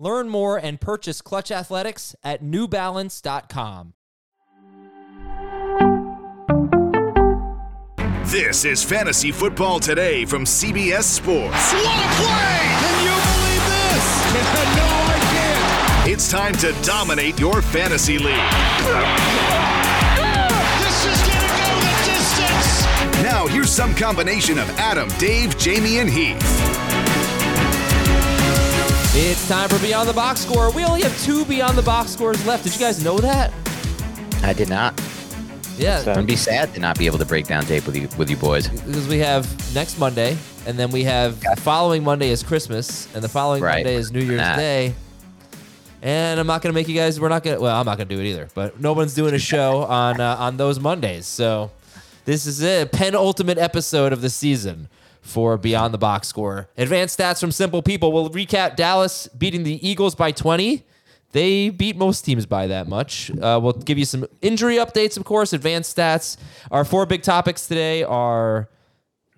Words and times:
Learn 0.00 0.28
more 0.28 0.56
and 0.56 0.80
purchase 0.80 1.20
Clutch 1.20 1.50
Athletics 1.50 2.14
at 2.22 2.40
newbalance.com. 2.40 3.94
This 8.26 8.64
is 8.64 8.84
Fantasy 8.84 9.32
Football 9.32 9.80
Today 9.80 10.24
from 10.24 10.44
CBS 10.44 11.02
Sports. 11.02 11.72
What 11.72 11.84
a 11.84 12.08
play! 12.14 12.60
Can 12.78 13.04
you 13.04 13.10
believe 13.26 13.64
this? 13.74 14.06
no, 14.76 14.86
I 14.86 15.18
can't. 15.32 16.10
It's 16.10 16.30
time 16.30 16.54
to 16.56 16.72
dominate 16.82 17.40
your 17.40 17.60
fantasy 17.60 18.18
league. 18.18 18.36
This 20.78 21.06
is 21.06 21.20
gonna 21.26 21.48
go 21.64 21.74
the 21.80 21.94
distance. 22.04 23.22
Now, 23.24 23.48
here's 23.48 23.70
some 23.70 23.96
combination 23.96 24.60
of 24.60 24.70
Adam, 24.78 25.08
Dave, 25.18 25.56
Jamey, 25.56 26.00
and 26.00 26.08
Heath. 26.08 26.87
It's 29.20 29.48
time 29.48 29.68
for 29.68 29.78
Beyond 29.80 30.08
the 30.08 30.12
Box 30.12 30.40
Score. 30.40 30.70
We 30.70 30.84
only 30.84 31.02
have 31.02 31.20
two 31.22 31.44
Beyond 31.44 31.76
the 31.76 31.82
Box 31.82 32.10
Scores 32.12 32.44
left. 32.46 32.62
Did 32.64 32.74
you 32.74 32.78
guys 32.80 33.02
know 33.04 33.18
that? 33.18 33.52
I 34.44 34.52
did 34.52 34.68
not. 34.68 34.94
Yeah, 35.76 35.98
So 36.02 36.12
I'd 36.12 36.26
be 36.26 36.36
sad 36.36 36.72
to 36.74 36.80
not 36.80 36.96
be 36.98 37.06
able 37.06 37.18
to 37.18 37.24
break 37.24 37.46
down 37.46 37.64
tape 37.64 37.84
with 37.86 37.96
you 37.96 38.08
with 38.16 38.30
you 38.30 38.36
boys. 38.36 38.68
because 38.68 39.08
we 39.08 39.18
have 39.18 39.44
next 39.74 39.98
Monday, 39.98 40.36
and 40.66 40.78
then 40.78 40.90
we 40.90 41.02
have 41.04 41.40
the 41.40 41.56
following 41.56 42.04
Monday 42.04 42.30
is 42.30 42.42
Christmas, 42.44 43.12
and 43.14 43.22
the 43.22 43.28
following 43.28 43.60
Right. 43.62 43.84
Monday 43.84 43.94
is 43.94 44.12
New 44.12 44.20
Year's 44.22 44.40
Nah. 44.40 44.56
Day. 44.56 44.94
And 46.00 46.38
I'm 46.38 46.46
not 46.46 46.62
gonna 46.62 46.72
make 46.72 46.86
you 46.88 46.94
guys. 46.94 47.20
We're 47.20 47.28
not 47.28 47.42
gonna. 47.42 47.60
Well, 47.60 47.76
I'm 47.76 47.86
not 47.86 47.98
gonna 47.98 48.08
do 48.08 48.20
it 48.20 48.26
either. 48.26 48.48
But 48.54 48.80
no 48.80 48.92
one's 48.92 49.14
doing 49.14 49.34
a 49.34 49.38
show 49.38 49.82
on 49.82 50.20
uh, 50.20 50.36
on 50.38 50.56
those 50.58 50.78
Mondays. 50.78 51.26
So 51.26 51.72
this 52.24 52.46
is 52.46 52.60
it. 52.60 52.92
Penultimate 52.92 53.58
episode 53.58 54.12
of 54.12 54.20
the 54.20 54.30
season 54.30 54.88
for 55.28 55.56
Beyond 55.56 55.94
the 55.94 55.98
Box 55.98 56.28
Score. 56.28 56.68
Advanced 56.76 57.18
stats 57.18 57.40
from 57.40 57.52
Simple 57.52 57.82
People. 57.82 58.12
We'll 58.12 58.30
recap 58.30 58.76
Dallas 58.76 59.28
beating 59.28 59.62
the 59.62 59.86
Eagles 59.86 60.14
by 60.14 60.32
20. 60.32 60.84
They 61.32 61.68
beat 61.68 61.96
most 61.96 62.22
teams 62.22 62.46
by 62.46 62.68
that 62.68 62.88
much. 62.88 63.30
Uh, 63.30 63.60
we'll 63.62 63.74
give 63.74 63.98
you 63.98 64.06
some 64.06 64.26
injury 64.40 64.76
updates, 64.76 65.18
of 65.18 65.24
course, 65.24 65.52
advanced 65.52 65.96
stats. 65.96 66.38
Our 66.70 66.84
four 66.84 67.04
big 67.04 67.22
topics 67.22 67.66
today 67.66 68.02
are 68.02 68.70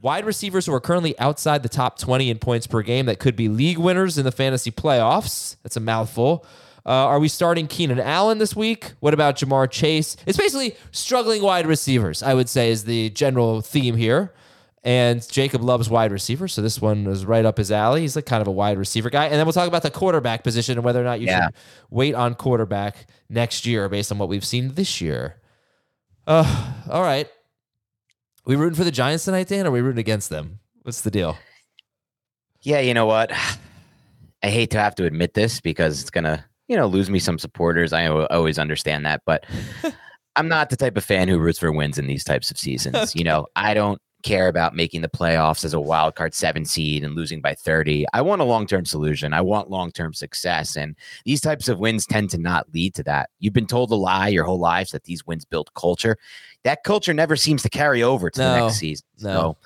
wide 0.01 0.25
receivers 0.25 0.67
who 0.67 0.73
are 0.73 0.81
currently 0.81 1.19
outside 1.19 1.63
the 1.63 1.69
top 1.69 1.99
20 1.99 2.31
in 2.31 2.39
points 2.39 2.67
per 2.67 2.83
game 2.83 3.07
that 3.07 3.19
could 3.19 3.35
be 3.35 3.49
league 3.49 3.79
winners 3.79 4.19
in 4.19 4.25
the 4.25 4.33
fantasy 4.33 4.71
playoffs. 4.71 5.57
That's 5.63 5.77
a 5.77 5.81
mouthful. 5.81 6.47
Uh, 6.87 6.91
are 6.91 7.19
we 7.19 7.29
starting 7.29 7.67
Keenan 7.67 8.01
Allen 8.01 8.39
this 8.39 8.57
week? 8.57 8.93
What 9.01 9.13
about 9.13 9.37
Ja'Marr 9.37 9.71
Chase? 9.71 10.17
It's 10.27 10.39
basically 10.39 10.77
struggling 10.93 11.43
wide 11.43 11.67
receivers, 11.67 12.23
I 12.23 12.35
would 12.35 12.49
say, 12.49 12.71
is 12.71 12.85
the 12.85 13.11
general 13.11 13.61
theme 13.61 13.97
here. 13.97 14.33
And 14.83 15.27
Jacob 15.31 15.63
loves 15.63 15.91
wide 15.91 16.11
receivers, 16.11 16.55
so 16.55 16.63
this 16.63 16.81
one 16.81 17.07
is 17.07 17.27
right 17.27 17.45
up 17.45 17.59
his 17.59 17.71
alley. 17.71 18.01
He's 18.01 18.17
like 18.17 18.25
kind 18.25 18.41
of 18.41 18.49
a 18.49 18.53
wide 18.53 18.79
receiver 18.79 19.11
guy. 19.11 19.27
And 19.27 19.35
then 19.35 19.45
we'll 19.45 19.53
talk 19.53 19.69
about 19.69 19.83
the 19.83 19.91
quarterback 19.91 20.43
position 20.43 20.79
and 20.79 20.85
whether 20.85 21.01
or 21.01 21.05
not 21.05 21.21
you 21.21 21.27
Yeah. 21.27 21.47
should 21.47 21.55
wait 21.91 22.15
on 22.15 22.35
quarterback 22.35 23.07
next 23.29 23.67
year 23.67 23.89
based 23.91 24.11
on 24.11 24.17
what 24.19 24.31
we've 24.31 24.45
seen 24.45 24.73
this 24.75 25.01
year. 25.03 25.37
Uh, 26.27 26.73
all 26.89 27.03
right. 27.03 27.29
We 28.47 28.57
rooting 28.57 28.77
for 28.77 28.85
the 28.85 28.91
Giants 28.91 29.27
tonight, 29.27 29.49
Dan? 29.49 29.67
Or 29.67 29.69
are 29.69 29.73
we 29.73 29.83
rooting 29.83 30.01
against 30.01 30.31
them? 30.31 30.61
What's 30.83 31.03
the 31.03 31.11
deal? 31.11 31.37
Yeah, 32.63 32.81
you 32.81 32.95
know 32.95 33.07
what? 33.07 33.31
I 34.43 34.49
hate 34.49 34.71
to 34.71 34.79
have 34.79 34.95
to 34.95 35.05
admit 35.05 35.35
this 35.35 35.61
because 35.61 36.01
it's 36.01 36.11
gonna, 36.11 36.45
you 36.69 36.77
know, 36.77 36.87
lose 36.87 37.11
me 37.11 37.19
some 37.19 37.39
supporters. 37.39 37.93
I 37.93 38.07
always 38.07 38.59
understand 38.59 39.05
that, 39.05 39.21
but 39.27 39.45
I'm 40.37 40.49
not 40.49 40.71
the 40.71 40.77
type 40.77 40.97
of 40.97 41.05
fan 41.05 41.29
who 41.29 41.39
roots 41.39 41.59
for 41.59 41.71
wins 41.71 41.99
in 41.99 42.07
these 42.07 42.25
types 42.25 42.51
of 42.51 42.57
seasons. 42.59 43.15
You 43.15 43.25
know, 43.25 43.47
I 43.57 43.75
don't 43.75 44.01
care 44.23 44.49
about 44.49 44.75
making 44.75 45.03
the 45.03 45.09
playoffs 45.09 45.65
as 45.65 45.75
a 45.75 45.81
wild 45.81 46.15
card 46.15 46.35
seven 46.35 46.65
seed 46.65 47.05
and 47.05 47.15
losing 47.15 47.41
by 47.41 47.55
30. 47.55 48.07
I 48.13 48.23
want 48.23 48.41
a 48.41 48.45
long 48.45 48.67
term 48.67 48.85
solution. 48.85 49.33
I 49.33 49.41
want 49.41 49.71
long 49.71 49.91
term 49.93 50.13
success. 50.15 50.77
And 50.77 50.97
these 51.25 51.41
types 51.41 51.69
of 51.69 51.79
wins 51.79 52.07
tend 52.07 52.31
to 52.31 52.39
not 52.39 52.73
lead 52.73 52.95
to 52.97 53.03
that. 53.05 53.31
You've 53.39 53.53
been 53.53 53.67
told 53.67 53.91
a 53.91 53.97
lie 53.97 54.29
your 54.29 54.45
whole 54.45 54.59
lives 54.59 54.93
that 54.93 55.05
these 55.05 55.27
wins 55.27 55.45
build 55.45 55.73
culture. 55.75 56.17
That 56.65 56.85
culture 56.85 57.15
never 57.15 57.37
seems 57.37 57.63
to 57.63 57.71
carry 57.71 58.03
over 58.03 58.31
to 58.31 58.39
the 58.39 58.61
next 58.61 58.77
season. 58.77 59.07
no. 59.21 59.31
So, 59.31 59.57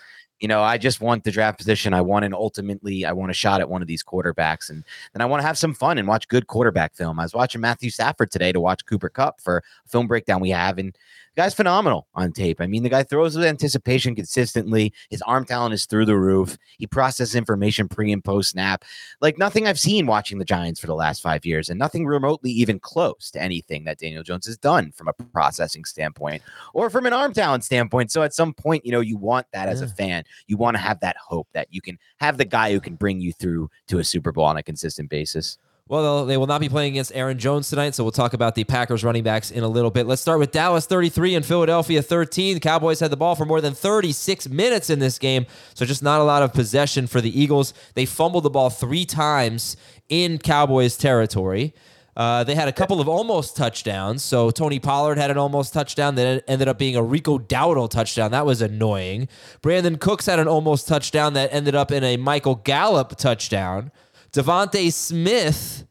you 0.40 0.48
know, 0.48 0.62
I 0.62 0.78
just 0.78 1.00
want 1.00 1.24
the 1.24 1.30
draft 1.30 1.58
position. 1.58 1.94
I 1.94 2.00
want 2.02 2.24
an 2.24 2.34
ultimately, 2.34 3.06
I 3.06 3.12
want 3.12 3.30
a 3.30 3.34
shot 3.34 3.60
at 3.60 3.70
one 3.70 3.80
of 3.82 3.88
these 3.88 4.04
quarterbacks, 4.04 4.68
and 4.68 4.84
then 5.12 5.22
I 5.22 5.24
want 5.24 5.40
to 5.40 5.46
have 5.46 5.56
some 5.56 5.72
fun 5.72 5.96
and 5.96 6.06
watch 6.06 6.28
good 6.28 6.48
quarterback 6.48 6.94
film. 6.94 7.18
I 7.18 7.22
was 7.22 7.32
watching 7.32 7.60
Matthew 7.60 7.88
Stafford 7.88 8.30
today 8.30 8.52
to 8.52 8.60
watch 8.60 8.84
Cooper 8.84 9.08
Kupp 9.08 9.40
for 9.40 9.58
a 9.58 9.88
film 9.88 10.06
breakdown 10.06 10.40
we 10.40 10.50
have, 10.50 10.76
and 10.76 10.94
the 11.34 11.42
guy's 11.42 11.54
phenomenal 11.54 12.06
on 12.14 12.32
tape. 12.32 12.60
I 12.60 12.66
mean, 12.66 12.82
the 12.82 12.88
guy 12.88 13.02
throws 13.02 13.36
with 13.36 13.44
anticipation 13.44 14.14
consistently. 14.14 14.92
His 15.10 15.22
arm 15.22 15.44
talent 15.44 15.74
is 15.74 15.86
through 15.86 16.06
the 16.06 16.16
roof. 16.16 16.56
He 16.78 16.86
processes 16.86 17.34
information 17.34 17.88
pre 17.88 18.12
and 18.12 18.22
post 18.22 18.50
snap, 18.50 18.84
like 19.20 19.36
nothing 19.38 19.66
I've 19.66 19.78
seen 19.78 20.06
watching 20.06 20.38
the 20.38 20.44
Giants 20.44 20.80
for 20.80 20.86
the 20.86 20.94
last 20.94 21.22
five 21.22 21.44
years, 21.44 21.68
and 21.68 21.78
nothing 21.78 22.06
remotely 22.06 22.50
even 22.50 22.78
close 22.78 23.30
to 23.32 23.42
anything 23.42 23.84
that 23.84 23.98
Daniel 23.98 24.22
Jones 24.22 24.46
has 24.46 24.56
done 24.56 24.92
from 24.92 25.08
a 25.08 25.12
processing 25.12 25.84
standpoint 25.84 26.42
or 26.72 26.88
from 26.88 27.06
an 27.06 27.12
arm 27.12 27.32
talent 27.32 27.64
standpoint. 27.64 28.12
So 28.12 28.22
at 28.22 28.34
some 28.34 28.54
point, 28.54 28.86
you 28.86 28.92
know, 28.92 29.00
you 29.00 29.16
want 29.16 29.46
that 29.52 29.68
as 29.68 29.80
a 29.80 29.88
fan. 29.88 30.24
You 30.46 30.56
want 30.56 30.76
to 30.76 30.82
have 30.82 31.00
that 31.00 31.16
hope 31.16 31.48
that 31.52 31.68
you 31.70 31.80
can 31.80 31.98
have 32.18 32.38
the 32.38 32.44
guy 32.44 32.72
who 32.72 32.80
can 32.80 32.94
bring 32.94 33.20
you 33.20 33.32
through 33.32 33.70
to 33.88 33.98
a 33.98 34.04
Super 34.04 34.30
Bowl 34.30 34.44
on 34.44 34.56
a 34.56 34.62
consistent 34.62 35.10
basis. 35.10 35.58
Well, 35.86 36.24
they'll- 36.24 36.46
not 36.46 36.62
be 36.62 36.70
playing 36.70 36.92
against 36.94 37.12
Aaron 37.14 37.38
Jones 37.38 37.68
tonight, 37.68 37.94
so 37.94 38.04
we'll 38.04 38.10
talk 38.10 38.32
about 38.32 38.54
the 38.54 38.64
Packers 38.64 39.04
running 39.04 39.22
backs 39.22 39.50
in 39.50 39.62
a 39.62 39.68
little 39.68 39.90
bit. 39.90 40.06
Let's 40.06 40.22
start 40.22 40.38
with 40.38 40.50
Dallas 40.50 40.86
33 40.86 41.34
and 41.34 41.44
Philadelphia 41.44 42.00
13. 42.00 42.54
The 42.54 42.60
Cowboys 42.60 43.00
had 43.00 43.10
the 43.10 43.18
ball 43.18 43.34
for 43.34 43.44
more 43.44 43.60
than 43.60 43.74
36 43.74 44.48
minutes 44.48 44.88
in 44.88 44.98
this 44.98 45.18
game, 45.18 45.44
so 45.74 45.84
just 45.84 46.02
not 46.02 46.22
a 46.22 46.24
lot 46.24 46.42
of 46.42 46.54
possession 46.54 47.06
for 47.06 47.20
the 47.20 47.38
Eagles. 47.38 47.74
They 47.94 48.06
fumbled 48.06 48.44
the 48.44 48.50
ball 48.50 48.70
three 48.70 49.04
times 49.04 49.76
in 50.08 50.38
Cowboys 50.38 50.96
territory. 50.96 51.74
Uh, 52.16 52.44
they 52.44 52.54
had 52.54 52.68
a 52.68 52.72
couple 52.72 53.00
of 53.00 53.08
almost 53.08 53.54
touchdowns. 53.56 54.22
So 54.22 54.50
Tony 54.50 54.78
Pollard 54.78 55.18
had 55.18 55.30
an 55.30 55.36
almost 55.36 55.74
touchdown 55.74 56.14
that 56.14 56.44
ended 56.48 56.68
up 56.68 56.78
being 56.78 56.96
a 56.96 57.02
Rico 57.02 57.38
Dowdle 57.38 57.90
touchdown. 57.90 58.30
That 58.30 58.46
was 58.46 58.62
annoying. 58.62 59.28
Brandin 59.62 60.00
Cooks 60.00 60.26
had 60.26 60.38
an 60.38 60.48
almost 60.48 60.86
touchdown 60.88 61.34
that 61.34 61.52
ended 61.52 61.74
up 61.74 61.90
in 61.90 62.04
a 62.04 62.16
Michael 62.16 62.54
Gallup 62.54 63.16
touchdown. 63.16 63.90
DeVonta 64.34 64.92
Smith, 64.92 65.86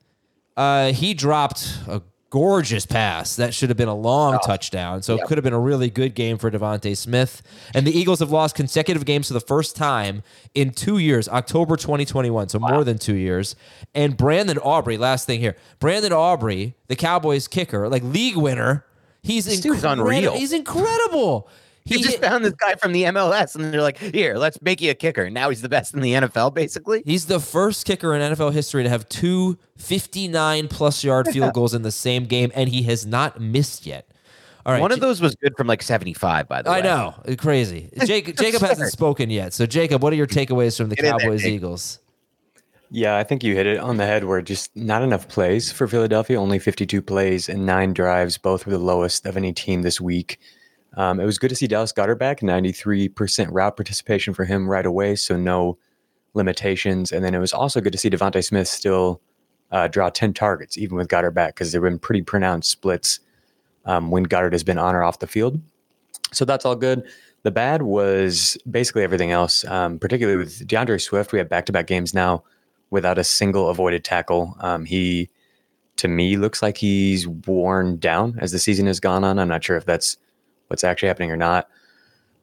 uh, 0.57 0.91
he 0.91 1.13
dropped 1.13 1.77
a 1.87 2.01
gorgeous 2.29 2.85
pass. 2.85 3.35
That 3.37 3.53
should 3.53 3.69
have 3.69 3.77
been 3.77 3.87
a 3.87 3.95
long 3.95 4.39
touchdown. 4.39 5.01
So 5.01 5.15
it 5.15 5.23
could 5.27 5.37
have 5.37 5.43
been 5.43 5.53
a 5.53 5.59
really 5.59 5.89
good 5.89 6.13
game 6.15 6.37
for 6.37 6.51
DeVonta 6.51 6.97
Smith. 6.97 7.41
And 7.73 7.87
the 7.87 7.97
Eagles 7.97 8.19
have 8.19 8.31
lost 8.31 8.55
consecutive 8.55 9.05
games 9.05 9.27
for 9.27 9.33
the 9.33 9.39
first 9.39 9.75
time 9.75 10.23
in 10.53 10.71
two 10.71 10.97
years, 10.97 11.29
October 11.29 11.77
2021. 11.77 12.49
So 12.49 12.59
more 12.59 12.83
than 12.83 12.97
two 12.97 13.15
years. 13.15 13.55
And 13.93 14.17
Brandon 14.17 14.57
Aubrey, 14.57 14.97
last 14.97 15.25
thing 15.25 15.39
here. 15.39 15.55
Brandon 15.79 16.11
Aubrey, 16.11 16.75
the 16.87 16.95
Cowboys 16.95 17.47
kicker, 17.47 17.87
like 17.87 18.03
league 18.03 18.35
winner. 18.35 18.85
He's 19.21 19.45
This 19.45 19.83
unreal. 19.83 20.33
He's 20.35 20.51
incredible. 20.51 21.47
He 21.85 22.01
just 22.01 22.21
found 22.21 22.45
this 22.45 22.53
guy 22.53 22.75
from 22.75 22.93
the 22.93 23.03
MLS, 23.03 23.55
and 23.55 23.73
they're 23.73 23.81
like, 23.81 23.97
"Here, 23.97 24.35
let's 24.35 24.61
make 24.61 24.79
you 24.81 24.91
a 24.91 24.93
kicker." 24.93 25.29
Now 25.29 25.49
he's 25.49 25.61
the 25.61 25.69
best 25.69 25.93
in 25.93 26.01
the 26.01 26.13
NFL, 26.13 26.53
basically. 26.53 27.03
He's 27.05 27.25
the 27.25 27.39
first 27.39 27.85
kicker 27.85 28.15
in 28.15 28.21
NFL 28.21 28.53
history 28.53 28.83
to 28.83 28.89
have 28.89 29.07
two 29.09 29.57
59 29.77 30.69
plus 30.69 31.03
yard 31.03 31.27
field 31.27 31.53
goals 31.53 31.73
in 31.73 31.81
the 31.81 31.91
same 31.91 32.25
game, 32.25 32.51
and 32.55 32.69
he 32.69 32.83
has 32.83 33.05
not 33.05 33.41
missed 33.41 33.85
yet. 33.85 34.07
All 34.65 34.71
right, 34.71 34.81
one 34.81 34.93
of 34.93 35.01
those 35.01 35.19
was 35.19 35.35
good 35.35 35.57
from 35.57 35.67
like 35.67 35.83
seventy-five. 35.83 36.47
By 36.47 36.61
the 36.61 36.71
way, 36.71 36.77
I 36.77 36.81
know, 36.81 37.15
crazy. 37.37 37.89
Jacob, 38.05 38.37
Jacob 38.37 38.61
hasn't 38.61 38.91
spoken 38.91 39.29
yet, 39.29 39.53
so 39.53 39.65
Jacob, 39.65 40.01
what 40.01 40.13
are 40.13 40.15
your 40.15 40.27
takeaways 40.27 40.77
from 40.77 40.87
the 40.87 40.95
Get 40.95 41.03
in 41.03 41.11
there, 41.11 41.19
Cowboys 41.19 41.45
Eagles? 41.45 41.99
Yeah, 42.89 43.17
I 43.17 43.23
think 43.23 43.43
you 43.43 43.55
hit 43.55 43.65
it 43.65 43.79
on 43.79 43.97
the 43.97 44.05
head 44.05 44.23
where 44.23 44.41
just 44.41 44.73
not 44.75 45.01
enough 45.01 45.27
plays 45.27 45.71
for 45.71 45.87
Philadelphia, 45.87 46.39
only 46.39 46.59
52 46.59 47.01
plays 47.01 47.49
and 47.49 47.65
nine 47.65 47.91
drives. 47.91 48.37
Both 48.37 48.65
were 48.65 48.71
the 48.71 48.77
lowest 48.77 49.25
of 49.25 49.35
any 49.35 49.51
team 49.51 49.81
this 49.81 49.99
week. 49.99 50.39
Um, 50.95 51.19
it 51.19 51.25
was 51.25 51.37
good 51.37 51.49
to 51.49 51.55
see 51.55 51.67
Dallas 51.67 51.91
Goedert 51.91 52.19
back, 52.19 52.41
93% 52.41 53.47
route 53.51 53.75
participation 53.75 54.33
for 54.33 54.45
him 54.45 54.69
right 54.69 54.85
away, 54.85 55.15
so 55.15 55.35
no 55.35 55.77
limitations. 56.33 57.11
And 57.11 57.23
then 57.23 57.33
it 57.33 57.39
was 57.39 57.53
also 57.53 57.81
good 57.81 57.93
to 57.93 57.97
see 57.97 58.09
DeVonta 58.09 58.43
Smith 58.43 58.67
still 58.67 59.21
uh, 59.71 59.87
draw 59.87 60.09
10 60.09 60.33
targets, 60.33 60.77
even 60.77 60.97
with 60.97 61.07
Goedert 61.07 61.33
back, 61.33 61.55
because 61.55 61.71
there 61.71 61.81
have 61.81 61.89
been 61.89 61.99
pretty 61.99 62.21
pronounced 62.21 62.69
splits 62.69 63.19
um, 63.85 64.11
when 64.11 64.25
Goedert 64.25 64.51
has 64.51 64.63
been 64.63 64.77
on 64.77 64.95
or 64.95 65.03
off 65.03 65.19
the 65.19 65.27
field. 65.27 65.59
So 66.31 66.45
that's 66.45 66.65
all 66.65 66.75
good. 66.75 67.03
The 67.43 67.51
bad 67.51 67.81
was 67.81 68.57
basically 68.69 69.03
everything 69.03 69.31
else, 69.31 69.65
um, 69.65 69.99
particularly 69.99 70.37
with 70.37 70.65
D'Andre 70.67 70.97
Swift. 70.97 71.33
We 71.33 71.39
have 71.39 71.49
back 71.49 71.65
to 71.65 71.71
back 71.71 71.87
games 71.87 72.13
now 72.13 72.43
without 72.89 73.17
a 73.17 73.23
single 73.23 73.69
avoided 73.69 74.03
tackle. 74.03 74.55
Um, 74.59 74.85
he, 74.85 75.29
to 75.97 76.07
me, 76.07 76.37
looks 76.37 76.61
like 76.61 76.77
he's 76.77 77.27
worn 77.27 77.97
down 77.97 78.37
as 78.39 78.51
the 78.51 78.59
season 78.59 78.87
has 78.87 78.99
gone 78.99 79.23
on. 79.23 79.39
I'm 79.39 79.49
not 79.49 79.63
sure 79.63 79.75
if 79.75 79.85
that's 79.85 80.17
what's 80.73 80.83
actually 80.83 81.07
happening 81.07 81.31
or 81.31 81.37
not. 81.37 81.69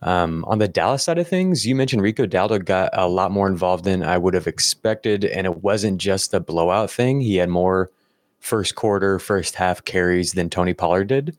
Um, 0.03 0.45
on 0.47 0.59
the 0.59 0.69
Dallas 0.69 1.05
side 1.05 1.19
of 1.19 1.29
things, 1.29 1.67
you 1.67 1.75
mentioned 1.75 2.01
Rico 2.01 2.27
Dowdle 2.27 2.65
got 2.65 2.89
a 2.95 3.07
lot 3.07 3.33
more 3.33 3.49
involved 3.49 3.85
than 3.85 4.03
I 4.03 4.17
would 4.17 4.33
have 4.33 4.47
expected, 4.47 5.25
and 5.25 5.47
it 5.47 5.63
wasn't 5.63 6.01
just 6.01 6.31
the 6.31 6.41
blowout 6.41 6.91
thing. 6.91 7.21
He 7.21 7.37
had 7.37 7.51
more 7.51 7.91
first 8.39 8.75
quarter, 8.75 9.19
first 9.19 9.57
half 9.57 9.85
carries 9.85 10.33
than 10.33 10.49
Tony 10.49 10.73
Pollard 10.73 11.09
did. 11.09 11.37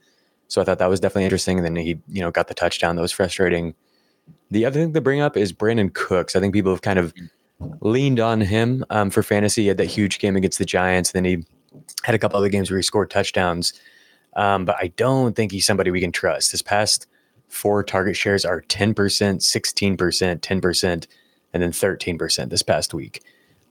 So 0.48 0.62
I 0.62 0.66
thought 0.66 0.80
that 0.80 0.90
was 0.90 1.00
definitely 1.00 1.24
interesting. 1.24 1.58
And 1.58 1.66
then 1.66 1.76
he, 1.76 2.00
you 2.08 2.22
know, 2.22 2.30
got 2.30 2.48
the 2.48 2.54
touchdown. 2.54 2.96
That 2.96 3.02
was 3.02 3.12
frustrating. 3.12 3.74
The 4.52 4.66
other 4.66 4.80
thing 4.80 4.94
to 4.94 5.02
bring 5.02 5.22
up 5.22 5.38
is 5.38 5.54
Brandin 5.54 5.94
Cooks. 5.94 6.36
I 6.36 6.40
think 6.40 6.54
people 6.54 6.72
have 6.72 6.82
kind 6.82 7.00
of 7.00 7.14
leaned 7.80 8.20
on 8.20 8.42
him 8.42 8.86
um, 8.90 9.10
for 9.10 9.24
fantasy. 9.24 9.64
He 9.64 9.68
had 9.70 9.78
that 9.78 9.86
huge 9.86 10.20
game 10.20 10.36
against 10.36 10.60
the 10.60 10.66
Giants. 10.66 11.12
and 11.14 11.26
Then 11.26 11.32
he 11.32 11.46
had 12.04 12.16
a 12.16 12.20
couple 12.20 12.38
other 12.38 12.50
games 12.50 12.70
where 12.70 12.78
he 12.78 12.84
scored 12.84 13.10
touchdowns. 13.10 13.74
Um, 14.36 14.66
but 14.66 14.78
I 14.80 14.88
don't 14.96 15.36
think 15.36 15.52
he's 15.52 15.66
somebody 15.66 15.92
we 15.92 16.02
can 16.02 16.12
trust. 16.12 16.52
His 16.52 16.62
past 16.62 17.08
four 17.50 17.84
target 17.84 18.16
shares 18.16 18.46
are 18.46 18.62
10%, 18.62 18.94
16%, 18.96 20.40
10%, 20.40 21.08
and 21.54 21.64
then 21.64 21.72
13% 21.72 22.50
this 22.50 22.64
past 22.64 22.94
week. 22.94 23.24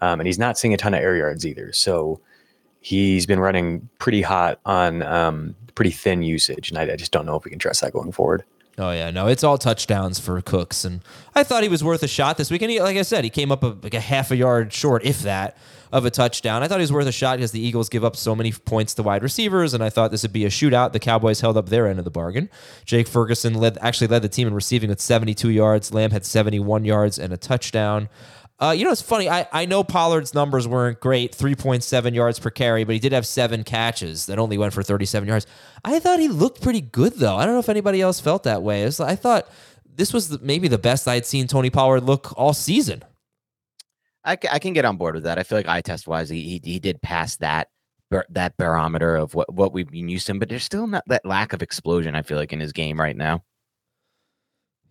Um, 0.03 0.21
and 0.21 0.27
he's 0.27 0.39
not 0.39 0.59
seeing 0.59 0.75
a 0.75 0.77
ton 0.77 0.95
of 0.95 1.01
air 1.01 1.17
yards 1.17 1.47
either. 1.47 1.73
So 1.73 2.21
he's 2.81 3.27
been 3.27 3.41
running 3.41 3.89
pretty 3.99 4.23
hot 4.23 4.61
on 4.65 5.03
um, 5.03 5.55
pretty 5.75 5.91
thin 5.91 6.23
usage. 6.23 6.71
And 6.71 6.79
I, 6.79 6.93
I 6.93 6.97
just 6.97 7.12
don't 7.12 7.27
know 7.27 7.37
if 7.37 7.45
we 7.45 7.51
can 7.51 7.59
trust 7.59 7.81
that 7.81 7.93
going 7.93 8.12
forward. 8.12 8.45
Oh 8.81 8.93
yeah, 8.93 9.11
no, 9.11 9.27
it's 9.27 9.44
all 9.44 9.59
touchdowns 9.59 10.19
for 10.19 10.41
Cooks, 10.41 10.87
and 10.87 11.03
I 11.35 11.43
thought 11.43 11.62
he 11.62 11.69
was 11.69 11.85
worth 11.85 12.03
a 12.03 12.09
shot 12.09 12.38
this 12.38 12.50
week. 12.50 12.62
And 12.62 12.71
he, 12.71 12.81
like 12.81 12.97
I 12.97 13.03
said, 13.03 13.25
he 13.25 13.31
came 13.31 13.53
up 13.53 13.62
a, 13.62 13.77
like 13.82 13.93
a 13.93 14.00
half 14.00 14.31
a 14.31 14.37
yard 14.37 14.73
short, 14.73 15.05
if 15.05 15.21
that, 15.21 15.59
of 15.93 16.06
a 16.06 16.11
touchdown. 16.11 16.62
I 16.62 16.69
thought 16.69 16.79
he 16.79 16.85
was 16.85 16.93
worth 16.93 17.06
a 17.06 17.12
shot 17.12 17.37
because 17.37 17.53
the 17.53 17.61
Eagles 17.61 17.91
give 17.91 18.05
up 18.05 18.17
so 18.17 18.35
many 18.35 18.53
points 18.53 18.94
to 18.94 19.03
wide 19.03 19.23
receivers, 19.23 19.75
and 19.75 19.85
I 19.85 19.91
thought 19.91 20.11
this 20.11 20.23
would 20.23 20.32
be 20.32 20.47
a 20.47 20.49
shootout. 20.49 20.93
The 20.93 20.99
Cowboys 20.99 21.43
held 21.43 21.59
up 21.59 21.69
their 21.69 21.87
end 21.87 21.99
of 21.99 22.06
the 22.06 22.11
bargain. 22.11 22.49
Jake 22.87 23.06
Ferguson 23.06 23.53
led 23.53 23.77
actually 23.82 24.06
led 24.06 24.23
the 24.23 24.31
team 24.31 24.49
in 24.49 24.55
receiving 24.55 24.88
with 24.88 25.00
72 25.00 25.50
yards. 25.50 25.93
Lamb 25.93 26.11
had 26.11 26.25
71 26.25 26.87
yards 26.87 27.19
and 27.19 27.35
a 27.35 27.37
touchdown. 27.37 28.09
Uh, 28.61 28.73
you 28.77 28.85
know, 28.85 28.93
it's 28.93 29.01
funny. 29.01 29.29
I, 29.29 29.49
I 29.53 29.65
know 29.65 29.83
Pollard's 29.83 30.35
numbers 30.35 30.69
weren't 30.69 31.01
great, 31.01 31.33
3.7 31.33 32.15
yards 32.15 32.39
per 32.39 32.51
carry, 32.51 32.85
but 32.85 32.93
he 32.93 32.99
did 32.99 33.12
have 33.12 33.27
seven 33.27 33.65
catches 33.65 34.27
that 34.27 34.39
only 34.39 34.59
went 34.59 34.75
for 34.75 34.83
37 34.83 35.27
yards. 35.27 35.47
I 35.83 35.99
thought 35.99 36.21
he 36.21 36.29
looked 36.29 36.61
pretty 36.61 36.83
good, 36.83 37.15
though. 37.15 37.37
I 37.37 37.47
don't 37.47 37.55
know 37.55 37.61
if 37.61 37.71
anybody 37.71 38.03
else 38.03 38.21
felt 38.21 38.43
that 38.43 38.62
way. 38.62 38.85
Was- 38.85 39.01
I 39.01 39.17
thought 39.17 39.49
this 39.87 40.12
was 40.12 40.29
the, 40.29 40.39
maybe 40.43 40.69
the 40.69 40.77
best 40.79 41.09
I'd 41.09 41.25
seen 41.25 41.47
Tony 41.47 41.71
Pollard 41.71 42.03
look 42.03 42.35
all 42.37 42.53
season. 42.53 43.03
I, 44.25 44.37
I 44.51 44.59
can 44.59 44.75
get 44.75 44.85
on 44.85 44.99
board 44.99 45.15
with 45.15 45.25
that. 45.25 45.39
I 45.39 45.43
feel 45.43 45.57
like 45.57 45.69
eye 45.69 45.81
test 45.81 46.07
wise, 46.07 46.29
he, 46.29 46.43
he 46.43 46.73
he 46.73 46.79
did 46.79 47.01
pass 47.01 47.37
that 47.37 47.69
that 48.29 48.57
barometer 48.59 49.17
of 49.17 49.35
what 49.35 49.53
what 49.55 49.73
we've 49.73 49.91
been 49.91 50.11
used 50.11 50.27
to, 50.27 50.35
but 50.35 50.51
there's 50.51 50.65
still 50.65 50.87
not 50.87 51.05
that 51.07 51.25
lack 51.25 51.55
of 51.55 51.62
explosion. 51.62 52.15
I 52.15 52.21
feel 52.21 52.37
like 52.37 52.53
in 52.53 52.61
his 52.61 52.73
game 52.73 53.01
right 53.01 53.17
now. 53.17 53.43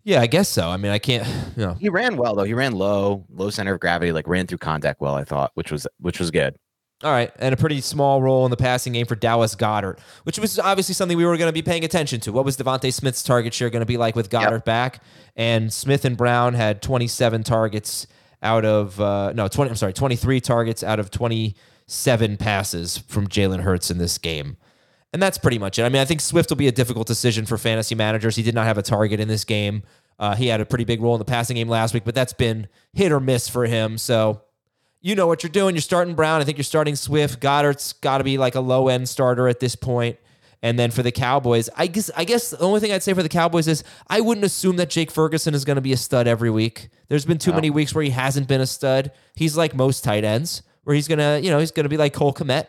Yeah, 0.02 0.20
I 0.20 0.26
guess 0.26 0.48
so. 0.48 0.68
I 0.68 0.76
mean, 0.76 0.92
I 0.92 0.98
can't, 0.98 1.26
you 1.56 1.66
know. 1.66 1.74
He 1.74 1.88
ran 1.88 2.16
well 2.16 2.34
though. 2.34 2.44
He 2.44 2.54
ran 2.54 2.72
low, 2.72 3.24
low 3.30 3.50
center 3.50 3.74
of 3.74 3.80
gravity, 3.80 4.12
like 4.12 4.26
ran 4.26 4.46
through 4.46 4.58
contact 4.58 5.00
well. 5.00 5.14
I 5.14 5.24
thought, 5.24 5.52
which 5.54 5.70
was 5.70 5.86
which 5.98 6.18
was 6.18 6.30
good. 6.30 6.56
All 7.02 7.10
right, 7.10 7.32
and 7.38 7.54
a 7.54 7.56
pretty 7.56 7.80
small 7.80 8.20
role 8.20 8.44
in 8.44 8.50
the 8.50 8.58
passing 8.58 8.92
game 8.92 9.06
for 9.06 9.14
Dallas 9.14 9.54
Goedert, 9.54 9.98
which 10.24 10.38
was 10.38 10.58
obviously 10.58 10.94
something 10.94 11.16
we 11.16 11.24
were 11.24 11.38
going 11.38 11.48
to 11.48 11.52
be 11.52 11.62
paying 11.62 11.82
attention 11.82 12.20
to. 12.20 12.32
What 12.32 12.44
was 12.44 12.58
DeVonta 12.58 12.92
Smith's 12.92 13.22
target 13.22 13.54
share 13.54 13.70
going 13.70 13.80
to 13.80 13.86
be 13.86 13.96
like 13.96 14.14
with 14.14 14.28
Goedert 14.28 14.66
back? 14.66 15.02
And 15.34 15.72
Smith 15.72 16.04
and 16.04 16.14
Brown 16.14 16.52
had 16.52 16.82
27 16.82 17.42
targets 17.42 18.06
out 18.42 18.66
of 18.66 19.00
uh, 19.00 19.32
no 19.32 19.48
20. 19.48 19.70
I'm 19.70 19.76
sorry, 19.76 19.94
23 19.94 20.42
targets 20.42 20.82
out 20.82 20.98
of 21.00 21.10
27 21.10 22.36
passes 22.36 22.98
from 22.98 23.28
Jalen 23.28 23.60
Hurts 23.60 23.90
in 23.90 23.96
this 23.96 24.18
game. 24.18 24.58
And 25.12 25.20
that's 25.20 25.38
pretty 25.38 25.58
much 25.58 25.78
it. 25.78 25.82
I 25.82 25.88
mean, 25.88 26.00
I 26.00 26.04
think 26.04 26.20
Swift 26.20 26.50
will 26.50 26.56
be 26.56 26.68
a 26.68 26.72
difficult 26.72 27.06
decision 27.06 27.44
for 27.44 27.58
fantasy 27.58 27.94
managers. 27.94 28.36
He 28.36 28.42
did 28.42 28.54
not 28.54 28.66
have 28.66 28.78
a 28.78 28.82
target 28.82 29.18
in 29.18 29.26
this 29.26 29.44
game. 29.44 29.82
Uh, 30.18 30.36
he 30.36 30.46
had 30.46 30.60
a 30.60 30.64
pretty 30.64 30.84
big 30.84 31.00
role 31.00 31.14
in 31.14 31.18
the 31.18 31.24
passing 31.24 31.56
game 31.56 31.68
last 31.68 31.94
week, 31.94 32.04
but 32.04 32.14
that's 32.14 32.32
been 32.32 32.68
hit 32.92 33.10
or 33.10 33.18
miss 33.18 33.48
for 33.48 33.66
him. 33.66 33.98
So 33.98 34.42
you 35.00 35.14
know 35.14 35.26
what 35.26 35.42
you're 35.42 35.50
doing. 35.50 35.74
You're 35.74 35.82
starting 35.82 36.14
Brown. 36.14 36.40
I 36.40 36.44
think 36.44 36.58
you're 36.58 36.64
starting 36.64 36.94
Swift. 36.94 37.40
Goedert's 37.40 37.94
got 37.94 38.18
to 38.18 38.24
be 38.24 38.38
like 38.38 38.54
a 38.54 38.60
low 38.60 38.88
end 38.88 39.08
starter 39.08 39.48
at 39.48 39.58
this 39.58 39.74
point. 39.74 40.18
And 40.62 40.78
then 40.78 40.90
for 40.90 41.02
the 41.02 41.10
Cowboys, 41.10 41.70
I 41.74 41.86
guess 41.86 42.10
I 42.14 42.24
guess 42.24 42.50
the 42.50 42.60
only 42.60 42.80
thing 42.80 42.92
I'd 42.92 43.02
say 43.02 43.14
for 43.14 43.22
the 43.22 43.30
Cowboys 43.30 43.66
is 43.66 43.82
I 44.08 44.20
wouldn't 44.20 44.44
assume 44.44 44.76
that 44.76 44.90
Jake 44.90 45.10
Ferguson 45.10 45.54
is 45.54 45.64
going 45.64 45.76
to 45.76 45.80
be 45.80 45.94
a 45.94 45.96
stud 45.96 46.26
every 46.26 46.50
week. 46.50 46.90
There's 47.08 47.24
been 47.24 47.38
too 47.38 47.54
many 47.54 47.70
weeks 47.70 47.94
where 47.94 48.04
he 48.04 48.10
hasn't 48.10 48.46
been 48.46 48.60
a 48.60 48.66
stud. 48.66 49.10
He's 49.34 49.56
like 49.56 49.74
most 49.74 50.04
tight 50.04 50.22
ends, 50.22 50.62
where 50.84 50.94
he's 50.94 51.08
gonna, 51.08 51.40
you 51.42 51.50
know, 51.50 51.58
he's 51.58 51.70
gonna 51.70 51.88
be 51.88 51.96
like 51.96 52.12
Cole 52.12 52.34
Kmet. 52.34 52.66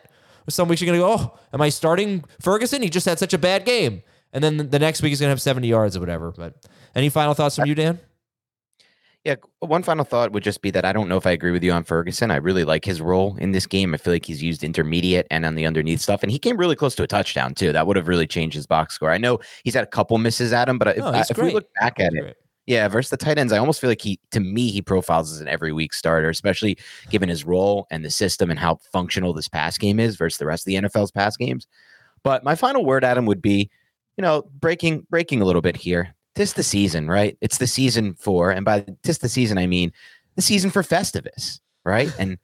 Some 0.48 0.68
weeks 0.68 0.80
you're 0.80 0.94
gonna 0.94 0.98
go, 0.98 1.16
oh, 1.18 1.38
am 1.52 1.60
I 1.60 1.68
starting 1.68 2.24
Ferguson? 2.40 2.82
He 2.82 2.88
just 2.88 3.06
had 3.06 3.18
such 3.18 3.34
a 3.34 3.38
bad 3.38 3.64
game. 3.64 4.02
And 4.32 4.42
then 4.42 4.70
the 4.70 4.78
next 4.78 5.02
week 5.02 5.10
he's 5.10 5.20
gonna 5.20 5.30
have 5.30 5.42
70 5.42 5.68
yards 5.68 5.96
or 5.96 6.00
whatever. 6.00 6.32
But 6.32 6.54
any 6.94 7.08
final 7.08 7.34
thoughts 7.34 7.56
from 7.56 7.66
you, 7.66 7.74
Dan? 7.74 8.00
Yeah, 9.24 9.36
one 9.60 9.84
final 9.84 10.04
thought 10.04 10.32
would 10.32 10.42
just 10.42 10.62
be 10.62 10.72
that 10.72 10.84
I 10.84 10.92
don't 10.92 11.08
know 11.08 11.16
if 11.16 11.28
I 11.28 11.30
agree 11.30 11.52
with 11.52 11.62
you 11.62 11.70
on 11.70 11.84
Ferguson. 11.84 12.32
I 12.32 12.36
really 12.36 12.64
like 12.64 12.84
his 12.84 13.00
role 13.00 13.36
in 13.36 13.52
this 13.52 13.66
game. 13.66 13.94
I 13.94 13.96
feel 13.96 14.12
like 14.12 14.26
he's 14.26 14.42
used 14.42 14.64
intermediate 14.64 15.28
and 15.30 15.46
on 15.46 15.54
the 15.54 15.64
underneath 15.64 16.00
stuff, 16.00 16.24
and 16.24 16.32
he 16.32 16.40
came 16.40 16.56
really 16.56 16.74
close 16.74 16.96
to 16.96 17.04
a 17.04 17.06
touchdown 17.06 17.54
too. 17.54 17.72
That 17.72 17.86
would 17.86 17.96
have 17.96 18.08
really 18.08 18.26
changed 18.26 18.56
his 18.56 18.66
box 18.66 18.94
score. 18.94 19.12
I 19.12 19.18
know 19.18 19.38
he's 19.62 19.74
had 19.74 19.84
a 19.84 19.88
couple 19.88 20.18
misses 20.18 20.52
at 20.52 20.68
him, 20.68 20.76
but 20.76 20.88
if, 20.88 20.96
No, 20.96 21.12
he's 21.12 21.30
if 21.30 21.38
we 21.38 21.52
look 21.52 21.72
back 21.74 22.00
at 22.00 22.12
it. 22.14 22.36
Yeah, 22.66 22.86
versus 22.88 23.10
the 23.10 23.16
tight 23.16 23.38
ends, 23.38 23.52
I 23.52 23.58
almost 23.58 23.80
feel 23.80 23.90
like 23.90 24.02
he, 24.02 24.20
to 24.30 24.40
me, 24.40 24.70
he 24.70 24.80
profiles 24.82 25.32
as 25.32 25.40
an 25.40 25.48
every 25.48 25.72
week 25.72 25.92
starter, 25.92 26.30
especially 26.30 26.78
given 27.10 27.28
his 27.28 27.44
role 27.44 27.86
and 27.90 28.04
the 28.04 28.10
system 28.10 28.50
and 28.50 28.58
how 28.58 28.76
functional 28.92 29.32
this 29.32 29.48
pass 29.48 29.76
game 29.76 29.98
is 29.98 30.16
versus 30.16 30.38
the 30.38 30.46
rest 30.46 30.62
of 30.62 30.66
the 30.66 30.76
NFL's 30.76 31.10
pass 31.10 31.36
games. 31.36 31.66
But 32.22 32.44
my 32.44 32.54
final 32.54 32.84
word, 32.84 33.04
Adam, 33.04 33.26
would 33.26 33.42
be, 33.42 33.68
you 34.16 34.22
know, 34.22 34.44
breaking 34.60 35.06
breaking 35.10 35.42
a 35.42 35.44
little 35.44 35.62
bit 35.62 35.76
here. 35.76 36.14
Tis 36.34 36.52
the 36.54 36.62
season, 36.62 37.08
right? 37.08 37.36
It's 37.40 37.58
the 37.58 37.66
season 37.66 38.14
for, 38.14 38.50
and 38.50 38.64
by 38.64 38.86
tis 39.02 39.18
the 39.18 39.28
season, 39.28 39.58
I 39.58 39.66
mean 39.66 39.92
the 40.36 40.42
season 40.42 40.70
for 40.70 40.82
Festivus, 40.82 41.60
right? 41.84 42.12
and 42.18 42.38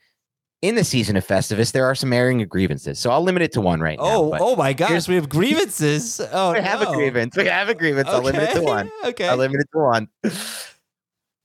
in 0.62 0.74
the 0.74 0.84
season 0.84 1.16
of 1.16 1.26
Festivus, 1.26 1.72
there 1.72 1.84
are 1.84 1.94
some 1.94 2.12
airing 2.12 2.42
of 2.42 2.48
grievances. 2.48 2.98
So 2.98 3.10
I'll 3.10 3.22
limit 3.22 3.42
it 3.42 3.52
to 3.52 3.60
one 3.60 3.80
right 3.80 3.98
now. 3.98 4.04
Oh, 4.04 4.36
oh 4.40 4.56
my 4.56 4.72
gosh, 4.72 5.06
we 5.08 5.14
have 5.14 5.28
grievances. 5.28 6.20
Oh, 6.32 6.52
we 6.52 6.60
have 6.60 6.80
no. 6.80 6.90
a 6.92 6.94
grievance. 6.94 7.36
We 7.36 7.46
have 7.46 7.68
a 7.68 7.74
grievance. 7.74 8.08
I'll 8.08 8.22
limit 8.22 8.42
it 8.42 8.54
to 8.54 8.62
one. 8.62 8.90
Okay. 9.04 9.28
I'll 9.28 9.36
limit 9.36 9.60
it 9.60 9.68
to 9.72 9.78
one. 9.78 10.08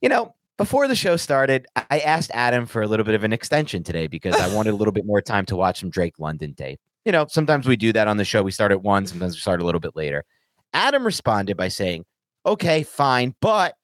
You 0.00 0.08
know, 0.08 0.34
before 0.58 0.88
the 0.88 0.96
show 0.96 1.16
started, 1.16 1.66
I- 1.76 1.86
I 1.90 1.98
asked 2.00 2.30
Adam 2.34 2.66
for 2.66 2.82
a 2.82 2.86
little 2.86 3.04
bit 3.04 3.14
of 3.14 3.24
an 3.24 3.32
extension 3.32 3.82
today 3.82 4.06
because 4.08 4.34
I 4.34 4.52
wanted 4.54 4.70
a 4.70 4.76
little 4.76 4.92
bit 4.92 5.06
more 5.06 5.22
time 5.22 5.46
to 5.46 5.56
watch 5.56 5.80
some 5.80 5.90
Drake 5.90 6.18
London 6.18 6.54
tape. 6.54 6.80
You 7.04 7.12
know, 7.12 7.26
sometimes 7.28 7.66
we 7.68 7.76
do 7.76 7.92
that 7.92 8.08
on 8.08 8.16
the 8.16 8.24
show. 8.24 8.42
We 8.42 8.50
start 8.50 8.72
at 8.72 8.82
one, 8.82 9.06
sometimes 9.06 9.34
we 9.34 9.40
start 9.40 9.60
a 9.60 9.64
little 9.64 9.80
bit 9.80 9.94
later. 9.94 10.24
Adam 10.72 11.04
responded 11.04 11.56
by 11.56 11.68
saying, 11.68 12.04
Okay, 12.46 12.82
fine, 12.82 13.34
but 13.40 13.74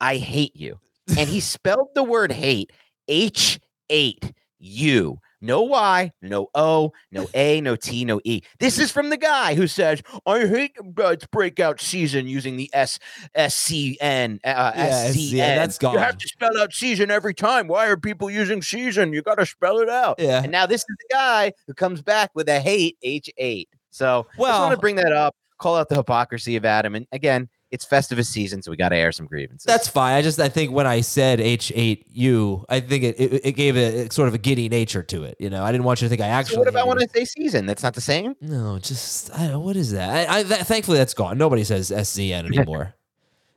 I 0.00 0.16
hate 0.16 0.54
you. 0.54 0.78
And 1.18 1.28
he 1.28 1.40
spelled 1.40 1.88
the 1.94 2.04
word 2.04 2.30
hate 2.32 2.70
H 3.08 3.58
8 3.90 4.32
U. 4.64 5.18
No 5.40 5.60
Y, 5.60 6.10
no 6.22 6.48
O, 6.54 6.92
no 7.12 7.28
A, 7.34 7.60
no 7.60 7.76
T, 7.76 8.06
no 8.06 8.18
E. 8.24 8.40
This 8.60 8.78
is 8.78 8.90
from 8.90 9.10
the 9.10 9.18
guy 9.18 9.54
who 9.54 9.66
says, 9.66 10.02
I 10.24 10.46
hate 10.46 10.74
God's 10.94 11.26
breakout 11.26 11.82
season 11.82 12.26
using 12.26 12.56
the 12.56 12.70
S 12.72 12.98
S 13.34 13.54
C 13.54 13.98
N. 14.00 14.40
Uh, 14.42 14.72
Yeah, 14.74 14.82
S 14.82 15.14
C 15.14 15.36
yeah, 15.36 15.44
N. 15.44 15.56
that's 15.58 15.78
You 15.82 15.98
have 15.98 16.16
to 16.16 16.28
spell 16.28 16.58
out 16.58 16.72
season 16.72 17.10
every 17.10 17.34
time. 17.34 17.68
Why 17.68 17.88
are 17.88 17.98
people 17.98 18.30
using 18.30 18.62
season? 18.62 19.12
You 19.12 19.20
got 19.20 19.34
to 19.34 19.44
spell 19.44 19.80
it 19.80 19.90
out. 19.90 20.18
Yeah. 20.18 20.42
And 20.42 20.50
now 20.50 20.64
this 20.64 20.80
is 20.80 20.96
the 20.98 21.14
guy 21.14 21.52
who 21.66 21.74
comes 21.74 22.00
back 22.00 22.30
with 22.34 22.48
a 22.48 22.58
hate 22.58 22.96
H8. 23.04 23.66
So 23.90 24.26
well, 24.38 24.50
I 24.50 24.54
just 24.54 24.60
want 24.62 24.74
to 24.74 24.80
bring 24.80 24.96
that 24.96 25.12
up, 25.12 25.36
call 25.58 25.76
out 25.76 25.90
the 25.90 25.96
hypocrisy 25.96 26.56
of 26.56 26.64
Adam. 26.64 26.94
And 26.94 27.06
again, 27.12 27.50
it's 27.74 27.84
Festivus 27.84 28.26
season, 28.26 28.62
so 28.62 28.70
we 28.70 28.76
got 28.76 28.90
to 28.90 28.96
air 28.96 29.10
some 29.10 29.26
grievances. 29.26 29.64
That's 29.64 29.88
fine. 29.88 30.14
I 30.14 30.22
just 30.22 30.38
I 30.38 30.48
think 30.48 30.70
when 30.70 30.86
I 30.86 31.00
said 31.00 31.40
H8U, 31.40 32.66
I 32.68 32.78
think 32.78 33.02
it, 33.02 33.18
it, 33.18 33.46
it 33.46 33.52
gave 33.52 33.76
a, 33.76 34.08
sort 34.12 34.28
of 34.28 34.34
a 34.34 34.38
giddy 34.38 34.68
nature 34.68 35.02
to 35.02 35.24
it. 35.24 35.36
You 35.40 35.50
know, 35.50 35.64
I 35.64 35.72
didn't 35.72 35.82
want 35.82 36.00
you 36.00 36.06
to 36.06 36.08
think 36.08 36.22
I 36.22 36.28
actually. 36.28 36.54
so 36.54 36.60
what 36.60 36.68
about 36.68 36.84
hated 36.84 36.88
when 36.88 37.02
it. 37.02 37.10
I 37.12 37.18
say 37.18 37.24
season? 37.24 37.66
That's 37.66 37.82
not 37.82 37.94
the 37.94 38.00
same. 38.00 38.36
No, 38.40 38.78
just 38.78 39.36
I 39.36 39.48
don't, 39.48 39.64
what 39.64 39.74
is 39.74 39.90
that? 39.90 40.30
I, 40.30 40.38
I 40.38 40.42
that, 40.44 40.68
thankfully 40.68 40.98
that's 40.98 41.14
gone. 41.14 41.36
Nobody 41.36 41.64
says 41.64 41.90
SZN 41.90 42.44
anymore. 42.56 42.94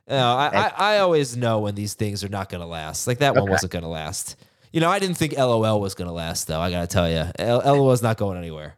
no, 0.08 0.16
I, 0.16 0.48
I 0.48 0.94
I 0.94 0.98
always 0.98 1.36
know 1.36 1.60
when 1.60 1.76
these 1.76 1.94
things 1.94 2.24
are 2.24 2.28
not 2.28 2.48
going 2.48 2.60
to 2.60 2.66
last. 2.66 3.06
Like 3.06 3.18
that 3.18 3.36
one 3.36 3.48
wasn't 3.48 3.70
going 3.70 3.84
to 3.84 3.88
last. 3.88 4.34
You 4.72 4.80
know, 4.80 4.90
I 4.90 4.98
didn't 4.98 5.16
think 5.16 5.38
LOL 5.38 5.80
was 5.80 5.94
going 5.94 6.08
to 6.08 6.14
last 6.14 6.48
though. 6.48 6.60
I 6.60 6.72
got 6.72 6.80
to 6.80 6.86
tell 6.88 7.08
you, 7.08 7.30
LOL 7.38 7.92
is 7.92 8.02
not 8.02 8.16
going 8.16 8.36
anywhere. 8.36 8.74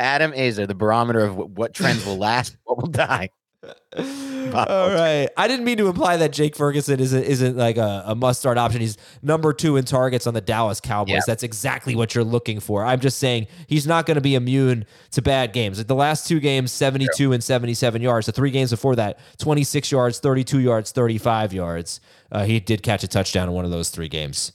Adam 0.00 0.32
Aizer, 0.32 0.66
the 0.66 0.74
barometer 0.74 1.20
of 1.20 1.36
what, 1.36 1.50
what 1.50 1.72
trends 1.72 2.04
will 2.04 2.18
last, 2.18 2.56
what 2.64 2.78
will 2.78 2.88
die. 2.88 3.30
All 4.54 4.90
right. 4.90 5.28
I 5.36 5.48
didn't 5.48 5.64
mean 5.64 5.78
to 5.78 5.88
imply 5.88 6.16
that 6.18 6.32
Jake 6.32 6.56
Ferguson 6.56 7.00
isn't 7.00 7.22
isn't 7.22 7.56
like 7.56 7.76
a, 7.76 8.02
a 8.06 8.14
must 8.14 8.40
start 8.40 8.58
option. 8.58 8.80
He's 8.80 8.96
number 9.22 9.52
two 9.52 9.76
in 9.76 9.84
targets 9.84 10.26
on 10.26 10.34
the 10.34 10.40
Dallas 10.40 10.80
Cowboys. 10.80 11.24
That's 11.26 11.42
exactly 11.42 11.94
what 11.94 12.14
you're 12.14 12.24
looking 12.24 12.60
for. 12.60 12.84
I'm 12.84 13.00
just 13.00 13.18
saying 13.18 13.46
he's 13.66 13.86
not 13.86 14.06
going 14.06 14.16
to 14.16 14.20
be 14.20 14.34
immune 14.34 14.84
to 15.12 15.22
bad 15.22 15.52
games. 15.52 15.78
Like 15.78 15.86
the 15.86 15.94
last 15.94 16.26
two 16.26 16.40
games, 16.40 16.72
72 16.72 17.32
and 17.32 17.42
77 17.42 18.02
yards. 18.02 18.26
The 18.26 18.32
three 18.32 18.50
games 18.50 18.70
before 18.70 18.96
that, 18.96 19.18
26 19.38 19.90
yards, 19.92 20.18
32 20.18 20.60
yards, 20.60 20.92
35 20.92 21.52
yards. 21.52 22.00
Uh, 22.32 22.44
he 22.44 22.60
did 22.60 22.82
catch 22.82 23.02
a 23.02 23.08
touchdown 23.08 23.48
in 23.48 23.54
one 23.54 23.64
of 23.64 23.70
those 23.70 23.90
three 23.90 24.08
games. 24.08 24.52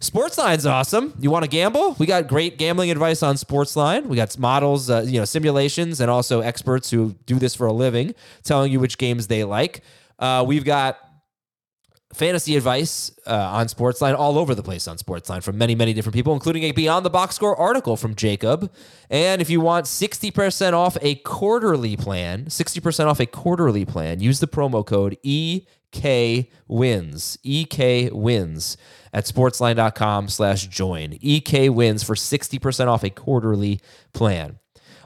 Sportsline's 0.00 0.66
awesome. 0.66 1.14
You 1.20 1.30
want 1.30 1.44
to 1.44 1.50
gamble? 1.50 1.94
We 1.98 2.06
got 2.06 2.26
great 2.26 2.58
gambling 2.58 2.90
advice 2.90 3.22
on 3.22 3.36
Sportsline. 3.36 4.06
We 4.06 4.16
got 4.16 4.36
models, 4.38 4.88
uh, 4.90 5.04
you 5.06 5.18
know, 5.18 5.24
simulations, 5.24 6.00
and 6.00 6.10
also 6.10 6.40
experts 6.40 6.90
who 6.90 7.14
do 7.26 7.38
this 7.38 7.54
for 7.54 7.66
a 7.66 7.72
living, 7.72 8.14
telling 8.42 8.72
you 8.72 8.80
which 8.80 8.98
games 8.98 9.26
they 9.26 9.44
like. 9.44 9.82
Uh, 10.18 10.44
we've 10.46 10.64
got 10.64 10.98
fantasy 12.12 12.56
advice 12.56 13.12
uh, 13.26 13.34
on 13.34 13.66
Sportsline 13.66 14.16
all 14.18 14.38
over 14.38 14.54
the 14.54 14.62
place 14.62 14.88
on 14.88 14.96
Sportsline 14.96 15.42
from 15.42 15.56
many, 15.56 15.74
many 15.74 15.92
different 15.92 16.14
people, 16.14 16.32
including 16.32 16.64
a 16.64 16.72
Beyond 16.72 17.04
the 17.06 17.10
Box 17.10 17.36
Score 17.36 17.56
article 17.56 17.96
from 17.96 18.14
Jacob. 18.14 18.72
And 19.08 19.40
if 19.40 19.48
you 19.48 19.60
want 19.60 19.86
60% 19.86 20.72
off 20.72 20.96
a 21.00 21.16
quarterly 21.16 21.96
plan, 21.96 22.46
60% 22.46 23.06
off 23.06 23.20
a 23.20 23.26
quarterly 23.26 23.84
plan, 23.84 24.20
use 24.20 24.40
the 24.40 24.48
promo 24.48 24.84
code 24.84 25.16
EK 25.22 26.50
wins. 26.66 27.38
EK 27.44 28.10
wins 28.10 28.76
at 29.12 29.24
sportsline.com 29.24 30.28
slash 30.28 30.66
join. 30.66 31.18
EK 31.20 31.68
wins 31.68 32.02
for 32.02 32.14
60% 32.14 32.86
off 32.86 33.02
a 33.02 33.10
quarterly 33.10 33.80
plan. 34.12 34.58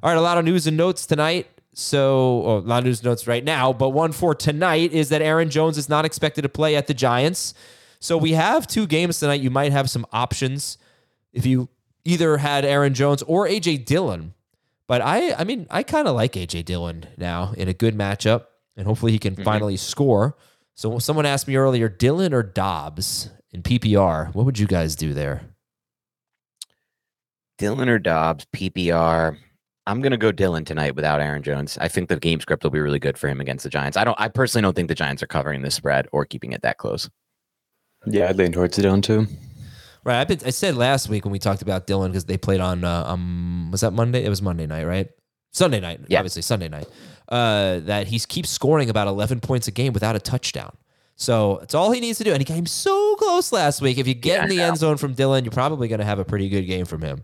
All 0.03 0.11
right, 0.11 0.19
a 0.19 0.21
lot 0.21 0.39
of 0.39 0.45
news 0.45 0.67
and 0.67 0.77
notes 0.77 1.07
tonight. 1.07 1.47
So, 1.73 2.43
oh, 2.45 2.59
a 2.59 2.61
lot 2.61 2.79
of 2.79 2.85
news 2.85 3.01
and 3.01 3.07
notes 3.07 3.27
right 3.27 3.43
now, 3.43 3.73
but 3.73 3.91
one 3.91 4.13
for 4.13 4.35
tonight 4.35 4.93
is 4.93 5.09
that 5.09 5.23
Aaron 5.23 5.51
Jones 5.51 5.77
is 5.77 5.89
not 5.89 6.05
expected 6.05 6.43
to 6.43 6.49
play 6.49 6.77
at 6.77 6.87
the 6.87 6.95
Giants. 6.95 7.53
So, 7.99 8.17
we 8.17 8.33
have 8.33 8.67
two 8.67 8.87
games 8.87 9.19
tonight. 9.19 9.41
You 9.41 9.51
might 9.51 9.73
have 9.73 9.91
some 9.91 10.07
options 10.13 10.79
if 11.33 11.47
you 11.47 11.69
either 12.05 12.37
had 12.37 12.65
Aaron 12.65 12.95
Jones 12.95 13.23
or 13.23 13.49
AJ 13.49 13.87
Dillon. 13.87 14.35
But 14.87 15.01
I, 15.01 15.33
I 15.33 15.45
mean, 15.45 15.67
I 15.71 15.83
kind 15.83 16.07
of 16.07 16.15
like 16.15 16.35
AJ 16.35 16.67
Dillon 16.67 17.07
now 17.17 17.53
in 17.57 17.69
a 17.69 17.75
good 17.75 17.97
matchup, 17.97 18.45
and 18.77 18.87
hopefully 18.87 19.11
he 19.11 19.19
can 19.19 19.35
mm-hmm. 19.35 19.43
finally 19.43 19.77
score. 19.77 20.37
So, 20.77 21.01
someone 21.01 21.27
asked 21.27 21.49
me 21.49 21.57
earlier, 21.57 21.89
Dillon 21.89 22.33
or 22.33 22.45
Dobbs 22.45 23.31
in 23.55 23.63
PPR? 23.63 24.35
What 24.35 24.45
would 24.45 24.59
you 24.59 24.67
guys 24.67 24.97
do 24.97 25.15
there? 25.15 25.43
Dillon 27.57 27.89
or 27.89 27.99
Dobbs, 27.99 28.47
PPR. 28.55 29.39
I'm 29.87 30.01
gonna 30.01 30.17
go 30.17 30.33
Dillon 30.33 30.65
tonight 30.65 30.97
without 30.97 31.21
Aaron 31.21 31.43
Jones. 31.43 31.79
I 31.81 31.89
think 31.89 32.09
the 32.09 32.17
game 32.17 32.41
script 32.41 32.65
will 32.65 32.71
be 32.71 32.81
really 32.81 32.99
good 32.99 33.17
for 33.17 33.29
him 33.29 33.41
against 33.41 33.63
the 33.63 33.71
Giants. 33.71 33.97
I 33.97 34.05
don't. 34.05 34.19
I 34.21 34.29
personally 34.29 34.63
don't 34.63 34.75
think 34.75 34.89
the 34.89 34.95
Giants 34.95 35.23
are 35.23 35.27
covering 35.29 35.63
this 35.63 35.75
spread 35.75 36.09
or 36.11 36.25
keeping 36.25 36.53
it 36.53 36.63
that 36.63 36.79
close. 36.79 37.09
Yeah, 38.07 38.29
I'd 38.29 38.37
lean 38.37 38.53
towards 38.53 38.77
Dillon 38.77 39.03
too. 39.03 39.27
Right. 40.05 40.21
I've 40.21 40.29
been, 40.29 40.41
I 40.45 40.51
said 40.51 40.77
last 40.77 41.09
week 41.09 41.25
when 41.25 41.33
we 41.33 41.39
talked 41.39 41.63
about 41.63 41.87
Dillon 41.87 42.11
because 42.11 42.25
they 42.27 42.37
played 42.37 42.61
on 42.61 42.83
uh, 42.85 43.05
um 43.07 43.69
was 43.71 43.83
that 43.83 43.93
Monday? 43.93 44.25
It 44.25 44.29
was 44.29 44.43
Monday 44.43 44.67
night, 44.67 44.85
right? 44.85 45.09
Sunday 45.53 45.81
night, 45.81 46.01
Yeah. 46.09 46.19
obviously 46.19 46.43
Sunday 46.43 46.69
night. 46.69 46.87
Uh, 47.29 47.79
that 47.81 48.09
he 48.09 48.19
keeps 48.19 48.51
scoring 48.51 48.91
about 48.91 49.07
11 49.07 49.41
points 49.41 49.69
a 49.69 49.71
game 49.71 49.93
without 49.93 50.17
a 50.17 50.19
touchdown. 50.19 50.77
So 51.17 51.59
it's 51.59 51.75
all 51.75 51.93
he 51.93 52.01
needs 52.01 52.19
to 52.19 52.25
do, 52.25 52.33
and 52.33 52.41
he 52.41 52.45
came 52.45 52.67
so 52.67 53.15
close 53.17 53.53
last 53.53 53.81
week. 53.81 53.99
If 53.99 54.07
you 54.09 54.15
get 54.15 54.43
in 54.45 54.49
the 54.51 54.61
end 54.61 54.77
zone 54.79 54.97
from 54.97 55.15
Dillon, 55.15 55.45
you're 55.45 55.53
probably 55.53 55.87
going 55.89 56.01
to 56.01 56.05
have 56.05 56.19
a 56.19 56.25
pretty 56.25 56.49
good 56.49 56.63
game 56.63 56.85
from 56.87 57.03
him. 57.03 57.23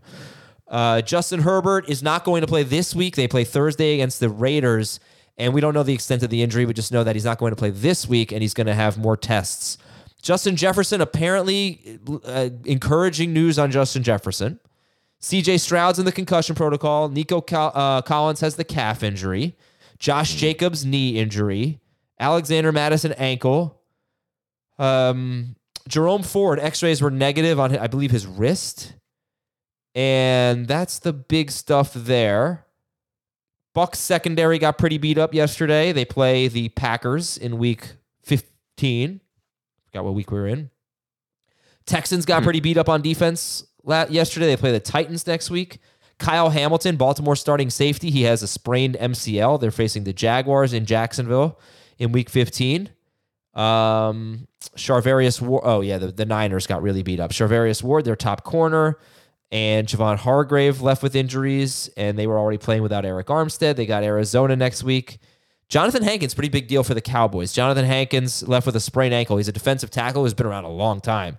Uh, 0.67 1.01
Justin 1.01 1.41
Herbert 1.41 1.89
is 1.89 2.01
not 2.01 2.23
going 2.23 2.41
to 2.41 2.47
play 2.47 2.63
this 2.63 2.95
week. 2.95 3.17
They 3.17 3.27
play 3.27 3.43
Thursday 3.43 3.95
against 3.95 4.21
the 4.21 4.29
Raiders, 4.29 5.01
and 5.37 5.53
we 5.53 5.59
don't 5.59 5.73
know 5.73 5.83
the 5.83 5.93
extent 5.93 6.23
of 6.23 6.29
the 6.29 6.41
injury. 6.41 6.65
We 6.65 6.73
just 6.73 6.93
know 6.93 7.03
that 7.03 7.15
he's 7.15 7.25
not 7.25 7.37
going 7.37 7.51
to 7.51 7.57
play 7.57 7.69
this 7.71 8.07
week, 8.07 8.31
and 8.31 8.41
he's 8.41 8.53
going 8.53 8.67
to 8.67 8.73
have 8.73 8.97
more 8.97 9.17
tests. 9.17 9.77
Justin 10.21 10.55
Jefferson, 10.55 11.01
apparently, 11.01 11.99
uh, 12.25 12.49
encouraging 12.63 13.33
news 13.33 13.59
on 13.59 13.71
Justin 13.71 14.03
Jefferson. 14.03 14.59
CJ 15.19 15.59
Stroud's 15.59 15.99
in 15.99 16.05
the 16.05 16.11
concussion 16.11 16.55
protocol. 16.55 17.09
Nico 17.09 17.41
Col- 17.41 17.71
uh, 17.75 18.01
Collins 18.01 18.39
has 18.39 18.55
the 18.55 18.63
calf 18.63 19.03
injury. 19.03 19.55
Josh 19.99 20.35
Jacobs 20.35 20.85
knee 20.85 21.17
injury. 21.19 21.79
Alexander 22.19 22.71
Mattison 22.71 23.11
ankle. 23.13 23.80
Um, 24.81 25.55
Jerome 25.87 26.23
Ford 26.23 26.59
X-rays 26.59 27.01
were 27.01 27.11
negative 27.11 27.59
on 27.59 27.77
I 27.77 27.87
believe 27.87 28.11
his 28.11 28.25
wrist, 28.25 28.93
and 29.93 30.67
that's 30.67 30.99
the 30.99 31.13
big 31.13 31.51
stuff 31.51 31.93
there. 31.93 32.65
Bucks 33.73 33.99
secondary 33.99 34.57
got 34.59 34.77
pretty 34.77 34.97
beat 34.97 35.17
up 35.17 35.33
yesterday. 35.33 35.91
They 35.91 36.03
play 36.03 36.47
the 36.47 36.69
Packers 36.69 37.37
in 37.37 37.57
week 37.57 37.93
15. 38.23 39.21
Forgot 39.85 40.03
what 40.03 40.13
week 40.13 40.31
we 40.31 40.39
were 40.39 40.47
in. 40.47 40.71
Texans 41.85 42.25
got 42.25 42.43
pretty 42.43 42.59
beat 42.59 42.77
up 42.77 42.89
on 42.89 43.01
defense 43.01 43.65
yesterday. 43.85 44.47
They 44.47 44.57
play 44.57 44.71
the 44.71 44.79
Titans 44.79 45.25
next 45.25 45.49
week. 45.49 45.79
Kyle 46.19 46.49
Hamilton, 46.49 46.97
Baltimore 46.97 47.35
starting 47.35 47.69
safety. 47.69 48.11
He 48.11 48.23
has 48.23 48.43
a 48.43 48.47
sprained 48.47 48.95
MCL. 48.99 49.59
They're 49.59 49.71
facing 49.71 50.03
the 50.03 50.13
Jaguars 50.13 50.73
in 50.73 50.85
Jacksonville 50.85 51.59
in 51.97 52.11
week 52.11 52.29
15. 52.29 52.89
Um, 53.53 54.47
Charvarius 54.75 55.41
Ward. 55.41 55.63
Oh, 55.65 55.81
yeah, 55.81 55.97
the, 55.97 56.07
the 56.07 56.25
Niners 56.25 56.67
got 56.67 56.81
really 56.81 57.03
beat 57.03 57.19
up. 57.19 57.31
Charvarius 57.31 57.83
Ward, 57.83 58.05
their 58.05 58.15
top 58.15 58.43
corner, 58.43 58.97
and 59.51 59.87
Javon 59.87 60.17
Hargrave 60.17 60.81
left 60.81 61.03
with 61.03 61.15
injuries, 61.15 61.89
and 61.97 62.17
they 62.17 62.27
were 62.27 62.37
already 62.37 62.57
playing 62.57 62.81
without 62.81 63.03
Arik 63.03 63.25
Armstead. 63.25 63.75
They 63.75 63.85
got 63.85 64.03
Arizona 64.03 64.55
next 64.55 64.83
week. 64.83 65.19
Jonathan 65.67 66.03
Hankins, 66.03 66.33
pretty 66.33 66.49
big 66.49 66.67
deal 66.67 66.83
for 66.83 66.93
the 66.93 67.01
Cowboys. 67.01 67.53
Jonathan 67.53 67.85
Hankins 67.85 68.45
left 68.45 68.65
with 68.65 68.75
a 68.75 68.79
sprained 68.81 69.13
ankle. 69.13 69.37
He's 69.37 69.47
a 69.47 69.53
defensive 69.53 69.89
tackle 69.89 70.23
who's 70.23 70.33
been 70.33 70.45
around 70.45 70.65
a 70.65 70.69
long 70.69 70.99
time. 70.99 71.37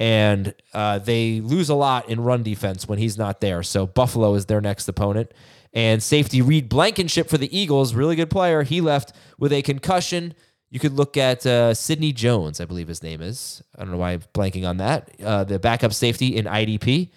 And 0.00 0.54
uh, 0.72 0.98
they 1.00 1.40
lose 1.40 1.68
a 1.68 1.74
lot 1.74 2.08
in 2.08 2.20
run 2.20 2.42
defense 2.42 2.88
when 2.88 2.98
he's 2.98 3.18
not 3.18 3.40
there. 3.40 3.62
So 3.62 3.86
Buffalo 3.86 4.34
is 4.34 4.46
their 4.46 4.60
next 4.62 4.88
opponent. 4.88 5.32
And 5.74 6.02
safety 6.02 6.40
Reed 6.40 6.68
Blankenship 6.68 7.28
for 7.28 7.36
the 7.36 7.56
Eagles, 7.56 7.94
really 7.94 8.16
good 8.16 8.30
player. 8.30 8.62
He 8.62 8.80
left 8.80 9.12
with 9.38 9.52
a 9.52 9.60
concussion. 9.60 10.34
You 10.74 10.80
could 10.80 10.94
look 10.94 11.16
at 11.16 11.46
uh, 11.46 11.72
Sidney 11.72 12.12
Jones, 12.12 12.60
I 12.60 12.64
believe 12.64 12.88
his 12.88 13.00
name 13.00 13.22
is. 13.22 13.62
I 13.78 13.82
don't 13.82 13.92
know 13.92 13.96
why 13.96 14.10
I'm 14.10 14.22
blanking 14.34 14.68
on 14.68 14.78
that. 14.78 15.08
Uh, 15.22 15.44
the 15.44 15.60
backup 15.60 15.92
safety 15.92 16.36
in 16.36 16.46
IDP. 16.46 17.10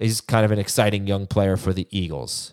He's 0.00 0.20
kind 0.20 0.44
of 0.44 0.50
an 0.50 0.58
exciting 0.58 1.06
young 1.06 1.28
player 1.28 1.56
for 1.56 1.72
the 1.72 1.86
Eagles. 1.92 2.52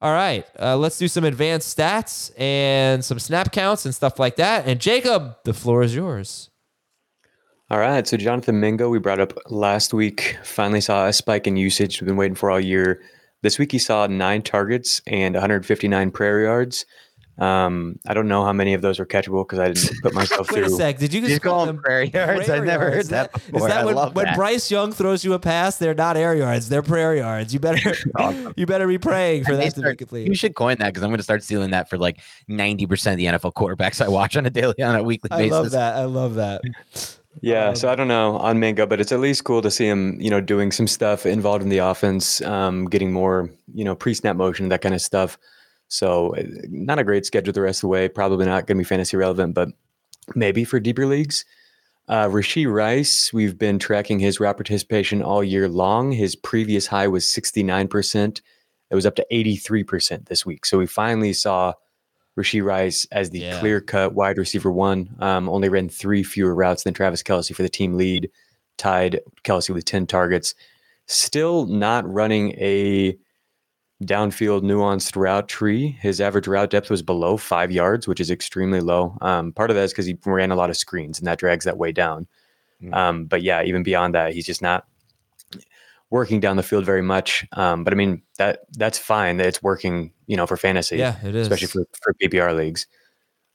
All 0.00 0.12
right, 0.12 0.46
uh, 0.60 0.76
let's 0.76 0.96
do 0.96 1.08
some 1.08 1.24
advanced 1.24 1.76
stats 1.76 2.30
and 2.38 3.04
some 3.04 3.18
snap 3.18 3.50
counts 3.50 3.84
and 3.84 3.92
stuff 3.92 4.20
like 4.20 4.36
that. 4.36 4.64
And 4.64 4.80
Jacob, 4.80 5.38
the 5.42 5.52
floor 5.52 5.82
is 5.82 5.92
yours. 5.92 6.50
All 7.68 7.80
right. 7.80 8.06
So 8.06 8.16
Jonathan 8.16 8.60
Mingo, 8.60 8.88
we 8.88 9.00
brought 9.00 9.18
up 9.18 9.32
last 9.50 9.92
week, 9.92 10.38
finally 10.44 10.80
saw 10.80 11.08
a 11.08 11.12
spike 11.12 11.48
in 11.48 11.56
usage 11.56 12.00
we've 12.00 12.06
been 12.06 12.16
waiting 12.16 12.36
for 12.36 12.48
all 12.48 12.60
year. 12.60 13.02
This 13.42 13.58
week 13.58 13.72
he 13.72 13.78
saw 13.78 14.06
nine 14.06 14.42
targets 14.42 15.02
and 15.08 15.34
159 15.34 16.12
prayer 16.12 16.42
yards. 16.42 16.86
Um, 17.36 17.98
I 18.06 18.14
don't 18.14 18.28
know 18.28 18.44
how 18.44 18.52
many 18.52 18.74
of 18.74 18.82
those 18.82 18.98
were 19.00 19.06
catchable 19.06 19.44
because 19.44 19.58
I 19.58 19.72
didn't 19.72 20.00
put 20.02 20.14
myself 20.20 20.50
Wait 20.52 20.62
a 20.62 20.66
through. 20.68 20.76
sec. 20.76 20.98
Did 20.98 21.12
you 21.12 21.20
You 21.20 21.28
just 21.28 21.42
call 21.42 21.66
them 21.66 21.78
prayer 21.78 22.02
yards? 22.14 22.46
prayer 22.46 22.58
I've 22.60 22.64
never 22.64 22.84
heard 22.84 22.92
yards? 22.94 23.08
that 23.08 23.30
Is 23.34 23.50
before. 23.50 23.68
that 23.68 23.78
I 23.80 23.84
when, 23.84 23.94
love 23.96 24.14
when 24.14 24.26
that. 24.26 24.36
Bryce 24.36 24.70
Young 24.70 24.92
throws 24.92 25.24
you 25.24 25.32
a 25.32 25.38
pass? 25.40 25.76
They're 25.76 25.94
not 25.94 26.16
air 26.16 26.34
yards. 26.36 26.68
They're 26.68 26.82
prayer 26.82 27.16
yards. 27.16 27.52
You 27.52 27.58
better 27.60 27.94
you 28.56 28.66
better 28.66 28.86
be 28.86 28.98
praying 28.98 29.44
for 29.44 29.52
And 29.52 29.60
they 29.60 29.64
that 29.64 29.74
to 29.74 29.80
be 29.80 29.82
start- 29.82 29.98
complete. 29.98 30.28
You 30.28 30.34
should 30.36 30.54
coin 30.54 30.76
that 30.78 30.86
because 30.88 31.02
I'm 31.02 31.10
going 31.10 31.18
to 31.18 31.24
start 31.24 31.42
stealing 31.42 31.70
that 31.72 31.90
for 31.90 31.98
like 31.98 32.20
90% 32.48 33.10
of 33.12 33.16
the 33.16 33.24
NFL 33.26 33.52
quarterbacks 33.54 34.00
I 34.04 34.08
watch 34.08 34.36
on 34.36 34.46
a 34.46 34.50
daily, 34.50 34.80
on 34.82 34.94
a 34.94 35.02
weekly 35.02 35.28
basis. 35.30 35.52
I 35.52 35.56
love 35.58 35.70
that. 35.72 35.96
I 35.96 36.04
love 36.04 36.34
that. 36.34 36.60
Yeah, 37.40 37.70
Um, 37.70 37.74
so 37.74 37.88
I 37.88 37.96
don't 37.96 38.06
know 38.06 38.36
on 38.36 38.60
Mingo, 38.60 38.86
but 38.86 39.00
it's 39.00 39.10
at 39.10 39.18
least 39.18 39.42
cool 39.42 39.60
to 39.62 39.70
see 39.72 39.88
him, 39.88 40.20
you 40.20 40.30
know, 40.30 40.40
doing 40.40 40.70
some 40.70 40.86
stuff 40.86 41.26
involved 41.26 41.64
in 41.64 41.68
the 41.68 41.78
offense, 41.78 42.40
um, 42.42 42.84
getting 42.84 43.12
more, 43.12 43.50
you 43.74 43.84
know, 43.84 43.96
pre-snap 43.96 44.36
motion, 44.36 44.68
that 44.68 44.82
kind 44.82 44.94
of 44.94 45.02
stuff. 45.02 45.36
So 45.88 46.34
uh, 46.36 46.42
not 46.68 46.98
a 46.98 47.04
great 47.04 47.26
schedule 47.26 47.52
the 47.52 47.60
rest 47.60 47.78
of 47.78 47.82
the 47.82 47.88
way. 47.88 48.08
Probably 48.08 48.46
not 48.46 48.66
going 48.66 48.76
to 48.78 48.80
be 48.80 48.84
fantasy 48.84 49.16
relevant, 49.16 49.54
but 49.54 49.68
maybe 50.34 50.64
for 50.64 50.80
deeper 50.80 51.06
leagues. 51.06 51.44
Uh, 52.08 52.26
Rashee 52.28 52.70
Rice, 52.70 53.32
we've 53.32 53.56
been 53.58 53.78
tracking 53.78 54.18
his 54.18 54.38
route 54.38 54.56
participation 54.56 55.22
all 55.22 55.42
year 55.42 55.68
long. 55.68 56.12
His 56.12 56.36
previous 56.36 56.86
high 56.86 57.08
was 57.08 57.24
69%. 57.24 58.40
It 58.90 58.94
was 58.94 59.06
up 59.06 59.14
to 59.16 59.26
83% 59.32 60.26
this 60.26 60.44
week. 60.44 60.66
So 60.66 60.78
we 60.78 60.86
finally 60.86 61.32
saw 61.32 61.72
Rashee 62.38 62.62
Rice 62.64 63.06
as 63.12 63.30
the 63.30 63.38
Yeah. 63.38 63.58
clear 63.60 63.80
cut 63.80 64.14
wide 64.14 64.36
receiver 64.38 64.70
one. 64.70 65.14
Um, 65.20 65.48
only 65.48 65.68
ran 65.68 65.88
three 65.88 66.22
fewer 66.22 66.54
routes 66.54 66.82
than 66.82 66.92
Travis 66.92 67.22
Kelce 67.22 67.54
for 67.54 67.62
the 67.62 67.68
team 67.68 67.94
lead, 67.96 68.30
tied 68.76 69.20
Kelce 69.44 69.70
with 69.72 69.84
10 69.84 70.06
targets. 70.06 70.54
Still 71.06 71.66
not 71.66 72.10
running 72.10 72.52
a 72.52 73.16
downfield 74.02 74.62
nuanced 74.62 75.16
route 75.16 75.48
tree. 75.48 75.96
His 76.00 76.20
average 76.20 76.48
route 76.48 76.70
depth 76.70 76.90
was 76.90 77.02
below 77.02 77.36
five 77.36 77.70
yards, 77.70 78.08
which 78.08 78.20
is 78.20 78.30
extremely 78.30 78.80
low. 78.80 79.16
Um, 79.20 79.52
part 79.52 79.70
of 79.70 79.76
that 79.76 79.84
is 79.84 79.92
because 79.92 80.06
he 80.06 80.16
ran 80.26 80.50
a 80.50 80.56
lot 80.56 80.70
of 80.70 80.76
screens 80.76 81.18
and 81.18 81.26
that 81.26 81.38
drags 81.38 81.64
that 81.64 81.78
way 81.78 81.92
down. 81.92 82.26
Mm. 82.82 82.94
Um, 82.94 83.24
but 83.26 83.42
yeah, 83.42 83.62
even 83.62 83.82
beyond 83.82 84.14
that, 84.14 84.32
he's 84.34 84.46
just 84.46 84.62
not 84.62 84.86
working 86.10 86.40
down 86.40 86.56
the 86.56 86.62
field 86.62 86.84
very 86.84 87.02
much. 87.02 87.46
Um, 87.52 87.84
but 87.84 87.92
I 87.92 87.96
mean 87.96 88.22
that 88.38 88.60
that's 88.76 88.98
fine. 88.98 89.36
That 89.36 89.46
it's 89.46 89.62
working, 89.62 90.12
you 90.26 90.36
know, 90.36 90.46
for 90.46 90.56
fantasy, 90.56 90.96
Yeah, 90.96 91.16
it 91.24 91.34
is. 91.34 91.46
especially 91.48 91.68
for 91.68 91.86
for 92.00 92.14
PPR 92.14 92.54
leagues. 92.56 92.86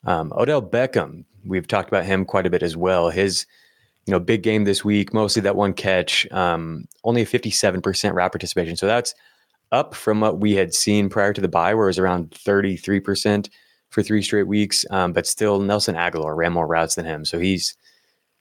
Um, 0.05 0.31
Odell 0.35 0.61
Beckham, 0.61 1.25
we've 1.45 1.67
talked 1.67 1.89
about 1.89 2.05
him 2.05 2.25
quite 2.25 2.45
a 2.45 2.49
bit 2.49 2.63
as 2.63 2.77
well. 2.77 3.09
His 3.09 3.45
you 4.05 4.11
know 4.11 4.19
big 4.19 4.41
game 4.43 4.63
this 4.63 4.83
week, 4.83 5.13
mostly 5.13 5.41
that 5.41 5.55
one 5.55 5.73
catch, 5.73 6.29
um, 6.31 6.85
only 7.03 7.21
a 7.21 7.25
fifty 7.25 7.51
seven 7.51 7.81
percent 7.81 8.15
route 8.15 8.31
participation. 8.31 8.75
So 8.77 8.87
that's 8.87 9.13
up 9.71 9.93
from 9.93 10.19
what 10.19 10.39
we 10.39 10.55
had 10.55 10.73
seen 10.73 11.09
prior 11.09 11.33
to 11.33 11.41
the 11.41 11.47
buy, 11.47 11.73
where 11.73 11.85
it 11.85 11.89
was 11.89 11.99
around 11.99 12.31
thirty 12.31 12.77
three 12.77 12.99
percent 12.99 13.49
for 13.89 14.03
three 14.03 14.21
straight 14.21 14.47
weeks. 14.47 14.85
Um, 14.89 15.13
but 15.13 15.27
still, 15.27 15.59
Nelson 15.59 15.95
Agholor 15.95 16.35
ran 16.35 16.53
more 16.53 16.67
routes 16.67 16.95
than 16.95 17.05
him, 17.05 17.25
so 17.25 17.39
he's 17.39 17.75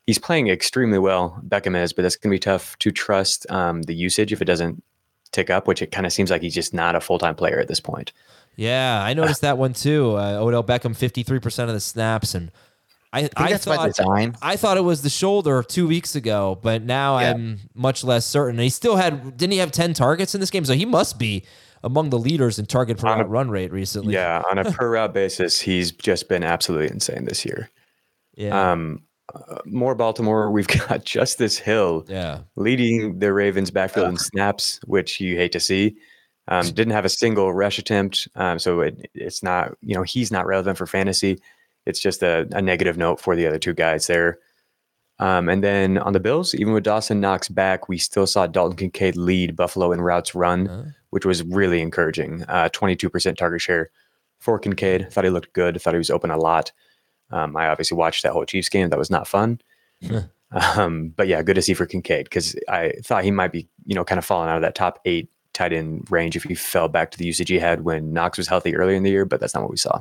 he's 0.07 0.19
playing 0.19 0.49
extremely 0.49 0.99
well. 0.99 1.41
Beckham 1.47 1.81
is, 1.81 1.93
but 1.93 2.03
that's 2.03 2.17
going 2.17 2.31
to 2.31 2.35
be 2.35 2.41
tough 2.41 2.79
to 2.79 2.91
trust 2.91 3.51
um, 3.51 3.83
the 3.83 3.95
usage 3.95 4.33
if 4.33 4.41
it 4.41 4.47
doesn't 4.47 4.83
tick 5.33 5.51
up, 5.51 5.67
which 5.67 5.83
it 5.83 5.93
kind 5.93 6.07
of 6.07 6.13
seems 6.13 6.31
like 6.31 6.43
he's 6.43 6.55
just 6.55 6.73
not 6.73 6.97
a 6.97 7.01
full 7.01 7.19
time 7.19 7.35
player 7.35 7.59
at 7.59 7.69
this 7.69 7.81
point. 7.81 8.13
Yeah, 8.57 9.03
I 9.03 9.15
noticed 9.15 9.43
that 9.43 9.59
one 9.59 9.73
too. 9.75 10.17
Uh, 10.17 10.39
Odell 10.41 10.65
Beckham, 10.65 10.97
fifty-three 10.97 11.41
percent 11.41 11.69
of 11.69 11.75
the 11.75 11.81
snaps, 11.81 12.35
and 12.35 12.51
I, 13.13 13.19
I 13.21 13.23
think 13.23 13.33
I 13.37 13.51
that's 13.51 13.65
by 13.67 13.77
thought 13.77 13.87
design. 13.97 14.37
I 14.43 14.57
thought 14.57 14.77
it 14.77 14.83
was 14.85 15.03
the 15.03 15.09
shoulder 15.11 15.63
two 15.63 15.87
weeks 15.89 16.15
ago, 16.15 16.59
but 16.63 16.83
now 16.83 17.19
Yeah. 17.19 17.31
I'm 17.31 17.59
much 17.75 18.05
less 18.05 18.27
certain. 18.27 18.57
And 18.57 18.63
he 18.65 18.69
still 18.71 18.97
had 18.97 19.37
didn't 19.37 19.53
he 19.53 19.59
have 19.59 19.73
ten 19.73 19.95
targets 19.95 20.35
in 20.35 20.41
this 20.41 20.51
game? 20.51 20.65
So 20.65 20.75
he 20.75 20.85
must 20.85 21.19
be 21.19 21.45
among 21.83 22.11
the 22.11 22.19
leaders 22.19 22.59
in 22.59 22.67
target 22.67 22.99
per 22.99 23.09
On 23.09 23.21
a- 23.21 23.25
run 23.27 23.51
rate 23.51 23.73
recently. 23.73 24.15
Yeah, 24.15 24.43
on 24.51 24.59
a 24.59 24.65
per 24.73 24.91
route 24.91 25.15
basis, 25.15 25.61
he's 25.61 25.91
just 25.93 26.29
been 26.29 26.45
absolutely 26.45 26.91
insane 26.91 27.25
this 27.25 27.45
year. 27.47 27.71
yeah, 28.37 28.73
Um, 28.73 29.03
uh, 29.35 29.59
more 29.65 29.95
Baltimore, 29.95 30.51
we've 30.51 30.67
got 30.89 31.05
Justice 31.05 31.57
Hill 31.59 32.05
yeah. 32.09 32.41
leading 32.57 33.19
the 33.21 33.33
Ravens 33.33 33.71
backfield 33.71 34.09
in 34.09 34.17
snaps, 34.17 34.81
which 34.87 35.21
you 35.21 35.37
hate 35.37 35.53
to 35.53 35.61
see. 35.61 35.97
Um, 36.49 36.65
didn't 36.67 36.93
have 36.95 37.05
a 37.05 37.11
single 37.11 37.53
rush 37.53 37.79
attempt, 37.79 38.27
um, 38.35 38.59
so 38.59 38.81
it, 38.81 39.11
it's 39.15 39.43
not 39.43 39.77
you 39.83 39.95
know 39.95 40.03
he's 40.03 40.31
not 40.33 40.47
relevant 40.47 40.79
for 40.79 40.87
fantasy. 40.87 41.39
It's 41.89 42.01
just 42.01 42.23
a, 42.23 42.47
a 42.53 42.63
negative 42.63 42.97
note 42.97 43.21
for 43.21 43.35
the 43.35 43.47
other 43.47 43.59
two 43.59 43.75
guys 43.75 44.07
there. 44.07 44.39
Um, 45.21 45.49
and 45.49 45.65
then 45.65 45.99
on 45.99 46.13
the 46.13 46.21
Bills, 46.21 46.55
even 46.55 46.73
with 46.73 46.85
Dawson 46.85 47.21
Knox 47.21 47.49
back, 47.49 47.89
we 47.89 47.99
still 47.99 48.27
saw 48.27 48.47
Dalton 48.47 48.77
Kincaid 48.77 49.17
lead 49.17 49.57
Buffalo 49.57 49.91
in 49.91 50.01
routes 50.01 50.35
run, 50.35 50.67
Huh? 50.67 50.83
which 51.11 51.25
was 51.27 51.43
really 51.43 51.81
encouraging. 51.81 52.45
Uh, 52.49 52.69
22% 52.73 53.37
target 53.37 53.61
share 53.61 53.91
for 54.39 54.59
Kincaid. 54.61 55.11
Thought 55.11 55.25
he 55.25 55.31
looked 55.31 55.53
good. 55.55 55.81
Thought 55.81 55.95
he 55.95 55.99
was 55.99 56.11
open 56.11 56.31
a 56.31 56.37
lot. 56.37 56.71
Um, 57.31 57.57
I 57.57 57.67
obviously 57.69 57.97
watched 57.97 58.23
that 58.23 58.33
whole 58.33 58.45
Chiefs 58.45 58.69
game. 58.69 58.91
That 58.91 58.99
was 58.99 59.11
not 59.11 59.27
fun. 59.27 59.61
um, 60.77 61.13
but 61.17 61.27
yeah, 61.29 61.43
good 61.43 61.57
to 61.57 61.63
see 61.63 61.75
for 61.75 61.87
Kincaid 61.87 62.25
because 62.25 62.55
I 62.69 62.93
thought 63.05 63.25
he 63.25 63.31
might 63.31 63.53
be, 63.53 63.69
you 63.87 63.95
know, 63.95 64.05
kind 64.05 64.19
of 64.19 64.25
falling 64.25 64.49
out 64.49 64.57
of 64.57 64.63
that 64.63 64.75
top 64.75 65.01
eight 65.05 65.29
tight 65.53 65.73
end 65.73 66.07
range 66.11 66.37
if 66.37 66.45
he 66.45 66.55
fell 66.55 66.89
back 66.89 67.11
to 67.11 67.19
the 67.19 67.25
usage 67.27 67.49
he 67.49 67.59
had 67.59 67.83
when 67.83 68.13
Knox 68.13 68.39
was 68.39 68.47
healthy 68.49 68.77
earlier 68.77 68.97
in 68.97 69.03
the 69.03 69.11
year, 69.11 69.25
but 69.25 69.41
that's 69.41 69.55
not 69.55 69.63
what 69.63 69.71
we 69.73 69.77
saw. 69.77 70.01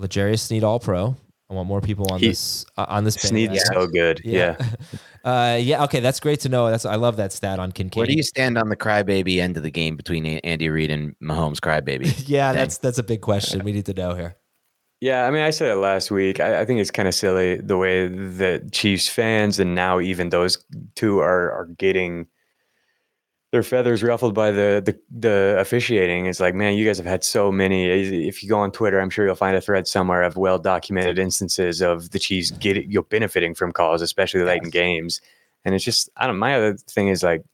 L'Jarius 0.00 0.40
Sneed 0.40 0.64
All 0.64 0.80
Pro. 0.80 1.16
I 1.50 1.54
want 1.54 1.66
more 1.66 1.80
people 1.80 2.06
on 2.12 2.20
He- 2.20 2.28
this 2.28 2.64
uh, 2.76 2.86
on 2.88 3.04
this. 3.04 3.14
Sneed's 3.14 3.64
bandwagon. 3.64 3.82
so 3.82 3.86
good. 3.88 4.20
Yeah. 4.24 4.56
uh, 5.24 5.58
yeah. 5.60 5.82
Okay, 5.84 5.98
that's 5.98 6.20
great 6.20 6.40
to 6.40 6.48
know. 6.48 6.70
That's 6.70 6.84
I 6.84 6.94
love 6.94 7.16
that 7.16 7.32
stat 7.32 7.58
on 7.58 7.72
Kincaid. 7.72 7.96
Where 7.96 8.06
do 8.06 8.14
you 8.14 8.22
stand 8.22 8.56
on 8.56 8.68
the 8.68 8.76
crybaby 8.76 9.38
end 9.38 9.56
of 9.56 9.64
the 9.64 9.70
game 9.70 9.96
between 9.96 10.24
Andy 10.26 10.68
Reid 10.68 10.92
and 10.92 11.16
Mahomes 11.20 11.58
crybaby? 11.58 12.24
yeah, 12.28 12.50
thing? 12.50 12.58
that's 12.58 12.78
that's 12.78 12.98
a 12.98 13.02
big 13.02 13.20
question. 13.20 13.64
We 13.64 13.72
need 13.72 13.86
to 13.86 13.94
know 13.94 14.14
here. 14.14 14.36
Yeah, 15.00 15.26
I 15.26 15.30
mean, 15.30 15.42
I 15.42 15.50
said 15.50 15.70
it 15.70 15.76
last 15.76 16.10
week. 16.10 16.40
I, 16.40 16.60
I 16.60 16.64
think 16.66 16.78
it's 16.78 16.90
kind 16.90 17.08
of 17.08 17.14
silly 17.14 17.56
the 17.56 17.78
way 17.78 18.06
that 18.06 18.70
Chiefs 18.70 19.08
fans 19.08 19.58
and 19.58 19.74
now 19.74 19.98
even 19.98 20.28
those 20.28 20.64
two 20.94 21.18
are 21.18 21.50
are 21.50 21.66
getting 21.78 22.26
their 23.52 23.62
feathers 23.64 24.02
ruffled 24.02 24.34
by 24.34 24.50
the 24.50 24.82
the, 24.84 24.98
the 25.10 25.56
officiating. 25.58 26.26
It's 26.26 26.40
like, 26.40 26.54
man, 26.54 26.74
you 26.74 26.86
guys 26.86 26.98
have 26.98 27.06
had 27.06 27.24
so 27.24 27.50
many. 27.50 27.86
If 28.28 28.42
you 28.42 28.48
go 28.48 28.58
on 28.58 28.70
Twitter, 28.70 29.00
I'm 29.00 29.10
sure 29.10 29.26
you'll 29.26 29.34
find 29.34 29.56
a 29.56 29.60
thread 29.60 29.88
somewhere 29.88 30.22
of 30.22 30.36
well 30.36 30.58
documented 30.58 31.18
instances 31.18 31.80
of 31.80 32.10
the 32.10 32.18
Chiefs 32.18 32.52
getting 32.52 32.90
you 32.90 32.98
know, 32.98 33.02
benefiting 33.02 33.54
from 33.54 33.72
calls, 33.72 34.02
especially 34.02 34.42
late 34.42 34.62
in 34.62 34.70
games. 34.70 35.20
And 35.64 35.74
it's 35.74 35.84
just, 35.84 36.08
I 36.16 36.26
don't. 36.26 36.38
My 36.38 36.54
other 36.54 36.76
thing 36.76 37.08
is 37.08 37.22
like, 37.22 37.44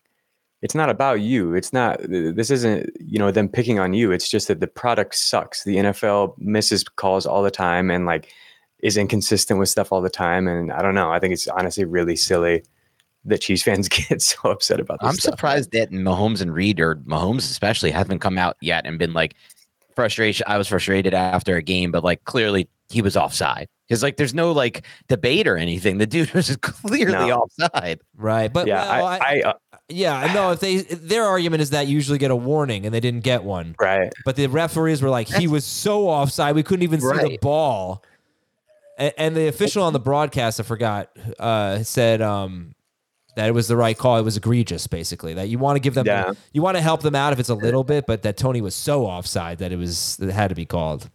it's 0.63 0.75
not 0.75 0.91
about 0.91 1.21
you. 1.21 1.55
It's 1.55 1.73
not. 1.73 1.99
This 2.03 2.51
isn't 2.51 2.91
you 3.01 3.19
know 3.19 3.31
them 3.31 3.49
picking 3.49 3.79
on 3.79 3.95
you. 3.95 4.13
It's 4.13 4.29
just 4.29 4.49
that 4.49 4.61
the 4.61 4.67
product 4.67 5.15
sucks. 5.15 5.65
The 5.65 5.77
NFL 5.77 6.37
misses 6.39 6.85
calls 6.85 7.27
all 7.27 7.43
the 7.43 7.51
time 7.51 7.91
and 7.91 8.07
like 8.07 8.33
is 8.81 8.97
inconsistent 8.97 9.59
with 9.59 9.69
stuff 9.71 9.93
all 9.93 10.03
the 10.03 10.11
time. 10.11 10.47
And 10.47 10.73
I 10.73 10.83
don't 10.83 10.95
know. 10.95 11.11
I 11.11 11.19
think 11.19 11.33
it's 11.33 11.49
honestly 11.49 11.85
really 11.85 12.17
silly 12.17 12.63
that 13.27 13.41
Chiefs 13.41 13.63
fans 13.63 13.89
get 14.09 14.23
so 14.23 14.51
upset 14.51 14.81
about 14.81 15.01
this. 15.01 15.09
I'm 15.09 15.15
stuff. 15.17 15.33
surprised 15.35 15.73
that 15.73 15.91
Mahomes 15.91 16.41
and 16.41 16.53
Reid, 16.55 16.81
or 16.81 16.97
Mahomes 16.97 17.39
especially, 17.39 17.91
haven't 17.91 18.21
come 18.21 18.39
out 18.39 18.57
yet 18.61 18.87
and 18.87 18.99
been 18.99 19.13
like 19.13 19.35
frustration. 19.95 20.45
I 20.49 20.59
was 20.59 20.69
frustrated 20.69 21.15
after 21.15 21.57
a 21.57 21.63
game, 21.63 21.91
but 21.91 22.05
like 22.05 22.25
clearly 22.25 22.69
he 22.89 23.03
was 23.03 23.17
offside 23.17 23.69
because 23.89 24.03
like 24.03 24.17
there's 24.17 24.35
no 24.35 24.53
like 24.53 24.85
debate 25.09 25.47
or 25.49 25.57
anything. 25.57 25.99
The 25.99 26.07
dude 26.07 26.31
was 26.35 26.55
clearly 26.57 27.13
No. 27.13 27.31
offside. 27.41 28.01
Right, 28.17 28.53
but 28.53 28.67
Yeah, 28.67 28.85
well, 28.99 29.07
I, 29.07 29.17
I, 29.19 29.21
I, 29.21 29.41
uh, 29.49 29.53
yeah, 29.89 30.17
I 30.19 30.33
know 30.35 30.51
if 30.53 30.61
they 30.61 30.79
their 30.83 31.25
argument 31.25 31.63
is 31.63 31.71
that 31.71 31.87
you 31.87 31.95
usually 31.95 32.19
get 32.19 32.31
a 32.31 32.37
warning 32.37 32.85
and 32.87 32.95
they 32.95 33.01
didn't 33.01 33.23
get 33.25 33.43
one. 33.45 33.75
right. 33.81 34.13
But 34.25 34.37
the 34.37 34.47
referees 34.49 35.03
were 35.03 35.11
like, 35.11 35.29
he 35.29 35.47
was 35.49 35.65
so 35.65 36.09
offside, 36.09 36.55
we 36.55 36.63
couldn't 36.63 36.83
even 36.85 37.01
see 37.01 37.09
the 37.29 37.39
ball. 37.41 38.03
And, 38.99 39.13
and 39.19 39.37
the 39.37 39.47
official 39.49 39.83
on 39.83 39.93
the 39.93 40.01
broadcast, 40.01 40.59
I 40.59 40.63
forgot, 40.63 41.11
uh, 41.39 41.83
said 41.83 42.23
um, 42.23 42.75
that 43.37 43.47
it 43.49 43.53
was 43.53 43.69
the 43.69 43.77
right 43.77 43.97
call. 43.97 44.19
It 44.19 44.23
was 44.23 44.37
egregious, 44.37 44.87
basically. 44.87 45.35
That 45.35 45.49
you 45.49 45.59
want 45.59 45.77
to 45.77 45.81
give 45.81 45.95
them, 45.95 46.07
Yeah. 46.07 46.33
you 46.53 46.63
want 46.63 46.77
to 46.77 46.83
help 46.83 47.03
them 47.03 47.15
out 47.15 47.33
if 47.33 47.39
it's 47.39 47.49
a 47.49 47.55
little 47.55 47.85
bit, 47.85 48.07
but 48.07 48.23
that 48.23 48.37
Toney 48.37 48.61
was 48.61 48.75
so 48.75 49.07
offside 49.07 49.59
that 49.59 49.73
it 49.73 49.77
was 49.77 50.19
it 50.21 50.31
had 50.31 50.49
to 50.49 50.55
be 50.55 50.67
called. 50.67 51.09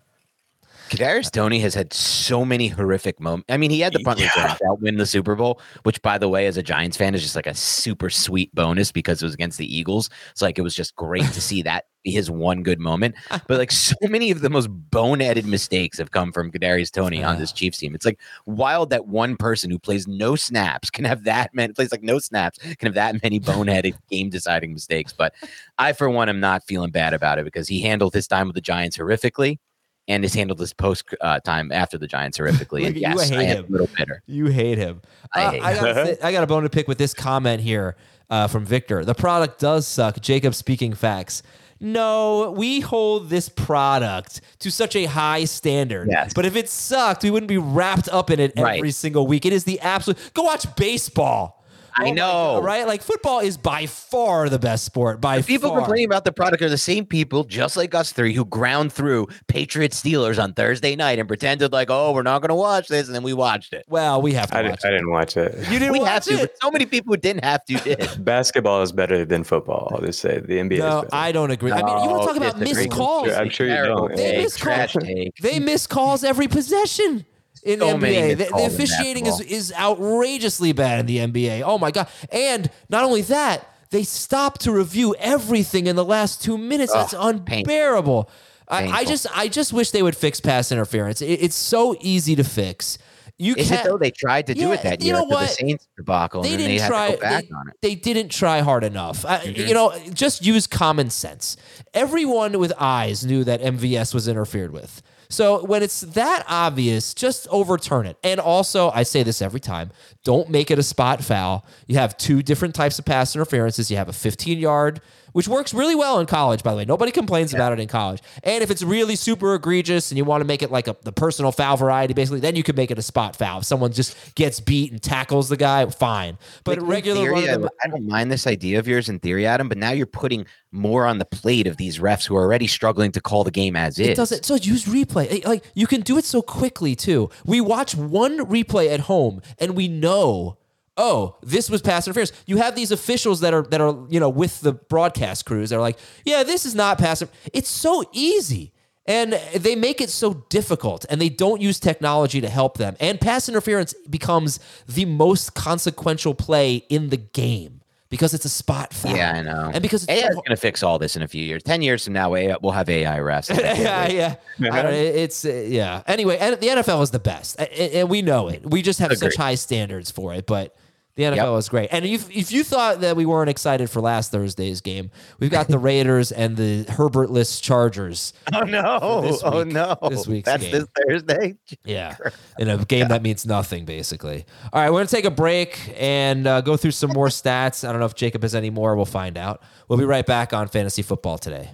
Kadarius 0.90 1.32
Toney 1.32 1.60
has 1.62 1.74
had 1.74 1.94
so 1.94 2.44
many 2.44 2.68
horrific 2.68 3.20
moments. 3.22 3.46
I 3.50 3.56
mean, 3.56 3.72
he 3.72 3.80
had 3.80 3.94
the 3.94 4.04
punt 4.04 4.20
return 4.20 4.44
that 4.60 4.78
win 4.82 4.98
the 4.98 5.06
Super 5.06 5.36
Bowl, 5.36 5.62
which, 5.84 6.02
by 6.02 6.18
the 6.18 6.28
way, 6.28 6.48
as 6.48 6.58
a 6.58 6.64
Giants 6.64 6.98
fan, 6.98 7.16
is 7.16 7.22
just 7.22 7.36
like 7.36 7.48
a 7.48 7.54
super 7.56 8.10
sweet 8.10 8.54
bonus 8.54 8.92
because 8.92 9.22
it 9.22 9.26
was 9.26 9.34
against 9.34 9.58
the 9.58 9.74
Eagles. 9.78 10.10
So, 10.36 10.46
like, 10.46 10.60
it 10.60 10.64
was 10.64 10.76
just 10.76 10.94
great 10.98 11.24
to 11.24 11.40
see 11.42 11.62
that 11.62 11.86
be 12.04 12.12
his 12.12 12.30
one 12.32 12.64
good 12.64 12.80
moment. 12.80 13.16
But 13.30 13.58
like, 13.58 13.72
so 13.72 13.96
many 14.02 14.32
of 14.32 14.42
the 14.42 14.50
most 14.50 14.70
boneheaded 14.90 15.46
mistakes 15.46 15.98
have 15.98 16.12
come 16.12 16.32
from 16.32 16.52
Kadarius 16.52 16.92
Toney 16.92 17.24
on 17.24 17.38
this 17.40 17.52
Chiefs 17.52 17.78
team. 17.78 17.94
It's 17.96 18.06
like 18.06 18.20
wild 18.46 18.90
that 18.90 19.08
one 19.08 19.36
person 19.38 19.70
who 19.70 19.80
plays 19.80 20.08
no 20.08 20.36
snaps 20.36 20.90
can 20.90 21.06
have 21.06 21.24
that 21.26 21.54
many 21.54 21.74
plays 21.74 21.92
like 21.92 22.04
no 22.04 22.20
snaps 22.20 22.58
can 22.60 22.88
have 22.88 22.96
that 22.96 23.22
many 23.24 23.40
boneheaded 23.40 23.96
game 24.10 24.30
deciding 24.30 24.74
mistakes. 24.74 25.14
But 25.14 25.34
I, 25.78 25.94
for 25.94 26.10
one, 26.10 26.30
am 26.30 26.40
not 26.40 26.64
feeling 26.66 26.92
bad 26.92 27.14
about 27.14 27.40
it 27.40 27.46
because 27.46 27.68
he 27.68 27.82
handled 27.82 28.14
his 28.14 28.28
time 28.28 28.48
with 28.48 28.56
the 28.56 28.62
Giants 28.62 28.98
horrifically 28.98 29.60
and 30.08 30.24
has 30.24 30.34
handled 30.34 30.58
this 30.58 30.74
post 30.74 31.06
uh, 31.22 31.40
time 31.42 31.72
after 31.72 31.98
the 31.98 32.08
Giants 32.08 32.38
horrifically. 32.38 32.86
And 32.88 32.96
you, 32.96 33.02
yes, 33.02 33.32
I, 33.32 33.36
hate 33.36 33.58
him. 33.58 33.66
a 33.66 33.72
little 33.72 33.90
bitter. 33.96 34.24
You 34.26 34.48
hate 34.48 34.78
him. 34.80 35.02
I 35.36 35.44
Uh, 35.44 35.52
hate 35.52 35.62
I, 35.62 35.74
got 35.76 35.86
a, 35.98 36.26
I 36.26 36.32
got 36.32 36.44
a 36.44 36.48
bone 36.48 36.64
to 36.64 36.70
pick 36.70 36.88
with 36.88 36.98
this 36.98 37.14
comment 37.14 37.62
here 37.62 37.96
uh, 38.32 38.48
from 38.48 38.66
Victor. 38.66 39.06
The 39.06 39.14
product 39.14 39.60
does 39.60 39.86
suck. 39.88 40.20
Jacob 40.20 40.56
speaking 40.56 40.94
facts. 40.94 41.44
No, 41.82 42.52
we 42.56 42.80
hold 42.80 43.30
this 43.30 43.50
product 43.50 44.42
to 44.60 44.70
such 44.72 44.96
a 44.96 45.06
high 45.06 45.46
standard. 45.46 46.08
Yes. 46.12 46.32
But 46.34 46.46
if 46.46 46.56
it 46.56 46.70
sucked, 46.70 47.24
we 47.24 47.32
wouldn't 47.32 47.48
be 47.50 47.58
wrapped 47.58 48.08
up 48.10 48.30
in 48.30 48.40
it 48.40 48.54
every 48.56 48.82
Right. 48.82 48.94
single 48.94 49.26
week. 49.26 49.46
It 49.48 49.52
is 49.54 49.64
the 49.64 49.80
absolute. 49.80 50.18
Go 50.36 50.44
watch 50.44 50.74
baseball. 50.76 51.61
I 51.96 52.10
Oh 52.10 52.14
know. 52.14 52.32
God, 52.60 52.64
right? 52.64 52.88
Like 52.88 53.02
football 53.02 53.40
is 53.40 53.58
by 53.58 53.86
far 53.86 54.50
the 54.50 54.60
best 54.60 54.84
sport. 54.84 55.22
By 55.22 55.42
People 55.42 55.70
far. 55.70 55.80
complaining 55.80 56.06
about 56.06 56.26
the 56.26 56.32
product 56.32 56.62
are 56.62 56.70
the 56.70 56.78
same 56.78 57.06
people, 57.06 57.44
just 57.44 57.78
like 57.78 57.94
us 57.94 58.12
three, 58.12 58.34
who 58.34 58.46
ground 58.46 58.94
through 58.94 59.28
Patriots 59.48 60.02
Steelers 60.02 60.42
on 60.42 60.54
Thursday 60.54 60.96
night 60.96 61.20
and 61.20 61.28
pretended 61.28 61.72
like, 61.72 61.90
oh, 61.90 62.12
we're 62.14 62.24
not 62.24 62.42
going 62.42 62.50
to 62.50 62.56
watch 62.56 62.88
this, 62.88 63.08
and 63.08 63.16
then 63.16 63.24
we 63.24 63.34
watched 63.34 63.74
it. 63.74 63.86
Well, 63.88 64.22
we 64.22 64.34
have 64.34 64.52
to 64.52 64.58
I, 64.58 64.62
watch 64.64 64.82
didn't, 64.82 64.86
I 64.86 64.90
didn't 64.92 65.10
watch 65.12 65.38
it. 65.38 65.58
You 65.72 65.80
didn't 65.80 65.94
we 65.94 66.00
watch 66.00 66.10
have 66.10 66.24
to, 66.26 66.34
it. 66.34 66.40
but 66.42 66.56
so 66.62 66.72
many 66.72 66.86
people 66.86 67.14
who 67.14 67.18
didn't 67.18 67.44
have 67.44 67.66
to 67.66 67.76
did. 67.76 68.10
Basketball 68.26 68.82
is 68.82 68.92
better 68.92 69.26
than 69.26 69.44
football. 69.44 69.92
I'll 69.94 70.02
just 70.02 70.20
say 70.20 70.40
the 70.40 70.58
NBA. 70.58 70.80
No, 70.80 71.02
better. 71.02 71.10
I 71.14 71.32
don't 71.32 71.52
agree. 71.52 71.72
I 71.72 71.84
mean, 71.84 72.04
you 72.04 72.10
want 72.10 72.22
to 72.24 72.28
talk 72.28 72.38
about 72.38 72.60
disagree. 72.60 72.86
missed 72.86 72.98
calls? 72.98 73.32
I'm 73.32 73.50
sure 73.50 73.68
you 73.68 73.76
don't. 73.76 74.16
They 74.16 74.32
take, 74.32 74.44
miss 74.44 74.58
calls. 74.58 74.96
They 75.42 75.60
miss 75.60 75.88
calls 75.88 76.24
every 76.24 76.48
possession 76.48 77.26
in 77.64 77.80
So 77.80 77.96
NBA. 77.98 78.38
The, 78.38 78.46
the 78.46 78.66
officiating 78.66 79.26
is, 79.26 79.40
is 79.42 79.74
outrageously 79.74 80.72
bad 80.74 81.00
in 81.00 81.06
the 81.06 81.18
NBA. 81.18 81.64
Oh 81.66 81.78
my 81.78 81.92
god! 81.92 82.08
And 82.32 82.70
not 82.90 83.04
only 83.04 83.22
that, 83.24 83.68
they 83.92 84.04
stop 84.04 84.58
to 84.60 84.72
review 84.72 85.16
everything 85.20 85.88
in 85.88 85.96
the 85.96 86.06
last 86.06 86.42
two 86.44 86.58
minutes. 86.58 86.94
That's 86.94 87.14
Ugh, 87.14 87.46
pain. 87.46 87.60
unbearable. 87.60 88.30
I, 88.68 88.88
I 88.88 89.06
just 89.06 89.28
I 89.38 89.48
just 89.50 89.74
wish 89.74 89.92
they 89.92 90.02
would 90.02 90.16
fix 90.16 90.40
pass 90.40 90.72
interference. 90.72 91.22
It, 91.22 91.42
it's 91.42 91.56
so 91.56 91.96
easy 92.00 92.36
to 92.38 92.44
fix. 92.44 92.98
You 93.38 93.56
Is 93.56 93.72
it 93.72 93.84
though? 93.84 93.98
They 93.98 94.12
tried 94.12 94.46
to 94.48 94.54
do 94.54 94.68
Yeah, 94.68 94.74
it 94.74 94.84
that 94.84 95.02
you 95.02 95.08
year 95.08 95.16
know 95.16 95.24
after 95.24 95.36
the? 95.36 95.48
Saints 95.48 95.88
debacle, 95.98 96.44
they 96.44 96.50
and 96.50 96.58
didn't 96.60 96.76
they 96.78 96.82
had 96.82 96.88
try. 96.90 97.08
to 97.10 97.16
go 97.16 97.22
back 97.22 97.44
they, 97.50 97.56
on 97.56 97.70
it. 97.70 97.76
they 97.82 97.96
didn't 97.96 98.30
try 98.30 98.60
hard 98.62 98.84
enough. 98.84 99.26
I, 99.26 99.40
Mm-hmm. 99.40 99.68
You 99.68 99.74
know, 99.74 99.98
just 100.14 100.46
use 100.46 100.68
common 100.68 101.10
sense. 101.10 101.58
Everyone 101.96 102.60
with 102.60 102.72
eyes 102.80 103.26
knew 103.26 103.44
that 103.44 103.60
MVS 103.62 104.14
was 104.14 104.28
interfered 104.28 104.72
with. 104.72 105.02
So 105.32 105.66
when 105.66 105.82
it's 105.82 106.02
that 106.02 106.44
obvious, 106.48 107.14
just 107.14 107.48
overturn 107.50 108.06
it. 108.06 108.18
And 108.24 108.40
also, 108.40 108.92
I 108.92 109.04
say 109.04 109.24
this 109.24 109.42
every 109.42 109.62
time: 109.62 109.92
don't 110.24 110.50
make 110.50 110.70
it 110.70 110.78
a 110.78 110.84
spot 110.84 111.24
foul. 111.24 111.66
You 111.88 111.96
have 111.96 112.18
two 112.18 112.44
different 112.44 112.76
types 112.76 113.00
of 113.00 113.06
pass 113.06 113.36
interferences. 113.36 113.90
You 113.90 113.98
have 113.98 114.10
a 114.10 114.14
15 114.14 114.60
yard, 114.60 115.02
which 115.34 115.48
works 115.48 115.74
really 115.74 115.96
well 115.96 116.20
in 116.20 116.26
college. 116.26 116.64
By 116.64 116.72
the 116.72 116.78
way, 116.78 116.86
nobody 116.86 117.12
complains 117.12 117.54
about 117.54 117.74
it 117.74 117.80
in 117.80 117.88
college. 117.88 118.22
And 118.44 118.64
if 118.64 118.72
it's 118.72 118.84
really 118.84 119.16
super 119.16 119.56
egregious 119.56 120.12
and 120.12 120.18
you 120.18 120.26
want 120.26 120.42
to 120.42 120.46
make 120.46 120.62
it 120.62 120.72
like 120.72 120.88
a 120.88 120.96
the 121.04 121.12
personal 121.12 121.52
foul 121.52 121.78
variety, 121.78 122.14
basically, 122.14 122.40
then 122.40 122.56
you 122.56 122.64
can 122.64 122.76
make 122.76 122.92
it 122.92 122.98
a 122.98 123.02
spot 123.02 123.36
foul. 123.36 123.60
If 123.60 123.66
someone 123.66 123.92
just 123.92 124.36
gets 124.36 124.60
beat 124.60 124.92
and 124.92 125.02
tackles 125.02 125.50
the 125.50 125.58
guy, 125.58 125.86
fine. 125.88 126.38
But 126.64 126.80
Like, 126.80 126.90
regular 126.90 127.22
theory, 127.22 127.48
of 127.48 127.70
I, 127.84 127.88
don't 127.88 128.08
mind 128.08 128.32
this 128.32 128.48
idea 128.48 128.80
of 128.80 128.88
yours 128.88 129.10
in 129.10 129.20
theory, 129.20 129.46
Adam, 129.46 129.70
but 129.70 129.78
now 129.78 129.92
you're 129.92 130.06
putting 130.06 130.46
more 130.72 131.06
on 131.06 131.18
the 131.18 131.26
plate 131.26 131.68
of 131.68 131.78
these 131.78 132.00
refs 132.00 132.26
who 132.26 132.36
are 132.36 132.44
already 132.44 132.68
struggling 132.68 133.12
to 133.12 133.22
call 133.22 133.44
the 133.44 133.52
game 133.52 133.76
as 133.76 134.00
is. 134.00 134.08
It 134.08 134.16
doesn't. 134.16 134.46
So 134.46 134.56
use 134.56 134.86
replay. 134.86 135.46
Like 135.46 135.66
you 135.74 135.88
can 135.88 136.02
do 136.02 136.18
it 136.18 136.26
so 136.26 136.42
quickly 136.42 136.96
too. 136.96 137.30
We 137.46 137.62
watch 137.62 137.96
one 137.96 138.40
replay 138.40 138.92
at 138.94 139.02
home 139.02 139.42
and 139.60 139.76
we 139.76 139.88
know. 139.88 140.58
Oh, 141.04 141.36
this 141.42 141.68
was 141.68 141.82
pass 141.82 142.06
interference. 142.08 142.32
You 142.46 142.58
have 142.58 142.76
these 142.76 142.92
officials 142.92 143.40
that 143.40 143.54
are 143.56 143.64
that 143.64 143.82
are 143.82 143.98
you 144.10 144.20
know 144.20 144.30
with 144.30 144.62
the 144.62 144.74
broadcast 144.74 145.46
crews. 145.48 145.72
They're 145.72 145.82
like, 145.82 145.98
yeah, 146.26 146.44
this 146.44 146.64
is 146.66 146.76
not 146.76 147.00
pass. 147.00 147.24
It's 147.54 147.70
so 147.72 148.04
easy, 148.14 148.72
and 149.08 149.34
they 149.56 149.76
make 149.76 150.00
it 150.00 150.12
so 150.12 150.46
difficult, 150.50 151.06
and 151.10 151.20
they 151.20 151.30
don't 151.30 151.60
use 151.60 151.80
technology 151.80 152.40
to 152.42 152.50
help 152.50 152.78
them. 152.78 152.96
And 153.00 153.20
pass 153.20 153.50
interference 153.50 153.96
becomes 154.10 154.60
the 154.88 155.06
most 155.06 155.56
consequential 155.56 156.36
play 156.36 156.76
in 156.90 157.10
the 157.10 157.18
game 157.18 157.82
because 158.10 158.34
it's 158.36 158.46
a 158.46 158.50
spot 158.50 158.94
foul. 158.94 159.16
Yeah, 159.16 159.32
I 159.34 159.42
know. 159.42 159.72
And 159.74 159.82
because 159.82 160.04
it's 160.04 160.12
AI 160.12 160.28
is 160.28 160.36
going 160.36 160.50
to 160.50 160.56
fix 160.58 160.84
all 160.84 161.00
this 161.00 161.16
in 161.16 161.24
a 161.24 161.28
few 161.28 161.44
years. 161.44 161.64
Ten 161.64 161.82
years 161.82 162.04
from 162.06 162.14
now, 162.14 162.36
AI, 162.36 162.58
we'll 162.62 162.74
have 162.74 162.90
AI 162.90 163.18
refs. 163.20 163.50
yeah, 163.80 164.08
yeah. 164.08 164.36
I 164.72 164.82
don't, 164.84 164.94
it- 164.94 165.16
it's 165.16 165.46
uh, 165.46 165.66
yeah. 165.68 166.04
Anyway, 166.06 166.38
and 166.38 166.58
the 166.60 166.68
NFL 166.68 167.02
is 167.02 167.10
the 167.10 167.20
best, 167.20 167.60
A- 167.60 167.82
a- 167.82 168.02
and 168.02 168.10
we 168.10 168.22
know 168.22 168.50
it. 168.50 168.70
We 168.70 168.84
just 168.84 169.00
have 169.00 169.18
such 169.18 169.36
high 169.36 169.56
standards 169.56 170.12
for 170.12 170.34
it, 170.36 170.46
but. 170.46 170.76
The 171.16 171.24
NFL 171.24 171.36
Yep. 171.54 171.60
is 171.60 171.70
great. 171.70 171.90
And 171.92 172.06
if, 172.06 172.30
if 172.32 172.52
you 172.52 172.64
thought 172.64 173.02
that 173.02 173.16
we 173.18 173.26
weren't 173.26 173.50
excited 173.50 173.90
for 173.90 174.00
last 174.02 174.32
Thursday's 174.32 174.80
game, 174.80 175.12
we've 175.40 175.52
got 175.52 175.68
the 175.68 175.78
Raiders 175.92 176.32
and 176.32 176.56
the 176.56 176.86
Herbertless 176.86 177.62
Chargers. 177.62 178.34
Oh 178.54 178.62
no! 178.62 179.22
this 179.22 179.42
oh 179.44 179.64
no! 179.64 179.98
this 180.10 180.26
week's 180.28 180.46
That's 180.46 180.64
game. 180.64 180.72
this 180.72 180.86
Thursday. 180.98 181.58
Yeah. 181.84 182.16
In 182.60 182.70
a 182.70 182.78
game 182.86 183.10
that 183.10 183.22
means 183.22 183.46
nothing, 183.46 183.84
basically. 183.86 184.46
All 184.72 184.82
right, 184.82 184.90
we're 184.90 185.00
going 185.00 185.08
to 185.08 185.16
take 185.16 185.26
a 185.26 185.32
break 185.32 185.94
and 185.98 186.48
uh, 186.48 186.62
go 186.62 186.78
through 186.78 186.92
some 186.92 187.12
more 187.12 187.28
stats. 187.30 187.88
I 187.88 187.92
don't 187.92 188.00
know 188.00 188.06
if 188.06 188.16
Jacob 188.16 188.42
has 188.44 188.56
any 188.56 188.70
more. 188.70 188.96
We'll 188.96 189.06
find 189.06 189.38
out. 189.38 189.62
We'll 189.90 190.00
be 190.00 190.06
right 190.06 190.26
back 190.26 190.54
on 190.54 190.68
Fantasy 190.70 191.02
Football 191.02 191.38
today. 191.38 191.72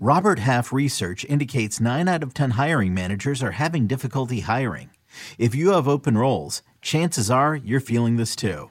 Robert 0.00 0.40
Half 0.40 0.72
research 0.72 1.24
indicates 1.24 1.80
9 1.80 2.08
out 2.08 2.22
of 2.22 2.34
10 2.34 2.50
hiring 2.52 2.92
managers 2.92 3.42
are 3.42 3.52
having 3.52 3.86
difficulty 3.86 4.40
hiring. 4.40 4.90
If 5.38 5.54
you 5.54 5.70
have 5.70 5.86
open 5.88 6.18
roles, 6.18 6.62
chances 6.82 7.30
are 7.30 7.54
you're 7.54 7.80
feeling 7.80 8.16
this 8.16 8.34
too. 8.36 8.70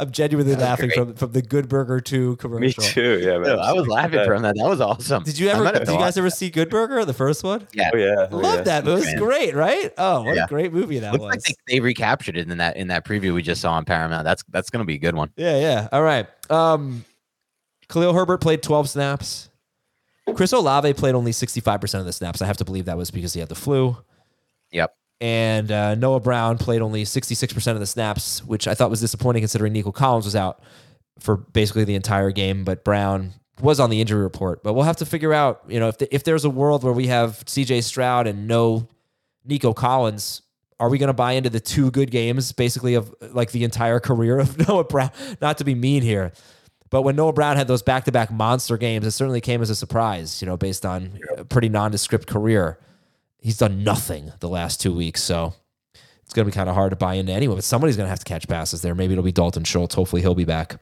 I'm 0.00 0.10
genuinely 0.10 0.56
laughing 0.56 0.88
great. 0.88 0.96
from, 0.96 1.14
from 1.14 1.32
the 1.32 1.42
Good 1.42 1.68
Burger 1.68 2.00
2 2.00 2.36
commercial. 2.36 2.82
Me 2.82 2.88
too. 2.88 3.20
Yeah, 3.20 3.38
man. 3.38 3.58
I 3.58 3.72
was 3.72 3.86
laughing 3.86 4.24
from 4.24 4.42
that. 4.42 4.56
That 4.56 4.68
was 4.68 4.80
awesome. 4.80 5.22
Did 5.24 5.38
you 5.38 5.48
ever? 5.48 5.62
might 5.62 5.74
Did 5.74 5.88
you 5.88 5.98
guys 5.98 6.16
ever 6.16 6.30
see 6.30 6.48
Good 6.50 6.70
Burger, 6.70 7.04
the 7.04 7.12
first 7.12 7.44
one? 7.44 7.68
Yeah, 7.72 7.90
Oh 7.92 7.96
yeah. 7.96 8.28
I 8.30 8.34
love 8.34 8.64
that. 8.64 8.86
It 8.86 8.90
was 8.90 9.04
man. 9.04 9.18
great, 9.18 9.54
right? 9.54 9.92
Oh, 9.98 10.22
what 10.22 10.36
a 10.36 10.46
great 10.48 10.72
movie 10.72 10.98
that 11.00 11.12
Looks 11.12 11.22
was. 11.22 11.30
like 11.30 11.42
they, 11.42 11.74
they 11.74 11.80
recaptured 11.80 12.36
it 12.36 12.50
in 12.50 12.58
that 12.58 12.76
in 12.76 12.88
that 12.88 13.04
preview 13.04 13.34
we 13.34 13.42
just 13.42 13.60
saw 13.60 13.72
on 13.72 13.84
Paramount. 13.84 14.24
That's 14.24 14.42
that's 14.48 14.70
going 14.70 14.80
to 14.80 14.86
be 14.86 14.94
a 14.94 14.98
good 14.98 15.14
one. 15.14 15.30
yeah, 15.36 15.58
yeah. 15.58 15.88
All 15.92 16.02
right. 16.02 16.26
Um, 16.50 17.04
Khalil 17.88 18.14
Herbert 18.14 18.38
played 18.40 18.62
12 18.62 18.88
snaps. 18.88 19.50
Chris 20.34 20.52
Olave 20.52 20.92
played 20.94 21.14
only 21.14 21.32
65% 21.32 21.98
of 21.98 22.06
the 22.06 22.12
snaps. 22.12 22.40
I 22.40 22.46
have 22.46 22.56
to 22.58 22.64
believe 22.64 22.84
that 22.86 22.96
was 22.96 23.10
because 23.10 23.34
he 23.34 23.40
had 23.40 23.48
the 23.48 23.54
flu. 23.54 23.96
Yep. 24.70 24.94
And 25.20 25.70
uh, 25.70 25.94
Noah 25.96 26.20
Brown 26.20 26.56
played 26.56 26.80
only 26.80 27.04
66% 27.04 27.72
of 27.72 27.80
the 27.80 27.86
snaps, 27.86 28.42
which 28.44 28.66
I 28.66 28.74
thought 28.74 28.88
was 28.88 29.00
disappointing 29.00 29.42
considering 29.42 29.72
Nico 29.72 29.92
Collins 29.92 30.24
was 30.24 30.34
out 30.34 30.62
for 31.18 31.36
basically 31.36 31.84
the 31.84 31.94
entire 31.94 32.30
game. 32.30 32.64
But 32.64 32.84
Brown 32.84 33.34
was 33.60 33.80
on 33.80 33.90
the 33.90 34.00
injury 34.00 34.22
report. 34.22 34.62
But 34.62 34.74
we'll 34.74 34.84
have 34.84 34.96
to 34.96 35.06
figure 35.06 35.32
out, 35.32 35.62
you 35.68 35.78
know, 35.78 35.88
if, 35.88 35.98
the, 35.98 36.14
if 36.14 36.24
there's 36.24 36.44
a 36.44 36.50
world 36.50 36.82
where 36.84 36.92
we 36.92 37.08
have 37.08 37.44
CJ 37.44 37.82
Stroud 37.84 38.26
and 38.26 38.48
no 38.48 38.88
Nico 39.44 39.72
Collins, 39.72 40.42
are 40.78 40.88
we 40.88 40.98
going 40.98 41.08
to 41.08 41.14
buy 41.14 41.32
into 41.32 41.50
the 41.50 41.60
two 41.60 41.90
good 41.90 42.10
games 42.10 42.52
basically 42.52 42.94
of 42.94 43.14
like 43.20 43.52
the 43.52 43.64
entire 43.64 44.00
career 44.00 44.38
of 44.38 44.56
Noah 44.68 44.84
Brown? 44.84 45.10
Not 45.40 45.58
to 45.58 45.64
be 45.64 45.74
mean 45.74 46.02
here. 46.02 46.32
But 46.88 47.02
when 47.02 47.14
Noah 47.14 47.32
Brown 47.32 47.56
had 47.56 47.68
those 47.68 47.82
back 47.82 48.04
to 48.06 48.12
back 48.12 48.32
monster 48.32 48.76
games, 48.76 49.06
it 49.06 49.12
certainly 49.12 49.40
came 49.40 49.62
as 49.62 49.70
a 49.70 49.76
surprise, 49.76 50.42
you 50.42 50.46
know, 50.46 50.56
based 50.56 50.84
on 50.84 51.18
a 51.36 51.44
pretty 51.44 51.68
nondescript 51.68 52.26
career. 52.26 52.78
He's 53.40 53.58
done 53.58 53.82
nothing 53.84 54.32
the 54.40 54.48
last 54.48 54.80
two 54.80 54.94
weeks. 54.94 55.22
So 55.22 55.54
it's 56.24 56.34
going 56.34 56.46
to 56.46 56.50
be 56.50 56.54
kind 56.54 56.68
of 56.68 56.74
hard 56.74 56.90
to 56.90 56.96
buy 56.96 57.14
into 57.14 57.32
anyway. 57.32 57.54
But 57.56 57.64
somebody's 57.64 57.96
going 57.96 58.06
to 58.06 58.10
have 58.10 58.20
to 58.20 58.24
catch 58.24 58.46
passes 58.46 58.82
there. 58.82 58.94
Maybe 58.94 59.14
it'll 59.14 59.24
be 59.24 59.32
Dalton 59.32 59.64
Schultz. 59.64 59.94
Hopefully 59.94 60.22
he'll 60.22 60.34
be 60.34 60.44
back. 60.44 60.80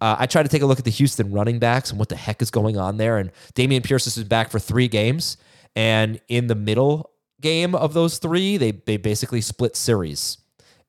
Uh, 0.00 0.16
I 0.18 0.26
tried 0.26 0.42
to 0.42 0.48
take 0.48 0.62
a 0.62 0.66
look 0.66 0.80
at 0.80 0.84
the 0.84 0.90
Houston 0.90 1.30
running 1.30 1.60
backs 1.60 1.90
and 1.90 1.98
what 1.98 2.08
the 2.08 2.16
heck 2.16 2.42
is 2.42 2.50
going 2.50 2.76
on 2.76 2.96
there. 2.96 3.18
And 3.18 3.30
Dameon 3.54 3.84
Pierce 3.84 4.06
has 4.06 4.16
been 4.16 4.26
back 4.26 4.50
for 4.50 4.58
three 4.58 4.88
games. 4.88 5.36
And 5.76 6.20
in 6.28 6.48
the 6.48 6.56
middle 6.56 7.10
game 7.40 7.74
of 7.74 7.94
those 7.94 8.18
three, 8.18 8.56
they, 8.56 8.72
they 8.72 8.96
basically 8.96 9.40
split 9.40 9.76
series. 9.76 10.38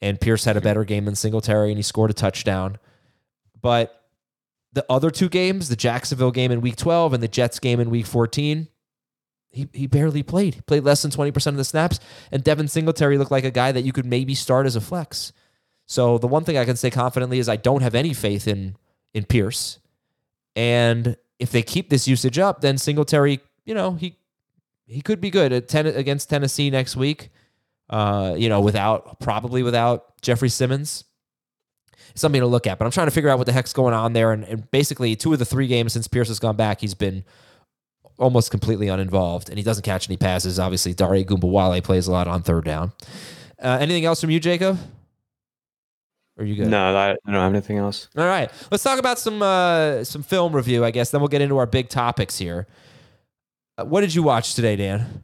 And 0.02 0.20
Pierce 0.20 0.46
had 0.46 0.58
a 0.58 0.62
better 0.62 0.84
game 0.84 1.06
than 1.06 1.16
Singletary 1.16 1.70
and 1.70 1.78
he 1.78 1.84
scored 1.84 2.10
a 2.10 2.14
touchdown. 2.14 2.80
But 3.62 4.04
the 4.74 4.86
other 4.90 5.12
two 5.12 5.30
games, 5.30 5.70
the 5.70 5.76
Jacksonville 5.76 6.32
game 6.32 6.52
in 6.52 6.62
week 6.62 6.76
12 6.76 7.14
and 7.14 7.22
the 7.22 7.28
Jets 7.28 7.60
game 7.60 7.80
in 7.80 7.90
week 7.92 8.08
14, 8.08 8.68
he, 9.54 9.70
he 9.72 9.88
barely 9.88 10.24
played. 10.24 10.56
He 10.56 10.62
played 10.62 10.84
less 10.84 11.04
than 11.04 11.12
20% 11.12 11.48
of 11.48 11.58
the 11.58 11.64
snaps. 11.64 12.00
And 12.32 12.44
Devin 12.44 12.68
Singletary 12.68 13.18
looked 13.18 13.32
like 13.32 13.46
a 13.46 13.52
guy 13.52 13.72
that 13.72 13.84
you 13.84 13.94
could 13.94 14.06
maybe 14.06 14.34
start 14.34 14.66
as 14.66 14.76
a 14.76 14.82
flex. 14.82 15.32
So 15.86 16.18
the 16.18 16.28
one 16.28 16.44
thing 16.44 16.58
I 16.58 16.66
can 16.66 16.76
say 16.76 16.90
confidently 16.90 17.40
is 17.40 17.48
I 17.48 17.56
don't 17.56 17.84
have 17.84 17.96
any 17.96 18.14
faith 18.14 18.48
in 18.48 18.76
in 19.14 19.26
Pierce. 19.26 19.80
And 20.56 21.18
if 21.38 21.52
they 21.52 21.62
keep 21.62 21.90
this 21.90 22.08
usage 22.08 22.40
up, 22.40 22.62
then 22.62 22.78
Singletary, 22.78 23.42
you 23.64 23.76
know, 23.76 23.92
he 23.94 24.18
he 24.88 25.02
could 25.02 25.22
be 25.22 25.30
good 25.30 25.54
at 25.54 25.68
ten, 25.68 25.86
against 25.86 26.30
Tennessee 26.30 26.70
next 26.70 26.96
week. 26.96 27.30
Uh, 27.90 28.34
you 28.38 28.50
know, 28.50 28.62
without 28.62 29.20
probably 29.20 29.62
without 29.62 30.20
Jeffrey 30.22 30.50
Simmons. 30.50 31.04
Something 32.16 32.42
to 32.42 32.48
look 32.48 32.68
at, 32.68 32.78
but 32.78 32.86
I'm 32.86 32.92
trying 32.92 33.08
to 33.08 33.12
figure 33.12 33.30
out 33.30 33.40
what 33.40 33.48
the 33.48 33.54
heck's 33.54 33.74
going 33.74 33.94
on 33.94 34.14
there. 34.14 34.32
And, 34.34 34.44
and 34.44 34.70
basically, 34.70 35.16
two 35.16 35.34
of 35.34 35.40
the 35.40 35.46
three 35.46 35.66
games 35.66 35.94
since 35.94 36.08
Pierce 36.08 36.28
has 36.28 36.38
gone 36.38 36.56
back, 36.56 36.80
he's 36.80 36.94
been 36.94 37.24
almost 38.18 38.52
completely 38.52 38.88
uninvolved, 38.88 39.50
and 39.50 39.58
he 39.58 39.64
doesn't 39.64 39.84
catch 39.84 40.10
any 40.10 40.18
passes. 40.18 40.60
Obviously, 40.60 40.94
Dare 40.94 41.10
Ogunbowale 41.10 41.84
plays 41.84 42.08
a 42.08 42.12
lot 42.12 42.28
on 42.28 42.44
third 42.44 42.66
down. 42.66 42.92
Uh, 43.62 43.78
anything 43.80 44.06
else 44.06 44.22
from 44.22 44.30
you, 44.30 44.40
Jacob? 44.40 44.78
Or 46.38 46.44
are 46.44 46.48
you 46.48 46.56
good? 46.56 46.68
No, 46.68 46.96
I 46.96 47.12
I 47.12 47.16
don't 47.26 47.36
have 47.36 47.54
anything 47.54 47.78
else. 47.78 48.10
All 48.18 48.26
right, 48.26 48.50
let's 48.72 48.84
talk 48.84 49.00
about 49.00 49.20
some 49.20 49.42
uh, 49.42 50.04
some 50.04 50.24
film 50.24 50.56
review. 50.56 50.84
I 50.84 50.92
guess 50.92 51.12
then 51.12 51.22
we'll 51.22 51.28
get 51.28 51.42
into 51.42 51.58
our 51.58 51.68
big 51.68 51.90
topics 51.90 52.38
here. 52.38 52.68
Uh, 53.78 53.86
what 53.86 54.02
did 54.02 54.16
you 54.16 54.24
watch 54.24 54.56
today, 54.56 54.76
Dan? 54.76 55.24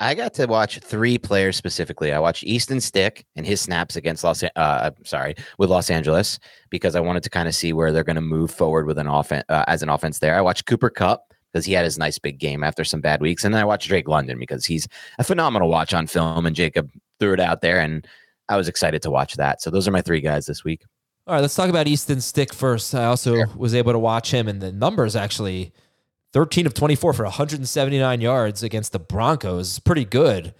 I 0.00 0.14
got 0.14 0.34
to 0.34 0.46
watch 0.46 0.78
three 0.78 1.18
players 1.18 1.56
specifically. 1.56 2.12
I 2.12 2.20
watched 2.20 2.44
Easton 2.44 2.80
Stick 2.80 3.26
and 3.34 3.44
his 3.44 3.60
snaps 3.60 3.96
against 3.96 4.22
Los. 4.22 4.42
Uh, 4.42 4.90
sorry, 5.04 5.34
with 5.58 5.70
Los 5.70 5.90
Angeles 5.90 6.38
because 6.70 6.94
I 6.94 7.00
wanted 7.00 7.22
to 7.24 7.30
kind 7.30 7.48
of 7.48 7.54
see 7.54 7.72
where 7.72 7.92
they're 7.92 8.04
going 8.04 8.16
to 8.16 8.22
move 8.22 8.50
forward 8.50 8.86
with 8.86 8.98
an 8.98 9.08
offense 9.08 9.44
uh, 9.48 9.64
as 9.66 9.82
an 9.82 9.88
offense. 9.88 10.18
There, 10.18 10.36
I 10.36 10.40
watched 10.40 10.66
Cooper 10.66 10.90
Kupp 10.90 11.34
because 11.52 11.64
he 11.64 11.72
had 11.72 11.84
his 11.84 11.98
nice 11.98 12.18
big 12.18 12.38
game 12.38 12.62
after 12.62 12.84
some 12.84 13.00
bad 13.00 13.20
weeks, 13.20 13.44
and 13.44 13.54
then 13.54 13.60
I 13.60 13.64
watched 13.64 13.88
Drake 13.88 14.08
London 14.08 14.38
because 14.38 14.66
he's 14.66 14.88
a 15.18 15.24
phenomenal 15.24 15.68
watch 15.68 15.94
on 15.94 16.06
film, 16.06 16.46
and 16.46 16.54
Jacob 16.54 16.90
threw 17.20 17.32
it 17.32 17.40
out 17.40 17.60
there, 17.60 17.80
and 17.80 18.06
I 18.48 18.56
was 18.56 18.68
excited 18.68 19.02
to 19.02 19.10
watch 19.10 19.36
that. 19.36 19.62
So 19.62 19.70
those 19.70 19.86
are 19.86 19.92
my 19.92 20.02
three 20.02 20.20
guys 20.20 20.46
this 20.46 20.64
week. 20.64 20.82
All 21.26 21.34
right, 21.34 21.40
let's 21.40 21.54
talk 21.54 21.68
about 21.68 21.86
Easton 21.86 22.20
Stick 22.20 22.54
first. 22.54 22.94
I 22.94 23.04
also 23.04 23.34
sure. 23.34 23.50
was 23.54 23.74
able 23.74 23.92
to 23.92 23.98
watch 23.98 24.30
him, 24.30 24.48
and 24.48 24.60
the 24.60 24.72
numbers 24.72 25.14
actually 25.14 25.72
13 26.32 26.66
of 26.66 26.74
24 26.74 27.12
for 27.12 27.24
179 27.24 28.20
yards 28.20 28.62
against 28.62 28.92
the 28.92 28.98
Broncos. 28.98 29.72
Is 29.72 29.78
pretty 29.78 30.04
good. 30.04 30.54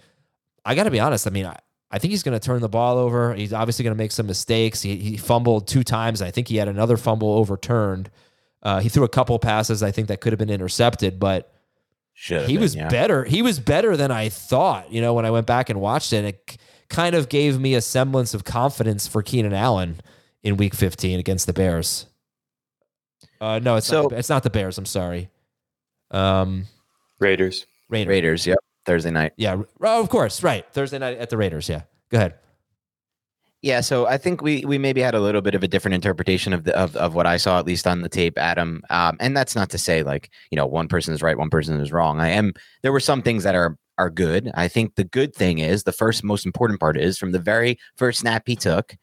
I 0.65 0.75
got 0.75 0.83
to 0.83 0.91
be 0.91 0.99
honest. 0.99 1.25
I 1.25 1.31
mean, 1.31 1.45
I, 1.45 1.57
I 1.91 1.97
think 1.97 2.11
he's 2.11 2.23
going 2.23 2.39
to 2.39 2.45
turn 2.45 2.61
the 2.61 2.69
ball 2.69 2.97
over. 2.97 3.33
He's 3.33 3.53
obviously 3.53 3.83
going 3.83 3.95
to 3.95 3.97
make 3.97 4.11
some 4.11 4.27
mistakes. 4.27 4.81
He, 4.81 4.97
he 4.97 5.17
fumbled 5.17 5.67
two 5.67 5.83
times. 5.83 6.21
I 6.21 6.29
think 6.31 6.47
he 6.47 6.57
had 6.57 6.67
another 6.67 6.97
fumble 6.97 7.33
overturned. 7.33 8.11
Uh, 8.61 8.79
he 8.79 8.89
threw 8.89 9.03
a 9.03 9.09
couple 9.09 9.37
passes 9.39 9.81
I 9.81 9.91
think 9.91 10.07
that 10.09 10.19
could 10.21 10.33
have 10.33 10.39
been 10.39 10.49
intercepted, 10.49 11.19
but 11.19 11.53
Should've 12.13 12.47
he 12.47 12.53
been, 12.55 12.61
was 12.61 12.75
yeah. 12.75 12.89
better. 12.89 13.23
He 13.23 13.41
was 13.41 13.59
better 13.59 13.95
than 13.95 14.11
I 14.11 14.29
thought. 14.29 14.91
You 14.91 15.01
know, 15.01 15.13
when 15.13 15.25
I 15.25 15.31
went 15.31 15.47
back 15.47 15.69
and 15.69 15.79
watched 15.79 16.11
it, 16.11 16.25
it 16.25 16.57
kind 16.89 17.15
of 17.15 17.29
gave 17.29 17.59
me 17.59 17.75
a 17.75 17.81
semblance 17.81 18.33
of 18.33 18.43
confidence 18.43 19.07
for 19.07 19.21
Keenan 19.21 19.53
Allen 19.53 20.01
in 20.43 20.57
Week 20.57 20.73
15 20.73 21.19
against 21.19 21.47
the 21.47 21.53
Bears. 21.53 22.07
Uh, 23.39 23.59
no, 23.59 23.77
it's 23.77 23.87
So- 23.87 24.03
not, 24.03 24.11
it's 24.13 24.29
not 24.29 24.43
the 24.43 24.49
Bears. 24.49 24.77
I'm 24.77 24.85
sorry. 24.85 25.29
Um, 26.11 26.65
Raiders. 27.19 27.65
Raiders. 27.89 28.09
Raiders. 28.09 28.47
Yep, 28.47 28.57
Thursday 28.85 29.11
night. 29.11 29.33
Yeah, 29.37 29.61
oh, 29.81 30.01
of 30.01 30.09
course, 30.09 30.43
right. 30.43 30.65
Thursday 30.73 30.99
night 30.99 31.17
at 31.17 31.29
the 31.29 31.37
Raiders. 31.37 31.69
Yeah, 31.69 31.83
go 32.09 32.17
ahead. 32.17 32.35
Yeah, 33.61 33.81
so 33.81 34.07
I 34.07 34.17
think 34.17 34.41
we 34.41 34.63
we 34.65 34.77
maybe 34.77 35.01
had 35.01 35.15
a 35.15 35.19
little 35.19 35.41
bit 35.41 35.53
of 35.53 35.63
a 35.63 35.67
different 35.67 35.95
interpretation 35.95 36.53
of 36.53 36.63
the 36.63 36.77
of, 36.77 36.95
of 36.95 37.13
what 37.13 37.25
I 37.27 37.35
saw 37.35 37.59
at 37.59 37.65
least 37.65 37.87
on 37.87 38.01
the 38.01 38.09
tape, 38.09 38.37
Adam. 38.37 38.81
Um, 38.89 39.17
and 39.19 39.35
that's 39.35 39.55
not 39.55 39.69
to 39.71 39.77
say 39.77 40.01
like 40.01 40.29
you 40.49 40.55
know 40.55 40.65
one 40.65 40.87
person 40.87 41.13
is 41.13 41.21
right, 41.21 41.37
one 41.37 41.49
person 41.49 41.79
is 41.81 41.91
wrong. 41.91 42.21
I 42.21 42.29
am 42.29 42.53
there 42.83 42.93
were 42.93 43.01
some 43.01 43.21
things 43.21 43.43
that 43.43 43.55
are 43.55 43.77
are 43.97 44.09
good. 44.09 44.49
I 44.53 44.69
think 44.69 44.95
the 44.95 45.03
good 45.03 45.35
thing 45.35 45.59
is 45.59 45.83
the 45.83 45.91
first 45.91 46.23
most 46.23 46.45
important 46.45 46.79
part 46.79 46.97
is 46.97 47.17
from 47.17 47.33
the 47.33 47.39
very 47.39 47.77
first 47.97 48.19
snap 48.21 48.43
he 48.45 48.55
took, 48.55 48.95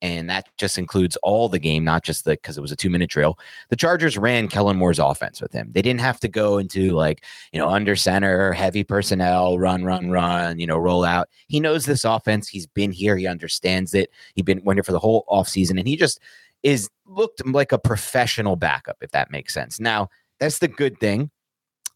and 0.00 0.30
that 0.30 0.48
just 0.56 0.78
includes 0.78 1.16
all 1.22 1.48
the 1.48 1.58
game, 1.58 1.84
not 1.84 2.04
just 2.04 2.24
the 2.24 2.32
because 2.32 2.56
it 2.56 2.60
was 2.60 2.72
a 2.72 2.76
two 2.76 2.90
minute 2.90 3.10
drill. 3.10 3.38
The 3.68 3.76
Chargers 3.76 4.16
ran 4.16 4.48
Kellen 4.48 4.76
Moore's 4.76 4.98
offense 4.98 5.40
with 5.40 5.52
him. 5.52 5.70
They 5.72 5.82
didn't 5.82 6.00
have 6.00 6.20
to 6.20 6.28
go 6.28 6.58
into 6.58 6.90
like 6.92 7.24
you 7.52 7.58
know 7.58 7.68
under 7.68 7.96
center, 7.96 8.52
heavy 8.52 8.84
personnel, 8.84 9.58
run, 9.58 9.84
run, 9.84 10.10
run, 10.10 10.58
you 10.58 10.66
know, 10.66 10.78
roll 10.78 11.04
out. 11.04 11.28
He 11.48 11.60
knows 11.60 11.84
this 11.84 12.04
offense. 12.04 12.48
He's 12.48 12.66
been 12.66 12.92
here. 12.92 13.16
He 13.16 13.26
understands 13.26 13.94
it. 13.94 14.10
He's 14.34 14.44
been 14.44 14.62
here 14.64 14.82
for 14.82 14.92
the 14.92 14.98
whole 14.98 15.24
offseason, 15.28 15.78
and 15.78 15.88
he 15.88 15.96
just 15.96 16.20
is 16.62 16.88
looked 17.06 17.44
like 17.46 17.72
a 17.72 17.78
professional 17.78 18.56
backup, 18.56 18.96
if 19.00 19.10
that 19.12 19.30
makes 19.30 19.54
sense. 19.54 19.80
Now 19.80 20.08
that's 20.38 20.58
the 20.58 20.68
good 20.68 20.98
thing. 21.00 21.30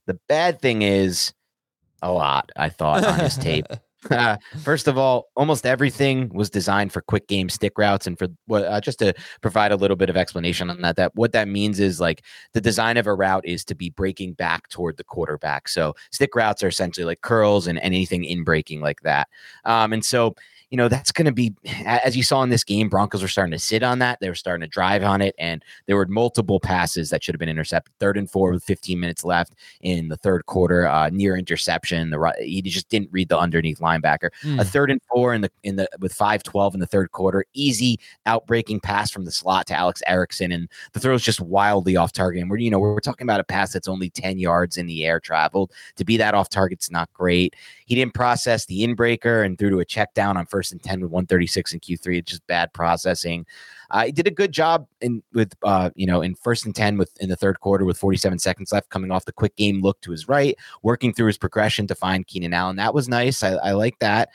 The 0.07 0.19
bad 0.29 0.61
thing 0.61 0.83
is 0.83 1.33
a 2.03 2.13
lot. 2.13 2.51
I 2.57 2.69
thought 2.69 3.05
on 3.05 3.21
his 3.21 3.37
tape. 3.37 3.67
First 4.63 4.89
of 4.89 4.99
all, 4.99 5.29
almost 5.37 5.65
everything 5.65 6.31
was 6.35 6.51
designed 6.51 6.93
for 6.93 7.01
quick 7.01 7.29
game 7.29 7.49
stick 7.49 7.79
routes, 7.79 8.07
and 8.07 8.19
for 8.19 8.29
what 8.47 8.65
uh, 8.65 8.81
just 8.81 8.99
to 8.99 9.15
provide 9.41 9.73
a 9.73 9.77
little 9.77 9.97
bit 9.97 10.11
of 10.11 10.17
explanation 10.17 10.71
on 10.71 10.81
that. 10.83 10.97
That 10.97 11.15
what 11.15 11.33
that 11.33 11.49
means 11.49 11.81
is 11.81 12.01
like 12.01 12.23
the 12.53 12.61
design 12.61 12.97
of 12.97 13.07
a 13.07 13.15
route 13.15 13.47
is 13.47 13.65
to 13.67 13.75
be 13.75 13.91
breaking 13.91 14.35
back 14.35 14.69
toward 14.69 14.97
the 14.97 15.05
quarterback. 15.05 15.69
So 15.69 15.95
stick 16.11 16.35
routes 16.35 16.63
are 16.63 16.69
essentially 16.69 17.05
like 17.05 17.21
curls 17.21 17.67
and, 17.67 17.79
and 17.79 17.93
anything 17.93 18.25
in 18.25 18.43
breaking 18.43 18.81
like 18.81 19.03
that. 19.03 19.29
Um, 19.65 19.93
and 19.93 20.05
so 20.05 20.35
you 20.73 20.79
know 20.79 20.89
that's 20.89 21.13
going 21.13 21.27
to 21.27 21.33
be 21.33 21.55
as 21.85 22.17
you 22.17 22.23
saw 22.23 22.43
in 22.43 22.49
this 22.49 22.65
game. 22.65 22.89
Broncos 22.89 23.21
were 23.21 23.29
starting 23.29 23.53
to 23.53 23.59
sit 23.59 23.83
on 23.83 23.99
that. 23.99 24.21
They 24.21 24.31
were 24.31 24.35
starting 24.35 24.63
to 24.63 24.67
drive 24.67 25.05
on 25.05 25.21
it, 25.21 25.35
and 25.39 25.63
there 25.85 25.97
were 25.97 26.07
multiple 26.07 26.61
passes 26.61 27.11
that 27.11 27.23
should 27.23 27.35
have 27.35 27.39
been 27.39 27.51
intercepted. 27.51 27.93
Third 28.01 28.17
and 28.17 28.29
four 28.29 28.51
with 28.53 28.65
15 28.65 28.99
minutes 28.99 29.23
left 29.23 29.53
in 29.83 30.09
the 30.09 30.17
third 30.17 30.47
quarter, 30.47 30.89
uh, 30.89 31.11
near 31.11 31.37
interception. 31.37 32.09
The 32.09 32.35
he 32.41 32.63
just 32.63 32.89
didn't 32.89 33.11
read 33.13 33.29
the 33.29 33.39
underneath 33.39 33.81
linebacker. 33.81 34.31
Hmm. 34.41 34.61
A 34.61 34.65
third 34.65 34.91
and 34.91 35.03
four 35.13 35.35
in 35.35 35.43
the 35.43 35.51
in 35.63 35.77
the 35.77 35.87
with 36.01 36.17
5-12 36.17 36.73
in 36.73 36.81
the 36.81 36.87
third 36.87 37.13
quarter. 37.13 37.45
Easy 37.53 38.01
outbreaking 38.25 38.81
pass 38.81 39.11
from 39.11 39.27
the 39.27 39.31
slot 39.31 39.67
to 39.67 39.75
Alex 39.75 40.03
Erickson, 40.07 40.53
and 40.53 40.71
the 40.95 41.01
throw 41.01 41.15
is 41.15 41.23
just 41.23 41.43
wildly 41.43 41.97
off 41.97 42.13
target. 42.13 42.41
And 42.41 42.51
we're 42.51 42.57
you 42.57 42.71
know 42.71 42.79
we're 42.79 42.99
talking 43.01 43.27
about 43.27 43.41
a 43.41 43.45
pass 43.45 43.75
that's 43.75 43.89
only 43.89 44.09
10 44.09 44.39
yards 44.39 44.79
in 44.79 44.87
the 44.87 45.05
air 45.05 45.21
traveled. 45.21 45.71
To 45.97 46.05
be 46.07 46.17
that 46.17 46.33
off 46.33 46.49
target's 46.49 46.91
not 46.91 47.13
great. 47.13 47.57
He 47.85 47.95
didn't 47.95 48.15
process 48.15 48.65
the 48.65 48.87
inbreaker 48.87 49.45
and 49.45 49.59
threw 49.59 49.69
to 49.69 49.81
a 49.81 49.85
check 49.85 50.15
down 50.15 50.39
on 50.39 50.47
first 50.47 50.62
and 50.71 50.83
10 50.83 51.01
with 51.01 51.11
136 51.11 51.73
in 51.73 51.81
Q3. 51.81 52.19
It's 52.19 52.31
just 52.31 52.47
bad 52.47 52.73
processing. 52.73 53.47
Uh, 53.91 54.05
he 54.05 54.13
did 54.13 54.27
a 54.27 54.31
good 54.31 54.53
job 54.53 54.87
in 55.01 55.23
with 55.33 55.55
uh, 55.65 55.91
you 55.95 56.07
know 56.07 56.23
in 56.23 56.35
first 56.35 56.65
and 56.65 56.75
10 56.75 56.99
with 56.99 57.11
in 57.21 57.29
the 57.29 57.37
third 57.37 57.61
quarter 57.61 57.85
with 57.85 57.99
47 57.99 58.39
seconds 58.39 58.73
left, 58.73 58.91
coming 58.91 59.11
off 59.11 59.25
the 59.25 59.33
quick 59.33 59.57
game 59.57 59.81
look 59.81 60.01
to 60.03 60.11
his 60.11 60.29
right, 60.29 60.57
working 60.83 61.13
through 61.13 61.27
his 61.27 61.39
progression 61.39 61.87
to 61.87 61.95
find 61.95 62.27
Keenan 62.27 62.55
Allen. 62.55 62.77
That 62.77 62.95
was 62.95 63.09
nice. 63.09 63.43
I, 63.43 63.55
I 63.55 63.73
like 63.73 63.99
that. 63.99 64.29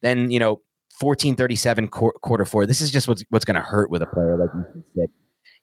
Then 0.00 0.30
you 0.30 0.38
know 0.38 0.62
1437 1.00 1.88
qu- 1.88 2.12
quarter 2.22 2.44
four. 2.44 2.66
This 2.66 2.80
is 2.80 2.90
just 2.90 3.08
what's 3.08 3.24
what's 3.30 3.44
going 3.44 3.56
to 3.56 3.60
hurt 3.60 3.90
with 3.90 4.02
a 4.02 4.06
player 4.06 4.36
like 4.36 4.50
Easton 4.50 4.84
Stick. 4.92 5.10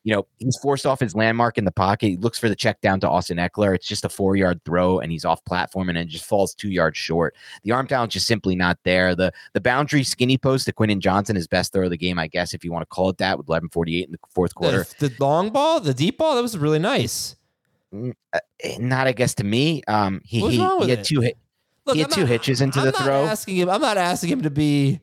You 0.04 0.16
know, 0.16 0.26
he's 0.40 0.58
forced 0.58 0.88
off 0.88 1.00
his 1.00 1.14
landmark 1.14 1.60
in 1.60 1.66
the 1.66 1.72
pocket. 1.72 2.08
He 2.08 2.18
looks 2.18 2.40
for 2.40 2.50
the 2.50 2.56
check 2.56 2.82
down 2.82 3.00
to 3.02 3.10
Austin 3.10 3.38
Ekeler. 3.38 3.76
It's 3.76 3.88
just 3.88 4.04
a 4.04 4.10
four 4.10 4.36
yard 4.36 4.60
throw, 4.66 5.00
and 5.00 5.12
he's 5.12 5.26
off 5.26 5.46
platform, 5.46 5.90
and 5.90 5.98
it 5.98 6.06
just 6.06 6.26
falls 6.26 6.56
two 6.56 6.70
yards 6.70 6.98
short. 6.98 7.36
The 7.64 7.72
arm 7.72 7.86
talent's 7.86 8.14
just 8.14 8.26
simply 8.26 8.56
not 8.56 8.80
there. 8.84 9.14
The 9.16 9.32
the 9.54 9.62
boundary 9.62 10.04
skinny 10.04 10.40
post 10.40 10.66
to 10.66 10.74
Quentin 10.74 11.02
Johnston 11.02 11.38
is 11.38 11.48
best 11.48 11.72
throw 11.72 11.84
of 11.84 11.92
the 11.92 11.98
game, 11.98 12.18
I 12.18 12.28
guess, 12.28 12.54
if 12.56 12.64
you 12.64 12.72
want 12.72 12.82
to 12.82 12.88
call 12.88 13.10
it 13.10 13.18
that, 13.20 13.38
with 13.38 13.46
11:48 13.48 14.06
in 14.06 14.12
the 14.12 14.18
fourth 14.34 14.56
quarter. 14.56 14.88
The, 14.98 15.10
the 15.10 15.16
long 15.24 15.52
ball, 15.52 15.80
the 15.80 15.94
deep 15.94 16.18
ball, 16.18 16.36
that 16.36 16.42
was 16.42 16.58
really 16.58 16.80
nice. 16.80 17.36
Mm, 17.94 18.14
uh, 18.34 18.40
Not, 18.80 19.06
I 19.06 19.12
guess, 19.12 19.36
to 19.36 19.44
me. 19.44 19.84
Um, 19.88 20.22
he 20.26 20.40
he, 20.40 20.50
he 20.58 20.90
had 20.90 21.00
it? 21.00 21.04
two 21.06 21.22
hit. 21.22 21.38
Look, 21.86 21.96
he 21.96 22.02
had 22.02 22.10
I'm 22.12 22.16
two 22.16 22.22
not- 22.22 22.30
hitches 22.30 22.62
into 22.62 22.80
I'm 22.80 22.86
the 22.86 22.92
throw. 22.94 23.26
Asking 23.26 23.58
him, 23.58 23.70
I'm 23.70 23.82
not 23.82 23.98
asking 23.98 24.30
him 24.32 24.42
to 24.44 24.50
be. 24.50 25.00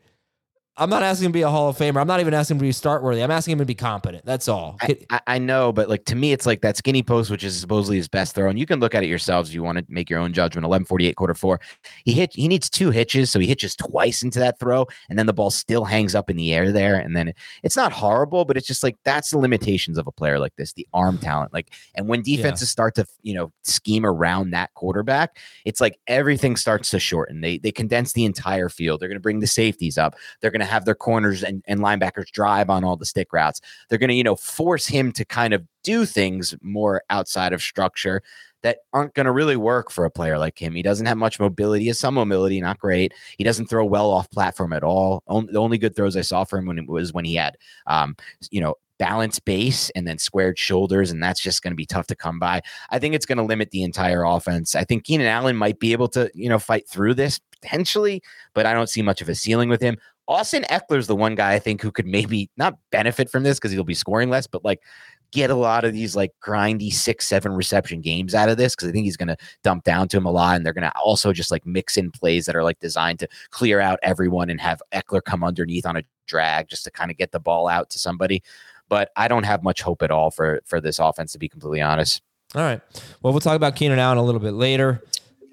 I'm 0.78 0.88
not 0.88 1.02
asking 1.02 1.26
him 1.26 1.32
to 1.32 1.36
be 1.36 1.42
a 1.42 1.50
Hall 1.50 1.68
of 1.68 1.76
Famer. 1.76 2.00
I'm 2.00 2.06
not 2.06 2.20
even 2.20 2.32
asking 2.32 2.54
him 2.54 2.58
to 2.60 2.62
be 2.62 2.72
start 2.72 3.02
worthy. 3.02 3.20
I'm 3.20 3.32
asking 3.32 3.52
him 3.52 3.58
to 3.58 3.64
be 3.64 3.74
competent. 3.74 4.24
That's 4.24 4.46
all. 4.46 4.76
I, 4.80 4.96
I, 5.10 5.20
I 5.26 5.38
know, 5.38 5.72
but 5.72 5.88
like 5.88 6.04
to 6.04 6.14
me, 6.14 6.30
it's 6.30 6.46
like 6.46 6.60
that 6.60 6.76
skinny 6.76 7.02
post, 7.02 7.30
which 7.30 7.42
is 7.42 7.58
supposedly 7.58 7.96
his 7.96 8.06
best 8.06 8.36
throw, 8.36 8.48
and 8.48 8.58
you 8.58 8.64
can 8.64 8.78
look 8.78 8.94
at 8.94 9.02
it 9.02 9.08
yourselves 9.08 9.48
if 9.48 9.54
you 9.56 9.64
want 9.64 9.78
to 9.78 9.84
make 9.88 10.08
your 10.08 10.20
own 10.20 10.32
judgment. 10.32 10.64
Eleven 10.64 10.84
forty 10.84 11.08
eight, 11.08 11.16
quarter 11.16 11.34
four. 11.34 11.60
He 12.04 12.12
hit. 12.12 12.32
He 12.32 12.46
needs 12.46 12.70
two 12.70 12.90
hitches, 12.90 13.30
so 13.30 13.40
he 13.40 13.48
hitches 13.48 13.74
twice 13.74 14.22
into 14.22 14.38
that 14.38 14.60
throw, 14.60 14.86
and 15.10 15.18
then 15.18 15.26
the 15.26 15.32
ball 15.32 15.50
still 15.50 15.84
hangs 15.84 16.14
up 16.14 16.30
in 16.30 16.36
the 16.36 16.54
air 16.54 16.70
there, 16.70 16.94
and 16.94 17.16
then 17.16 17.28
it, 17.28 17.36
it's 17.64 17.76
not 17.76 17.90
horrible, 17.90 18.44
but 18.44 18.56
it's 18.56 18.66
just 18.66 18.84
like 18.84 18.96
that's 19.02 19.32
the 19.32 19.38
limitations 19.38 19.98
of 19.98 20.06
a 20.06 20.12
player 20.12 20.38
like 20.38 20.54
this, 20.54 20.74
the 20.74 20.86
arm 20.94 21.18
talent. 21.18 21.52
Like, 21.52 21.72
and 21.96 22.06
when 22.06 22.22
defenses 22.22 22.70
start 22.70 22.94
to 22.94 23.06
you 23.22 23.34
know 23.34 23.52
scheme 23.64 24.06
around 24.06 24.50
that 24.52 24.72
quarterback, 24.74 25.38
it's 25.64 25.80
like 25.80 25.98
everything 26.06 26.54
starts 26.54 26.90
to 26.90 27.00
shorten. 27.00 27.40
They 27.40 27.58
they 27.58 27.72
condense 27.72 28.12
the 28.12 28.24
entire 28.24 28.68
field. 28.68 29.00
They're 29.00 29.08
going 29.08 29.16
to 29.16 29.20
bring 29.20 29.40
the 29.40 29.48
safeties 29.48 29.98
up. 29.98 30.14
They're 30.40 30.52
going 30.52 30.60
to 30.60 30.67
have 30.68 30.84
their 30.84 30.94
corners 30.94 31.42
and, 31.42 31.62
and 31.66 31.80
linebackers 31.80 32.30
drive 32.30 32.70
on 32.70 32.84
all 32.84 32.96
the 32.96 33.06
stick 33.06 33.32
routes. 33.32 33.60
They're 33.88 33.98
going 33.98 34.08
to, 34.08 34.14
you 34.14 34.24
know, 34.24 34.36
force 34.36 34.86
him 34.86 35.12
to 35.12 35.24
kind 35.24 35.54
of 35.54 35.64
do 35.82 36.04
things 36.04 36.54
more 36.62 37.02
outside 37.10 37.52
of 37.52 37.62
structure 37.62 38.22
that 38.62 38.78
aren't 38.92 39.14
going 39.14 39.26
to 39.26 39.32
really 39.32 39.56
work 39.56 39.90
for 39.90 40.04
a 40.04 40.10
player 40.10 40.38
like 40.38 40.60
him. 40.60 40.74
He 40.74 40.82
doesn't 40.82 41.06
have 41.06 41.16
much 41.16 41.38
mobility. 41.38 41.84
He 41.84 41.88
has 41.88 41.98
some 41.98 42.14
mobility, 42.14 42.60
not 42.60 42.78
great. 42.78 43.14
He 43.36 43.44
doesn't 43.44 43.66
throw 43.66 43.84
well 43.84 44.10
off 44.10 44.30
platform 44.30 44.72
at 44.72 44.82
all. 44.82 45.22
On- 45.28 45.46
the 45.46 45.58
only 45.58 45.78
good 45.78 45.94
throws 45.94 46.16
I 46.16 46.22
saw 46.22 46.44
for 46.44 46.58
him 46.58 46.66
when 46.66 46.78
it 46.78 46.88
was 46.88 47.12
when 47.12 47.24
he 47.24 47.36
had, 47.36 47.56
um, 47.86 48.16
you 48.50 48.60
know, 48.60 48.74
balanced 48.98 49.44
base 49.44 49.90
and 49.90 50.06
then 50.06 50.18
squared 50.18 50.58
shoulders, 50.58 51.12
and 51.12 51.22
that's 51.22 51.40
just 51.40 51.62
going 51.62 51.70
to 51.70 51.76
be 51.76 51.86
tough 51.86 52.08
to 52.08 52.16
come 52.16 52.40
by. 52.40 52.60
I 52.90 52.98
think 52.98 53.14
it's 53.14 53.26
going 53.26 53.38
to 53.38 53.44
limit 53.44 53.70
the 53.70 53.84
entire 53.84 54.24
offense. 54.24 54.74
I 54.74 54.82
think 54.84 55.04
Keenan 55.04 55.28
Allen 55.28 55.56
might 55.56 55.78
be 55.78 55.92
able 55.92 56.08
to, 56.08 56.28
you 56.34 56.48
know, 56.48 56.58
fight 56.58 56.88
through 56.88 57.14
this 57.14 57.40
potentially, 57.60 58.22
but 58.54 58.66
I 58.66 58.74
don't 58.74 58.88
see 58.88 59.02
much 59.02 59.22
of 59.22 59.28
a 59.28 59.34
ceiling 59.34 59.68
with 59.68 59.80
him. 59.80 59.98
Austin 60.28 60.64
Ekeler's 60.70 61.06
the 61.06 61.16
one 61.16 61.34
guy 61.34 61.54
I 61.54 61.58
think 61.58 61.80
who 61.80 61.90
could 61.90 62.06
maybe 62.06 62.50
not 62.58 62.78
benefit 62.92 63.30
from 63.30 63.42
this 63.42 63.58
because 63.58 63.72
he'll 63.72 63.82
be 63.82 63.94
scoring 63.94 64.28
less, 64.28 64.46
but 64.46 64.62
like 64.62 64.82
get 65.30 65.50
a 65.50 65.54
lot 65.54 65.84
of 65.84 65.94
these 65.94 66.14
like 66.14 66.32
grindy 66.44 66.92
six, 66.92 67.26
seven 67.26 67.52
reception 67.52 68.02
games 68.02 68.34
out 68.34 68.50
of 68.50 68.58
this 68.58 68.74
because 68.74 68.88
I 68.88 68.92
think 68.92 69.04
he's 69.04 69.16
going 69.16 69.28
to 69.28 69.36
dump 69.62 69.84
down 69.84 70.06
to 70.08 70.16
him 70.18 70.26
a 70.26 70.30
lot. 70.30 70.56
And 70.56 70.64
they're 70.64 70.74
going 70.74 70.82
to 70.82 70.98
also 70.98 71.32
just 71.32 71.50
like 71.50 71.66
mix 71.66 71.96
in 71.96 72.10
plays 72.10 72.44
that 72.46 72.54
are 72.54 72.62
like 72.62 72.78
designed 72.78 73.18
to 73.20 73.28
clear 73.50 73.80
out 73.80 73.98
everyone 74.02 74.50
and 74.50 74.60
have 74.60 74.82
Ekeler 74.92 75.24
come 75.24 75.42
underneath 75.42 75.86
on 75.86 75.96
a 75.96 76.02
drag 76.26 76.68
just 76.68 76.84
to 76.84 76.90
kind 76.90 77.10
of 77.10 77.16
get 77.16 77.32
the 77.32 77.40
ball 77.40 77.66
out 77.66 77.88
to 77.90 77.98
somebody. 77.98 78.42
But 78.90 79.10
I 79.16 79.28
don't 79.28 79.44
have 79.44 79.62
much 79.62 79.82
hope 79.82 80.02
at 80.02 80.10
all 80.10 80.30
for 80.30 80.60
for 80.64 80.80
this 80.80 80.98
offense, 80.98 81.32
to 81.32 81.38
be 81.38 81.48
completely 81.48 81.82
honest. 81.82 82.22
All 82.54 82.62
right. 82.62 82.80
Well, 83.22 83.32
we'll 83.32 83.40
talk 83.40 83.56
about 83.56 83.76
Keenan 83.76 83.98
Allen 83.98 84.16
a 84.16 84.22
little 84.22 84.40
bit 84.40 84.54
later. 84.54 85.02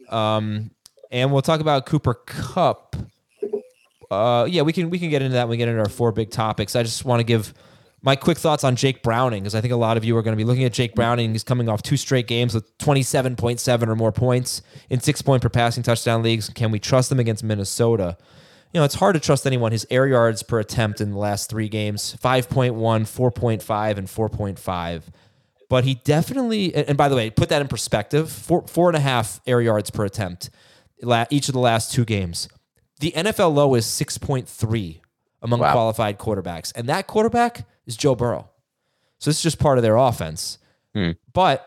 Um, 0.09 0.71
and 1.11 1.31
we'll 1.33 1.41
talk 1.41 1.59
about 1.59 1.85
Cooper 1.85 2.13
Kupp. 2.13 2.95
Uh, 4.15 4.45
yeah, 4.45 4.61
we 4.61 4.73
can 4.73 4.89
we 4.89 4.99
can 4.99 5.09
get 5.09 5.21
into 5.21 5.33
that 5.33 5.43
when 5.43 5.51
we 5.51 5.57
get 5.57 5.67
into 5.67 5.79
our 5.79 5.89
four 5.89 6.11
big 6.11 6.31
topics. 6.31 6.75
I 6.75 6.83
just 6.83 7.05
want 7.05 7.19
to 7.19 7.23
give 7.23 7.53
my 8.01 8.15
quick 8.15 8.37
thoughts 8.37 8.63
on 8.63 8.75
Jake 8.75 9.01
Browning, 9.01 9.41
because 9.41 9.55
I 9.55 9.61
think 9.61 9.73
a 9.73 9.77
lot 9.77 9.97
of 9.97 10.05
you 10.05 10.15
are 10.15 10.21
going 10.21 10.33
to 10.33 10.37
be 10.37 10.43
looking 10.43 10.63
at 10.63 10.73
Jake 10.73 10.93
Browning. 10.93 11.31
He's 11.31 11.43
coming 11.43 11.67
off 11.67 11.81
two 11.81 11.97
straight 11.97 12.27
games 12.27 12.53
with 12.53 12.77
27.7 12.77 13.87
or 13.87 13.95
more 13.95 14.11
points 14.11 14.61
in 14.89 14.99
six 14.99 15.21
point 15.21 15.41
per 15.41 15.49
passing 15.49 15.83
touchdown 15.83 16.21
leagues. 16.21 16.49
Can 16.49 16.71
we 16.71 16.79
trust 16.79 17.09
them 17.09 17.19
against 17.19 17.43
Minnesota? 17.43 18.17
You 18.73 18.79
know, 18.79 18.85
it's 18.85 18.95
hard 18.95 19.15
to 19.15 19.19
trust 19.19 19.47
anyone. 19.47 19.71
His 19.71 19.87
air 19.89 20.07
yards 20.07 20.43
per 20.43 20.59
attempt 20.59 21.01
in 21.01 21.11
the 21.11 21.17
last 21.17 21.49
three 21.49 21.69
games 21.69 22.15
5.1, 22.21 22.73
4.5, 22.73 23.97
and 23.97 24.07
4.5. 24.07 25.03
But 25.67 25.83
he 25.83 25.95
definitely, 25.95 26.75
and 26.75 26.97
by 26.97 27.09
the 27.09 27.15
way, 27.15 27.31
put 27.31 27.49
that 27.49 27.61
in 27.61 27.67
perspective 27.67 28.29
four, 28.29 28.67
four 28.67 28.89
and 28.89 28.95
a 28.95 28.99
half 28.99 29.41
air 29.47 29.61
yards 29.61 29.89
per 29.89 30.05
attempt 30.05 30.49
each 31.29 31.47
of 31.47 31.53
the 31.53 31.59
last 31.59 31.91
two 31.91 32.05
games. 32.05 32.47
The 32.99 33.11
NFL 33.11 33.53
low 33.53 33.75
is 33.75 33.85
6.3 33.85 35.01
among 35.41 35.59
Wow. 35.59 35.71
qualified 35.73 36.17
quarterbacks. 36.17 36.71
And 36.75 36.87
that 36.89 37.07
quarterback 37.07 37.67
is 37.85 37.95
Joe 37.97 38.15
Burrow. 38.15 38.49
So 39.19 39.29
this 39.29 39.37
is 39.37 39.43
just 39.43 39.59
part 39.59 39.77
of 39.77 39.81
their 39.83 39.97
offense. 39.97 40.57
Hmm. 40.93 41.11
But 41.33 41.65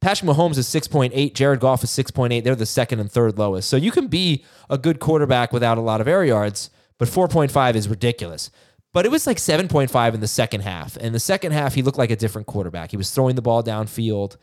Patrick 0.00 0.30
Mahomes 0.30 0.56
is 0.58 0.66
6.8. 0.68 1.34
Jared 1.34 1.60
Goff 1.60 1.82
is 1.84 1.90
6.8. 1.90 2.42
They're 2.44 2.54
the 2.54 2.66
second 2.66 3.00
and 3.00 3.10
third 3.10 3.38
lowest. 3.38 3.68
So 3.68 3.76
you 3.76 3.90
can 3.90 4.06
be 4.08 4.44
a 4.70 4.78
good 4.78 5.00
quarterback 5.00 5.52
without 5.52 5.78
a 5.78 5.80
lot 5.80 6.00
of 6.00 6.08
air 6.08 6.24
yards, 6.24 6.70
but 6.98 7.08
4.5 7.08 7.74
is 7.74 7.88
ridiculous. 7.88 8.50
But 8.92 9.04
it 9.04 9.10
was 9.10 9.26
like 9.26 9.36
7.5 9.36 10.14
in 10.14 10.20
the 10.20 10.28
second 10.28 10.62
half. 10.62 10.96
In 10.96 11.12
the 11.12 11.20
second 11.20 11.52
half, 11.52 11.74
he 11.74 11.82
looked 11.82 11.98
like 11.98 12.10
a 12.10 12.16
different 12.16 12.46
quarterback. 12.46 12.90
He 12.92 12.96
was 12.96 13.10
throwing 13.10 13.36
the 13.36 13.42
ball 13.42 13.62
downfield. 13.62 14.36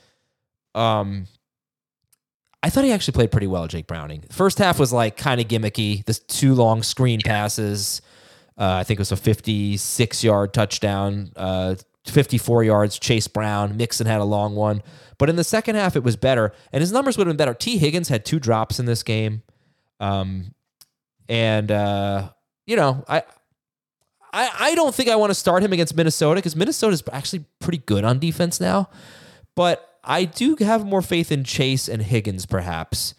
Um, 0.76 1.26
I 2.64 2.70
thought 2.70 2.86
he 2.86 2.94
actually 2.94 3.14
played 3.14 3.30
pretty 3.30 3.48
well, 3.48 3.68
Jake 3.68 3.88
Browning. 3.88 4.24
First 4.32 4.58
half 4.58 4.80
was 4.80 4.94
like 4.94 5.18
kind 5.18 5.42
of 5.42 5.50
gimmicky. 5.50 6.06
The 6.06 6.14
two 6.14 6.56
long 6.56 6.82
screen 6.82 7.20
passes. 7.24 8.02
Uh, 8.58 8.76
I 8.76 8.84
think 8.86 9.00
it 9.00 9.02
was 9.02 9.12
a 9.12 9.18
56 9.18 10.24
yard 10.24 10.54
touchdown, 10.54 11.32
uh, 11.36 11.76
54 12.06 12.64
yards. 12.64 12.98
Chase 12.98 13.28
Brown, 13.28 13.76
Mixon 13.76 14.08
had 14.08 14.22
a 14.22 14.26
long 14.26 14.56
one. 14.56 14.82
But 15.18 15.30
in 15.30 15.36
the 15.36 15.44
second 15.44 15.76
half, 15.76 15.98
it 15.98 16.04
was 16.04 16.16
better, 16.16 16.54
and 16.72 16.82
his 16.82 16.92
numbers 16.92 17.18
would 17.18 17.28
have 17.28 17.32
been 17.36 17.46
better. 17.46 17.54
Tee 17.54 17.78
Higgins 17.78 18.08
had 18.08 18.26
two 18.26 18.40
drops 18.40 18.80
in 18.80 18.86
this 18.86 19.04
game, 19.04 19.44
um, 20.00 20.54
and 21.30 21.72
uh, 21.72 22.30
you 22.66 22.76
know, 22.76 23.04
I, 23.08 23.24
I, 24.34 24.50
I 24.60 24.76
don't 24.76 24.94
think 24.94 25.10
I 25.10 25.16
want 25.16 25.30
to 25.30 25.36
start 25.36 25.64
him 25.64 25.72
against 25.72 25.96
Minnesota 25.96 26.40
because 26.40 26.56
Minnesota's 26.56 27.04
actually 27.12 27.46
pretty 27.60 27.78
good 27.78 28.04
on 28.04 28.20
defense 28.20 28.60
now, 28.60 28.90
but 29.56 29.93
I 30.04 30.26
do 30.26 30.56
have 30.60 30.86
more 30.86 31.02
faith 31.02 31.32
in 31.32 31.44
Chase 31.44 31.88
and 31.88 32.02
Higgins, 32.02 32.46
perhaps 32.46 33.14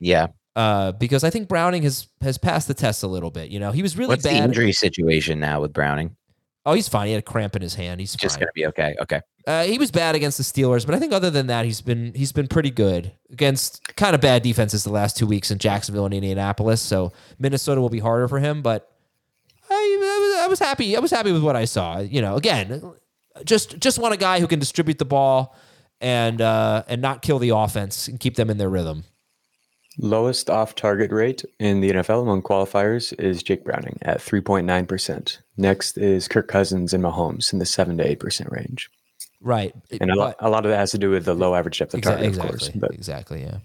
Yeah. 0.00 0.28
uh, 0.56 0.92
because 0.92 1.24
I 1.24 1.30
think 1.30 1.48
Browning 1.48 1.82
has 1.82 2.08
has 2.20 2.38
passed 2.38 2.68
the 2.68 2.74
test 2.74 3.02
a 3.02 3.06
little 3.06 3.30
bit. 3.30 3.50
You 3.50 3.60
know, 3.60 3.72
he 3.72 3.82
was 3.82 3.96
really 3.98 4.08
What's 4.08 4.22
the 4.22 4.30
bad. 4.30 4.44
injury 4.44 4.72
situation 4.72 5.40
now 5.40 5.60
with 5.60 5.72
Browning? 5.72 6.16
Oh, 6.64 6.74
he's 6.74 6.88
fine. 6.88 7.08
He 7.08 7.12
had 7.14 7.18
a 7.18 7.22
cramp 7.22 7.56
in 7.56 7.62
his 7.62 7.74
hand. 7.74 7.98
He's 8.00 8.14
Just 8.14 8.36
fine. 8.36 8.42
gonna 8.44 8.52
be 8.54 8.66
okay. 8.66 8.94
Okay. 9.02 9.20
Uh, 9.46 9.64
he 9.64 9.76
was 9.78 9.90
bad 9.90 10.14
against 10.14 10.38
the 10.38 10.44
Steelers, 10.44 10.86
but 10.86 10.94
I 10.94 11.00
think 11.00 11.12
other 11.12 11.28
than 11.28 11.48
that, 11.48 11.64
he's 11.64 11.80
been 11.80 12.12
he's 12.14 12.30
been 12.32 12.46
pretty 12.46 12.70
good 12.70 13.10
against 13.32 13.82
kind 13.96 14.14
of 14.14 14.20
bad 14.20 14.42
defenses 14.42 14.84
the 14.84 14.90
last 14.92 15.16
two 15.16 15.26
weeks 15.26 15.50
in 15.50 15.58
Jacksonville 15.58 16.04
and 16.04 16.14
Indianapolis. 16.14 16.80
So 16.80 17.12
Minnesota 17.40 17.80
will 17.80 17.88
be 17.90 17.98
harder 17.98 18.28
for 18.28 18.38
him, 18.38 18.62
but 18.62 18.88
I, 19.68 20.40
I 20.44 20.46
was 20.48 20.58
happy. 20.60 20.96
I 20.96 21.00
was 21.00 21.10
happy 21.10 21.32
with 21.32 21.42
what 21.42 21.56
I 21.56 21.64
saw. 21.64 21.98
You 21.98 22.22
know, 22.22 22.36
again, 22.36 22.92
just 23.44 23.78
just 23.80 23.98
want 23.98 24.14
a 24.14 24.18
guy 24.18 24.38
who 24.38 24.46
can 24.46 24.60
distribute 24.60 24.98
the 24.98 25.04
ball 25.04 25.56
and 26.02 26.40
uh, 26.42 26.82
and 26.88 27.00
not 27.00 27.22
kill 27.22 27.38
the 27.38 27.50
offense 27.50 28.08
and 28.08 28.20
keep 28.20 28.34
them 28.34 28.50
in 28.50 28.58
their 28.58 28.68
rhythm. 28.68 29.04
Lowest 29.98 30.48
off 30.50 30.74
target 30.74 31.10
rate 31.10 31.44
in 31.58 31.80
the 31.80 31.90
NFL 31.90 32.22
among 32.22 32.42
qualifiers 32.42 33.18
is 33.20 33.42
Jake 33.42 33.62
Browning 33.62 33.98
at 34.02 34.18
3.9%. 34.20 35.38
Next 35.58 35.98
is 35.98 36.28
Kirk 36.28 36.48
Cousins 36.48 36.94
and 36.94 37.04
Mahomes 37.04 37.52
in 37.52 37.58
the 37.58 37.66
7 37.66 37.98
to 37.98 38.16
8% 38.16 38.50
range. 38.50 38.90
Right. 39.42 39.74
And 40.00 40.10
a, 40.10 40.14
lot, 40.14 40.36
a 40.38 40.48
lot 40.48 40.64
of 40.64 40.70
that 40.70 40.78
has 40.78 40.92
to 40.92 40.98
do 40.98 41.10
with 41.10 41.26
the 41.26 41.34
low 41.34 41.54
average 41.54 41.78
depth 41.78 41.92
of 41.92 42.00
target, 42.00 42.24
exactly. 42.24 42.54
of 42.54 42.58
course. 42.58 42.68
But 42.74 42.92
exactly. 42.92 43.42
Yeah. 43.42 43.58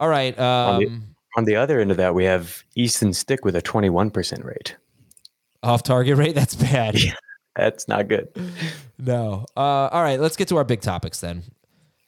All 0.00 0.08
right. 0.10 0.38
on, 0.38 0.80
the, 0.80 0.86
Um, 0.86 1.16
on 1.38 1.44
the 1.46 1.56
other 1.56 1.80
end 1.80 1.90
of 1.90 1.96
that, 1.96 2.14
we 2.14 2.24
have 2.24 2.62
Easton 2.74 3.14
Stick 3.14 3.42
with 3.46 3.56
a 3.56 3.62
21% 3.62 4.44
rate. 4.44 4.76
off 5.62 5.82
target 5.82 6.18
rate. 6.18 6.34
That's 6.34 6.54
bad. 6.54 6.96
That's 7.56 7.88
not 7.88 8.08
good. 8.08 8.28
No. 8.98 9.46
Uh, 9.56 9.88
all 9.90 10.02
right. 10.02 10.20
Let's 10.20 10.36
get 10.36 10.48
to 10.48 10.58
our 10.58 10.64
big 10.64 10.82
topics 10.82 11.20
then. 11.20 11.42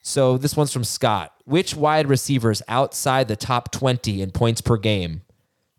So 0.07 0.39
this 0.39 0.57
one's 0.57 0.73
from 0.73 0.85
Scott. 0.85 1.33
Which 1.47 1.75
wide 1.75 2.09
receivers 2.09 2.63
outside 2.69 3.27
the 3.27 3.35
top 3.35 3.73
20 3.73 4.23
in 4.23 4.31
points 4.31 4.61
per 4.61 4.77
game 4.77 5.23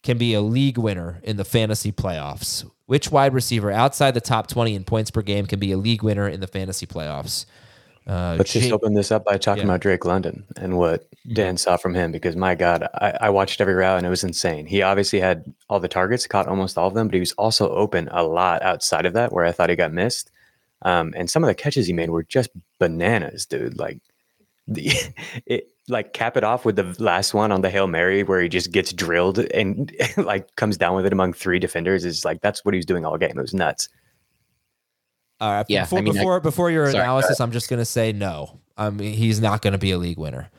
can 0.04 0.18
be 0.18 0.34
a 0.34 0.42
league 0.42 0.78
winner 0.78 1.22
in 1.24 1.38
the 1.38 1.46
fantasy 1.46 1.94
playoffs? 1.94 2.70
Which 2.88 3.10
wide 3.10 3.34
receiver 3.34 3.72
outside 3.72 4.12
the 4.16 4.22
top 4.22 4.48
20 4.48 4.76
in 4.76 4.84
points 4.84 5.12
per 5.12 5.22
game 5.22 5.46
can 5.46 5.60
be 5.60 5.72
a 5.72 5.78
league 5.78 6.04
winner 6.04 6.28
in 6.28 6.42
the 6.42 6.48
fantasy 6.48 6.86
playoffs? 6.86 7.46
Uh, 8.06 8.36
Let's 8.38 8.52
just 8.52 8.70
open 8.74 8.96
this 8.96 9.14
up 9.14 9.24
by 9.24 9.38
talking 9.38 9.64
Yeah. 9.64 9.70
about 9.70 9.80
Drake 9.80 10.04
London 10.04 10.44
and 10.58 10.78
what 10.78 11.08
Dan 11.32 11.56
saw 11.56 11.78
from 11.78 11.94
him 11.94 12.12
because 12.12 12.36
my 12.36 12.54
God, 12.54 12.84
I, 12.96 13.18
I 13.22 13.30
watched 13.30 13.62
every 13.62 13.76
route 13.76 13.98
and 13.98 14.06
it 14.06 14.10
was 14.10 14.26
insane. 14.26 14.66
He 14.66 14.82
obviously 14.82 15.22
had 15.22 15.46
all 15.70 15.80
the 15.80 15.88
targets, 15.88 16.28
caught 16.28 16.48
almost 16.48 16.78
all 16.78 16.90
of 16.90 16.96
them, 16.96 17.08
but 17.08 17.14
he 17.14 17.22
was 17.22 17.32
also 17.34 17.70
open 17.70 18.10
a 18.12 18.24
lot 18.24 18.62
outside 18.62 19.06
of 19.06 19.14
that 19.14 19.32
where 19.32 19.46
I 19.46 19.54
thought 19.54 19.70
he 19.70 19.78
got 19.78 19.94
missed. 19.94 20.32
Um, 20.82 21.14
and 21.16 21.30
some 21.30 21.44
of 21.46 21.48
the 21.48 21.56
catches 21.56 21.88
he 21.88 21.94
made 21.94 22.10
were 22.10 22.24
just 22.24 22.50
bananas, 22.78 23.46
dude. 23.46 23.78
Like 23.80 24.00
the 24.68 24.92
it 25.46 25.70
like 25.90 26.12
cap 26.14 26.36
it 26.36 26.44
off 26.44 26.66
with 26.66 26.76
the 26.76 26.96
last 27.02 27.34
one 27.34 27.52
on 27.52 27.62
the 27.62 27.70
Hail 27.70 27.88
Mary 27.88 28.22
where 28.24 28.42
he 28.42 28.50
just 28.50 28.72
gets 28.72 28.92
drilled 28.92 29.40
and 29.40 29.94
like 30.18 30.54
comes 30.58 30.78
down 30.78 30.96
with 30.96 31.06
it 31.06 31.14
among 31.14 31.34
three 31.34 31.60
defenders 31.60 32.04
is 32.04 32.26
like 32.26 32.42
that's 32.42 32.66
what 32.66 32.74
he 32.74 32.78
was 32.78 32.86
doing 32.86 33.06
all 33.06 33.18
game. 33.18 33.32
It 33.32 33.42
was 33.42 33.54
nuts. 33.54 33.88
All 35.40 35.52
right. 35.52 35.66
Yeah, 35.70 35.84
Before, 35.84 36.00
I 36.00 36.02
mean, 36.02 36.16
I- 36.16 36.20
before, 36.20 36.40
before 36.40 36.72
your 36.72 36.92
Sorry, 36.92 37.04
analysis, 37.04 37.40
I'm 37.40 37.52
just 37.52 37.70
going 37.70 37.78
to 37.80 37.86
say 37.86 38.12
no. 38.12 38.60
I 38.76 38.90
mean, 38.90 39.14
he's 39.14 39.40
not 39.40 39.62
going 39.62 39.74
to 39.74 39.78
be 39.78 39.92
a 39.92 39.98
league 39.98 40.18
winner. 40.18 40.50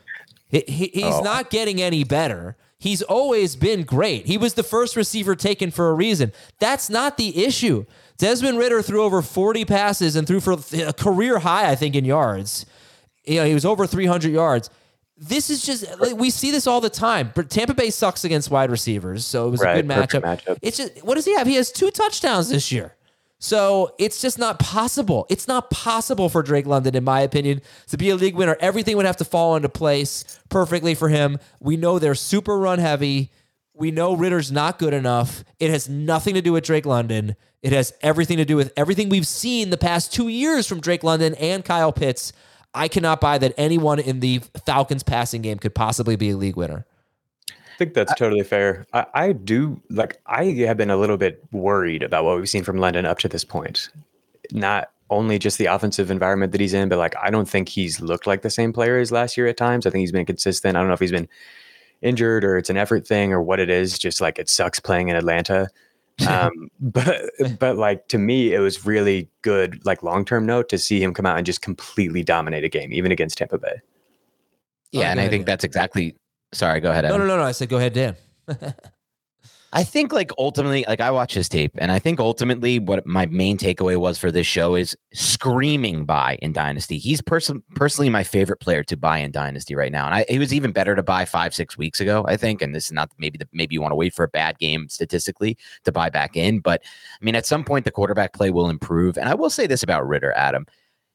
He, 0.48 0.62
he- 0.68 0.90
he's 0.94 1.04
Oh. 1.04 1.20
not 1.22 1.50
getting 1.50 1.82
any 1.82 2.04
better. 2.04 2.56
He's 2.78 3.02
always 3.02 3.56
been 3.56 3.82
great. 3.82 4.26
He 4.26 4.38
was 4.38 4.54
the 4.54 4.62
first 4.62 4.94
receiver 4.94 5.34
taken 5.34 5.72
for 5.72 5.90
a 5.90 5.94
reason. 5.94 6.32
That's 6.60 6.88
not 6.88 7.16
the 7.16 7.44
issue. 7.44 7.86
Desmond 8.18 8.56
Ridder 8.56 8.80
threw 8.82 9.02
over 9.02 9.20
40 9.20 9.64
passes 9.64 10.14
and 10.14 10.28
threw 10.28 10.38
for 10.38 10.52
a 10.52 10.92
career 10.92 11.40
high, 11.40 11.68
I 11.70 11.74
think, 11.74 11.96
in 11.96 12.04
yards. 12.04 12.64
You 13.28 13.40
know, 13.40 13.46
he 13.46 13.54
was 13.54 13.64
over 13.64 13.86
300 13.86 14.32
yards. 14.32 14.70
This 15.16 15.50
is 15.50 15.62
just 15.62 15.98
like, 16.00 16.16
we 16.16 16.30
see 16.30 16.50
this 16.50 16.66
all 16.66 16.80
the 16.80 16.90
time. 16.90 17.32
But 17.34 17.50
Tampa 17.50 17.74
Bay 17.74 17.90
sucks 17.90 18.24
against 18.24 18.50
wide 18.50 18.70
receivers, 18.70 19.26
so 19.26 19.48
it 19.48 19.50
was 19.50 19.62
a 19.62 19.74
good 19.74 19.86
matchup. 19.86 20.22
matchup. 20.22 20.58
It's 20.62 20.76
just 20.76 21.04
what 21.04 21.14
does 21.14 21.24
he 21.24 21.34
have? 21.36 21.46
He 21.46 21.56
has 21.56 21.72
two 21.72 21.90
touchdowns 21.90 22.48
this 22.48 22.70
year. 22.70 22.94
So 23.40 23.94
it's 23.98 24.20
just 24.20 24.38
not 24.38 24.58
possible. 24.58 25.26
It's 25.28 25.46
not 25.46 25.70
possible 25.70 26.28
for 26.28 26.42
Drake 26.42 26.66
London, 26.66 26.96
in 26.96 27.04
my 27.04 27.20
opinion, 27.20 27.62
to 27.88 27.96
be 27.96 28.10
a 28.10 28.16
league 28.16 28.34
winner. 28.34 28.56
Everything 28.58 28.96
would 28.96 29.06
have 29.06 29.16
to 29.18 29.24
fall 29.24 29.54
into 29.54 29.68
place 29.68 30.40
perfectly 30.48 30.94
for 30.94 31.08
him. 31.08 31.38
We 31.60 31.76
know 31.76 31.98
they're 31.98 32.16
super 32.16 32.58
run 32.58 32.80
heavy. 32.80 33.30
We 33.74 33.92
know 33.92 34.16
Ridder's 34.16 34.50
not 34.50 34.80
good 34.80 34.92
enough. 34.92 35.44
It 35.60 35.70
has 35.70 35.88
nothing 35.88 36.34
to 36.34 36.42
do 36.42 36.52
with 36.52 36.64
Drake 36.64 36.86
London. 36.86 37.36
It 37.62 37.72
has 37.72 37.92
everything 38.02 38.38
to 38.38 38.44
do 38.44 38.56
with 38.56 38.72
everything 38.76 39.08
we've 39.08 39.26
seen 39.26 39.70
the 39.70 39.76
past 39.76 40.12
two 40.12 40.26
years 40.26 40.66
from 40.66 40.80
Drake 40.80 41.04
London 41.04 41.34
and 41.36 41.64
Kyle 41.64 41.92
Pitts. 41.92 42.32
I 42.78 42.86
cannot 42.86 43.20
buy 43.20 43.38
that 43.38 43.54
anyone 43.56 43.98
in 43.98 44.20
the 44.20 44.40
Falcons 44.64 45.02
passing 45.02 45.42
game 45.42 45.58
could 45.58 45.74
possibly 45.74 46.14
be 46.14 46.30
a 46.30 46.36
league 46.36 46.54
winner. 46.54 46.86
I 47.50 47.76
think 47.76 47.92
that's 47.92 48.14
totally 48.14 48.44
fair. 48.44 48.86
I, 48.92 49.06
I 49.14 49.32
do 49.32 49.82
like 49.90 50.20
I 50.26 50.44
have 50.66 50.76
been 50.76 50.90
a 50.90 50.96
little 50.96 51.16
bit 51.16 51.42
worried 51.50 52.04
about 52.04 52.24
what 52.24 52.36
we've 52.36 52.48
seen 52.48 52.62
from 52.62 52.78
London 52.78 53.04
up 53.04 53.18
to 53.18 53.28
this 53.28 53.44
point. 53.44 53.88
Not 54.52 54.92
only 55.10 55.40
just 55.40 55.58
the 55.58 55.66
offensive 55.66 56.08
environment 56.08 56.52
that 56.52 56.60
he's 56.60 56.72
in, 56.72 56.88
but 56.88 56.98
like 56.98 57.16
I 57.20 57.30
don't 57.30 57.48
think 57.48 57.68
he's 57.68 58.00
looked 58.00 58.28
like 58.28 58.42
the 58.42 58.50
same 58.50 58.72
player 58.72 58.98
as 58.98 59.10
last 59.10 59.36
year 59.36 59.48
at 59.48 59.56
times. 59.56 59.84
I 59.84 59.90
think 59.90 60.00
he's 60.00 60.12
been 60.12 60.26
consistent. 60.26 60.76
I 60.76 60.80
don't 60.80 60.86
know 60.86 60.94
if 60.94 61.00
he's 61.00 61.10
been 61.10 61.28
injured 62.00 62.44
or 62.44 62.58
it's 62.58 62.70
an 62.70 62.76
effort 62.76 63.08
thing 63.08 63.32
or 63.32 63.42
what 63.42 63.58
it 63.58 63.70
is. 63.70 63.98
Just 63.98 64.20
like 64.20 64.38
it 64.38 64.48
sucks 64.48 64.78
playing 64.78 65.08
in 65.08 65.16
Atlanta. 65.16 65.68
Um, 66.28 66.50
but 66.80 67.30
but 67.60 67.76
like 67.76 68.08
to 68.08 68.18
me, 68.18 68.52
it 68.52 68.58
was 68.58 68.84
really 68.84 69.30
good, 69.42 69.80
like 69.86 70.02
long 70.02 70.24
term 70.24 70.44
note 70.46 70.68
to 70.70 70.78
see 70.78 71.00
him 71.02 71.14
come 71.14 71.26
out 71.26 71.36
and 71.36 71.46
just 71.46 71.62
completely 71.62 72.24
dominate 72.24 72.64
a 72.64 72.68
game, 72.68 72.92
even 72.92 73.12
against 73.12 73.38
Tampa 73.38 73.56
Bay. 73.58 73.80
Yeah, 74.90 75.08
Oh, 75.08 75.10
and 75.10 75.20
I 75.20 75.22
ahead, 75.22 75.30
think 75.30 75.42
Dan. 75.42 75.52
that's 75.52 75.64
exactly. 75.64 76.16
Sorry, 76.52 76.80
go 76.80 76.90
ahead. 76.90 77.04
No, 77.04 77.18
no, 77.18 77.26
no, 77.26 77.36
no. 77.36 77.42
I 77.44 77.52
said 77.52 77.68
go 77.68 77.76
ahead, 77.76 77.92
Dan. 77.92 78.16
I 79.72 79.84
think 79.84 80.14
like 80.14 80.30
ultimately, 80.38 80.84
like 80.88 81.00
I 81.00 81.10
watch 81.10 81.34
his 81.34 81.46
tape, 81.46 81.72
and 81.76 81.92
I 81.92 81.98
think 81.98 82.20
ultimately 82.20 82.78
what 82.78 83.04
my 83.06 83.26
main 83.26 83.58
takeaway 83.58 83.98
was 83.98 84.16
for 84.16 84.32
this 84.32 84.46
show 84.46 84.74
is 84.74 84.96
screaming 85.12 86.06
buy 86.06 86.38
in 86.40 86.52
Dynasty. 86.54 86.96
He's 86.96 87.20
person 87.20 87.62
personally 87.74 88.08
my 88.08 88.24
favorite 88.24 88.60
player 88.60 88.82
to 88.84 88.96
buy 88.96 89.18
in 89.18 89.30
Dynasty 89.30 89.74
right 89.74 89.92
now, 89.92 90.06
and 90.06 90.14
I, 90.14 90.24
he 90.26 90.38
was 90.38 90.54
even 90.54 90.72
better 90.72 90.96
to 90.96 91.02
buy 91.02 91.26
five 91.26 91.54
six 91.54 91.76
weeks 91.76 92.00
ago, 92.00 92.24
I 92.26 92.38
think. 92.38 92.62
And 92.62 92.74
this 92.74 92.86
is 92.86 92.92
not 92.92 93.10
maybe 93.18 93.36
the 93.36 93.46
maybe 93.52 93.74
you 93.74 93.82
want 93.82 93.92
to 93.92 93.96
wait 93.96 94.14
for 94.14 94.24
a 94.24 94.28
bad 94.28 94.58
game 94.58 94.88
statistically 94.88 95.58
to 95.84 95.92
buy 95.92 96.08
back 96.08 96.34
in, 96.34 96.60
but 96.60 96.82
I 97.20 97.24
mean 97.24 97.34
at 97.34 97.44
some 97.44 97.62
point 97.62 97.84
the 97.84 97.90
quarterback 97.90 98.32
play 98.32 98.50
will 98.50 98.70
improve. 98.70 99.18
And 99.18 99.28
I 99.28 99.34
will 99.34 99.50
say 99.50 99.66
this 99.66 99.82
about 99.82 100.08
Ridder, 100.08 100.32
Adam. 100.34 100.64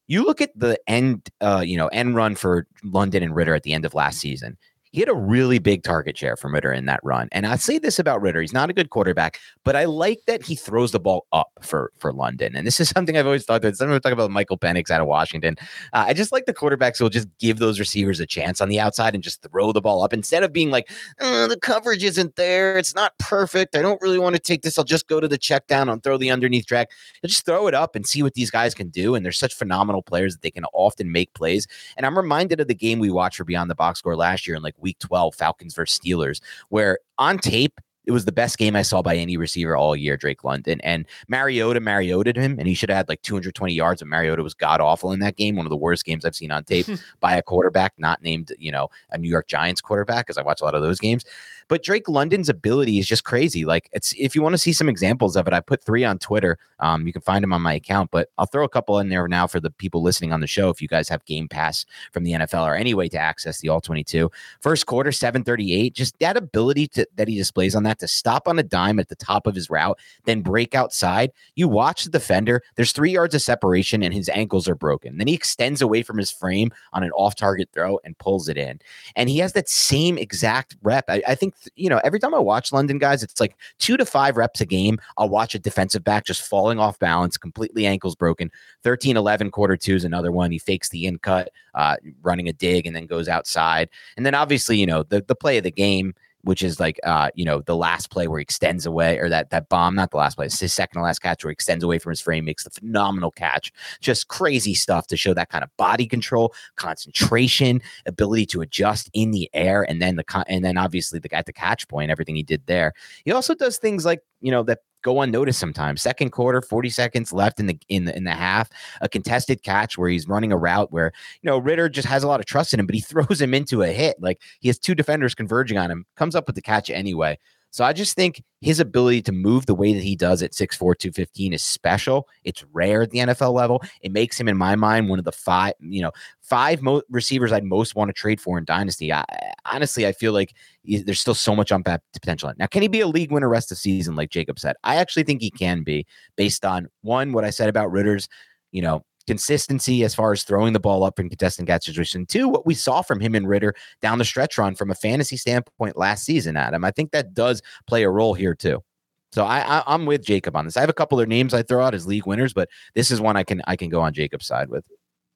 You 0.06 0.24
look 0.24 0.42
at 0.42 0.52
the 0.56 0.78
end, 0.86 1.30
uh, 1.42 1.64
you 1.66 1.78
know, 1.78 1.88
end 1.88 2.16
run 2.16 2.36
for 2.36 2.68
London 2.84 3.24
and 3.24 3.36
Ridder 3.36 3.56
at 3.56 3.64
the 3.64 3.74
end 3.74 3.86
of 3.86 3.96
last 3.96 4.20
season 4.20 4.58
he 4.94 5.00
had 5.00 5.10
a 5.10 5.16
really 5.16 5.58
big 5.58 5.82
target 5.82 6.16
share 6.16 6.38
from 6.38 6.54
Ridder 6.54 6.72
in 6.72 6.86
that 6.86 7.00
run. 7.04 7.28
And 7.32 7.48
I 7.48 7.56
say 7.56 7.80
this 7.80 7.98
about 7.98 8.22
Ridder. 8.22 8.42
he's 8.42 8.54
not 8.54 8.70
a 8.70 8.74
good 8.74 8.92
quarterback, 8.92 9.40
but 9.64 9.76
I 9.76 9.86
like 9.86 10.22
that 10.28 10.44
he 10.44 10.56
throws 10.56 10.92
the 10.92 11.00
ball 11.00 11.26
up 11.34 11.50
for 11.62 11.92
for 11.98 12.14
London. 12.14 12.56
And 12.56 12.66
this 12.66 12.80
is 12.80 12.90
something 12.96 13.18
I've 13.18 13.26
always 13.26 13.44
thought 13.44 13.64
that 13.64 13.76
someone 13.76 14.00
talk 14.02 14.14
about 14.14 14.30
Michael 14.30 14.58
Penix 14.58 14.92
out 14.92 15.02
of 15.02 15.08
Washington. 15.08 15.56
Uh, 15.94 16.06
I 16.08 16.14
just 16.14 16.32
like 16.32 16.46
the 16.46 16.54
quarterbacks 16.54 17.00
who 17.00 17.06
will 17.06 17.10
just 17.10 17.28
give 17.40 17.58
those 17.58 17.80
receivers 17.80 18.20
a 18.20 18.28
chance 18.28 18.62
on 18.62 18.70
the 18.70 18.80
outside 18.80 19.16
and 19.16 19.24
just 19.24 19.42
throw 19.42 19.72
the 19.72 19.82
ball 19.82 20.04
up 20.04 20.14
instead 20.14 20.44
of 20.44 20.54
being 20.54 20.70
like, 20.70 20.92
oh, 21.20 21.48
the 21.48 21.60
coverage 21.60 22.04
isn't 22.04 22.36
there. 22.36 22.78
It's 22.78 22.94
not 22.94 23.18
perfect. 23.18 23.76
I 23.76 23.82
don't 23.82 24.02
really 24.02 24.20
want 24.20 24.36
to 24.36 24.42
take 24.42 24.62
this. 24.62 24.78
I'll 24.78 24.86
just 24.86 25.08
go 25.08 25.20
to 25.20 25.28
the 25.28 25.40
check 25.40 25.66
down 25.66 25.90
and 25.90 26.04
throw 26.04 26.18
the 26.18 26.30
underneath 26.30 26.68
track. 26.68 26.92
just 27.26 27.48
throw 27.48 27.66
it 27.66 27.74
up 27.74 27.96
and 27.96 28.06
see 28.06 28.22
what 28.22 28.36
these 28.36 28.52
guys 28.52 28.76
can 28.76 28.90
do. 28.90 29.16
And 29.16 29.26
they're 29.26 29.32
such 29.32 29.56
phenomenal 29.56 30.04
players 30.04 30.36
that 30.36 30.44
they 30.44 30.52
can 30.52 30.66
often 30.74 31.12
make 31.12 31.34
plays. 31.34 31.66
And 31.98 32.06
I'm 32.06 32.16
reminded 32.16 32.60
of 32.60 32.68
the 32.68 32.76
game 32.76 33.00
we 33.00 33.10
watched 33.10 33.38
for 33.38 33.44
Beyond 33.44 33.72
the 33.72 33.76
Box 33.76 33.98
Score 33.98 34.16
last 34.16 34.46
year 34.46 34.56
in 34.56 34.62
like 34.62 34.76
week 34.84 35.00
12, 35.00 35.34
Falcons 35.34 35.74
versus 35.74 35.98
Steelers, 35.98 36.42
where 36.70 37.00
on 37.18 37.40
tape, 37.40 37.80
it 38.06 38.12
was 38.12 38.26
the 38.26 38.32
best 38.32 38.58
game 38.58 38.76
I 38.76 38.82
saw 38.82 39.02
by 39.02 39.16
any 39.16 39.38
receiver 39.38 39.76
all 39.76 39.96
year, 39.96 40.18
Drake 40.18 40.44
London. 40.44 40.82
And 40.82 41.06
Mariota 41.28 41.80
Marioted 41.80 42.36
him, 42.36 42.58
and 42.60 42.68
he 42.68 42.74
should 42.74 42.90
have 42.90 42.98
had 42.98 43.10
like 43.10 43.22
220 43.22 43.74
yards. 43.74 44.02
But 44.02 44.10
Mariota 44.10 44.44
was 44.44 44.54
god 44.54 44.82
awful 44.82 45.12
in 45.12 45.20
that 45.20 45.36
game. 45.36 45.56
One 45.56 45.66
of 45.66 45.70
the 45.70 45.78
worst 45.78 46.06
games 46.06 46.26
I've 46.26 46.36
seen 46.36 46.52
on 46.52 46.64
tape 46.64 46.88
by 47.20 47.36
a 47.36 47.42
quarterback, 47.42 47.94
not 47.98 48.22
named, 48.22 48.52
you 48.58 48.72
know, 48.72 48.90
a 49.12 49.18
New 49.18 49.30
York 49.30 49.48
Giants 49.48 49.82
quarterback, 49.82 50.26
because 50.26 50.38
I 50.38 50.44
watch 50.44 50.62
a 50.62 50.66
lot 50.66 50.76
of 50.76 50.82
those 50.82 51.00
games. 51.00 51.26
But 51.68 51.84
Drake 51.84 52.10
London's 52.10 52.50
ability 52.50 53.00
is 53.00 53.08
just 53.08 53.24
crazy. 53.24 53.66
Like 53.66 53.90
it's 53.94 54.14
if 54.18 54.36
you 54.36 54.42
want 54.42 54.54
to 54.54 54.58
see 54.58 54.74
some 54.74 54.90
examples 54.90 55.36
of 55.36 55.48
it, 55.48 55.54
I 55.54 55.60
put 55.60 55.84
three 55.84 56.04
on 56.04 56.20
Twitter. 56.20 56.58
Um, 56.80 57.08
you 57.08 57.14
can 57.14 57.22
find 57.22 57.44
them 57.44 57.54
on 57.54 57.62
my 57.62 57.74
account, 57.74 58.12
but 58.12 58.30
I'll 58.38 58.46
throw 58.46 58.66
a 58.66 58.70
couple 58.70 59.00
in 59.00 59.10
there 59.10 59.28
now 59.28 59.48
for 59.48 59.60
the 59.60 59.72
people 59.72 60.02
listening 60.02 60.34
on 60.34 60.42
the 60.42 60.48
show. 60.48 60.70
If 60.70 60.82
you 60.82 60.88
guys 60.88 61.08
have 61.10 61.24
Game 61.26 61.48
Pass 61.48 61.86
from 62.12 62.24
the 62.24 62.34
NFL 62.34 62.68
or 62.68 62.76
any 62.76 62.94
way 62.94 63.08
to 63.10 63.18
access 63.18 63.60
the 63.60 63.70
All 63.70 63.82
22, 63.82 64.30
first 64.60 64.86
quarter 64.86 65.12
738, 65.12 65.94
just 65.94 66.20
that 66.20 66.36
ability 66.38 66.88
to 66.90 67.08
that 67.16 67.28
he 67.28 67.36
displays 67.38 67.76
on 67.76 67.84
that 67.84 67.93
to 68.00 68.08
stop 68.08 68.48
on 68.48 68.60
a 68.60 68.64
dime 68.64 69.00
at 69.00 69.10
the 69.10 69.16
top 69.16 69.48
of 69.48 69.56
his 69.56 69.70
route, 69.70 70.00
then 70.26 70.42
break 70.42 70.76
outside. 70.76 71.32
You 71.56 71.68
watch 71.68 72.04
the 72.04 72.10
defender. 72.10 72.62
There's 72.76 72.92
three 72.92 73.12
yards 73.12 73.36
of 73.36 73.42
separation, 73.42 74.04
and 74.04 74.14
his 74.14 74.30
ankles 74.30 74.68
are 74.68 74.76
broken. 74.76 75.18
Then 75.18 75.28
he 75.28 75.34
extends 75.34 75.82
away 75.82 76.04
from 76.04 76.18
his 76.18 76.32
frame 76.32 76.72
on 76.94 77.04
an 77.04 77.12
off-target 77.12 77.70
throw 77.74 78.00
and 78.04 78.18
pulls 78.18 78.50
it 78.50 78.58
in. 78.58 78.80
And 79.16 79.30
he 79.30 79.40
has 79.40 79.54
that 79.54 79.70
same 79.70 80.18
exact 80.18 80.76
rep. 80.82 81.06
I, 81.10 81.22
I 81.28 81.36
think 81.36 81.56
you 81.76 81.90
know, 81.90 82.00
every 82.04 82.20
time 82.20 82.34
I 82.34 82.40
watch 82.40 82.72
London 82.72 82.98
guys, 82.98 83.24
it's 83.24 83.40
like 83.40 83.56
two 83.80 83.98
to 83.98 84.06
five 84.06 84.38
reps 84.38 84.62
a 84.62 84.66
game. 84.66 85.00
I'll 85.18 85.30
watch 85.30 85.56
a 85.56 85.60
defensive 85.60 86.04
back 86.04 86.26
just 86.26 86.42
falling 86.42 86.80
off 86.80 87.00
balance, 87.00 87.38
completely 87.38 87.86
ankles 87.86 88.16
broken. 88.16 88.52
13 88.84 89.18
11 89.18 89.52
quarter 89.52 89.78
two 89.78 89.96
is 89.96 90.04
another 90.04 90.32
one. 90.32 90.52
He 90.52 90.60
fakes 90.60 90.90
the 90.90 91.06
in 91.06 91.20
cut, 91.20 91.50
uh, 91.74 91.98
running 92.22 92.48
a 92.48 92.54
dig, 92.54 92.86
and 92.86 92.96
then 92.96 93.06
goes 93.06 93.28
outside. 93.28 93.90
And 94.18 94.26
then 94.26 94.36
obviously, 94.36 94.78
you 94.78 94.86
know, 94.86 95.04
the, 95.04 95.22
the 95.22 95.36
play 95.36 95.58
of 95.58 95.64
the 95.64 95.72
game 95.72 96.14
which 96.44 96.62
is 96.62 96.80
like 96.80 97.00
uh, 97.04 97.30
you 97.36 97.46
know, 97.46 97.62
the 97.62 97.76
last 97.76 98.10
play 98.10 98.28
where 98.28 98.40
he 98.40 98.44
extends 98.44 98.86
away, 98.86 99.18
or 99.18 99.30
that 99.30 99.50
that 99.50 99.70
bomb, 99.70 99.96
not 99.96 100.12
the 100.12 100.18
last 100.18 100.36
play, 100.36 100.46
it's 100.46 100.60
his 100.60 100.74
second 100.74 101.00
to 101.00 101.04
last 101.04 101.20
catch 101.20 101.44
where 101.44 101.52
he 101.52 101.54
extends 101.54 101.84
away 101.84 102.00
from 102.00 102.12
his 102.12 102.22
frame, 102.22 102.46
makes 102.46 102.64
the 102.64 102.70
phenomenal 102.70 103.32
catch. 103.32 103.72
Just 104.02 104.28
crazy 104.28 104.74
stuff 104.74 105.08
to 105.08 105.18
show 105.18 105.34
that 105.34 105.50
kind 105.50 105.64
of 105.64 105.70
body 105.78 106.06
control, 106.06 106.54
concentration, 106.76 107.82
ability 108.06 108.46
to 108.48 108.62
adjust 108.62 109.10
in 109.14 109.32
the 109.32 109.50
air, 109.54 109.84
and 109.84 110.02
then 110.02 110.16
the 110.16 110.24
con- 110.24 110.46
and 110.48 110.64
then 110.64 110.78
obviously 110.78 111.20
the 111.20 111.34
at 111.34 111.46
the 111.46 111.54
catch 111.54 111.88
point, 111.88 112.12
everything 112.12 112.36
he 112.36 112.44
did 112.44 112.66
there. 112.66 112.94
He 113.26 113.32
also 113.32 113.56
does 113.56 113.78
things 113.78 114.06
like 114.06 114.22
you 114.42 114.52
know 114.52 114.64
that 114.64 114.80
go 115.04 115.22
unnoticed 115.22 115.60
sometimes. 115.60 116.02
Second 116.02 116.32
quarter, 116.32 116.62
40 116.62 116.90
seconds 116.90 117.32
left 117.32 117.60
in 117.60 117.68
the 117.68 117.78
in 117.90 118.06
the 118.06 118.16
in 118.16 118.24
the 118.24 118.32
half, 118.32 118.70
a 119.02 119.08
contested 119.10 119.62
catch 119.64 119.98
where 119.98 120.10
he's 120.10 120.28
running 120.28 120.52
a 120.52 120.58
route 120.58 120.92
where 120.92 121.12
you 121.42 121.50
know 121.50 121.60
Ridder 121.60 121.90
just 121.90 122.08
has 122.08 122.24
a 122.24 122.28
lot 122.28 122.40
of 122.40 122.46
trust 122.46 122.74
in 122.74 122.80
him, 122.80 122.86
but 122.88 122.96
he 122.96 123.02
throws 123.14 123.40
him 123.40 123.54
into 123.54 123.84
a 123.84 123.88
hit. 123.88 124.20
Like 124.20 124.42
he 124.60 124.70
has 124.70 124.80
two 124.80 124.96
defenders 124.96 125.36
converging 125.36 125.78
on 125.78 125.92
him, 125.92 126.06
comes 126.16 126.36
up 126.36 126.48
with 126.48 126.56
the 126.56 126.62
catch 126.62 126.90
anyway. 126.90 127.38
So 127.74 127.84
I 127.84 127.92
just 127.92 128.16
think 128.16 128.44
his 128.62 128.80
ability 128.80 129.24
to 129.24 129.32
move 129.32 129.66
the 129.66 129.74
way 129.74 129.96
that 129.96 130.04
he 130.04 130.16
does 130.16 130.44
at 130.44 130.52
6'4, 130.52 130.78
215 130.78 131.54
is 131.54 131.64
special. 131.64 132.28
It's 132.44 132.64
rare 132.72 133.02
at 133.02 133.10
the 133.10 133.18
NFL 133.18 133.52
level. 133.52 133.82
It 134.02 134.12
makes 134.12 134.40
him, 134.40 134.48
in 134.48 134.56
my 134.56 134.76
mind, 134.76 135.10
one 135.10 135.18
of 135.18 135.26
the 135.26 135.32
five, 135.32 135.74
you 135.80 136.04
know, 136.04 136.12
five 136.42 136.84
mo- 136.84 137.02
receivers 137.10 137.52
I'd 137.52 137.64
most 137.64 137.96
want 137.96 138.10
to 138.10 138.14
trade 138.14 138.40
for 138.40 138.60
in 138.60 138.66
Dynasty. 138.66 139.12
I, 139.12 139.26
honestly, 139.66 140.06
I 140.06 140.12
feel 140.12 140.34
like 140.34 140.54
there's 140.86 141.20
still 141.20 141.34
so 141.34 141.56
much 141.56 141.72
untapped 141.72 142.06
potential. 142.14 142.54
Now, 142.60 142.68
can 142.68 142.84
he 142.84 142.88
be 142.88 143.02
a 143.02 143.08
league 143.08 143.32
winner 143.32 143.50
rest 143.50 143.72
of 143.72 143.80
season, 143.80 144.16
like 144.16 144.30
Jacob 144.30 144.60
said? 144.60 144.76
I 144.84 144.98
actually 144.98 145.24
think 145.24 145.42
he 145.42 145.50
can 145.50 145.82
be 145.82 146.06
based 146.36 146.66
on 146.66 146.90
one, 147.02 147.34
what 147.34 147.44
I 147.44 147.50
said 147.50 147.70
about 147.70 147.92
Ridder's, 147.92 148.30
you 148.72 148.84
know, 148.84 149.04
consistency 149.28 150.04
as 150.04 150.14
far 150.14 150.32
as 150.32 150.44
throwing 150.44 150.74
the 150.74 150.80
ball 150.80 151.04
up 151.04 151.20
in 151.20 151.30
contestant 151.30 151.68
catch 151.68 151.86
situation. 151.86 152.26
Two, 152.26 152.48
what 152.50 152.66
we 152.66 152.74
saw 152.74 153.02
from 153.02 153.20
him 153.20 153.36
and 153.36 153.48
Ridder 153.48 153.74
down 154.02 154.18
the 154.18 154.26
stretch 154.26 154.58
run 154.58 154.76
from 154.76 154.92
a 154.92 154.96
fantasy 154.96 155.38
standpoint 155.38 155.98
last 155.98 156.26
season, 156.26 156.58
Adam. 156.58 156.84
I 156.84 156.92
think 156.92 157.12
that 157.12 157.34
does 157.34 157.62
play 157.88 158.04
a 158.04 158.10
role 158.10 158.34
here 158.34 158.54
too. 158.54 158.84
So 159.32 159.46
I, 159.46 159.62
I 159.62 159.94
am 159.96 160.06
with 160.06 160.24
Jacob 160.24 160.56
on 160.56 160.66
this. 160.66 160.78
I 160.78 160.82
have 160.82 160.90
a 160.90 160.94
couple 160.94 161.20
of 161.20 161.28
names 161.28 161.54
I 161.54 161.64
throw 161.64 161.84
out 161.84 161.96
as 161.96 162.06
league 162.06 162.28
winners, 162.28 162.54
but 162.54 162.70
this 162.94 163.10
is 163.10 163.20
one 163.20 163.36
I 163.36 163.44
can 163.44 163.62
I 163.66 163.76
can 163.76 163.90
go 163.90 164.00
on 164.00 164.14
Jacob's 164.14 164.46
side 164.46 164.70
with. 164.70 164.86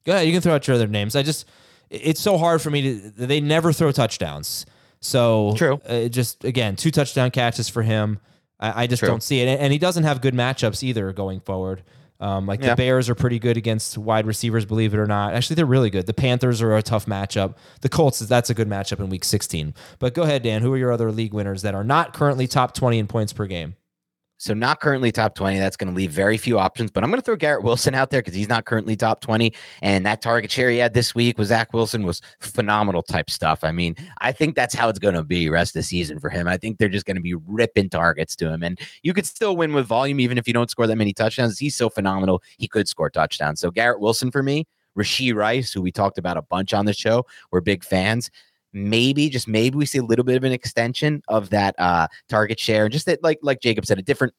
Go 0.05 0.13
ahead, 0.13 0.27
you 0.27 0.33
can 0.33 0.41
throw 0.41 0.53
out 0.53 0.67
your 0.67 0.75
other 0.75 0.87
names. 0.87 1.15
I 1.15 1.23
just 1.23 1.47
it's 1.89 2.21
so 2.21 2.37
hard 2.37 2.61
for 2.61 2.69
me 2.69 2.81
to 2.81 3.11
they 3.25 3.41
never 3.41 3.73
throw 3.73 3.91
touchdowns. 3.91 4.65
So 4.99 5.53
true. 5.57 5.81
Uh, 5.87 6.09
just 6.09 6.43
again, 6.43 6.75
two 6.75 6.91
touchdown 6.91 7.31
catches 7.31 7.69
for 7.69 7.81
him. 7.81 8.19
I, 8.59 8.83
I 8.83 8.87
just 8.87 8.99
true. 8.99 9.09
don't 9.09 9.23
see 9.23 9.41
it, 9.41 9.59
and 9.59 9.71
he 9.71 9.79
doesn't 9.79 10.03
have 10.03 10.21
good 10.21 10.33
matchups 10.33 10.83
either 10.83 11.11
going 11.13 11.39
forward. 11.39 11.83
Um, 12.19 12.47
like 12.47 12.61
yeah. 12.61 12.69
the 12.69 12.75
Bears 12.75 13.09
are 13.09 13.15
pretty 13.15 13.39
good 13.39 13.57
against 13.57 13.97
wide 13.97 14.25
receivers, 14.25 14.65
believe 14.65 14.93
it 14.93 14.97
or 14.97 15.05
not. 15.05 15.33
Actually, 15.33 15.55
they're 15.55 15.65
really 15.65 15.89
good. 15.89 16.07
The 16.07 16.13
Panthers 16.13 16.61
are 16.61 16.75
a 16.75 16.81
tough 16.81 17.05
matchup. 17.05 17.55
The 17.81 17.89
Colts, 17.89 18.19
that's 18.19 18.49
a 18.49 18.53
good 18.53 18.67
matchup 18.67 18.99
in 18.99 19.09
week 19.09 19.23
16. 19.23 19.73
But 19.99 20.13
go 20.13 20.23
ahead, 20.23 20.43
Dan. 20.43 20.61
Who 20.61 20.73
are 20.73 20.77
your 20.77 20.91
other 20.91 21.11
league 21.11 21.33
winners 21.33 21.61
that 21.61 21.75
are 21.75 21.83
not 21.83 22.13
currently 22.13 22.47
top 22.47 22.73
20 22.73 22.97
in 22.97 23.07
points 23.07 23.33
per 23.33 23.45
game? 23.45 23.75
So 24.37 24.53
not 24.53 24.79
currently 24.79 25.11
top 25.11 25.35
20. 25.35 25.57
That's 25.57 25.75
going 25.75 25.89
to 25.89 25.95
leave 25.95 26.11
very 26.11 26.37
few 26.37 26.59
options, 26.59 26.91
but 26.91 27.03
I'm 27.03 27.09
going 27.09 27.19
to 27.19 27.25
throw 27.25 27.35
Garrett 27.35 27.63
Wilson 27.63 27.95
out 27.95 28.11
there 28.11 28.21
because 28.21 28.35
he's 28.35 28.47
not 28.47 28.65
currently 28.65 28.95
top 28.95 29.21
20. 29.21 29.51
And 29.81 30.05
that 30.05 30.21
target 30.21 30.51
share 30.51 30.69
he 30.69 30.77
had 30.77 30.93
this 30.93 31.15
week 31.15 31.37
with 31.37 31.47
Zach 31.47 31.73
Wilson 31.73 32.03
was 32.03 32.21
phenomenal 32.39 33.01
type 33.01 33.29
stuff. 33.29 33.63
I 33.63 33.71
mean, 33.71 33.95
I 34.21 34.31
think 34.31 34.55
that's 34.55 34.75
how 34.75 34.89
it's 34.89 34.99
going 34.99 35.15
to 35.15 35.23
be 35.23 35.49
rest 35.49 35.75
of 35.75 35.79
the 35.79 35.83
season 35.83 36.19
for 36.19 36.29
him. 36.29 36.47
I 36.47 36.57
think 36.57 36.77
they're 36.77 36.87
just 36.87 37.05
going 37.05 37.17
to 37.17 37.21
be 37.21 37.33
ripping 37.33 37.89
targets 37.89 38.35
to 38.37 38.51
him. 38.51 38.63
And 38.63 38.79
you 39.01 39.13
could 39.13 39.25
still 39.25 39.57
win 39.57 39.73
with 39.73 39.87
volume, 39.87 40.19
even 40.19 40.37
if 40.37 40.47
you 40.47 40.53
don't 40.53 40.69
score 40.69 40.87
that 40.87 40.95
many 40.95 41.13
touchdowns. 41.13 41.57
He's 41.57 41.75
so 41.75 41.89
phenomenal. 41.89 42.43
He 42.57 42.67
could 42.67 42.87
score 42.87 43.09
touchdowns. 43.09 43.59
So 43.59 43.71
Garrett 43.71 43.99
Wilson 43.99 44.29
for 44.29 44.43
me, 44.43 44.67
Rashee 44.97 45.33
Rice, 45.33 45.71
who 45.71 45.81
we 45.81 45.91
talked 45.91 46.17
about 46.17 46.37
a 46.37 46.41
bunch 46.41 46.73
on 46.73 46.85
the 46.85 46.93
show. 46.93 47.25
We're 47.51 47.61
big 47.61 47.83
fans 47.83 48.29
maybe 48.73 49.29
just 49.29 49.47
maybe 49.47 49.77
we 49.77 49.85
see 49.85 49.97
a 49.97 50.03
little 50.03 50.25
bit 50.25 50.35
of 50.35 50.43
an 50.43 50.51
extension 50.51 51.21
of 51.27 51.49
that 51.49 51.73
uh 51.79 52.07
target 52.29 52.59
share 52.59 52.85
And 52.85 52.91
just 52.91 53.05
that 53.05 53.23
like 53.23 53.39
like 53.41 53.61
jacob 53.61 53.85
said 53.85 53.97
a 53.97 54.03
different 54.03 54.33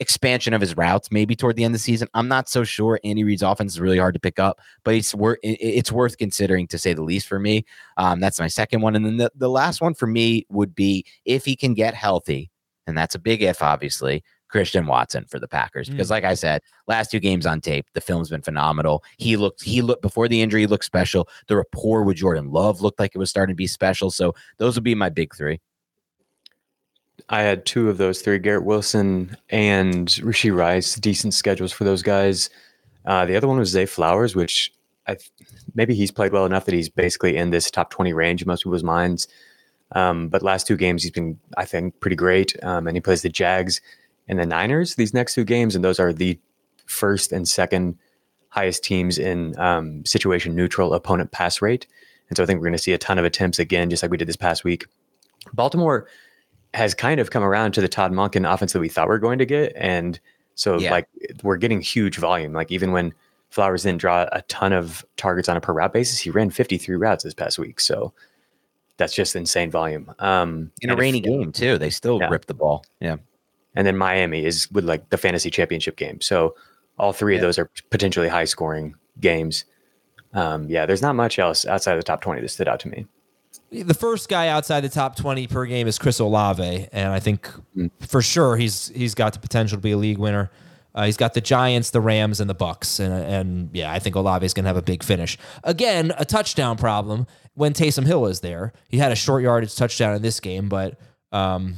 expansion 0.00 0.52
of 0.52 0.60
his 0.60 0.76
routes 0.76 1.10
maybe 1.10 1.34
toward 1.34 1.56
the 1.56 1.64
end 1.64 1.74
of 1.74 1.80
the 1.80 1.82
season. 1.82 2.08
I'm 2.14 2.28
not 2.28 2.48
so 2.48 2.64
sure. 2.64 3.00
Andy 3.04 3.24
Reid's 3.24 3.42
offense 3.42 3.72
is 3.72 3.80
really 3.80 3.98
hard 3.98 4.14
to 4.14 4.20
pick 4.20 4.38
up, 4.38 4.60
but 4.84 4.94
it's 4.94 5.14
worth 5.14 5.38
it's 5.42 5.92
worth 5.92 6.18
considering 6.18 6.66
to 6.68 6.78
say 6.78 6.92
the 6.92 7.02
least 7.02 7.26
for 7.26 7.38
me. 7.38 7.64
Um, 7.96 8.20
that's 8.20 8.40
my 8.40 8.48
second 8.48 8.82
one, 8.82 8.96
and 8.96 9.04
then 9.06 9.16
the, 9.16 9.30
the 9.34 9.50
last 9.50 9.80
one 9.80 9.94
for 9.94 10.06
me 10.06 10.44
would 10.50 10.74
be 10.74 11.04
if 11.24 11.44
he 11.44 11.56
can 11.56 11.74
get 11.74 11.94
healthy, 11.94 12.50
and 12.86 12.96
that's 12.96 13.14
a 13.14 13.18
big 13.18 13.42
if, 13.42 13.62
obviously. 13.62 14.22
Christian 14.48 14.86
Watson 14.86 15.24
for 15.28 15.38
the 15.38 15.48
Packers 15.48 15.88
because, 15.88 16.08
mm. 16.08 16.12
like 16.12 16.24
I 16.24 16.34
said, 16.34 16.62
last 16.86 17.10
two 17.10 17.20
games 17.20 17.46
on 17.46 17.60
tape, 17.60 17.86
the 17.94 18.00
film's 18.00 18.30
been 18.30 18.42
phenomenal. 18.42 19.02
He 19.18 19.36
looked, 19.36 19.62
he 19.62 19.82
looked 19.82 20.02
before 20.02 20.28
the 20.28 20.40
injury, 20.40 20.62
he 20.62 20.66
looked 20.66 20.84
special. 20.84 21.28
The 21.48 21.56
rapport 21.56 22.02
with 22.02 22.16
Jordan 22.16 22.50
Love 22.50 22.80
looked 22.80 23.00
like 23.00 23.12
it 23.14 23.18
was 23.18 23.30
starting 23.30 23.54
to 23.54 23.56
be 23.56 23.66
special. 23.66 24.10
So 24.10 24.34
those 24.58 24.74
would 24.76 24.84
be 24.84 24.94
my 24.94 25.08
big 25.08 25.34
three. 25.34 25.60
I 27.28 27.42
had 27.42 27.66
two 27.66 27.88
of 27.88 27.98
those 27.98 28.22
three: 28.22 28.38
Garrett 28.38 28.64
Wilson 28.64 29.36
and 29.50 30.08
Rashee 30.08 30.56
Rice. 30.56 30.94
Decent 30.94 31.34
schedules 31.34 31.72
for 31.72 31.84
those 31.84 32.02
guys. 32.02 32.50
Uh, 33.04 33.24
the 33.24 33.36
other 33.36 33.48
one 33.48 33.58
was 33.58 33.70
Zay 33.70 33.86
Flowers, 33.86 34.36
which 34.36 34.72
I 35.08 35.16
maybe 35.74 35.94
he's 35.94 36.12
played 36.12 36.32
well 36.32 36.46
enough 36.46 36.66
that 36.66 36.74
he's 36.74 36.88
basically 36.88 37.36
in 37.36 37.50
this 37.50 37.70
top 37.70 37.90
twenty 37.90 38.12
range 38.12 38.42
in 38.42 38.46
most 38.46 38.62
people's 38.62 38.84
minds. 38.84 39.26
Um, 39.92 40.28
but 40.28 40.42
last 40.42 40.66
two 40.66 40.76
games 40.76 41.02
he's 41.02 41.12
been, 41.12 41.38
I 41.56 41.64
think, 41.64 41.98
pretty 42.00 42.16
great. 42.16 42.56
Um, 42.64 42.86
and 42.86 42.96
he 42.96 43.00
plays 43.00 43.22
the 43.22 43.28
Jags 43.28 43.80
and 44.28 44.38
the 44.38 44.46
Niners 44.46 44.94
these 44.94 45.14
next 45.14 45.34
two 45.34 45.44
games, 45.44 45.74
and 45.74 45.84
those 45.84 46.00
are 46.00 46.12
the 46.12 46.38
first 46.86 47.32
and 47.32 47.48
second 47.48 47.98
highest 48.48 48.82
teams 48.84 49.18
in 49.18 49.58
um, 49.58 50.04
situation 50.04 50.54
neutral 50.54 50.94
opponent 50.94 51.30
pass 51.30 51.60
rate. 51.60 51.86
And 52.28 52.36
so 52.36 52.42
I 52.42 52.46
think 52.46 52.58
we're 52.58 52.66
going 52.66 52.72
to 52.72 52.82
see 52.82 52.92
a 52.92 52.98
ton 52.98 53.18
of 53.18 53.24
attempts 53.24 53.58
again, 53.58 53.90
just 53.90 54.02
like 54.02 54.10
we 54.10 54.16
did 54.16 54.28
this 54.28 54.36
past 54.36 54.64
week. 54.64 54.86
Baltimore 55.52 56.08
has 56.74 56.94
kind 56.94 57.20
of 57.20 57.30
come 57.30 57.42
around 57.42 57.72
to 57.72 57.80
the 57.80 57.88
Todd 57.88 58.12
Monken 58.12 58.50
offense 58.50 58.72
that 58.72 58.80
we 58.80 58.88
thought 58.88 59.08
we 59.08 59.14
are 59.14 59.18
going 59.18 59.38
to 59.38 59.46
get. 59.46 59.72
And 59.76 60.18
so 60.54 60.78
yeah. 60.78 60.90
like 60.90 61.08
we're 61.42 61.56
getting 61.56 61.80
huge 61.80 62.16
volume. 62.16 62.52
Like 62.52 62.72
even 62.72 62.92
when 62.92 63.14
Flowers 63.50 63.84
didn't 63.84 64.00
draw 64.00 64.26
a 64.32 64.42
ton 64.42 64.72
of 64.72 65.04
targets 65.16 65.48
on 65.48 65.56
a 65.56 65.60
per 65.60 65.72
route 65.72 65.92
basis, 65.92 66.18
he 66.18 66.30
ran 66.30 66.50
53 66.50 66.96
routes 66.96 67.24
this 67.24 67.34
past 67.34 67.58
week. 67.58 67.78
So 67.80 68.12
that's 68.96 69.14
just 69.14 69.36
insane 69.36 69.70
volume. 69.70 70.12
Um, 70.18 70.72
in 70.80 70.90
a 70.90 70.96
rainy 70.96 71.18
if, 71.18 71.24
game 71.24 71.52
too, 71.52 71.78
they 71.78 71.90
still 71.90 72.18
yeah. 72.20 72.28
rip 72.28 72.46
the 72.46 72.54
ball. 72.54 72.84
Yeah. 73.00 73.16
And 73.76 73.86
then 73.86 73.96
Miami 73.96 74.44
is 74.44 74.70
with 74.72 74.84
like 74.84 75.10
the 75.10 75.18
fantasy 75.18 75.50
championship 75.50 75.96
game. 75.96 76.20
So 76.20 76.56
all 76.98 77.12
three 77.12 77.34
yeah. 77.34 77.38
of 77.38 77.42
those 77.42 77.58
are 77.58 77.70
potentially 77.90 78.28
high 78.28 78.46
scoring 78.46 78.94
games. 79.20 79.64
Um, 80.32 80.68
yeah, 80.68 80.86
there's 80.86 81.02
not 81.02 81.14
much 81.14 81.38
else 81.38 81.64
outside 81.64 81.92
of 81.92 81.98
the 81.98 82.04
top 82.04 82.20
20 82.20 82.40
that 82.40 82.48
stood 82.48 82.68
out 82.68 82.80
to 82.80 82.88
me 82.88 83.06
the 83.70 83.94
first 83.94 84.28
guy 84.28 84.48
outside 84.48 84.80
the 84.82 84.88
top 84.88 85.16
20 85.16 85.46
per 85.48 85.66
game 85.66 85.86
is 85.86 85.98
Chris 85.98 86.18
Olave, 86.18 86.88
and 86.92 87.12
I 87.12 87.20
think 87.20 87.50
for 88.00 88.22
sure 88.22 88.56
he's 88.56 88.88
he's 88.88 89.14
got 89.14 89.32
the 89.32 89.38
potential 89.38 89.78
to 89.78 89.82
be 89.82 89.92
a 89.92 89.96
league 89.96 90.18
winner. 90.18 90.50
Uh, 90.94 91.04
he's 91.04 91.16
got 91.18 91.34
the 91.34 91.42
Giants, 91.42 91.90
the 91.90 92.00
Rams, 92.00 92.40
and 92.40 92.48
the 92.48 92.54
Bucs, 92.54 93.00
and 93.00 93.12
and 93.12 93.70
yeah, 93.72 93.92
I 93.92 93.98
think 93.98 94.16
Olave 94.16 94.44
is 94.44 94.54
going 94.54 94.64
to 94.64 94.68
have 94.68 94.76
a 94.76 94.82
big 94.82 95.02
finish. 95.02 95.36
Again, 95.64 96.12
a 96.16 96.24
touchdown 96.24 96.76
problem 96.76 97.26
when 97.54 97.72
Taysom 97.72 98.06
Hill 98.06 98.26
is 98.26 98.40
there. 98.40 98.72
He 98.88 98.98
had 98.98 99.12
a 99.12 99.16
short 99.16 99.42
yardage 99.42 99.74
touchdown 99.74 100.14
in 100.14 100.22
this 100.22 100.40
game, 100.40 100.68
but 100.68 100.98
um, 101.32 101.74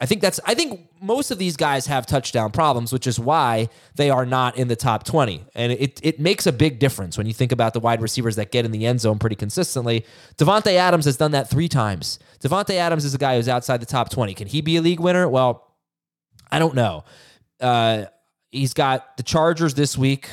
I 0.00 0.06
think 0.06 0.22
that's 0.22 0.40
I 0.44 0.54
think 0.54 0.88
most 1.02 1.30
of 1.30 1.38
these 1.38 1.56
guys 1.56 1.86
have 1.86 2.06
touchdown 2.06 2.52
problems, 2.52 2.92
which 2.92 3.06
is 3.06 3.18
why 3.18 3.68
they 3.96 4.08
are 4.08 4.24
not 4.24 4.56
in 4.56 4.68
the 4.68 4.76
top 4.76 5.04
20. 5.04 5.44
And 5.54 5.72
it 5.72 6.00
it 6.02 6.20
makes 6.20 6.46
a 6.46 6.52
big 6.52 6.78
difference 6.78 7.18
when 7.18 7.26
you 7.26 7.34
think 7.34 7.52
about 7.52 7.74
the 7.74 7.80
wide 7.80 8.00
receivers 8.00 8.36
that 8.36 8.52
get 8.52 8.64
in 8.64 8.70
the 8.70 8.86
end 8.86 9.00
zone 9.00 9.18
pretty 9.18 9.36
consistently. 9.36 10.06
Davante 10.36 10.74
Adams 10.74 11.04
has 11.04 11.16
done 11.16 11.32
that 11.32 11.50
3 11.50 11.68
times. 11.68 12.18
Davante 12.40 12.74
Adams 12.74 13.04
is 13.04 13.14
a 13.14 13.18
guy 13.18 13.36
who's 13.36 13.48
outside 13.48 13.80
the 13.80 13.86
top 13.86 14.10
20. 14.10 14.34
Can 14.34 14.46
he 14.46 14.60
be 14.60 14.76
a 14.76 14.80
league 14.80 15.00
winner? 15.00 15.28
Well, 15.28 15.74
I 16.50 16.58
don't 16.58 16.74
know. 16.74 17.04
Uh, 17.60 18.04
he's 18.50 18.74
got 18.74 19.16
the 19.16 19.22
Chargers 19.22 19.74
this 19.74 19.98
week, 19.98 20.28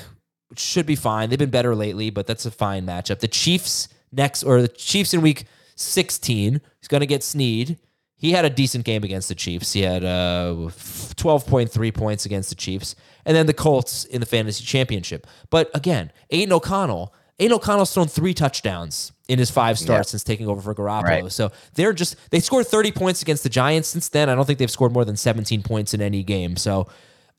which 0.50 0.60
should 0.60 0.86
be 0.86 0.96
fine. 0.96 1.30
They've 1.30 1.40
been 1.40 1.50
better 1.50 1.76
lately, 1.76 2.10
but 2.10 2.28
that's 2.28 2.46
a 2.46 2.52
fine 2.52 2.86
matchup. 2.86 3.20
The 3.20 3.28
Chiefs 3.28 3.90
next 4.12 4.44
or 4.44 4.62
the 4.62 4.68
Chiefs 4.68 5.14
in 5.14 5.22
week 5.22 5.46
16. 5.76 6.62
He's 6.80 6.88
going 6.88 7.02
to 7.02 7.08
get 7.08 7.24
Sneed 7.24 7.80
he 8.20 8.32
had 8.32 8.44
a 8.44 8.50
decent 8.50 8.84
game 8.84 9.04
against 9.04 9.30
the 9.30 9.36
Chiefs. 9.36 9.72
He 9.72 9.82
had 9.82 10.04
uh, 10.04 10.54
12.3 10.54 11.94
points 11.94 12.26
against 12.26 12.50
the 12.50 12.56
Chiefs. 12.56 12.96
And 13.26 13.36
then 13.36 13.46
the 13.46 13.54
Colts 13.54 14.04
in 14.04 14.20
the 14.20 14.26
fantasy 14.26 14.66
championship. 14.66 15.26
But 15.50 15.72
again, 15.74 16.12
Aidan 16.30 16.52
O'Connell, 16.52 17.14
Aidan 17.40 17.56
O'Connell's 17.56 17.94
thrown 17.94 18.08
three 18.08 18.34
touchdowns 18.34 19.14
in 19.30 19.40
his 19.40 19.50
five 19.50 19.80
starts 19.80 20.10
yeah. 20.10 20.12
since 20.12 20.24
taking 20.26 20.50
over 20.50 20.60
for 20.60 20.76
Garoppolo. 20.76 21.04
Right. 21.04 21.32
So 21.32 21.52
they're 21.76 21.94
just, 21.94 22.18
they 22.32 22.42
scored 22.42 22.68
30 22.68 22.92
points 22.92 23.22
against 23.22 23.44
the 23.44 23.50
Giants 23.50 23.88
since 23.88 24.10
then. 24.10 24.30
I 24.30 24.36
don't 24.36 24.46
think 24.46 24.60
they've 24.60 24.70
scored 24.70 24.92
more 24.92 25.06
than 25.06 25.16
17 25.16 25.64
points 25.64 25.94
in 25.94 26.02
any 26.02 26.22
game. 26.22 26.58
So, 26.58 26.88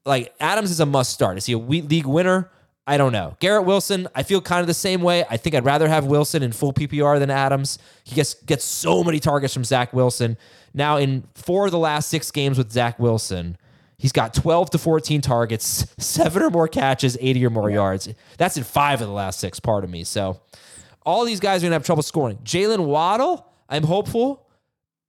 like, 0.06 0.32
Adams 0.40 0.70
is 0.70 0.80
a 0.80 0.86
must 0.86 1.12
start. 1.12 1.36
Is 1.36 1.44
he 1.44 1.52
a 1.52 1.58
league 1.58 2.06
winner? 2.06 2.50
I 2.86 2.96
don't 2.96 3.12
know. 3.12 3.36
Garrett 3.38 3.66
Wilson, 3.66 4.08
I 4.14 4.22
feel 4.22 4.40
kind 4.40 4.62
of 4.62 4.66
the 4.66 4.74
same 4.74 5.02
way. 5.02 5.24
I 5.30 5.36
think 5.36 5.54
I'd 5.54 5.64
rather 5.64 5.86
have 5.86 6.06
Wilson 6.06 6.42
in 6.42 6.50
full 6.50 6.72
PPR 6.72 7.18
than 7.18 7.30
Adams. 7.30 7.78
He 8.02 8.16
gets 8.16 8.34
gets 8.34 8.64
so 8.64 9.04
many 9.04 9.20
targets 9.20 9.54
from 9.54 9.62
Zach 9.62 9.92
Wilson. 9.92 10.36
Now, 10.72 10.96
in 10.96 11.24
four 11.34 11.66
of 11.66 11.72
the 11.72 11.78
last 11.78 12.08
six 12.08 12.30
games 12.30 12.58
with 12.58 12.70
Zach 12.70 12.98
Wilson, 12.98 13.56
he's 13.98 14.12
got 14.12 14.34
12 14.34 14.70
to 14.70 14.78
14 14.78 15.20
targets, 15.20 15.86
seven 15.98 16.42
or 16.42 16.50
more 16.50 16.68
catches, 16.68 17.16
80 17.20 17.46
or 17.46 17.50
more 17.50 17.70
yeah. 17.70 17.76
yards. 17.76 18.08
That's 18.38 18.56
in 18.56 18.64
five 18.64 19.00
of 19.00 19.08
the 19.08 19.14
last 19.14 19.40
six, 19.40 19.60
part 19.60 19.84
of 19.84 19.90
me. 19.90 20.04
So 20.04 20.40
all 21.04 21.24
these 21.24 21.40
guys 21.40 21.62
are 21.62 21.64
going 21.64 21.70
to 21.70 21.74
have 21.76 21.84
trouble 21.84 22.02
scoring. 22.02 22.38
Jaylen 22.44 22.86
Waddle, 22.86 23.46
I'm 23.68 23.84
hopeful. 23.84 24.46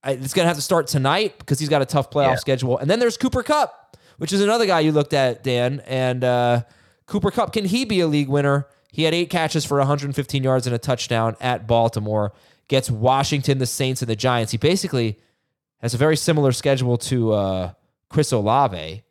It's 0.04 0.34
going 0.34 0.44
to 0.44 0.48
have 0.48 0.56
to 0.56 0.62
start 0.62 0.88
tonight 0.88 1.38
because 1.38 1.60
he's 1.60 1.68
got 1.68 1.80
a 1.80 1.86
tough 1.86 2.10
playoff 2.10 2.30
yeah. 2.30 2.36
schedule. 2.36 2.78
And 2.78 2.90
then 2.90 2.98
there's 2.98 3.16
Cooper 3.16 3.42
Kupp, 3.42 3.96
which 4.18 4.32
is 4.32 4.40
another 4.40 4.66
guy 4.66 4.80
you 4.80 4.90
looked 4.90 5.12
at, 5.12 5.44
Dan. 5.44 5.80
And 5.86 6.24
uh, 6.24 6.62
Cooper 7.06 7.30
Kupp, 7.30 7.52
can 7.52 7.64
he 7.64 7.84
be 7.84 8.00
a 8.00 8.08
league 8.08 8.28
winner? 8.28 8.66
He 8.90 9.04
had 9.04 9.14
eight 9.14 9.30
catches 9.30 9.64
for 9.64 9.78
115 9.78 10.42
yards 10.42 10.66
and 10.66 10.74
a 10.74 10.78
touchdown 10.78 11.36
at 11.40 11.66
Baltimore. 11.66 12.32
Gets 12.68 12.90
Washington, 12.90 13.58
the 13.58 13.66
Saints, 13.66 14.02
and 14.02 14.08
the 14.08 14.16
Giants. 14.16 14.52
He 14.52 14.58
basically 14.58 15.18
has 15.82 15.94
a 15.94 15.98
very 15.98 16.16
similar 16.16 16.52
schedule 16.52 16.96
to 16.96 17.32
uh, 17.32 17.72
Chris 18.08 18.32
Olave. 18.32 19.02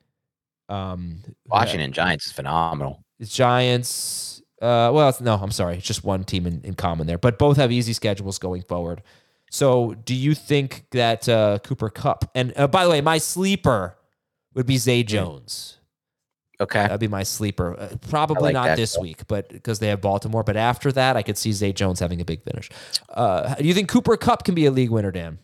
Um, 0.69 1.21
Washington 1.47 1.91
Giants 1.91 2.27
is 2.27 2.31
phenomenal. 2.31 3.03
It's 3.19 3.35
Giants. 3.35 4.41
Uh, 4.61 4.91
well, 4.93 5.15
no, 5.19 5.35
I'm 5.35 5.51
sorry. 5.51 5.77
It's 5.77 5.85
just 5.85 6.03
one 6.03 6.23
team 6.23 6.47
in, 6.47 6.61
in 6.63 6.75
common 6.75 7.07
there, 7.07 7.17
but 7.17 7.37
both 7.37 7.57
have 7.57 7.71
easy 7.71 7.93
schedules 7.93 8.37
going 8.39 8.61
forward. 8.61 9.01
So, 9.49 9.95
do 10.05 10.15
you 10.15 10.33
think 10.33 10.85
that 10.91 11.27
uh, 11.27 11.59
Cooper 11.59 11.89
Kupp 11.89 12.29
and 12.33 12.53
uh, 12.55 12.67
by 12.67 12.85
the 12.85 12.89
way, 12.89 13.01
my 13.01 13.17
sleeper 13.17 13.97
would 14.53 14.65
be 14.65 14.77
Zay 14.77 15.01
hmm. 15.01 15.07
Jones. 15.07 15.77
Okay, 16.59 16.81
that'd 16.83 16.99
be 16.99 17.07
my 17.07 17.23
sleeper. 17.23 17.75
Uh, 17.79 17.95
probably 18.09 18.53
like 18.53 18.53
not 18.53 18.77
this 18.77 18.95
week, 18.95 19.25
but 19.27 19.49
because 19.49 19.79
they 19.79 19.87
have 19.87 19.99
Baltimore. 19.99 20.43
But 20.43 20.57
after 20.57 20.91
that, 20.91 21.17
I 21.17 21.23
could 21.23 21.37
see 21.37 21.51
Zay 21.53 21.73
Jones 21.73 21.99
having 21.99 22.21
a 22.21 22.25
big 22.25 22.43
finish. 22.43 22.69
Uh, 23.09 23.55
do 23.55 23.65
you 23.65 23.73
think 23.73 23.89
Cooper 23.89 24.15
Kupp 24.15 24.43
can 24.43 24.53
be 24.53 24.67
a 24.67 24.71
league 24.71 24.91
winner, 24.91 25.11
Dan? 25.11 25.39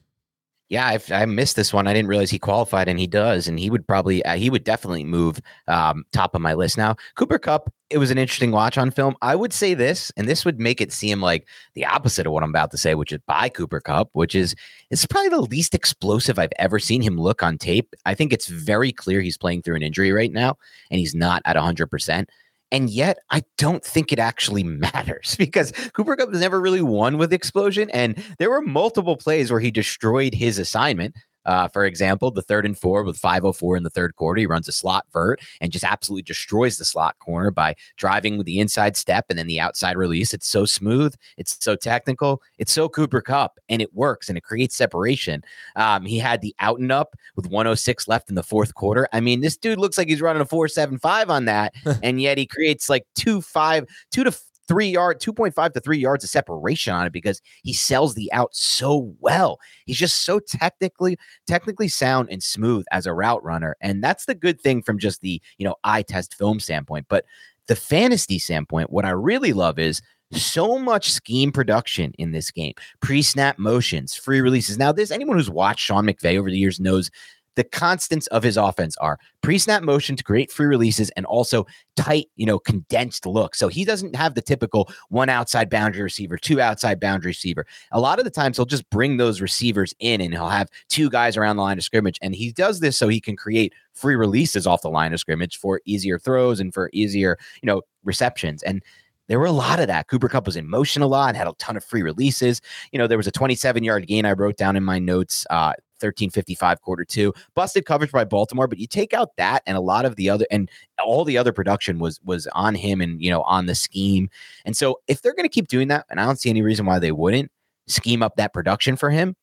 Yeah, 0.70 0.86
I've, 0.86 1.10
I 1.14 1.26
missed 1.26 1.56
this 1.56 1.72
one. 1.72 1.88
I 1.88 1.94
didn't 1.94 2.10
realize 2.10 2.30
he 2.30 2.40
qualified, 2.40 2.90
and 2.90 3.00
he 3.00 3.08
does. 3.08 3.48
And 3.48 3.58
he 3.58 3.70
would 3.70 3.88
probably, 3.88 4.24
uh, 4.26 4.36
he 4.36 4.50
would 4.50 4.66
definitely 4.66 5.06
move 5.06 5.40
um, 5.70 6.04
top 6.12 6.36
of 6.36 6.42
my 6.42 6.54
list. 6.56 6.78
Now, 6.78 6.98
Cooper 7.16 7.40
Kupp, 7.40 7.72
it 7.90 8.00
was 8.00 8.12
an 8.12 8.18
interesting 8.18 8.52
watch 8.52 8.78
on 8.78 8.92
film. 8.92 9.16
I 9.22 9.34
would 9.36 9.54
say 9.54 9.74
this, 9.74 10.12
and 10.18 10.28
this 10.28 10.44
would 10.44 10.60
make 10.60 10.82
it 10.82 10.92
seem 10.92 11.22
like 11.22 11.48
the 11.74 11.86
opposite 11.86 12.28
of 12.28 12.34
what 12.34 12.44
I'm 12.44 12.50
about 12.50 12.72
to 12.72 12.78
say, 12.78 12.96
which 12.96 13.14
is 13.14 13.20
by 13.28 13.48
Cooper 13.48 13.80
Kupp, 13.80 14.10
which 14.12 14.36
is 14.36 14.56
it's 14.92 15.06
probably 15.06 15.30
the 15.30 15.42
least 15.42 15.74
explosive 15.74 16.38
I've 16.38 16.52
ever 16.60 16.80
seen 16.80 17.02
him 17.02 17.18
look 17.18 17.42
on 17.44 17.58
tape. 17.58 17.96
I 18.06 18.14
think 18.14 18.34
it's 18.34 18.48
very 18.48 18.92
clear 18.92 19.22
he's 19.22 19.38
playing 19.38 19.62
through 19.62 19.78
an 19.78 19.84
injury 19.84 20.12
right 20.12 20.34
now, 20.34 20.58
and 20.92 21.00
he's 21.00 21.16
not 21.16 21.42
at 21.46 21.56
100 21.56 21.88
percent. 21.88 22.30
And 22.72 22.90
yet, 22.90 23.20
I 23.32 23.44
don't 23.58 23.84
think 23.84 24.12
it 24.12 24.20
actually 24.20 24.64
matters 24.64 25.36
because 25.38 25.72
Cooper 25.94 26.16
Kupp 26.16 26.32
has 26.32 26.42
never 26.42 26.60
really 26.60 26.82
won 26.82 27.18
with 27.18 27.34
explosion. 27.34 27.90
And 27.92 28.22
there 28.40 28.50
were 28.50 28.62
multiple 28.62 29.18
plays 29.18 29.52
where 29.52 29.60
he 29.60 29.72
destroyed 29.72 30.34
his 30.34 30.60
assignment. 30.60 31.16
Uh, 31.48 31.68
for 31.68 31.86
example, 31.86 32.30
the 32.30 32.42
third 32.42 32.66
and 32.66 32.78
four 32.78 33.04
with 33.04 33.18
504 33.18 33.78
in 33.78 33.84
the 33.84 33.90
third 33.90 34.16
quarter, 34.16 34.40
he 34.40 34.46
runs 34.46 34.68
a 34.68 34.72
slot 34.72 35.06
vert 35.12 35.42
and 35.62 35.72
just 35.72 35.86
absolutely 35.86 36.24
destroys 36.24 36.78
the 36.78 36.86
slot 36.86 37.18
corner 37.20 37.50
by 37.50 37.76
driving 37.96 38.38
with 38.38 38.46
the 38.46 38.60
inside 38.60 38.96
step 38.96 39.26
and 39.30 39.40
then 39.40 39.48
the 39.48 39.60
outside 39.60 39.98
release. 39.98 40.34
It's 40.34 40.50
so 40.50 40.66
smooth, 40.66 41.16
it's 41.38 41.58
so 41.60 41.76
technical, 41.76 42.42
it's 42.60 42.72
so 42.72 42.90
Cooper 42.90 43.22
Kupp, 43.22 43.60
and 43.70 43.82
it 43.82 43.94
works 43.94 44.30
and 44.30 44.38
it 44.38 44.44
creates 44.44 44.76
separation. 44.76 45.44
Um, 45.76 46.06
he 46.06 46.20
had 46.20 46.42
the 46.42 46.54
out 46.60 46.80
and 46.80 46.92
up 46.92 47.16
with 47.36 47.48
106 47.48 48.08
left 48.08 48.30
in 48.30 48.36
the 48.36 48.44
fourth 48.44 48.76
quarter. 48.76 49.08
I 49.14 49.22
mean, 49.22 49.42
this 49.42 49.58
dude 49.58 49.80
looks 49.80 49.98
like 49.98 50.10
he's 50.10 50.22
running 50.22 50.42
a 50.42 50.46
475 50.46 51.30
on 51.30 51.46
that, 51.46 51.74
and 52.04 52.22
yet 52.22 52.38
he 52.38 52.46
creates 52.46 52.90
like 52.90 53.06
two 53.16 53.42
five, 53.42 53.86
two 54.12 54.24
to 54.24 54.32
three 54.68 54.90
yard, 54.90 55.20
2.5 55.20 55.74
to 55.74 55.80
three 55.80 55.98
yards 55.98 56.24
of 56.24 56.30
separation 56.30 56.94
on 56.94 57.08
it 57.08 57.14
because 57.14 57.42
he 57.64 57.74
sells 57.74 58.16
the 58.16 58.32
out 58.34 58.56
so 58.56 59.14
well. 59.20 59.60
He's 59.86 59.98
just 59.98 60.24
so 60.24 60.40
technically, 60.40 61.18
technically 61.48 61.88
sound 61.88 62.30
and 62.32 62.44
smooth 62.44 62.86
as 62.92 63.06
a 63.06 63.14
route 63.14 63.44
runner. 63.44 63.76
And 63.82 64.04
that's 64.04 64.26
the 64.26 64.36
good 64.36 64.62
thing 64.62 64.82
from 64.82 65.00
just 65.00 65.22
the, 65.22 65.42
you 65.58 65.66
know, 65.66 65.76
eye 65.84 66.04
test 66.04 66.36
film 66.36 66.60
standpoint. 66.60 67.08
But 67.10 67.26
the 67.68 67.76
fantasy 67.76 68.40
standpoint, 68.40 68.92
what 68.92 69.06
I 69.06 69.10
really 69.10 69.54
love 69.54 69.80
is 69.80 70.02
so 70.32 70.78
much 70.78 71.12
scheme 71.12 71.52
production 71.52 72.14
in 72.18 72.32
this 72.32 72.52
game 72.52 72.74
pre-snap 73.00 73.58
motions 73.58 74.14
free 74.14 74.42
releases 74.42 74.78
now 74.78 74.92
this 74.92 75.10
anyone 75.10 75.38
who's 75.38 75.50
watched 75.50 75.86
sean 75.86 76.06
mcvay 76.06 76.38
over 76.38 76.52
the 76.52 76.58
years 76.58 76.82
knows 76.82 77.10
the 77.58 77.64
constants 77.64 78.28
of 78.28 78.44
his 78.44 78.56
offense 78.56 78.96
are 78.98 79.20
pre-snap 79.42 79.82
motion 79.82 80.16
to 80.16 80.24
create 80.24 80.52
free 80.52 80.68
releases 80.68 81.10
and 81.12 81.26
also 81.26 81.66
tight, 81.96 82.28
you 82.36 82.46
know, 82.46 82.60
condensed 82.60 83.26
look. 83.26 83.56
So 83.56 83.68
he 83.68 83.84
doesn't 83.84 84.16
have 84.16 84.36
the 84.36 84.44
typical 84.44 84.92
one 85.10 85.28
outside 85.28 85.68
boundary 85.68 86.04
receiver, 86.04 86.38
two 86.38 86.62
outside 86.62 87.00
boundary 87.00 87.30
receiver. 87.32 87.66
A 87.92 88.00
lot 88.00 88.20
of 88.20 88.26
the 88.26 88.32
times 88.32 88.58
he'll 88.58 88.68
just 88.68 88.88
bring 88.92 89.18
those 89.18 89.42
receivers 89.42 89.92
in 89.98 90.22
and 90.22 90.34
he'll 90.34 90.50
have 90.50 90.70
two 90.88 91.10
guys 91.10 91.36
around 91.36 91.56
the 91.56 91.64
line 91.64 91.80
of 91.80 91.84
scrimmage. 91.84 92.20
And 92.22 92.36
he 92.36 92.52
does 92.52 92.80
this 92.80 92.96
so 92.96 93.08
he 93.08 93.20
can 93.20 93.36
create 93.36 93.74
free 93.96 94.16
releases 94.16 94.68
off 94.68 94.84
the 94.84 94.90
line 94.92 95.12
of 95.12 95.20
scrimmage 95.20 95.58
for 95.58 95.82
easier 95.86 96.20
throws 96.20 96.60
and 96.60 96.72
for 96.72 96.92
easier, 96.94 97.40
you 97.64 97.68
know, 97.68 97.82
receptions. 98.04 98.62
And 98.62 98.84
there 99.28 99.40
were 99.40 99.48
a 99.48 99.52
lot 99.52 99.80
of 99.80 99.88
that. 99.88 100.08
Cooper 100.08 100.30
Kupp 100.30 100.46
was 100.46 100.56
in 100.56 100.70
motion 100.70 101.02
a 101.02 101.08
lot, 101.08 101.36
had 101.36 101.48
a 101.48 101.54
ton 101.54 101.76
of 101.76 101.84
free 101.84 102.04
releases. 102.04 102.62
You 102.92 103.00
know, 103.00 103.08
there 103.08 103.18
was 103.18 103.28
a 103.28 103.32
27 103.32 103.84
yard 103.84 104.08
gain 104.08 104.26
I 104.26 104.34
wrote 104.34 104.58
down 104.58 104.76
in 104.76 104.84
my 104.84 105.00
notes 105.00 105.46
uh, 105.50 105.74
1355 106.00 106.82
quarter 106.82 107.06
two. 107.06 107.34
Busted 107.56 107.86
coverage 107.86 108.12
by 108.12 108.24
Baltimore, 108.24 108.68
but 108.68 108.78
you 108.78 108.88
take 108.88 109.14
out 109.14 109.36
that 109.38 109.64
and 109.66 109.78
a 109.78 109.82
lot 109.82 110.06
of 110.06 110.16
the 110.16 110.30
other 110.30 110.46
and 110.52 110.70
all 111.04 111.26
the 111.26 111.38
other 111.38 111.52
production 111.52 112.00
was 112.00 112.20
was 112.24 112.48
on 112.48 112.76
him 112.76 113.02
and 113.02 113.22
you 113.22 113.30
know 113.30 113.42
on 113.44 113.66
the 113.66 113.76
scheme. 113.76 114.30
And 114.66 114.76
so 114.76 115.00
if 115.08 115.22
they're 115.22 115.36
going 115.36 115.44
to 115.44 115.50
keep 115.50 115.68
doing 115.68 115.88
that, 115.90 116.06
and 116.10 116.20
I 116.20 116.26
don't 116.26 116.40
see 116.40 116.50
any 116.50 116.62
reason 116.62 116.86
why 116.86 117.00
they 117.00 117.12
wouldn't 117.12 117.52
scheme 117.88 118.22
up 118.22 118.36
that 118.36 118.54
production 118.54 118.96
for 118.96 119.10
him. 119.10 119.36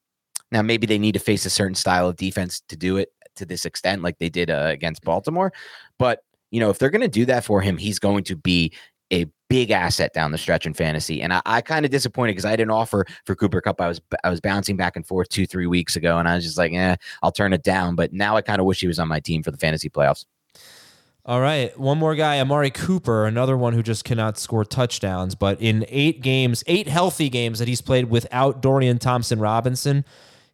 Now 0.52 0.62
maybe 0.62 0.86
they 0.86 0.98
need 0.98 1.12
to 1.12 1.18
face 1.18 1.46
a 1.46 1.50
certain 1.50 1.74
style 1.74 2.08
of 2.08 2.16
defense 2.16 2.62
to 2.68 2.76
do 2.76 2.96
it 2.96 3.10
to 3.36 3.44
this 3.44 3.64
extent, 3.64 4.02
like 4.02 4.18
they 4.18 4.28
did 4.28 4.50
uh, 4.50 4.66
against 4.68 5.02
Baltimore. 5.02 5.52
But 5.98 6.20
you 6.50 6.60
know, 6.60 6.70
if 6.70 6.78
they're 6.78 6.90
going 6.90 7.00
to 7.00 7.08
do 7.08 7.24
that 7.26 7.44
for 7.44 7.60
him, 7.60 7.76
he's 7.76 7.98
going 7.98 8.22
to 8.24 8.36
be 8.36 8.72
a 9.14 9.26
big 9.48 9.70
asset 9.70 10.12
down 10.12 10.32
the 10.32 10.38
stretch 10.38 10.66
in 10.66 10.74
fantasy. 10.74 11.22
And 11.22 11.32
I, 11.32 11.40
I 11.46 11.60
kind 11.60 11.84
of 11.84 11.90
disappointed 11.90 12.32
because 12.32 12.44
I 12.44 12.56
didn't 12.56 12.72
offer 12.72 13.06
for 13.24 13.34
Cooper 13.36 13.60
Kupp. 13.60 13.80
I 13.80 13.88
was 13.88 14.00
I 14.24 14.30
was 14.30 14.40
bouncing 14.40 14.76
back 14.76 14.96
and 14.96 15.06
forth 15.06 15.28
two, 15.28 15.46
three 15.46 15.66
weeks 15.66 15.96
ago, 15.96 16.18
and 16.18 16.28
I 16.28 16.34
was 16.34 16.44
just 16.44 16.58
like, 16.58 16.72
eh, 16.72 16.96
I'll 17.22 17.32
turn 17.32 17.52
it 17.52 17.62
down. 17.62 17.94
But 17.94 18.12
now 18.12 18.36
I 18.36 18.42
kind 18.42 18.60
of 18.60 18.66
wish 18.66 18.80
he 18.80 18.86
was 18.86 18.98
on 18.98 19.08
my 19.08 19.20
team 19.20 19.42
for 19.42 19.50
the 19.50 19.58
fantasy 19.58 19.88
playoffs. 19.88 20.24
All 21.26 21.40
right. 21.40 21.76
One 21.78 21.96
more 21.96 22.14
guy, 22.14 22.38
Amari 22.38 22.70
Cooper, 22.70 23.24
another 23.24 23.56
one 23.56 23.72
who 23.72 23.82
just 23.82 24.04
cannot 24.04 24.36
score 24.36 24.62
touchdowns. 24.62 25.34
But 25.34 25.58
in 25.58 25.86
eight 25.88 26.20
games, 26.20 26.62
eight 26.66 26.86
healthy 26.86 27.30
games 27.30 27.58
that 27.60 27.68
he's 27.68 27.80
played 27.80 28.10
without 28.10 28.60
Dorian 28.60 28.98
Thompson 28.98 29.38
Robinson, 29.38 30.04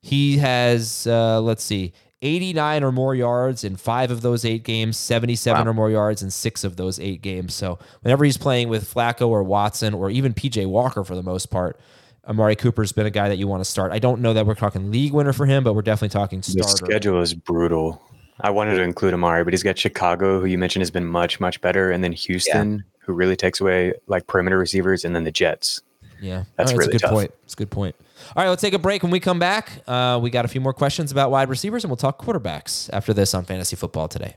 he 0.01 0.39
has, 0.39 1.09
uh, 1.09 1.41
let's 1.41 1.65
see, 1.65 1.93
89 2.23 2.85
or 2.85 2.93
more 2.93 3.15
yards 3.15 3.65
in 3.65 3.77
five 3.77 4.11
of 4.11 4.21
those 4.21 4.45
eight 4.45 4.63
games, 4.63 4.99
77 4.99 5.65
wow. 5.65 5.71
or 5.71 5.75
more 5.75 5.91
yards 5.91 6.23
in 6.23 6.31
six 6.31 6.65
of 6.65 6.77
those 6.77 7.01
eight 7.01 7.23
games. 7.23 7.55
So 7.55 7.79
whenever 8.03 8.25
he's 8.25 8.37
playing 8.37 8.69
with 8.69 8.93
Flacco 8.93 9.29
or 9.29 9.43
Watson 9.43 9.95
or 9.95 10.11
even 10.11 10.35
PJ 10.35 10.67
Walker 10.67 11.03
for 11.03 11.15
the 11.15 11.23
most 11.23 11.47
part, 11.47 11.81
Amari 12.29 12.57
Cooper's 12.57 12.93
been 12.93 13.07
a 13.07 13.11
guy 13.11 13.29
that 13.29 13.39
you 13.39 13.49
want 13.49 13.65
to 13.65 13.71
start. 13.71 13.93
I 13.93 13.99
don't 13.99 14.21
know 14.21 14.35
that 14.35 14.47
we're 14.47 14.55
talking 14.55 14.91
league 14.91 15.13
winner 15.13 15.33
for 15.33 15.47
him, 15.47 15.65
but 15.65 15.75
we're 15.75 15.83
definitely 15.83 16.11
talking 16.11 16.43
starter. 16.43 16.71
The 16.71 16.77
schedule 16.77 17.21
is 17.23 17.33
brutal. 17.33 18.03
I 18.43 18.51
wanted 18.51 18.77
to 18.77 18.83
include 18.83 19.15
Amari, 19.15 19.45
but 19.45 19.53
he's 19.53 19.63
got 19.63 19.79
Chicago, 19.79 20.41
who 20.41 20.47
you 20.47 20.59
mentioned 20.59 20.83
has 20.83 20.91
been 20.91 21.07
much, 21.07 21.41
much 21.41 21.61
better, 21.61 21.91
and 21.91 22.05
then 22.05 22.13
Houston, 22.13 22.85
who 22.99 23.13
really 23.13 23.37
takes 23.37 23.61
away 23.61 23.95
like 24.07 24.27
perimeter 24.27 24.59
receivers, 24.59 25.05
and 25.05 25.15
then 25.15 25.25
the 25.25 25.31
Jets. 25.31 25.83
Yeah, 26.21 26.45
That's 26.57 26.73
right, 26.73 26.79
really 26.79 26.91
a 26.91 26.93
good 26.93 27.01
tough. 27.01 27.11
point. 27.11 27.35
It's 27.45 27.55
a 27.55 27.57
good 27.57 27.71
point. 27.71 27.97
All 28.37 28.43
right, 28.43 28.49
let's 28.49 28.63
take 28.63 28.75
a 28.75 28.79
break. 28.79 29.03
When 29.03 29.11
we 29.11 29.21
come 29.21 29.39
back, 29.39 29.83
uh, 29.87 30.19
we 30.23 30.31
got 30.31 30.45
a 30.45 30.49
few 30.49 30.61
more 30.61 30.73
questions 30.73 31.13
about 31.13 31.31
wide 31.31 31.49
receivers, 31.49 31.85
and 31.85 31.91
we'll 31.91 31.97
talk 31.97 32.23
quarterbacks 32.23 32.91
after 32.93 33.13
this 33.13 33.35
on 33.35 33.45
Fantasy 33.45 33.77
Football 33.77 34.09
today. 34.09 34.37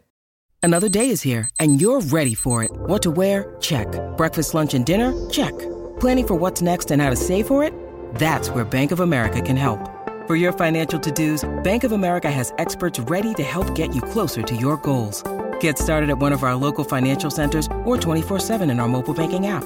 Another 0.61 0.87
day 0.87 1.09
is 1.09 1.21
here, 1.21 1.49
and 1.59 1.81
you're 1.81 1.99
ready 1.99 2.33
for 2.33 2.63
it. 2.63 2.71
What 2.71 3.01
to 3.01 3.11
wear? 3.11 3.55
Check. 3.59 3.87
Breakfast, 4.15 4.53
lunch, 4.53 4.73
and 4.73 4.85
dinner? 4.85 5.11
Check. 5.29 5.51
Planning 5.99 6.27
for 6.27 6.35
what's 6.35 6.61
next 6.61 6.89
and 6.89 7.01
how 7.01 7.09
to 7.09 7.17
save 7.17 7.47
for 7.47 7.65
it? 7.65 7.73
That's 8.15 8.49
where 8.49 8.63
Bank 8.63 8.91
of 8.93 9.01
America 9.01 9.41
can 9.41 9.57
help. 9.57 9.89
For 10.25 10.37
your 10.37 10.53
financial 10.53 10.97
to-dos, 11.01 11.43
Bank 11.63 11.83
of 11.83 11.91
America 11.91 12.31
has 12.31 12.53
experts 12.59 12.97
ready 12.97 13.33
to 13.33 13.43
help 13.43 13.75
get 13.75 13.93
you 13.93 14.01
closer 14.01 14.41
to 14.41 14.55
your 14.55 14.77
goals. 14.77 15.21
Get 15.59 15.77
started 15.77 16.09
at 16.09 16.17
one 16.17 16.31
of 16.31 16.43
our 16.43 16.55
local 16.55 16.85
financial 16.85 17.29
centers 17.29 17.67
or 17.83 17.97
24-7 17.97 18.71
in 18.71 18.79
our 18.79 18.87
mobile 18.87 19.13
banking 19.13 19.47
app. 19.47 19.65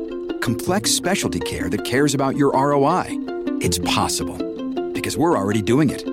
Complex 0.41 0.91
specialty 0.91 1.39
care 1.39 1.69
that 1.69 1.85
cares 1.85 2.15
about 2.15 2.35
your 2.35 2.51
ROI? 2.51 3.05
It's 3.61 3.77
possible. 3.79 4.37
Because 4.91 5.15
we're 5.17 5.37
already 5.37 5.61
doing 5.61 5.91
it. 5.91 6.03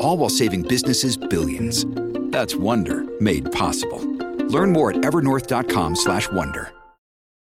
All 0.00 0.18
while 0.18 0.28
saving 0.28 0.62
businesses 0.62 1.16
billions. 1.16 1.86
That's 2.30 2.54
Wonder 2.54 3.04
made 3.20 3.50
possible. 3.50 3.98
Learn 4.48 4.72
more 4.72 4.90
at 4.90 4.98
evernorth.com/wonder. 4.98 6.72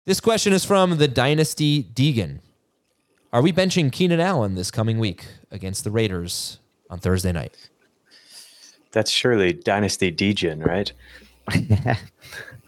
This 0.05 0.19
question 0.19 0.53
is 0.53 0.65
from 0.65 0.97
the 0.97 1.07
Dynasty 1.07 1.83
Deegan. 1.83 2.39
Are 3.33 3.41
we 3.41 3.53
benching 3.53 3.91
Keenan 3.91 4.19
Allen 4.19 4.55
this 4.55 4.71
coming 4.71 4.99
week 4.99 5.25
against 5.51 5.83
the 5.83 5.91
Raiders 5.91 6.59
on 6.89 6.99
Thursday 6.99 7.31
night? 7.31 7.55
That's 8.91 9.11
surely 9.11 9.53
Dynasty 9.53 10.11
Degen, 10.11 10.61
right? 10.61 10.91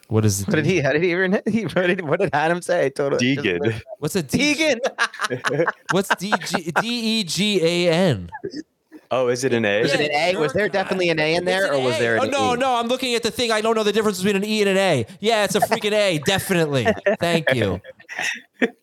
What 0.09 0.25
is 0.25 0.41
it? 0.41 0.47
What 0.47 0.55
did 0.55 0.65
he? 0.65 0.79
How 0.81 0.91
did 0.91 1.01
he 1.03 1.11
even? 1.11 1.41
He, 1.47 1.63
what, 1.63 1.87
did, 1.87 2.01
what 2.01 2.19
did 2.19 2.29
Adam 2.33 2.61
say? 2.61 2.89
Totally. 2.89 3.35
Degan. 3.37 3.81
What's 3.99 4.15
a 4.15 4.23
D- 4.23 4.53
Deegan. 4.55 5.65
What's 5.91 6.13
D 6.15 6.33
G 6.45 6.71
D 6.81 6.87
E 7.19 7.23
G 7.23 7.61
A 7.87 7.91
N? 7.93 8.29
Oh, 9.11 9.27
is 9.27 9.43
it 9.43 9.53
an 9.53 9.63
A? 9.63 9.81
Was 9.83 9.93
it 9.93 9.99
an 10.01 10.11
A? 10.11 10.35
Was 10.39 10.53
there 10.53 10.67
definitely 10.67 11.09
an 11.09 11.19
A 11.19 11.35
in 11.35 11.45
there, 11.45 11.71
or 11.73 11.79
was 11.79 11.97
there 11.99 12.19
Oh 12.19 12.23
an 12.23 12.31
no, 12.31 12.53
E? 12.55 12.57
no! 12.57 12.75
I'm 12.75 12.87
looking 12.87 13.13
at 13.15 13.23
the 13.23 13.31
thing. 13.31 13.51
I 13.51 13.61
don't 13.61 13.75
know 13.75 13.83
the 13.83 13.91
difference 13.91 14.17
between 14.21 14.35
an 14.35 14.43
E 14.43 14.61
and 14.61 14.69
an 14.71 14.77
A. 14.77 15.05
Yeah, 15.19 15.43
it's 15.45 15.55
a 15.55 15.59
freaking 15.59 15.93
A, 15.93 16.17
definitely. 16.25 16.87
Thank 17.19 17.53
you. 17.53 17.79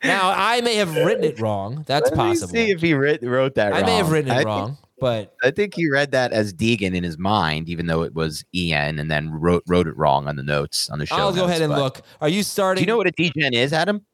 Now 0.05 0.33
I 0.35 0.61
may 0.61 0.77
have 0.77 0.95
written 0.97 1.25
it 1.25 1.41
wrong. 1.41 1.85
That's 1.87 2.11
Let 2.11 2.19
me 2.19 2.25
possible. 2.31 2.53
see 2.53 2.71
if 2.71 2.81
he 2.81 2.95
writ- 2.95 3.23
wrote 3.23 3.55
that. 3.57 3.73
I 3.75 3.83
may 3.83 3.97
have 3.97 4.11
written 4.11 4.31
it 4.31 4.35
I 4.35 4.37
think- 4.39 4.47
wrong, 4.47 4.79
but 5.01 5.35
I 5.43 5.51
think 5.51 5.75
he 5.75 5.89
read 5.91 6.11
that 6.13 6.33
as 6.33 6.53
Deegan 6.53 6.95
in 6.95 7.03
his 7.05 7.19
mind, 7.19 7.69
even 7.69 7.87
though 7.87 8.03
it 8.03 8.15
was 8.15 8.45
En, 8.55 8.99
and 8.99 9.11
then 9.11 9.31
wrote 9.31 9.63
wrote 9.67 9.87
it 9.87 9.97
wrong 9.97 10.29
on 10.29 10.37
the 10.37 10.43
notes 10.43 10.89
on 10.91 10.99
the 10.99 11.07
show. 11.07 11.17
I'll 11.17 11.33
go 11.33 11.45
ahead 11.47 11.63
and 11.63 11.73
look. 11.73 12.03
Are 12.21 12.29
you 12.29 12.43
starting? 12.43 12.83
Do 12.83 12.83
starting? 12.83 12.83
you 12.83 12.87
know 12.87 12.97
what 12.97 13.07
a 13.07 13.13
Degen 13.13 13.55
is, 13.55 13.73
Adam? 13.73 14.05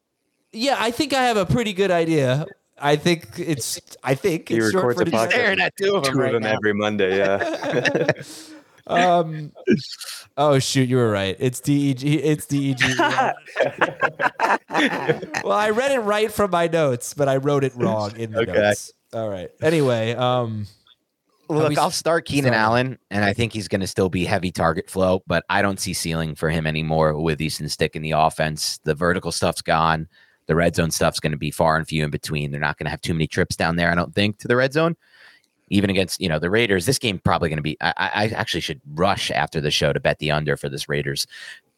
Yeah, 0.52 0.76
I 0.78 0.90
think 0.90 1.12
I 1.12 1.24
have 1.24 1.36
a 1.36 1.44
pretty 1.46 1.72
good 1.72 1.90
idea. 1.90 2.46
I 2.78 2.96
think 2.96 3.26
it's. 3.38 3.80
I 4.04 4.14
think 4.14 4.48
He 4.48 4.56
it's 4.56 4.70
short 4.70 4.84
records 4.96 5.10
for 5.10 5.16
a 5.16 5.20
podcast. 5.20 5.30
Staring 5.30 5.60
at 5.60 5.74
two 5.76 5.94
of 5.96 6.04
them 6.04 6.12
Two 6.12 6.18
right 6.20 6.34
of 6.34 6.42
them 6.42 6.50
now. 6.50 6.56
every 6.56 6.72
Monday, 6.74 7.16
yeah. 7.18 8.06
Um. 8.88 9.50
Oh 10.36 10.60
shoot, 10.60 10.88
you 10.88 10.94
were 10.96 11.10
right. 11.10 11.34
It's 11.40 11.58
D 11.58 11.72
E 11.90 11.94
G. 11.94 12.18
It's 12.22 12.46
D 12.46 12.70
E 12.70 12.74
G. 12.74 12.84
well, 15.42 15.52
I 15.52 15.70
read 15.70 15.90
it 15.92 15.98
right 16.00 16.30
from 16.30 16.50
my 16.52 16.68
notes, 16.68 17.14
but 17.14 17.28
I 17.28 17.36
wrote 17.38 17.64
it 17.64 17.74
wrong 17.74 18.16
in 18.16 18.30
the 18.32 18.40
Okay. 18.42 18.52
notes. 18.52 18.92
All 19.12 19.28
right. 19.28 19.50
Anyway, 19.60 20.14
um, 20.14 20.66
Look, 21.48 21.70
we 21.70 21.76
I'll 21.76 21.90
start 21.90 22.26
Keenan? 22.26 22.54
Allen, 22.54 22.98
and 23.10 23.24
I 23.24 23.32
think 23.32 23.52
he's 23.52 23.68
going 23.68 23.80
to 23.80 23.86
still 23.86 24.08
be 24.08 24.24
heavy 24.24 24.50
target 24.50 24.90
flow, 24.90 25.22
but 25.26 25.44
I 25.48 25.62
don't 25.62 25.78
see 25.78 25.92
ceiling 25.92 26.34
for 26.34 26.50
him 26.50 26.66
anymore 26.66 27.18
with 27.18 27.40
Easton 27.40 27.68
Stick 27.68 27.94
in 27.96 28.02
the 28.02 28.12
offense. 28.12 28.78
The 28.84 28.94
vertical 28.94 29.32
stuff's 29.32 29.62
gone. 29.62 30.08
The 30.46 30.54
red 30.54 30.76
zone 30.76 30.90
stuff's 30.90 31.20
going 31.20 31.32
to 31.32 31.38
be 31.38 31.50
far 31.50 31.76
and 31.76 31.86
few 31.86 32.04
in 32.04 32.10
between. 32.10 32.50
They're 32.50 32.60
not 32.60 32.78
going 32.78 32.86
to 32.86 32.90
have 32.90 33.00
too 33.00 33.14
many 33.14 33.26
trips 33.26 33.56
down 33.56 33.76
there, 33.76 33.90
I 33.90 33.94
don't 33.94 34.14
think, 34.14 34.38
to 34.38 34.48
the 34.48 34.56
red 34.56 34.72
zone. 34.72 34.96
Even 35.68 35.90
against 35.90 36.20
you 36.20 36.28
know 36.28 36.38
the 36.38 36.50
Raiders, 36.50 36.86
this 36.86 36.98
game 36.98 37.18
probably 37.18 37.48
going 37.48 37.58
to 37.58 37.62
be. 37.62 37.76
I, 37.80 37.92
I 37.96 38.10
I 38.14 38.24
actually 38.28 38.60
should 38.60 38.80
rush 38.94 39.30
after 39.30 39.60
the 39.60 39.70
show 39.70 39.92
to 39.92 39.98
bet 39.98 40.20
the 40.20 40.30
under 40.30 40.56
for 40.56 40.68
this 40.68 40.88
Raiders 40.88 41.26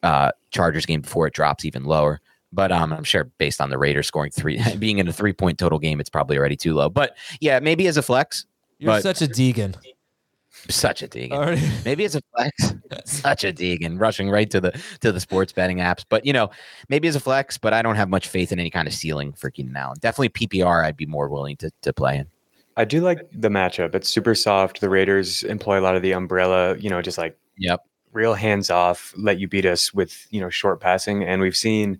uh, 0.03 0.33
Chargers 0.51 0.87
game 0.87 1.01
before 1.01 1.27
it 1.27 1.35
drops 1.35 1.65
even 1.65 1.85
lower. 1.85 2.21
But 2.53 2.73
um, 2.73 2.93
I'm 2.93 3.05
sure 3.05 3.25
based 3.39 3.61
on 3.61 3.71
the 3.71 3.79
Raiders 3.79 4.07
scoring 4.07 4.31
three, 4.31 4.63
being 4.79 4.99
in 4.99 5.09
a 5.09 5.13
three 5.13 5.33
point 5.33 5.59
total 5.59 5.79
game, 5.79 6.01
it's 6.01 6.11
probably 6.11 6.39
already 6.39 6.57
too 6.57 6.75
low. 6.75 6.89
But 6.89 7.17
yeah, 7.41 7.61
maybe 7.61 7.87
as 7.87 7.97
a 7.97 8.03
flex, 8.03 8.47
you're 8.79 8.93
But- 8.93 9.03
such 9.03 9.23
a 9.23 9.27
Deegan. 9.29 9.75
such 10.69 11.03
a 11.03 11.09
Deegan. 11.09 11.33
All 11.33 11.41
right. 11.41 11.59
Maybe 11.85 12.05
it's 12.05 12.15
a 12.17 12.21
flex. 12.35 12.75
Such 13.05 13.45
a 13.45 13.53
Deegan, 13.53 14.01
rushing 14.01 14.29
right 14.31 14.51
to 14.51 14.61
the 14.61 14.73
to 15.01 15.13
the 15.13 15.21
sports 15.21 15.53
betting 15.53 15.77
apps. 15.79 16.05
But 16.09 16.25
you 16.27 16.33
know, 16.33 16.51
maybe 16.89 17.07
as 17.07 17.15
a 17.17 17.21
flex, 17.21 17.59
but 17.59 17.73
I 17.75 17.83
don't 17.83 17.97
have 17.97 18.09
much 18.09 18.29
faith 18.29 18.51
in 18.51 18.59
any 18.59 18.71
kind 18.71 18.89
of 18.89 18.95
ceiling 18.95 19.33
for 19.35 19.51
Keenan 19.51 19.77
Allen. 19.77 19.97
Definitely 20.01 20.31
PPR, 20.31 20.85
I'd 20.85 20.97
be 20.97 21.05
more 21.07 21.29
willing 21.29 21.57
to 21.59 21.71
to 21.83 21.93
play 21.93 22.17
in. 22.17 22.27
I 22.79 22.85
do 22.87 23.01
like 23.03 23.21
the 23.33 23.49
matchup. 23.51 23.95
It's 23.95 24.09
super 24.09 24.35
soft. 24.35 24.81
The 24.81 24.89
Raiders 24.89 25.43
employ 25.43 25.79
a 25.79 25.83
lot 25.83 25.97
of 25.97 26.03
the 26.03 26.13
umbrella, 26.13 26.77
you 26.79 26.89
know, 26.91 27.03
just 27.03 27.19
like 27.19 27.37
Yep. 27.59 27.81
real 28.13 28.35
hands 28.35 28.71
off, 28.71 29.13
let 29.17 29.39
you 29.39 29.49
beat 29.49 29.67
us 29.67 29.93
with, 29.93 30.27
you 30.31 30.41
know, 30.41 30.49
short 30.49 30.81
passing. 30.81 31.23
And 31.25 31.41
we've 31.43 31.57
seen 31.57 31.99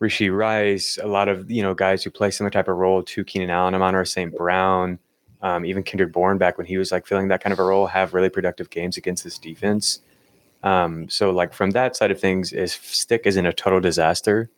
Rashee 0.00 0.34
Rice, 0.34 0.98
a 1.02 1.06
lot 1.06 1.28
of, 1.28 1.50
you 1.50 1.62
know, 1.62 1.74
guys 1.74 2.02
who 2.02 2.10
play 2.10 2.30
similar 2.30 2.50
type 2.50 2.68
of 2.68 2.76
role 2.76 3.02
to 3.02 3.24
Keenan 3.24 3.50
Allen, 3.50 3.74
Amon-Ra 3.74 4.04
St. 4.04 4.34
Brown, 4.36 4.98
um, 5.42 5.64
even 5.64 5.82
Kendrick 5.82 6.12
Bourne 6.12 6.38
back 6.38 6.58
when 6.58 6.66
he 6.66 6.78
was 6.78 6.90
like 6.92 7.06
filling 7.06 7.28
that 7.28 7.42
kind 7.42 7.52
of 7.52 7.58
a 7.58 7.64
role, 7.64 7.86
have 7.86 8.14
really 8.14 8.28
productive 8.28 8.70
games 8.70 8.96
against 8.96 9.24
this 9.24 9.38
defense. 9.38 10.00
Um, 10.62 11.08
so 11.08 11.30
like 11.30 11.52
from 11.52 11.70
that 11.70 11.94
side 11.96 12.10
of 12.10 12.20
things, 12.20 12.52
Stick 12.72 13.22
isn't 13.26 13.46
a 13.46 13.52
total 13.52 13.80
disaster 13.80 14.50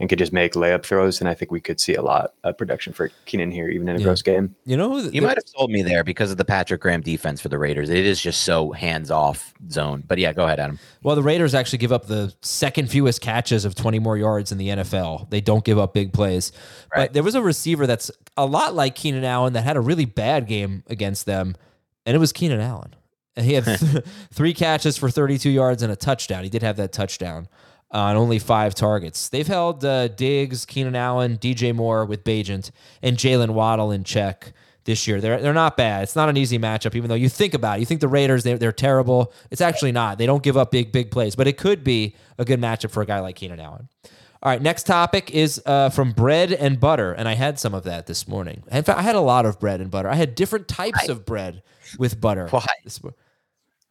and 0.00 0.08
could 0.08 0.18
just 0.18 0.32
make 0.32 0.52
layup 0.52 0.84
throws, 0.84 1.20
and 1.20 1.28
I 1.28 1.34
think 1.34 1.50
we 1.50 1.60
could 1.60 1.80
see 1.80 1.94
a 1.94 2.02
lot 2.02 2.34
of 2.44 2.56
production 2.56 2.92
for 2.92 3.10
Keenan 3.26 3.50
here, 3.50 3.68
even 3.68 3.88
in 3.88 3.96
a 3.96 3.98
Yeah. 3.98 4.04
gross 4.04 4.22
game. 4.22 4.54
You 4.64 4.76
know 4.76 4.90
who? 4.92 5.10
You 5.10 5.22
might 5.22 5.36
have 5.36 5.44
sold 5.46 5.70
me 5.72 5.82
there 5.82 6.04
because 6.04 6.30
of 6.30 6.36
the 6.36 6.44
Patrick 6.44 6.80
Graham 6.80 7.00
defense 7.00 7.40
for 7.40 7.48
the 7.48 7.58
Raiders. 7.58 7.90
It 7.90 8.06
is 8.06 8.20
just 8.20 8.42
so 8.44 8.70
hands 8.72 9.10
off 9.10 9.52
zone. 9.70 10.04
But 10.06 10.18
yeah, 10.18 10.32
go 10.32 10.44
ahead, 10.44 10.60
Adam. 10.60 10.78
Well, 11.02 11.16
the 11.16 11.22
Raiders 11.22 11.52
actually 11.54 11.78
give 11.78 11.92
up 11.92 12.06
the 12.06 12.32
second 12.42 12.90
fewest 12.90 13.20
catches 13.20 13.64
of 13.64 13.74
20 13.74 13.98
more 13.98 14.16
yards 14.16 14.52
in 14.52 14.58
the 14.58 14.68
NFL. 14.68 15.26
They 15.30 15.40
don't 15.40 15.64
give 15.64 15.78
up 15.78 15.94
big 15.94 16.12
plays. 16.12 16.52
But 16.94 17.12
there 17.12 17.22
was 17.24 17.34
a 17.34 17.42
receiver 17.42 17.86
that's 17.86 18.10
a 18.36 18.46
lot 18.46 18.74
like 18.74 18.94
Keenan 18.94 19.24
Allen 19.24 19.52
that 19.54 19.64
had 19.64 19.76
a 19.76 19.80
really 19.80 20.04
bad 20.04 20.46
game 20.46 20.84
against 20.86 21.26
them, 21.26 21.56
and 22.06 22.14
it 22.14 22.18
was 22.20 22.32
Keenan 22.32 22.60
Allen. 22.60 22.94
And 23.36 23.44
he 23.46 23.54
had 23.54 23.64
th- 23.64 23.80
three 24.32 24.54
catches 24.54 24.96
for 24.96 25.10
32 25.10 25.50
yards 25.50 25.82
and 25.82 25.92
a 25.92 25.96
touchdown. 25.96 26.44
He 26.44 26.50
did 26.50 26.62
have 26.62 26.76
that 26.76 26.92
touchdown 26.92 27.48
on 27.90 28.16
only 28.16 28.38
five 28.38 28.74
targets. 28.74 29.28
They've 29.28 29.46
held 29.46 29.84
uh, 29.84 30.08
Diggs, 30.08 30.64
Keenan 30.66 30.96
Allen, 30.96 31.38
DJ 31.38 31.74
Moore 31.74 32.04
with 32.04 32.24
Bagent, 32.24 32.70
and 33.02 33.16
Jaylen 33.16 33.50
Waddle 33.50 33.90
in 33.90 34.04
check 34.04 34.52
this 34.84 35.06
year. 35.06 35.20
They're 35.20 35.40
they're 35.40 35.54
not 35.54 35.76
bad. 35.76 36.02
It's 36.02 36.16
not 36.16 36.28
an 36.28 36.36
easy 36.36 36.58
matchup, 36.58 36.94
even 36.94 37.08
though 37.08 37.14
you 37.14 37.28
think 37.28 37.54
about 37.54 37.76
it. 37.76 37.80
You 37.80 37.86
think 37.86 38.00
the 38.00 38.08
Raiders 38.08 38.42
they're, 38.42 38.58
they're 38.58 38.72
terrible. 38.72 39.32
It's 39.50 39.60
actually 39.60 39.92
not. 39.92 40.18
They 40.18 40.26
don't 40.26 40.42
give 40.42 40.56
up 40.56 40.70
big 40.70 40.92
big 40.92 41.10
plays, 41.10 41.36
but 41.36 41.46
it 41.46 41.56
could 41.56 41.84
be 41.84 42.14
a 42.38 42.44
good 42.44 42.60
matchup 42.60 42.90
for 42.90 43.02
a 43.02 43.06
guy 43.06 43.20
like 43.20 43.36
Keenan 43.36 43.60
Allen. 43.60 43.88
All 44.40 44.52
right, 44.52 44.62
next 44.62 44.84
topic 44.84 45.32
is 45.32 45.60
uh, 45.66 45.90
from 45.90 46.12
bread 46.12 46.52
and 46.52 46.78
butter, 46.78 47.12
and 47.12 47.28
I 47.28 47.34
had 47.34 47.58
some 47.58 47.74
of 47.74 47.82
that 47.84 48.06
this 48.06 48.28
morning. 48.28 48.62
In 48.70 48.84
fact, 48.84 48.98
I 48.98 49.02
had 49.02 49.16
a 49.16 49.20
lot 49.20 49.46
of 49.46 49.58
bread 49.58 49.80
and 49.80 49.90
butter. 49.90 50.08
I 50.08 50.14
had 50.14 50.36
different 50.36 50.68
types 50.68 51.08
of 51.08 51.26
bread 51.26 51.62
with 51.98 52.20
butter. 52.20 52.46
Why? 52.48 52.64
This 52.84 53.02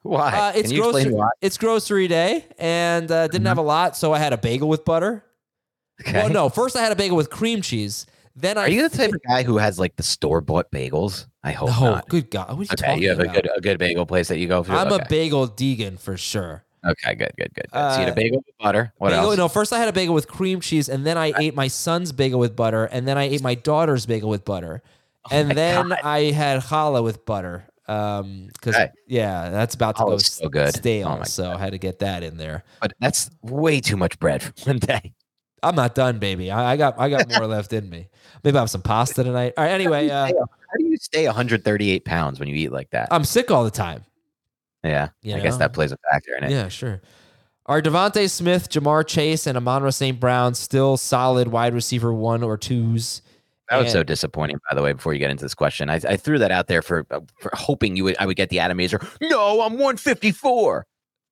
Why? 0.07 0.31
Uh, 0.31 0.51
it's 0.55 0.71
grocery. 0.71 1.11
why? 1.11 1.29
It's 1.41 1.57
grocery 1.57 2.07
day, 2.07 2.45
and 2.57 3.09
uh, 3.11 3.27
didn't 3.27 3.47
have 3.47 3.57
a 3.57 3.61
lot, 3.63 3.95
so 3.97 4.13
I 4.13 4.19
had 4.19 4.33
a 4.33 4.37
bagel 4.37 4.69
with 4.69 4.85
butter. 4.85 5.23
Okay. 6.01 6.13
Well, 6.13 6.29
no, 6.29 6.49
first 6.49 6.75
I 6.75 6.81
had 6.83 6.91
a 6.91 6.95
bagel 6.95 7.17
with 7.17 7.29
cream 7.29 7.61
cheese. 7.61 8.05
Then 8.35 8.55
I 8.57 8.61
Are 8.65 8.69
you 8.69 8.87
the 8.87 8.95
type 8.95 9.11
of 9.13 9.21
guy 9.27 9.41
who 9.41 9.57
has 9.57 9.79
like 9.79 9.95
the 9.95 10.03
store 10.03 10.41
bought 10.41 10.69
bagels? 10.71 11.25
I 11.43 11.51
hope 11.53 11.69
No, 11.69 11.95
not. 11.95 12.07
good 12.09 12.29
God, 12.29 12.49
what 12.49 12.57
are 12.57 12.61
you 12.61 12.67
Okay, 12.73 12.75
talking 12.85 13.01
you 13.01 13.09
have 13.09 13.19
a 13.19 13.27
good 13.27 13.49
a 13.55 13.59
good 13.61 13.79
bagel 13.79 14.05
place 14.05 14.27
that 14.27 14.37
you 14.37 14.47
go 14.47 14.63
to. 14.63 14.71
I'm 14.71 14.93
okay. 14.93 15.03
a 15.03 15.09
bagel 15.09 15.47
degan 15.47 15.99
for 15.99 16.17
sure. 16.17 16.63
Okay, 16.85 17.15
good, 17.15 17.31
good, 17.35 17.51
good. 17.55 17.65
good. 17.71 17.93
so 17.93 17.99
you 17.99 18.05
had 18.05 18.09
Uh, 18.09 18.11
a 18.11 18.15
bagel 18.15 18.37
with 18.45 18.57
butter. 18.59 18.93
What 18.99 19.09
bagel, 19.09 19.25
else? 19.31 19.37
No, 19.37 19.47
first 19.47 19.73
I 19.73 19.79
had 19.79 19.87
a 19.87 19.91
bagel 19.93 20.13
with 20.13 20.27
cream 20.27 20.61
cheese, 20.61 20.87
and 20.87 21.03
then 21.03 21.17
I 21.17 21.33
ate 21.35 21.55
my 21.55 21.67
son's 21.67 22.11
bagel 22.11 22.39
with 22.39 22.55
butter, 22.55 22.85
and 22.85 23.07
then 23.07 23.17
I 23.17 23.23
ate 23.23 23.41
my 23.41 23.55
daughter's 23.55 24.05
bagel 24.05 24.29
with 24.29 24.45
butter. 24.45 24.83
and 25.31 25.49
then 25.51 25.89
God. 25.89 25.99
I 26.03 26.25
had 26.31 26.61
challah 26.61 27.03
with 27.03 27.25
butter. 27.25 27.65
Um, 27.87 28.49
because 28.53 28.75
yeah, 29.07 29.49
that's 29.49 29.75
about 29.75 29.95
to 29.97 30.03
go 30.03 30.17
so 30.17 30.49
good. 30.49 30.75
stale. 30.75 31.19
Oh 31.21 31.23
so 31.23 31.51
I 31.51 31.57
had 31.57 31.71
to 31.71 31.77
get 31.77 31.99
that 31.99 32.21
in 32.23 32.37
there. 32.37 32.63
But 32.81 32.93
that's 32.99 33.29
way 33.41 33.79
too 33.79 33.95
much 33.97 34.19
bread 34.19 34.43
for 34.43 34.51
one 34.65 34.79
day. 34.79 35.13
I'm 35.63 35.75
not 35.75 35.95
done, 35.95 36.19
baby. 36.19 36.51
I, 36.51 36.73
I 36.73 36.77
got 36.77 36.99
I 36.99 37.09
got 37.09 37.29
more 37.29 37.47
left 37.55 37.73
in 37.73 37.89
me. 37.89 38.09
Maybe 38.43 38.57
I'll 38.57 38.63
have 38.63 38.69
some 38.69 38.81
pasta 38.81 39.23
tonight. 39.23 39.53
All 39.57 39.63
right. 39.63 39.71
Anyway, 39.71 40.09
uh, 40.09 40.27
How 40.27 40.77
do 40.77 40.83
you 40.85 40.97
stay 40.97 41.25
138 41.25 42.05
pounds 42.05 42.39
when 42.39 42.49
you 42.49 42.55
eat 42.55 42.71
like 42.71 42.89
that? 42.91 43.07
I'm 43.09 43.23
sick 43.23 43.51
all 43.51 43.63
the 43.63 43.71
time. 43.71 44.03
yeah, 44.83 45.09
you 45.21 45.35
I 45.35 45.39
guess 45.39 45.57
that 45.57 45.73
plays 45.73 45.91
a 45.91 45.97
factor 46.11 46.35
in 46.37 46.43
it. 46.43 46.51
Yeah, 46.51 46.67
sure. 46.67 47.01
Are 47.65 47.81
DeVonta 47.81 48.29
Smith, 48.29 48.69
Ja'Marr 48.69 49.05
Chase, 49.05 49.45
and 49.45 49.57
Amon-Ra 49.57 49.89
St. 49.89 50.17
Brown 50.17 50.53
still 50.55 50.95
solid 50.95 51.49
wide 51.49 51.73
receiver 51.73 52.13
one 52.13 52.41
or 52.41 52.55
twos? 52.57 53.21
That 53.69 53.77
was 53.77 53.85
And- 53.87 53.91
so 53.93 54.03
disappointing, 54.03 54.59
by 54.69 54.75
the 54.75 54.81
way. 54.81 54.93
Before 54.93 55.13
you 55.13 55.19
get 55.19 55.29
into 55.29 55.43
this 55.45 55.53
question, 55.53 55.89
I, 55.89 55.95
I 55.95 56.17
threw 56.17 56.39
that 56.39 56.51
out 56.51 56.67
there 56.67 56.81
for 56.81 57.05
uh, 57.11 57.19
for 57.41 57.51
hoping 57.53 57.95
you 57.97 58.03
would 58.05 58.15
I 58.19 58.25
would 58.25 58.37
get 58.37 58.49
the 58.49 58.59
Adam 58.59 58.77
Mazer. 58.77 58.99
No, 59.21 59.61
I'm 59.61 59.73
154. 59.73 60.85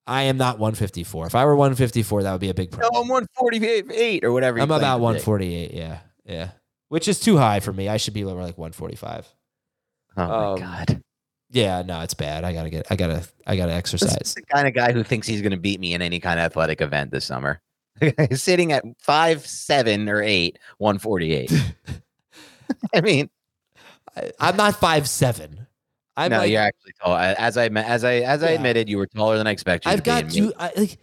I 0.08 0.24
am 0.24 0.38
not 0.38 0.60
154. 0.60 1.28
If 1.28 1.34
I 1.36 1.46
were 1.46 1.56
154, 1.56 2.24
that 2.24 2.32
would 2.32 2.42
be 2.42 2.50
a 2.50 2.54
big 2.54 2.72
problem. 2.72 2.92
No. 2.94 3.02
I'm 3.02 3.08
148 3.08 4.24
or 4.24 4.32
whatever. 4.34 4.58
you 4.58 4.64
I'm 4.64 4.70
about 4.70 4.80
to 4.80 4.98
be. 5.00 5.02
148. 5.02 5.72
Yeah, 5.74 6.00
yeah, 6.26 6.50
which 6.90 7.08
is 7.08 7.20
too 7.20 7.38
high 7.38 7.60
for 7.60 7.74
me. 7.74 7.88
I 7.90 7.98
should 7.98 8.14
be 8.14 8.24
over 8.24 8.42
like 8.44 8.58
145. 8.58 9.28
Oh 10.18 10.28
my 10.28 10.46
Um, 10.54 10.60
god, 10.60 11.02
Yeah, 11.52 11.82
no, 11.84 12.02
it's 12.02 12.14
bad. 12.14 12.44
I 12.44 12.54
gotta 12.54 12.70
get. 12.70 12.86
I 12.92 12.96
gotta. 12.96 13.24
I 13.48 13.56
gotta 13.56 13.74
exercise. 13.74 14.18
is 14.22 14.34
the 14.36 14.42
kind 14.44 14.68
of 14.68 14.74
guy 14.74 14.92
who 14.92 15.04
thinks 15.04 15.26
he's 15.28 15.42
going 15.42 15.52
to 15.52 15.58
beat 15.58 15.80
me 15.80 15.94
in 15.94 16.02
any 16.02 16.20
kind 16.20 16.40
of 16.40 16.46
athletic 16.46 16.82
event 16.82 17.12
this 17.12 17.26
summer. 17.26 17.62
He's 18.30 18.42
sitting 18.44 18.74
at 18.74 18.84
five 19.00 19.46
seven 19.48 20.10
or 20.10 20.22
eight, 20.22 20.60
148. 20.80 21.50
I 22.94 23.02
mean, 23.02 23.30
I, 24.16 24.32
I'm 24.40 24.58
not 24.58 24.76
five 24.76 25.08
seven. 25.08 25.68
I'm 26.18 26.32
no, 26.32 26.40
like, 26.40 26.52
you're 26.52 26.62
actually 26.62 26.94
tall. 27.02 27.16
As 27.16 27.58
I 27.58 27.68
as 27.68 28.04
I 28.04 28.16
as 28.16 28.44
I 28.44 28.52
admitted, 28.52 28.88
you 28.88 28.98
were 28.98 29.08
taller 29.08 29.38
than 29.38 29.48
I 29.48 29.52
expected. 29.52 29.90
I've 29.90 30.04
got 30.04 30.34
you. 30.34 30.54
I, 30.58 30.72
like, 30.76 30.98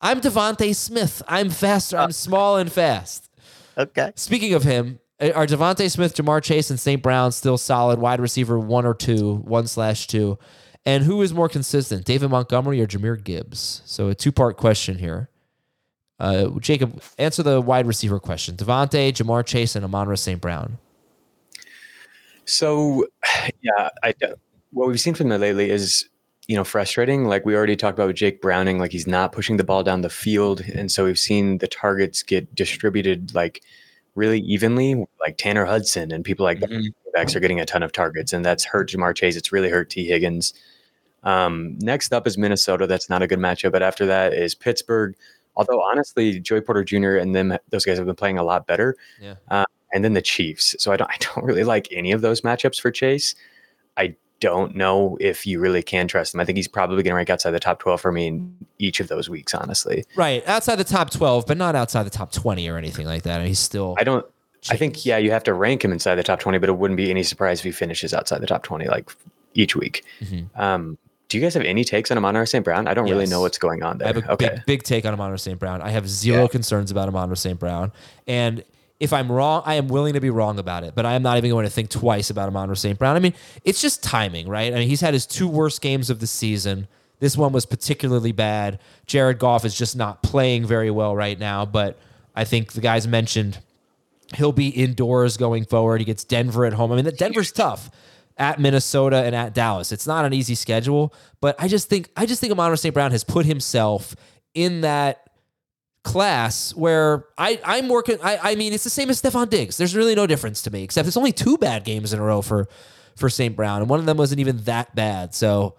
I'm 0.00 0.20
DeVonta 0.20 0.74
Smith. 0.74 1.22
I'm 1.28 1.50
faster. 1.50 1.98
I'm 1.98 2.12
small 2.12 2.56
and 2.56 2.70
fast. 2.70 3.30
Okay. 3.76 4.12
Speaking 4.16 4.54
of 4.54 4.62
him, 4.62 5.00
uh, 5.20 5.30
are 5.34 5.46
DeVonta 5.46 5.90
Smith, 5.90 6.14
Ja'Marr 6.14 6.42
Chase, 6.42 6.70
and 6.70 6.78
St. 6.78 7.02
Brown 7.02 7.32
still 7.32 7.58
solid 7.58 7.98
wide 7.98 8.20
receiver 8.20 8.58
one 8.58 8.86
or 8.86 8.94
two, 8.94 9.36
one 9.36 9.66
slash 9.66 10.06
two? 10.06 10.38
And 10.86 11.04
who 11.04 11.22
is 11.22 11.32
more 11.32 11.48
consistent, 11.48 12.04
David 12.04 12.30
Montgomery 12.30 12.80
or 12.80 12.86
Jahmyr 12.86 13.22
Gibbs? 13.22 13.82
So 13.86 14.08
a 14.08 14.14
two 14.14 14.32
part 14.32 14.56
question 14.56 14.98
here. 14.98 15.30
Uh, 16.20 16.48
Jacob, 16.60 17.02
answer 17.18 17.42
the 17.42 17.60
wide 17.60 17.86
receiver 17.86 18.20
question. 18.20 18.56
DeVonta, 18.56 19.12
Ja'Marr 19.12 19.44
Chase, 19.44 19.74
and 19.74 19.84
Amon-Ra 19.84 20.14
St. 20.14 20.40
Brown. 20.40 20.78
So, 22.46 23.06
yeah, 23.62 23.90
I, 24.02 24.14
what 24.72 24.88
we've 24.88 25.00
seen 25.00 25.14
from 25.14 25.28
them 25.28 25.40
lately 25.40 25.70
is, 25.70 26.08
you 26.48 26.56
know, 26.56 26.64
frustrating. 26.64 27.24
Like 27.24 27.44
we 27.46 27.56
already 27.56 27.76
talked 27.76 27.98
about 27.98 28.08
with 28.08 28.16
Jake 28.16 28.42
Browning, 28.42 28.78
like 28.78 28.92
he's 28.92 29.06
not 29.06 29.32
pushing 29.32 29.56
the 29.56 29.64
ball 29.64 29.82
down 29.82 30.02
the 30.02 30.10
field, 30.10 30.60
and 30.60 30.90
so 30.92 31.04
we've 31.04 31.18
seen 31.18 31.58
the 31.58 31.68
targets 31.68 32.22
get 32.22 32.54
distributed 32.54 33.34
like 33.34 33.62
really 34.14 34.40
evenly. 34.40 34.94
Like 35.20 35.36
Tanner 35.38 35.64
Hudson 35.64 36.12
and 36.12 36.24
people 36.24 36.44
like 36.44 36.60
that 36.60 36.70
Mhm. 36.70 36.92
backs 37.14 37.34
are 37.34 37.40
getting 37.40 37.60
a 37.60 37.64
ton 37.64 37.82
of 37.82 37.92
targets, 37.92 38.32
and 38.32 38.44
that's 38.44 38.64
hurt 38.64 38.90
Ja'Marr 38.90 39.14
Chase. 39.14 39.36
It's 39.36 39.52
really 39.52 39.70
hurt 39.70 39.88
Tee 39.90 40.06
Higgins. 40.06 40.52
Um, 41.22 41.78
next 41.78 42.12
up 42.12 42.26
is 42.26 42.36
Minnesota. 42.36 42.86
That's 42.86 43.08
not 43.08 43.22
a 43.22 43.26
good 43.26 43.38
matchup. 43.38 43.72
But 43.72 43.82
after 43.82 44.04
that 44.06 44.34
is 44.34 44.54
Pittsburgh. 44.54 45.14
Although 45.56 45.80
honestly, 45.82 46.40
Joey 46.40 46.60
Porter 46.60 46.82
Jr. 46.84 47.14
and 47.16 47.34
them, 47.34 47.56
those 47.70 47.84
guys 47.84 47.96
have 47.96 48.06
been 48.06 48.16
playing 48.16 48.38
a 48.38 48.42
lot 48.42 48.66
better 48.66 48.96
Yeah. 49.20 49.34
And 49.94 50.04
then 50.04 50.12
the 50.12 50.20
Chiefs. 50.20 50.76
So 50.78 50.92
I 50.92 50.96
don't 50.98 51.10
I 51.10 51.16
don't 51.20 51.44
really 51.46 51.64
like 51.64 51.88
any 51.90 52.12
of 52.12 52.20
those 52.20 52.42
matchups 52.42 52.78
for 52.80 52.90
Chase. 52.90 53.34
I 53.96 54.14
don't 54.40 54.74
know 54.76 55.16
if 55.20 55.46
you 55.46 55.58
really 55.60 55.82
can 55.82 56.06
trust 56.08 56.34
him. 56.34 56.40
I 56.40 56.44
think 56.44 56.56
he's 56.56 56.68
probably 56.68 57.02
going 57.02 57.12
to 57.12 57.16
rank 57.16 57.30
outside 57.30 57.52
the 57.52 57.60
top 57.60 57.78
12 57.78 58.00
for 58.00 58.12
me 58.12 58.26
in 58.26 58.54
each 58.78 59.00
of 59.00 59.08
those 59.08 59.30
weeks, 59.30 59.54
honestly. 59.54 60.04
Right. 60.16 60.46
Outside 60.46 60.76
the 60.76 60.84
top 60.84 61.10
12, 61.10 61.46
but 61.46 61.56
not 61.56 61.74
outside 61.74 62.02
the 62.02 62.10
top 62.10 62.32
20 62.32 62.68
or 62.68 62.76
anything 62.76 63.06
like 63.06 63.22
that. 63.22 63.38
And 63.38 63.48
he's 63.48 63.60
still. 63.60 63.94
I 63.98 64.04
don't 64.04 64.26
I 64.70 64.76
think 64.76 65.04
yeah, 65.06 65.18
you 65.18 65.30
have 65.30 65.44
to 65.44 65.54
rank 65.54 65.84
him 65.84 65.92
inside 65.92 66.16
the 66.16 66.22
top 66.22 66.40
20, 66.40 66.58
but 66.58 66.68
it 66.68 66.76
wouldn't 66.76 66.96
be 66.96 67.10
any 67.10 67.22
surprise 67.22 67.60
if 67.60 67.64
he 67.64 67.70
finishes 67.70 68.12
outside 68.12 68.40
the 68.40 68.46
top 68.46 68.64
20 68.64 68.86
like 68.88 69.10
each 69.54 69.76
week. 69.76 70.04
Mhm. 70.20 70.48
Um 70.58 70.98
do 71.28 71.38
you 71.38 71.42
guys 71.42 71.54
have 71.54 71.64
any 71.64 71.84
takes 71.84 72.10
on 72.10 72.18
Amon 72.18 72.46
St. 72.46 72.62
Brown? 72.64 72.86
I 72.86 72.92
don't 72.92 73.08
really 73.08 73.26
know 73.26 73.40
what's 73.40 73.56
going 73.58 73.82
on 73.82 74.00
I 74.02 74.08
have 74.08 74.16
a 74.18 74.32
okay. 74.32 74.48
big, 74.50 74.66
big 74.66 74.82
take 74.82 75.06
on 75.06 75.14
Amon 75.14 75.36
St. 75.38 75.58
Brown. 75.58 75.80
I 75.80 75.88
have 75.90 76.08
zero 76.08 76.42
Yeah. 76.42 76.48
concerns 76.48 76.90
about 76.90 77.08
Amon 77.08 77.34
St. 77.36 77.58
Brown. 77.58 77.92
And 78.26 78.62
if 79.00 79.12
I'm 79.12 79.30
wrong, 79.30 79.62
I 79.66 79.74
am 79.74 79.88
willing 79.88 80.14
to 80.14 80.20
be 80.20 80.30
wrong 80.30 80.58
about 80.58 80.84
it, 80.84 80.94
but 80.94 81.04
I 81.04 81.14
am 81.14 81.22
not 81.22 81.36
even 81.36 81.50
going 81.50 81.64
to 81.64 81.70
think 81.70 81.90
twice 81.90 82.30
about 82.30 82.48
Amon 82.48 82.74
St. 82.76 82.98
Brown. 82.98 83.16
I 83.16 83.18
mean, 83.18 83.34
it's 83.64 83.82
just 83.82 84.02
timing, 84.02 84.48
right? 84.48 84.72
I 84.72 84.76
mean, 84.76 84.88
he's 84.88 85.00
had 85.00 85.14
his 85.14 85.26
two 85.26 85.48
worst 85.48 85.80
games 85.80 86.10
of 86.10 86.20
the 86.20 86.26
season. 86.26 86.86
This 87.20 87.36
one 87.36 87.52
was 87.52 87.66
particularly 87.66 88.32
bad. 88.32 88.78
Jared 89.06 89.38
Goff 89.38 89.64
is 89.64 89.76
just 89.76 89.96
not 89.96 90.22
playing 90.22 90.66
very 90.66 90.90
well 90.90 91.14
right 91.16 91.38
now, 91.38 91.64
but 91.64 91.98
I 92.36 92.44
think 92.44 92.72
the 92.72 92.80
guys 92.80 93.06
mentioned 93.06 93.58
he'll 94.36 94.52
be 94.52 94.68
indoors 94.68 95.36
going 95.36 95.64
forward. 95.64 96.00
He 96.00 96.04
gets 96.04 96.24
Denver 96.24 96.64
at 96.64 96.72
home. 96.74 96.92
I 96.92 96.96
mean, 97.00 97.14
Denver's 97.16 97.52
tough 97.52 97.90
at 98.36 98.58
Minnesota 98.58 99.18
and 99.18 99.34
at 99.34 99.54
Dallas. 99.54 99.92
It's 99.92 100.06
not 100.06 100.24
an 100.24 100.32
easy 100.32 100.54
schedule, 100.54 101.14
but 101.40 101.56
I 101.58 101.68
just 101.68 101.88
think 101.88 102.10
I 102.16 102.26
just 102.26 102.40
think 102.40 102.52
Amon 102.52 102.76
St. 102.76 102.92
Brown 102.92 103.12
has 103.12 103.24
put 103.24 103.46
himself 103.46 104.16
in 104.54 104.80
that 104.82 105.23
class 106.04 106.74
where 106.74 107.24
I 107.36 107.60
I'm 107.64 107.88
working. 107.88 108.18
I 108.22 108.38
I 108.52 108.54
mean, 108.54 108.72
it's 108.72 108.84
the 108.84 108.90
same 108.90 109.10
as 109.10 109.20
Stefon 109.20 109.50
Diggs. 109.50 109.76
There's 109.76 109.96
really 109.96 110.14
no 110.14 110.26
difference 110.26 110.62
to 110.62 110.70
me, 110.70 110.84
except 110.84 111.08
it's 111.08 111.16
only 111.16 111.32
two 111.32 111.58
bad 111.58 111.84
games 111.84 112.12
in 112.12 112.20
a 112.20 112.22
row 112.22 112.42
for 112.42 112.68
for 113.16 113.28
St. 113.28 113.56
Brown, 113.56 113.80
and 113.80 113.90
one 113.90 114.00
of 114.00 114.06
them 114.06 114.16
wasn't 114.16 114.40
even 114.40 114.58
that 114.64 114.94
bad. 114.94 115.34
So 115.34 115.76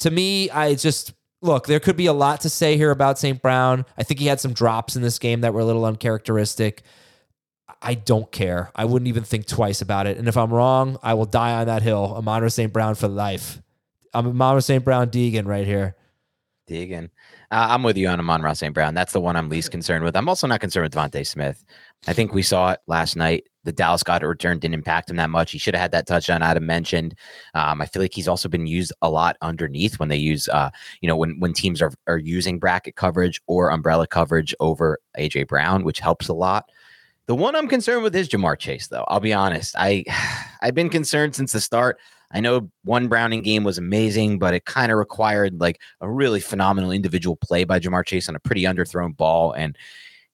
to 0.00 0.10
me, 0.10 0.48
I 0.50 0.74
just 0.74 1.12
look. 1.42 1.66
There 1.66 1.80
could 1.80 1.96
be 1.96 2.06
a 2.06 2.12
lot 2.12 2.40
to 2.42 2.48
say 2.48 2.76
here 2.76 2.90
about 2.90 3.18
St. 3.18 3.40
Brown. 3.42 3.84
I 3.96 4.02
think 4.02 4.20
he 4.20 4.26
had 4.26 4.40
some 4.40 4.52
drops 4.52 4.96
in 4.96 5.02
this 5.02 5.18
game 5.18 5.42
that 5.42 5.52
were 5.52 5.60
a 5.60 5.64
little 5.64 5.84
uncharacteristic. 5.84 6.82
I 7.80 7.94
don't 7.94 8.30
care. 8.32 8.70
I 8.74 8.86
wouldn't 8.86 9.08
even 9.08 9.22
think 9.22 9.46
twice 9.46 9.80
about 9.80 10.06
it. 10.06 10.18
And 10.18 10.26
if 10.26 10.36
I'm 10.36 10.52
wrong, 10.52 10.98
I 11.02 11.14
will 11.14 11.26
die 11.26 11.52
on 11.60 11.66
that 11.66 11.82
hill. 11.82 12.14
Amon 12.16 12.48
St. 12.50 12.72
Brown 12.72 12.94
for 12.96 13.08
life. 13.08 13.60
I'm 14.12 14.26
Amon 14.26 14.60
St. 14.60 14.84
Brown 14.84 15.10
Deegan 15.10 15.46
right 15.46 15.66
here. 15.66 15.94
Deegan. 16.68 17.10
Uh, 17.50 17.68
I'm 17.70 17.82
with 17.82 17.96
you 17.96 18.08
on 18.08 18.20
Amon-Ra 18.20 18.52
St. 18.52 18.74
Brown. 18.74 18.92
That's 18.92 19.14
the 19.14 19.20
one 19.20 19.34
I'm 19.34 19.48
least 19.48 19.70
concerned 19.70 20.04
with. 20.04 20.14
I'm 20.16 20.28
also 20.28 20.46
not 20.46 20.60
concerned 20.60 20.84
with 20.84 20.92
DeVonta 20.92 21.26
Smith. 21.26 21.64
I 22.06 22.12
think 22.12 22.34
we 22.34 22.42
saw 22.42 22.72
it 22.72 22.80
last 22.86 23.16
night. 23.16 23.44
The 23.64 23.72
Dallas 23.72 24.02
Goedert 24.02 24.28
return 24.28 24.58
didn't 24.58 24.74
impact 24.74 25.08
him 25.08 25.16
that 25.16 25.30
much. 25.30 25.52
He 25.52 25.58
should 25.58 25.74
have 25.74 25.80
had 25.80 25.92
that 25.92 26.06
touchdown 26.06 26.42
Adam 26.42 26.66
mentioned. 26.66 27.14
Um, 27.54 27.80
I 27.80 27.86
feel 27.86 28.02
like 28.02 28.12
he's 28.12 28.28
also 28.28 28.50
been 28.50 28.66
used 28.66 28.92
a 29.00 29.10
lot 29.10 29.36
underneath 29.40 29.98
when 29.98 30.10
they 30.10 30.16
use, 30.16 30.48
uh, 30.48 30.70
you 31.00 31.08
know, 31.08 31.16
when 31.16 31.40
when 31.40 31.52
teams 31.54 31.80
are 31.80 31.92
are 32.06 32.18
using 32.18 32.58
bracket 32.58 32.96
coverage 32.96 33.40
or 33.46 33.70
umbrella 33.70 34.06
coverage 34.06 34.54
over 34.60 34.98
AJ 35.18 35.48
Brown, 35.48 35.84
which 35.84 36.00
helps 36.00 36.28
a 36.28 36.34
lot. 36.34 36.70
The 37.26 37.34
one 37.34 37.54
I'm 37.56 37.68
concerned 37.68 38.02
with 38.02 38.16
is 38.16 38.28
Ja'Marr 38.28 38.58
Chase, 38.58 38.88
though. 38.88 39.04
I'll 39.08 39.20
be 39.20 39.34
honest. 39.34 39.74
I 39.78 40.04
I've 40.62 40.74
been 40.74 40.90
concerned 40.90 41.34
since 41.34 41.52
the 41.52 41.60
start. 41.60 41.98
I 42.30 42.40
know 42.40 42.70
one 42.84 43.08
Browning 43.08 43.42
game 43.42 43.64
was 43.64 43.78
amazing, 43.78 44.38
but 44.38 44.52
it 44.52 44.66
kind 44.66 44.92
of 44.92 44.98
required 44.98 45.60
like 45.60 45.80
a 46.00 46.10
really 46.10 46.40
phenomenal 46.40 46.90
individual 46.90 47.36
play 47.36 47.64
by 47.64 47.80
Ja'Marr 47.80 48.04
Chase 48.04 48.28
on 48.28 48.36
a 48.36 48.40
pretty 48.40 48.62
underthrown 48.62 49.16
ball. 49.16 49.52
And 49.52 49.76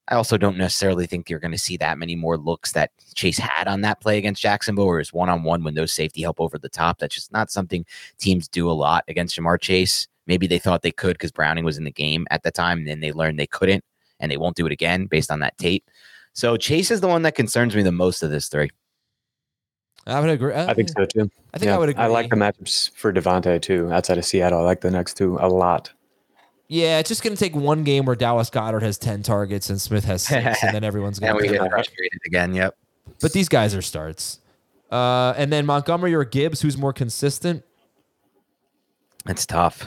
I 0.09 0.17
also 0.17 0.37
don't 0.37 0.59
necessarily 0.59 1.07
think 1.07 1.31
you're 1.31 1.39
going 1.39 1.53
to 1.53 1.59
see 1.59 1.77
that 1.79 1.97
many 1.97 2.15
more 2.15 2.37
looks 2.37 2.73
that 2.73 2.91
Chase 3.15 3.39
had 3.39 3.69
on 3.69 3.81
that 3.83 4.01
play 4.01 4.19
against 4.19 4.43
Jacksonville, 4.43 4.85
or 4.85 4.99
his 4.99 5.13
one 5.13 5.31
on 5.31 5.45
one 5.45 5.65
when 5.65 5.75
those 5.75 5.93
safety 5.93 6.21
help 6.21 6.41
over 6.41 6.59
the 6.59 6.69
top. 6.69 6.99
That's 6.99 7.15
just 7.15 7.33
not 7.33 7.51
something 7.51 7.87
teams 8.19 8.49
do 8.49 8.69
a 8.69 8.73
lot 8.73 9.05
against 9.09 9.37
Ja'Marr 9.39 9.61
Chase. 9.61 10.07
Maybe 10.27 10.47
they 10.47 10.59
thought 10.59 10.83
they 10.83 10.91
could 10.91 11.15
because 11.15 11.33
Browning 11.33 11.65
was 11.65 11.79
in 11.79 11.85
the 11.85 11.91
game 11.93 12.27
at 12.31 12.43
the 12.43 12.51
time, 12.51 12.79
and 12.79 12.89
then 12.89 13.01
they 13.01 13.13
learned 13.13 13.39
they 13.39 13.47
couldn't, 13.47 13.85
and 14.21 14.31
they 14.31 14.37
won't 14.37 14.57
do 14.57 14.67
it 14.67 14.73
again 14.73 15.07
based 15.07 15.31
on 15.31 15.41
that 15.41 15.57
tape. 15.59 15.89
So 16.33 16.57
Chase 16.57 16.91
is 16.91 17.01
the 17.01 17.09
one 17.09 17.23
that 17.23 17.37
concerns 17.37 17.77
me 17.77 17.83
the 17.83 17.93
most 17.93 18.23
of 18.23 18.31
this 18.31 18.49
three. 18.49 18.71
I 20.07 20.21
would 20.21 20.29
agree. 20.31 20.55
I 20.55 20.75
think 20.75 20.91
so 20.91 21.07
too. 21.07 21.31
I 21.55 21.59
think 21.59 21.71
I 21.73 21.79
would 21.79 21.89
agree. 21.89 22.03
I 22.03 22.07
like 22.09 22.29
the 22.31 22.37
matchups 22.37 22.91
for 22.95 23.13
DeVonta 23.13 23.61
too, 23.61 23.91
outside 23.93 24.19
of 24.19 24.25
Seattle. 24.25 24.59
I 24.61 24.63
like 24.63 24.81
the 24.83 24.91
next 24.91 25.17
two 25.17 25.39
a 25.41 25.49
lot. 25.49 25.91
Yeah, 26.69 26.99
it's 26.99 27.09
just 27.09 27.23
going 27.23 27.35
to 27.37 27.39
take 27.43 27.55
one 27.55 27.85
game 27.85 28.05
where 28.07 28.17
Dallas 28.17 28.51
Goedert 28.51 28.83
has 28.83 28.97
10 28.99 29.23
targets 29.23 29.69
and 29.71 29.81
Smith 29.81 30.05
has 30.05 30.23
six, 30.23 30.63
and 30.65 30.75
then 30.75 30.83
everyone's 30.85 31.19
going 31.21 31.39
to. 31.43 31.49
get 31.49 31.71
frustrated 31.71 32.21
again. 32.27 32.55
Yep. 32.55 32.77
But 33.21 33.33
these 33.33 33.49
guys 33.49 33.75
are 33.75 33.83
starts. 33.83 34.41
Uh, 34.91 35.35
and 35.37 35.53
then 35.53 35.67
Montgomery 35.67 36.15
or 36.15 36.25
Gibbs, 36.25 36.61
who's 36.63 36.77
more 36.79 36.93
consistent? 36.93 37.63
It's 39.29 39.47
tough. 39.47 39.87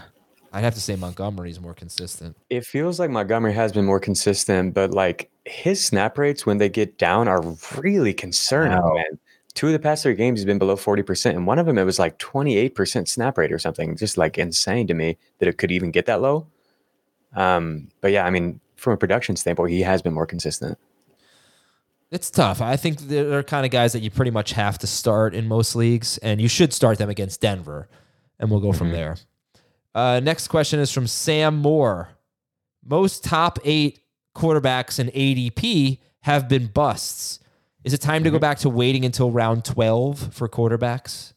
I'd 0.54 0.64
have 0.64 0.74
to 0.76 0.82
say 0.82 0.96
Montgomery's 0.96 1.60
more 1.60 1.74
consistent. 1.74 2.36
It 2.50 2.66
feels 2.66 3.00
like 3.00 3.10
Montgomery 3.12 3.54
has 3.54 3.72
been 3.72 3.86
more 3.86 4.00
consistent, 4.00 4.74
but 4.74 4.92
like 4.92 5.30
his 5.46 5.84
snap 5.86 6.18
rates 6.18 6.46
when 6.46 6.58
they 6.58 6.70
get 6.70 6.98
down 6.98 7.28
are 7.28 7.42
really 7.78 8.14
concerning, 8.14 8.78
Wow. 8.80 8.94
man. 8.96 9.20
Two 9.58 9.66
of 9.66 9.74
the 9.74 9.80
past 9.80 10.04
three 10.04 10.14
games, 10.14 10.40
he's 10.40 10.46
been 10.46 10.60
below 10.60 10.76
40%. 10.76 11.32
And 11.32 11.48
one 11.48 11.58
of 11.58 11.66
them, 11.66 11.80
it 11.80 11.84
was 11.84 11.98
like 11.98 12.20
28% 12.20 13.08
snap 13.08 13.40
rate 13.40 13.52
or 13.52 13.58
something. 13.58 13.98
Just 13.98 14.16
like 14.16 14.38
insane 14.38 14.86
to 14.86 14.94
me 14.94 15.18
that 15.40 15.50
it 15.50 15.58
could 15.58 15.72
even 15.72 15.90
get 15.90 16.06
that 16.06 16.22
low. 16.22 16.46
Um, 17.36 17.88
but 18.00 18.12
yeah, 18.12 18.24
I 18.24 18.30
mean, 18.30 18.60
from 18.76 18.94
a 18.94 18.98
production 18.98 19.36
standpoint, 19.36 19.72
he 19.72 19.82
has 19.82 20.04
been 20.04 20.14
more 20.14 20.28
consistent. 20.28 20.78
It's 22.12 22.30
tough. 22.30 22.62
I 22.62 22.76
think 22.76 23.00
they're 23.00 23.42
kind 23.42 23.66
of 23.66 23.72
guys 23.72 23.94
that 23.94 24.02
you 24.02 24.12
pretty 24.12 24.30
much 24.30 24.52
have 24.52 24.78
to 24.78 24.86
start 24.86 25.34
in 25.34 25.48
most 25.48 25.76
leagues, 25.76 26.20
and 26.20 26.40
you 26.40 26.48
should 26.48 26.72
start 26.72 27.00
them 27.00 27.10
against 27.10 27.42
Denver, 27.42 27.90
and 28.40 28.52
we'll 28.52 28.60
go 28.60 28.74
from 28.74 28.92
there. 28.92 29.18
Uh, 29.96 30.20
next 30.20 30.50
question 30.50 30.80
is 30.80 30.92
from 30.92 31.08
Sam 31.08 31.58
Moore. 31.58 32.10
Most 32.86 33.24
top 33.24 33.58
eight 33.66 34.02
quarterbacks 34.36 35.00
in 35.00 35.08
ADP 35.08 35.98
have 36.22 36.48
been 36.48 36.68
busts. 36.68 37.40
Is 37.88 37.94
it 37.94 38.02
time 38.02 38.26
to 38.26 38.30
go 38.30 38.36
mm-hmm. 38.36 38.42
back 38.42 38.58
to 38.60 38.70
waiting 38.70 39.06
until 39.06 39.32
round 39.32 39.64
12 39.64 40.34
for 40.34 40.50
quarterbacks? 40.50 41.32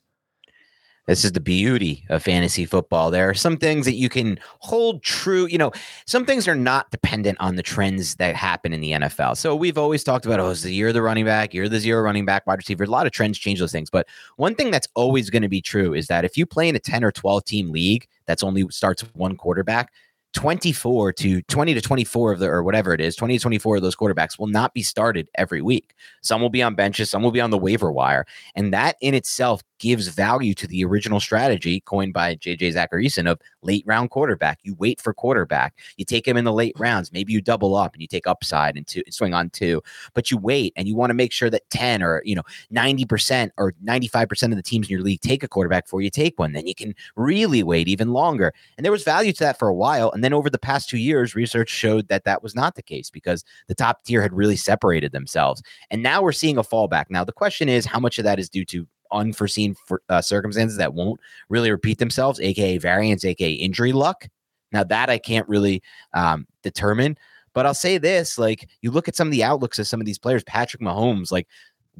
This 1.06 1.24
is 1.24 1.30
the 1.30 1.38
beauty 1.38 2.04
of 2.08 2.24
fantasy 2.24 2.64
football. 2.64 3.12
There 3.12 3.30
are 3.30 3.34
some 3.34 3.56
things 3.56 3.86
that 3.86 3.94
you 3.94 4.08
can 4.08 4.36
hold 4.58 5.04
true. 5.04 5.46
You 5.46 5.58
know, 5.58 5.70
some 6.08 6.26
things 6.26 6.48
are 6.48 6.56
not 6.56 6.90
dependent 6.90 7.38
on 7.40 7.54
the 7.54 7.62
trends 7.62 8.16
that 8.16 8.34
happen 8.34 8.72
in 8.72 8.80
the 8.80 8.90
NFL. 8.90 9.36
So 9.36 9.54
we've 9.54 9.78
always 9.78 10.02
talked 10.02 10.26
about, 10.26 10.40
oh, 10.40 10.50
it's 10.50 10.62
the 10.62 10.74
year 10.74 10.88
of 10.88 10.94
the 10.94 11.02
running 11.02 11.24
back, 11.24 11.54
you're 11.54 11.68
the 11.68 11.78
zero 11.78 12.02
running 12.02 12.24
back, 12.24 12.48
wide 12.48 12.58
receiver. 12.58 12.82
A 12.82 12.88
lot 12.88 13.06
of 13.06 13.12
trends 13.12 13.38
change 13.38 13.60
those 13.60 13.70
things. 13.70 13.88
But 13.88 14.08
one 14.34 14.56
thing 14.56 14.72
that's 14.72 14.88
always 14.96 15.30
going 15.30 15.42
to 15.42 15.48
be 15.48 15.62
true 15.62 15.94
is 15.94 16.08
that 16.08 16.24
if 16.24 16.36
you 16.36 16.46
play 16.46 16.68
in 16.68 16.74
a 16.74 16.80
10 16.80 17.04
or 17.04 17.12
12 17.12 17.44
team 17.44 17.70
league 17.70 18.08
that's 18.26 18.42
only 18.42 18.66
starts 18.70 19.02
one 19.14 19.36
quarterback, 19.36 19.92
24 20.32 21.12
to 21.14 21.42
20 21.42 21.74
to 21.74 21.80
24 21.80 22.32
of 22.32 22.38
the 22.38 22.46
or 22.46 22.62
whatever 22.62 22.92
it 22.92 23.00
is 23.00 23.16
20 23.16 23.38
to 23.38 23.42
24 23.42 23.76
of 23.76 23.82
those 23.82 23.96
quarterbacks 23.96 24.38
will 24.38 24.46
not 24.46 24.72
be 24.74 24.82
started 24.82 25.28
every 25.34 25.60
week. 25.60 25.94
Some 26.22 26.40
will 26.40 26.50
be 26.50 26.62
on 26.62 26.74
benches 26.74 27.10
some 27.10 27.22
will 27.22 27.32
be 27.32 27.40
on 27.40 27.50
the 27.50 27.58
waiver 27.58 27.90
wire 27.90 28.26
and 28.54 28.72
that 28.72 28.96
in 29.00 29.14
itself 29.14 29.62
gives 29.80 30.06
value 30.08 30.54
to 30.54 30.66
the 30.66 30.84
original 30.84 31.18
strategy 31.18 31.80
coined 31.80 32.12
by 32.12 32.36
jj 32.36 32.72
Zachariason 32.72 33.28
of 33.28 33.40
late 33.62 33.84
round 33.86 34.10
quarterback. 34.10 34.60
You 34.62 34.74
wait 34.74 35.00
for 35.00 35.12
quarterback. 35.12 35.74
You 35.96 36.04
take 36.04 36.28
him 36.28 36.36
in 36.36 36.44
the 36.44 36.52
late 36.52 36.78
rounds. 36.78 37.12
Maybe 37.12 37.32
you 37.32 37.40
double 37.40 37.74
up 37.74 37.94
and 37.94 38.00
you 38.00 38.06
take 38.08 38.26
upside 38.26 38.76
and 38.76 38.86
two, 38.86 39.02
swing 39.10 39.34
on 39.34 39.50
two 39.50 39.82
but 40.14 40.30
you 40.30 40.38
wait 40.38 40.72
and 40.76 40.88
you 40.88 40.94
want 40.94 41.10
to 41.10 41.14
make 41.14 41.32
sure 41.32 41.50
that 41.50 41.68
10 41.70 42.02
or 42.02 42.22
you 42.24 42.34
know 42.34 42.42
90% 42.72 43.50
or 43.56 43.72
95% 43.84 44.42
of 44.44 44.56
the 44.56 44.62
teams 44.62 44.88
in 44.88 44.92
your 44.92 45.02
league 45.02 45.20
take 45.20 45.42
a 45.42 45.48
quarterback 45.48 45.86
before 45.86 46.02
you 46.02 46.10
take 46.10 46.38
one. 46.38 46.52
Then 46.52 46.66
you 46.66 46.74
can 46.74 46.94
really 47.16 47.62
wait 47.62 47.88
even 47.88 48.12
longer. 48.12 48.52
And 48.76 48.84
there 48.84 48.92
was 48.92 49.04
value 49.04 49.32
to 49.32 49.44
that 49.44 49.58
for 49.58 49.68
a 49.68 49.74
while. 49.74 50.10
And 50.12 50.22
then 50.22 50.32
over 50.32 50.50
the 50.50 50.58
past 50.58 50.88
two 50.88 50.98
years, 50.98 51.34
research 51.34 51.68
showed 51.68 52.08
that 52.08 52.24
that 52.24 52.42
was 52.42 52.54
not 52.54 52.74
the 52.74 52.82
case 52.82 53.10
because 53.10 53.44
the 53.68 53.74
top 53.74 54.04
tier 54.04 54.22
had 54.22 54.32
really 54.32 54.56
separated 54.56 55.12
themselves. 55.12 55.62
And 55.90 56.02
now 56.02 56.22
we're 56.22 56.32
seeing 56.32 56.58
a 56.58 56.62
fallback. 56.62 57.06
Now, 57.08 57.24
the 57.24 57.32
question 57.32 57.68
is 57.68 57.86
how 57.86 58.00
much 58.00 58.18
of 58.18 58.24
that 58.24 58.38
is 58.38 58.48
due 58.48 58.64
to 58.66 58.86
unforeseen 59.12 59.74
for, 59.74 60.02
uh, 60.08 60.20
circumstances 60.20 60.76
that 60.78 60.94
won't 60.94 61.20
really 61.48 61.70
repeat 61.70 61.98
themselves, 61.98 62.40
aka 62.40 62.78
variance, 62.78 63.24
aka 63.24 63.52
injury 63.52 63.92
luck. 63.92 64.28
Now, 64.72 64.84
that 64.84 65.10
I 65.10 65.18
can't 65.18 65.48
really 65.48 65.82
um, 66.14 66.46
determine. 66.62 67.16
But 67.52 67.66
I'll 67.66 67.74
say 67.74 67.98
this 67.98 68.38
like, 68.38 68.68
you 68.80 68.90
look 68.90 69.08
at 69.08 69.16
some 69.16 69.28
of 69.28 69.32
the 69.32 69.42
outlooks 69.42 69.78
of 69.78 69.86
some 69.86 70.00
of 70.00 70.06
these 70.06 70.18
players, 70.18 70.44
Patrick 70.44 70.82
Mahomes, 70.82 71.32
like, 71.32 71.48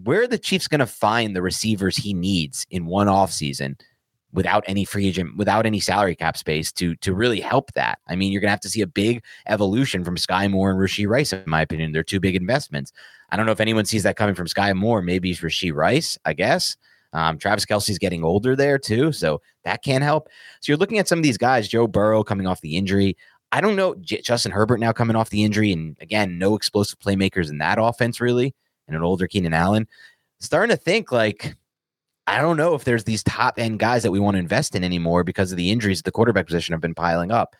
where 0.04 0.22
are 0.22 0.28
the 0.28 0.38
Chiefs 0.38 0.68
going 0.68 0.78
to 0.78 0.86
find 0.86 1.34
the 1.34 1.42
receivers 1.42 1.96
he 1.96 2.14
needs 2.14 2.66
in 2.70 2.86
one 2.86 3.08
offseason 3.08 3.78
without 4.32 4.64
any 4.66 4.84
free 4.84 5.08
agent, 5.08 5.36
without 5.36 5.66
any 5.66 5.80
salary 5.80 6.14
cap 6.14 6.36
space 6.36 6.70
to 6.72 6.94
to 6.96 7.14
really 7.14 7.40
help 7.40 7.72
that. 7.72 7.98
I 8.06 8.16
mean, 8.16 8.32
you're 8.32 8.40
gonna 8.40 8.50
have 8.50 8.60
to 8.60 8.68
see 8.68 8.80
a 8.80 8.86
big 8.86 9.24
evolution 9.46 10.04
from 10.04 10.16
Skyy 10.16 10.50
Moore 10.50 10.70
and 10.70 10.78
Rashee 10.78 11.08
Rice, 11.08 11.32
in 11.32 11.42
my 11.46 11.62
opinion. 11.62 11.92
They're 11.92 12.02
two 12.02 12.20
big 12.20 12.36
investments. 12.36 12.92
I 13.30 13.36
don't 13.36 13.46
know 13.46 13.52
if 13.52 13.60
anyone 13.60 13.84
sees 13.84 14.02
that 14.04 14.16
coming 14.16 14.34
from 14.34 14.46
Skyy 14.46 14.74
Moore. 14.76 15.02
Maybe 15.02 15.34
Rashee 15.34 15.74
Rice, 15.74 16.18
I 16.24 16.32
guess. 16.32 16.76
Um, 17.12 17.38
Travis 17.38 17.66
Kelce's 17.66 17.98
getting 17.98 18.22
older 18.22 18.54
there 18.54 18.78
too, 18.78 19.12
so 19.12 19.40
that 19.64 19.82
can 19.82 20.02
help. 20.02 20.28
So 20.60 20.70
you're 20.70 20.78
looking 20.78 20.98
at 20.98 21.08
some 21.08 21.18
of 21.18 21.22
these 21.22 21.38
guys, 21.38 21.68
Joe 21.68 21.86
Burrow 21.86 22.22
coming 22.22 22.46
off 22.46 22.60
the 22.60 22.76
injury. 22.76 23.16
I 23.52 23.60
don't 23.60 23.74
know 23.74 23.96
Justin 23.96 24.52
Herbert 24.52 24.78
now 24.78 24.92
coming 24.92 25.16
off 25.16 25.30
the 25.30 25.42
injury, 25.42 25.72
and 25.72 25.96
again, 26.00 26.38
no 26.38 26.54
explosive 26.54 27.00
playmakers 27.00 27.50
in 27.50 27.58
that 27.58 27.78
offense 27.80 28.20
really, 28.20 28.54
and 28.86 28.96
an 28.96 29.02
older 29.02 29.26
Keenan 29.26 29.54
Allen. 29.54 29.88
Starting 30.38 30.74
to 30.74 30.82
think 30.82 31.10
like 31.10 31.56
I 32.26 32.40
don't 32.40 32.56
know 32.56 32.74
if 32.74 32.84
there's 32.84 33.04
these 33.04 33.24
top 33.24 33.58
end 33.58 33.80
guys 33.80 34.04
that 34.04 34.12
we 34.12 34.20
want 34.20 34.36
to 34.36 34.38
invest 34.38 34.76
in 34.76 34.84
anymore 34.84 35.24
because 35.24 35.50
of 35.50 35.56
the 35.56 35.70
injuries 35.70 36.00
at 36.00 36.04
the 36.04 36.12
quarterback 36.12 36.46
position 36.46 36.72
have 36.72 36.80
been 36.80 36.94
piling 36.94 37.32
up. 37.32 37.56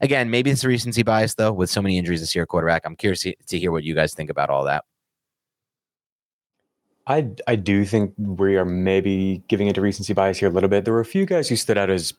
Again, 0.00 0.30
maybe 0.30 0.50
it's 0.50 0.64
a 0.64 0.68
recency 0.68 1.02
bias 1.02 1.34
though, 1.34 1.52
with 1.52 1.68
so 1.68 1.82
many 1.82 1.98
injuries 1.98 2.20
this 2.20 2.34
year, 2.34 2.46
quarterback. 2.46 2.82
I'm 2.86 2.96
curious 2.96 3.22
to 3.22 3.58
hear 3.58 3.70
what 3.70 3.84
you 3.84 3.94
guys 3.94 4.14
think 4.14 4.30
about 4.30 4.48
all 4.48 4.64
that. 4.64 4.84
I 7.06 7.28
I 7.46 7.56
do 7.56 7.84
think 7.84 8.14
we 8.16 8.56
are 8.56 8.64
maybe 8.64 9.42
giving 9.48 9.68
into 9.68 9.80
recency 9.80 10.14
bias 10.14 10.38
here 10.38 10.48
a 10.48 10.52
little 10.52 10.70
bit. 10.70 10.84
There 10.84 10.94
were 10.94 11.00
a 11.00 11.04
few 11.04 11.26
guys 11.26 11.48
who 11.48 11.56
stood 11.56 11.76
out 11.76 11.90
as 11.90 12.14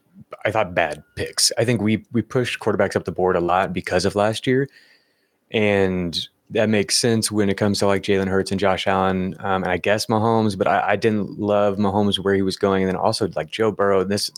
I 0.45 0.51
thought 0.51 0.75
bad 0.75 1.03
picks. 1.15 1.51
I 1.57 1.65
think 1.65 1.81
we 1.81 2.05
we 2.11 2.21
pushed 2.21 2.59
quarterbacks 2.59 2.95
up 2.95 3.05
the 3.05 3.11
board 3.11 3.35
a 3.35 3.39
lot 3.39 3.73
because 3.73 4.05
of 4.05 4.15
last 4.15 4.45
year, 4.45 4.67
and 5.51 6.27
that 6.51 6.69
makes 6.69 6.95
sense 6.95 7.31
when 7.31 7.49
it 7.49 7.57
comes 7.57 7.79
to 7.79 7.87
like 7.87 8.03
Jalen 8.03 8.27
Hurts 8.27 8.51
and 8.51 8.59
Josh 8.59 8.85
Allen, 8.85 9.35
um, 9.39 9.63
and 9.63 9.71
I 9.71 9.77
guess 9.77 10.05
Mahomes. 10.05 10.55
But 10.55 10.67
I, 10.67 10.91
I, 10.91 10.95
didn't 10.95 11.39
love 11.39 11.77
Mahomes 11.77 12.19
where 12.19 12.35
he 12.35 12.43
was 12.43 12.55
going, 12.55 12.83
and 12.83 12.89
then 12.89 12.95
also 12.95 13.27
like 13.35 13.49
Joe 13.49 13.71
Burrow. 13.71 14.03
This 14.03 14.31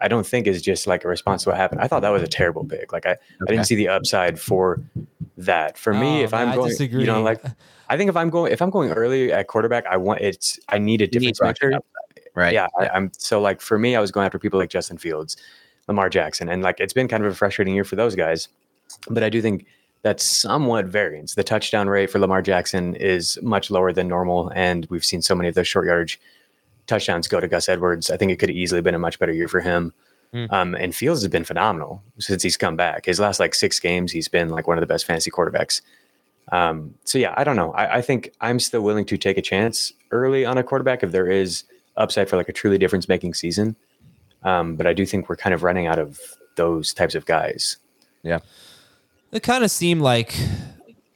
I 0.00 0.06
don't 0.06 0.26
think 0.26 0.46
is 0.46 0.62
just 0.62 0.86
like 0.86 1.04
a 1.04 1.08
response 1.08 1.42
to 1.44 1.50
what 1.50 1.58
happened. 1.58 1.80
I 1.80 1.88
thought 1.88 2.02
that 2.02 2.10
was 2.10 2.22
a 2.22 2.28
terrible 2.28 2.64
pick. 2.64 2.92
Like 2.92 3.06
I, 3.06 3.12
okay. 3.12 3.20
I 3.48 3.50
didn't 3.50 3.66
see 3.66 3.74
the 3.74 3.88
upside 3.88 4.38
for 4.38 4.80
that. 5.38 5.76
For 5.76 5.92
me, 5.92 6.20
oh, 6.20 6.24
if 6.24 6.34
I'm 6.34 6.54
going, 6.54 6.74
you 6.78 7.06
know, 7.06 7.22
like 7.22 7.42
I 7.92 7.98
think 7.98 8.08
if 8.08 8.16
I'm 8.16 8.30
going, 8.30 8.50
if 8.50 8.62
I'm 8.62 8.70
going 8.70 8.90
early 8.90 9.30
at 9.30 9.48
quarterback, 9.48 9.84
I 9.86 9.98
want 9.98 10.22
it's 10.22 10.58
I 10.70 10.78
need 10.78 11.02
a 11.02 11.06
difference 11.06 11.42
maker. 11.42 11.78
Right. 12.34 12.54
Yeah. 12.54 12.68
I, 12.80 12.88
I'm 12.88 13.12
so 13.18 13.38
like 13.38 13.60
for 13.60 13.78
me, 13.78 13.94
I 13.94 14.00
was 14.00 14.10
going 14.10 14.24
after 14.24 14.38
people 14.38 14.58
like 14.58 14.70
Justin 14.70 14.96
Fields, 14.96 15.36
Lamar 15.88 16.08
Jackson, 16.08 16.48
and 16.48 16.62
like 16.62 16.80
it's 16.80 16.94
been 16.94 17.06
kind 17.06 17.22
of 17.22 17.30
a 17.30 17.34
frustrating 17.34 17.74
year 17.74 17.84
for 17.84 17.96
those 17.96 18.16
guys. 18.16 18.48
But 19.10 19.22
I 19.22 19.28
do 19.28 19.42
think 19.42 19.66
that's 20.00 20.24
somewhat 20.24 20.86
variance. 20.86 21.34
The 21.34 21.44
touchdown 21.44 21.86
rate 21.86 22.08
for 22.08 22.18
Lamar 22.18 22.40
Jackson 22.40 22.96
is 22.96 23.38
much 23.42 23.70
lower 23.70 23.92
than 23.92 24.08
normal, 24.08 24.50
and 24.54 24.86
we've 24.88 25.04
seen 25.04 25.20
so 25.20 25.34
many 25.34 25.50
of 25.50 25.54
those 25.54 25.68
short 25.68 25.84
yardage 25.84 26.18
touchdowns 26.86 27.28
go 27.28 27.40
to 27.40 27.46
Gus 27.46 27.68
Edwards. 27.68 28.10
I 28.10 28.16
think 28.16 28.32
it 28.32 28.36
could 28.36 28.48
have 28.48 28.56
easily 28.56 28.80
been 28.80 28.94
a 28.94 28.98
much 28.98 29.18
better 29.18 29.32
year 29.32 29.48
for 29.48 29.60
him. 29.60 29.92
Mm. 30.32 30.50
Um, 30.50 30.74
and 30.74 30.94
Fields 30.94 31.20
has 31.20 31.30
been 31.30 31.44
phenomenal 31.44 32.02
since 32.18 32.42
he's 32.42 32.56
come 32.56 32.74
back. 32.74 33.04
His 33.04 33.20
last 33.20 33.38
like 33.38 33.54
six 33.54 33.78
games, 33.78 34.12
he's 34.12 34.28
been 34.28 34.48
like 34.48 34.66
one 34.66 34.78
of 34.78 34.80
the 34.80 34.86
best 34.86 35.04
fantasy 35.04 35.30
quarterbacks. 35.30 35.82
Um, 36.52 36.94
so 37.04 37.18
yeah, 37.18 37.34
I 37.36 37.44
don't 37.44 37.56
know. 37.56 37.72
I, 37.72 37.96
I, 37.96 38.02
think 38.02 38.30
I'm 38.42 38.60
still 38.60 38.82
willing 38.82 39.06
to 39.06 39.16
take 39.16 39.38
a 39.38 39.42
chance 39.42 39.90
early 40.10 40.44
on 40.44 40.58
a 40.58 40.62
quarterback 40.62 41.02
if 41.02 41.10
there 41.10 41.26
is 41.26 41.64
upside 41.96 42.28
for 42.28 42.36
like 42.36 42.50
a 42.50 42.52
truly 42.52 42.76
difference 42.76 43.08
making 43.08 43.32
season. 43.32 43.74
Um, 44.42 44.76
but 44.76 44.86
I 44.86 44.92
do 44.92 45.06
think 45.06 45.30
we're 45.30 45.36
kind 45.36 45.54
of 45.54 45.62
running 45.62 45.86
out 45.86 45.98
of 45.98 46.20
those 46.56 46.92
types 46.92 47.14
of 47.14 47.24
guys. 47.24 47.78
Yeah. 48.22 48.40
It 49.32 49.42
kind 49.42 49.64
of 49.64 49.70
seemed 49.70 50.02
like 50.02 50.36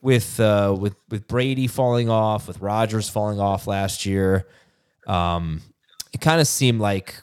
with 0.01 0.41
uh, 0.41 0.74
with 0.78 0.95
with 1.11 1.28
Brady 1.28 1.66
falling 1.66 2.09
off, 2.09 2.49
with 2.49 2.61
Rodgers 2.61 3.11
falling 3.11 3.39
off 3.39 3.66
last 3.66 4.07
year, 4.07 4.47
um, 5.07 5.61
it 6.14 6.20
kind 6.22 6.41
of 6.41 6.47
seemed 6.47 6.80
like 6.80 7.22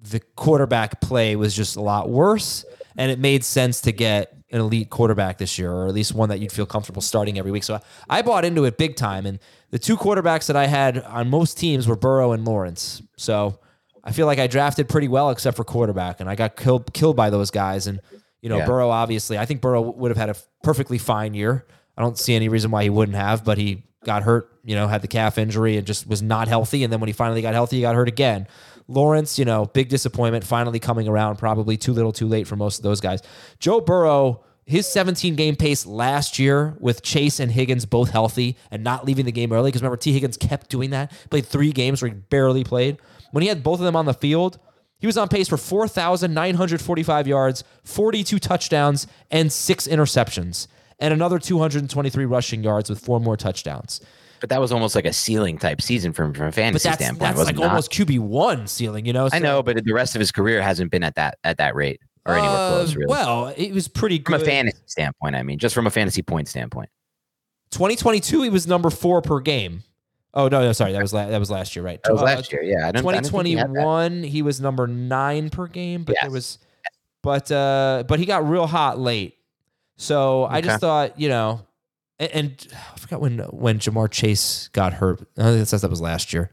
the 0.00 0.20
quarterback 0.34 1.00
play 1.00 1.36
was 1.36 1.54
just 1.54 1.76
a 1.76 1.80
lot 1.80 2.08
worse, 2.10 2.64
and 2.96 3.10
it 3.10 3.18
made 3.18 3.44
sense 3.44 3.80
to 3.82 3.92
get 3.92 4.32
an 4.50 4.60
elite 4.60 4.90
quarterback 4.90 5.38
this 5.38 5.58
year, 5.58 5.70
or 5.72 5.88
at 5.88 5.94
least 5.94 6.14
one 6.14 6.28
that 6.28 6.38
you'd 6.38 6.52
feel 6.52 6.66
comfortable 6.66 7.02
starting 7.02 7.38
every 7.38 7.50
week. 7.50 7.64
So 7.64 7.74
I, 7.74 7.80
I 8.08 8.22
bought 8.22 8.44
into 8.44 8.64
it 8.64 8.78
big 8.78 8.96
time, 8.96 9.26
and 9.26 9.38
the 9.70 9.78
two 9.78 9.96
quarterbacks 9.96 10.46
that 10.46 10.56
I 10.56 10.66
had 10.66 10.98
on 10.98 11.28
most 11.28 11.58
teams 11.58 11.86
were 11.88 11.96
Burrow 11.96 12.32
and 12.32 12.44
Lawrence. 12.44 13.02
So 13.16 13.58
I 14.04 14.12
feel 14.12 14.26
like 14.26 14.38
I 14.38 14.46
drafted 14.46 14.88
pretty 14.88 15.08
well, 15.08 15.30
except 15.30 15.56
for 15.56 15.64
quarterback, 15.64 16.20
and 16.20 16.28
I 16.28 16.34
got 16.34 16.56
killed 16.56 16.92
killed 16.92 17.16
by 17.16 17.30
those 17.30 17.50
guys 17.50 17.86
and. 17.86 18.00
You 18.42 18.50
know, 18.50 18.58
yeah. 18.58 18.66
Burrow 18.66 18.90
obviously, 18.90 19.38
I 19.38 19.44
think 19.44 19.60
Burrow 19.60 19.80
would 19.80 20.10
have 20.10 20.18
had 20.18 20.28
a 20.28 20.36
perfectly 20.62 20.98
fine 20.98 21.34
year. 21.34 21.66
I 21.96 22.02
don't 22.02 22.16
see 22.16 22.34
any 22.36 22.48
reason 22.48 22.70
why 22.70 22.84
he 22.84 22.90
wouldn't 22.90 23.16
have, 23.16 23.44
but 23.44 23.58
he 23.58 23.82
got 24.04 24.22
hurt, 24.22 24.60
you 24.62 24.76
know, 24.76 24.86
had 24.86 25.02
the 25.02 25.08
calf 25.08 25.36
injury 25.36 25.76
and 25.76 25.86
just 25.86 26.06
was 26.06 26.22
not 26.22 26.46
healthy. 26.46 26.84
And 26.84 26.92
then 26.92 27.00
when 27.00 27.08
he 27.08 27.12
finally 27.12 27.42
got 27.42 27.54
healthy, 27.54 27.76
he 27.76 27.82
got 27.82 27.96
hurt 27.96 28.06
again. 28.06 28.46
Lawrence, 28.88 29.38
you 29.38 29.44
know, 29.44 29.66
big 29.66 29.88
disappointment, 29.88 30.44
finally 30.44 30.78
coming 30.78 31.08
around, 31.08 31.36
probably 31.36 31.76
too 31.76 31.92
little 31.92 32.12
too 32.12 32.28
late 32.28 32.46
for 32.46 32.56
most 32.56 32.78
of 32.78 32.82
those 32.82 33.00
guys. 33.00 33.20
Joe 33.58 33.80
Burrow, 33.80 34.44
his 34.64 34.86
17 34.86 35.36
game 35.36 35.56
pace 35.56 35.86
last 35.86 36.38
year 36.38 36.76
with 36.80 37.02
Chase 37.02 37.40
and 37.40 37.50
Higgins 37.50 37.86
both 37.86 38.10
healthy 38.10 38.56
and 38.70 38.82
not 38.84 39.04
leaving 39.04 39.24
the 39.24 39.32
game 39.32 39.52
early, 39.52 39.68
because 39.68 39.82
remember, 39.82 39.96
Tee 39.96 40.12
Higgins 40.12 40.36
kept 40.36 40.70
doing 40.70 40.90
that, 40.90 41.12
played 41.30 41.46
three 41.46 41.72
games 41.72 42.02
where 42.02 42.10
he 42.10 42.14
barely 42.14 42.64
played. 42.64 42.98
When 43.32 43.42
he 43.42 43.48
had 43.48 43.62
both 43.62 43.80
of 43.80 43.84
them 43.84 43.96
on 43.96 44.06
the 44.06 44.14
field, 44.14 44.58
he 44.98 45.06
was 45.06 45.18
on 45.18 45.28
pace 45.28 45.48
for 45.48 45.56
4,945 45.56 47.26
yards, 47.26 47.64
42 47.84 48.38
touchdowns, 48.38 49.06
and 49.30 49.52
six 49.52 49.86
interceptions, 49.86 50.68
and 50.98 51.12
another 51.12 51.38
223 51.38 52.24
rushing 52.24 52.62
yards 52.64 52.88
with 52.88 52.98
four 52.98 53.20
more 53.20 53.36
touchdowns. 53.36 54.00
But 54.40 54.50
that 54.50 54.60
was 54.60 54.72
almost 54.72 54.94
like 54.94 55.06
a 55.06 55.12
ceiling 55.12 55.58
type 55.58 55.80
season 55.80 56.12
from, 56.12 56.34
from 56.34 56.46
a 56.46 56.52
fantasy 56.52 56.88
that's, 56.88 57.02
standpoint. 57.02 57.36
That's 57.36 57.46
like 57.46 57.56
not? 57.56 57.68
almost 57.68 57.90
QB 57.90 58.18
one 58.20 58.66
ceiling, 58.66 59.06
you 59.06 59.12
know. 59.12 59.28
So, 59.28 59.36
I 59.36 59.38
know, 59.38 59.62
but 59.62 59.82
the 59.84 59.92
rest 59.92 60.14
of 60.14 60.20
his 60.20 60.32
career 60.32 60.60
hasn't 60.60 60.90
been 60.90 61.02
at 61.02 61.14
that 61.14 61.38
at 61.44 61.58
that 61.58 61.74
rate 61.74 62.00
or 62.26 62.34
anywhere 62.34 62.50
uh, 62.50 62.68
close. 62.70 62.94
Really. 62.94 63.10
Well, 63.10 63.54
it 63.56 63.72
was 63.72 63.88
pretty 63.88 64.18
good. 64.18 64.40
from 64.40 64.42
a 64.42 64.44
fantasy 64.44 64.82
standpoint. 64.86 65.36
I 65.36 65.42
mean, 65.42 65.58
just 65.58 65.74
from 65.74 65.86
a 65.86 65.90
fantasy 65.90 66.22
point 66.22 66.48
standpoint. 66.48 66.90
2022, 67.70 68.42
he 68.42 68.50
was 68.50 68.66
number 68.66 68.90
four 68.90 69.22
per 69.22 69.40
game. 69.40 69.82
Oh 70.34 70.48
no, 70.48 70.60
no, 70.60 70.72
sorry, 70.72 70.92
that 70.92 71.00
was 71.00 71.14
la- 71.14 71.28
that 71.28 71.38
was 71.38 71.50
last 71.50 71.74
year, 71.74 71.84
right? 71.84 72.00
That 72.02 72.12
was 72.12 72.20
uh, 72.20 72.26
last 72.26 72.52
year, 72.52 72.62
yeah. 72.62 72.92
Twenty 72.92 73.26
twenty 73.26 73.56
one, 73.56 74.22
he 74.22 74.42
was 74.42 74.60
number 74.60 74.86
nine 74.86 75.48
per 75.48 75.66
game, 75.66 76.04
but 76.04 76.14
yes. 76.14 76.22
there 76.22 76.30
was, 76.30 76.58
but 77.22 77.50
uh, 77.50 78.04
but 78.06 78.18
he 78.18 78.26
got 78.26 78.46
real 78.46 78.66
hot 78.66 78.98
late. 78.98 79.38
So 79.96 80.44
okay. 80.44 80.56
I 80.56 80.60
just 80.60 80.80
thought, 80.80 81.18
you 81.18 81.30
know, 81.30 81.65
And, 82.18 82.30
and 82.32 82.68
I 82.94 82.98
forgot 82.98 83.20
when 83.20 83.38
when 83.50 83.78
Ja'Marr 83.78 84.10
Chase 84.10 84.68
got 84.72 84.94
hurt. 84.94 85.20
I 85.38 85.42
think 85.52 85.68
that 85.68 85.90
was 85.90 86.00
last 86.00 86.32
year. 86.32 86.50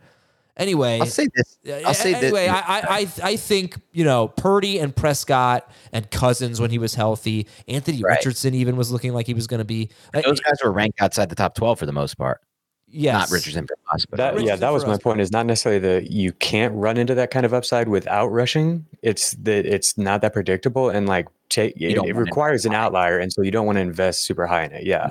Anyway, 0.56 1.00
I'll 1.00 1.08
say 1.08 1.28
this. 1.34 1.58
I'll 1.86 1.96
say 1.96 2.14
anyway, 2.14 2.46
this. 2.46 2.52
I, 2.52 2.60
I 2.88 3.00
I 3.00 3.08
I 3.32 3.36
think 3.38 3.80
you 3.92 4.04
know 4.06 4.28
Purdy 4.28 4.78
and 4.78 4.96
Prescott 4.96 5.68
and 5.92 6.10
Cousins 6.12 6.62
when 6.62 6.70
he 6.70 6.78
was 6.78 6.94
healthy. 6.94 7.48
Anthony 7.68 8.04
Right. 8.04 8.18
Richardson 8.18 8.54
even 8.54 8.76
was 8.78 8.92
looking 8.92 9.14
like 9.14 9.26
he 9.26 9.34
was 9.34 9.48
going 9.48 9.60
to 9.60 9.66
be. 9.66 9.90
Uh, 10.14 10.22
Those 10.22 10.40
guys 10.42 10.58
were 10.64 10.72
ranked 10.72 11.02
outside 11.02 11.30
the 11.30 11.36
top 11.36 11.56
12 11.56 11.80
for 11.80 11.86
the 11.88 11.92
most 11.92 12.20
part. 12.20 12.42
yes, 12.88 13.14
Not 13.14 13.32
Richardson 13.32 13.66
for 13.66 13.76
us, 13.96 14.06
but 14.06 14.18
That, 14.18 14.44
yeah, 14.44 14.56
that 14.56 14.72
was 14.72 14.86
my 14.86 14.94
us. 14.94 15.00
point. 15.00 15.22
Is 15.22 15.32
not 15.32 15.48
necessarily 15.48 15.80
that 15.80 16.12
you 16.12 16.34
can't 16.34 16.72
run 16.76 16.98
into 16.98 17.16
that 17.16 17.32
kind 17.32 17.48
of 17.48 17.54
upside 17.56 17.88
without 17.88 18.28
rushing. 18.28 18.86
It's 19.02 19.32
that 19.42 19.66
it's 19.66 19.98
not 19.98 20.22
that 20.22 20.34
predictable, 20.34 20.90
and 20.92 21.08
like 21.10 21.28
take 21.50 21.74
it, 21.82 21.98
it 21.98 22.16
requires 22.16 22.68
an 22.68 22.76
outlier, 22.76 23.18
and 23.18 23.34
so 23.34 23.42
you 23.42 23.50
don't 23.50 23.66
want 23.66 23.78
to 23.78 23.82
invest 23.82 24.24
super 24.26 24.46
high 24.46 24.66
in 24.66 24.72
it. 24.72 24.86
Yeah, 24.86 25.10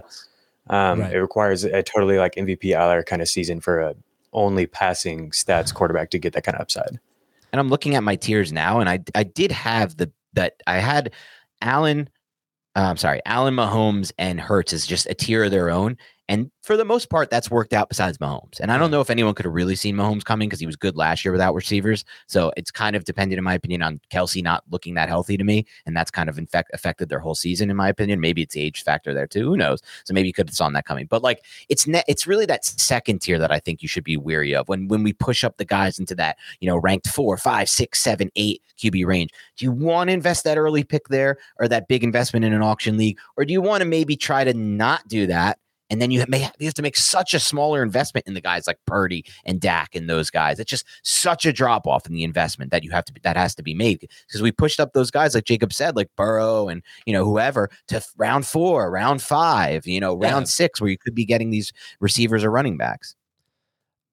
um, 0.72 1.00
Right. 1.00 1.12
it 1.12 1.20
requires 1.20 1.62
a 1.62 1.82
totally 1.82 2.18
like 2.18 2.34
MVP 2.34 2.72
outlier 2.74 3.04
kind 3.04 3.22
of 3.22 3.28
season 3.28 3.60
for 3.60 3.78
a 3.80 3.94
only 4.32 4.66
passing 4.66 5.30
stats 5.30 5.72
quarterback 5.74 6.10
to 6.10 6.18
get 6.18 6.32
that 6.32 6.42
kind 6.42 6.56
of 6.56 6.62
upside. 6.62 6.98
and 7.52 7.60
I'm 7.60 7.68
looking 7.68 7.94
at 7.94 8.02
my 8.02 8.16
tiers 8.16 8.52
now, 8.52 8.80
and 8.80 8.88
I 8.88 8.98
I 9.14 9.22
did 9.22 9.52
have 9.52 9.96
the 9.98 10.10
that 10.32 10.54
I 10.66 10.78
had 10.78 11.12
Allen, 11.60 12.08
uh, 12.74 12.80
I'm 12.80 12.96
sorry, 12.96 13.20
Allen 13.26 13.54
Mahomes 13.54 14.10
and 14.18 14.40
Hurts 14.40 14.72
is 14.72 14.86
just 14.86 15.06
a 15.06 15.14
tier 15.14 15.44
of 15.44 15.50
their 15.50 15.68
own, 15.70 15.96
and 16.28 16.50
for 16.62 16.76
the 16.76 16.84
most 16.84 17.10
part, 17.10 17.30
that's 17.30 17.50
worked 17.50 17.72
out. 17.72 17.88
Besides 17.88 18.18
Mahomes, 18.18 18.60
and 18.60 18.70
I 18.70 18.78
don't 18.78 18.90
know 18.90 19.00
if 19.00 19.10
anyone 19.10 19.34
could 19.34 19.44
have 19.44 19.54
really 19.54 19.74
seen 19.74 19.96
Mahomes 19.96 20.24
coming 20.24 20.48
because 20.48 20.60
he 20.60 20.66
was 20.66 20.76
good 20.76 20.96
last 20.96 21.24
year 21.24 21.32
without 21.32 21.54
receivers. 21.54 22.04
So 22.26 22.52
it's 22.56 22.70
kind 22.70 22.94
of 22.94 23.04
dependent, 23.04 23.38
in 23.38 23.44
my 23.44 23.54
opinion, 23.54 23.82
on 23.82 24.00
Kelce 24.12 24.42
not 24.42 24.62
looking 24.70 24.94
that 24.94 25.08
healthy 25.08 25.36
to 25.36 25.44
me, 25.44 25.66
and 25.84 25.96
that's 25.96 26.10
kind 26.10 26.28
of 26.28 26.38
in 26.38 26.46
fact 26.46 26.70
affected 26.72 27.08
their 27.08 27.18
whole 27.18 27.34
season, 27.34 27.70
in 27.70 27.76
my 27.76 27.88
opinion. 27.88 28.20
Maybe 28.20 28.42
it's 28.42 28.54
the 28.54 28.60
age 28.60 28.82
factor 28.82 29.12
there 29.12 29.26
too. 29.26 29.44
Who 29.44 29.56
knows? 29.56 29.80
So 30.04 30.14
maybe 30.14 30.28
you 30.28 30.32
could 30.32 30.48
have 30.48 30.54
saw 30.54 30.68
that 30.70 30.84
coming, 30.84 31.06
but 31.06 31.22
like 31.22 31.44
it's 31.68 31.86
ne- 31.86 32.04
it's 32.06 32.26
really 32.26 32.46
that 32.46 32.64
second 32.64 33.20
tier 33.20 33.38
that 33.38 33.50
I 33.50 33.58
think 33.58 33.82
you 33.82 33.88
should 33.88 34.04
be 34.04 34.16
weary 34.16 34.54
of 34.54 34.68
when 34.68 34.88
when 34.88 35.02
we 35.02 35.12
push 35.12 35.42
up 35.42 35.56
the 35.56 35.64
guys 35.64 35.98
into 35.98 36.14
that 36.14 36.36
you 36.60 36.68
know 36.68 36.76
ranked 36.76 37.08
four, 37.08 37.36
five, 37.36 37.68
six, 37.68 37.98
seven, 38.00 38.30
eight 38.36 38.62
QB 38.78 39.06
range. 39.06 39.30
Do 39.56 39.64
you 39.64 39.72
want 39.72 40.08
to 40.08 40.14
invest 40.14 40.44
that 40.44 40.56
early 40.56 40.84
pick 40.84 41.08
there, 41.08 41.38
or 41.58 41.66
that 41.68 41.88
big 41.88 42.04
investment 42.04 42.44
in 42.44 42.52
an 42.52 42.62
auction 42.62 42.96
league, 42.96 43.18
or 43.36 43.44
do 43.44 43.52
you 43.52 43.60
want 43.60 43.82
to 43.82 43.88
maybe 43.88 44.16
try 44.16 44.44
to 44.44 44.54
not 44.54 45.06
do 45.08 45.26
that? 45.26 45.58
And 45.92 46.00
then 46.00 46.10
you 46.10 46.24
may 46.26 46.38
have, 46.38 46.54
you 46.58 46.64
have 46.64 46.72
to 46.74 46.82
make 46.82 46.96
such 46.96 47.34
a 47.34 47.38
smaller 47.38 47.82
investment 47.82 48.26
in 48.26 48.32
the 48.32 48.40
guys 48.40 48.66
like 48.66 48.78
Purdy 48.86 49.26
and 49.44 49.60
Dak 49.60 49.94
and 49.94 50.08
those 50.08 50.30
guys. 50.30 50.58
It's 50.58 50.70
just 50.70 50.86
such 51.02 51.44
a 51.44 51.52
drop 51.52 51.86
off 51.86 52.06
in 52.06 52.14
the 52.14 52.24
investment 52.24 52.70
that 52.70 52.82
you 52.82 52.90
have 52.92 53.04
to 53.04 53.12
that 53.24 53.36
has 53.36 53.54
to 53.56 53.62
be 53.62 53.74
made 53.74 54.08
because 54.26 54.40
we 54.40 54.50
pushed 54.52 54.80
up 54.80 54.94
those 54.94 55.10
guys 55.10 55.34
like 55.34 55.44
Jacob 55.44 55.70
said, 55.70 55.94
like 55.94 56.08
Burrow 56.16 56.68
and 56.70 56.82
you 57.04 57.12
know 57.12 57.26
whoever 57.26 57.68
to 57.88 58.02
round 58.16 58.46
four, 58.46 58.90
round 58.90 59.20
five, 59.20 59.86
you 59.86 60.00
know 60.00 60.14
round 60.14 60.44
Yeah. 60.44 60.48
six, 60.48 60.80
where 60.80 60.88
you 60.88 60.96
could 60.96 61.14
be 61.14 61.26
getting 61.26 61.50
these 61.50 61.74
receivers 62.00 62.42
or 62.42 62.50
running 62.50 62.78
backs. 62.78 63.14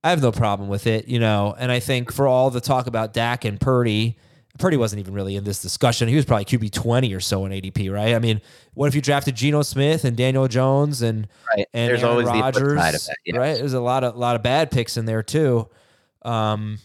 I 0.04 0.10
have 0.10 0.22
no 0.22 0.34
problem 0.34 0.68
with 0.68 0.86
it, 0.86 1.08
you 1.08 1.18
know. 1.20 1.56
And 1.58 1.72
I 1.72 1.80
think 1.80 2.12
for 2.12 2.28
all 2.28 2.50
the 2.50 2.60
talk 2.62 2.88
about 2.88 3.14
Dak 3.14 3.46
and 3.46 3.58
Purdy, 3.58 4.18
Purdy 4.60 4.78
wasn't 4.78 5.00
even 5.00 5.14
really 5.14 5.36
in 5.36 5.44
this 5.44 5.62
discussion. 5.62 6.08
He 6.08 6.16
was 6.16 6.26
probably 6.26 6.46
QB 6.46 6.72
twenty 6.72 7.14
or 7.14 7.20
so 7.20 7.46
in 7.46 7.52
ADP, 7.52 7.92
right? 7.92 8.14
I 8.14 8.20
mean, 8.20 8.42
what 8.74 8.88
if 8.88 8.94
you 8.96 9.02
drafted 9.02 9.36
Geno 9.36 9.62
Smith 9.64 10.04
and 10.06 10.16
Daniel 10.16 10.48
Jones 10.48 11.02
and 11.02 11.28
Right? 11.56 11.66
and 11.74 11.90
There's 11.90 12.04
Aaron 12.04 12.12
always 12.12 12.28
Rodgers, 12.28 12.76
that. 13.08 13.16
Yeah. 13.26 13.38
right? 13.38 13.58
There's 13.58 13.74
a 13.74 13.80
lot 13.82 14.04
of 14.04 14.16
lot 14.16 14.36
of 14.36 14.44
bad 14.44 14.70
picks 14.72 14.98
in 14.98 15.06
there 15.06 15.24
too. 15.24 15.68
Um, 16.24 16.78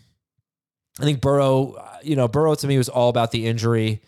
I 1.00 1.02
think 1.04 1.20
Burrow, 1.20 1.74
you 2.02 2.14
know, 2.16 2.28
Burrow 2.28 2.54
to 2.54 2.66
me 2.66 2.78
was 2.78 2.88
all 2.88 3.08
about 3.08 3.32
the 3.32 3.46
injury. 3.46 4.00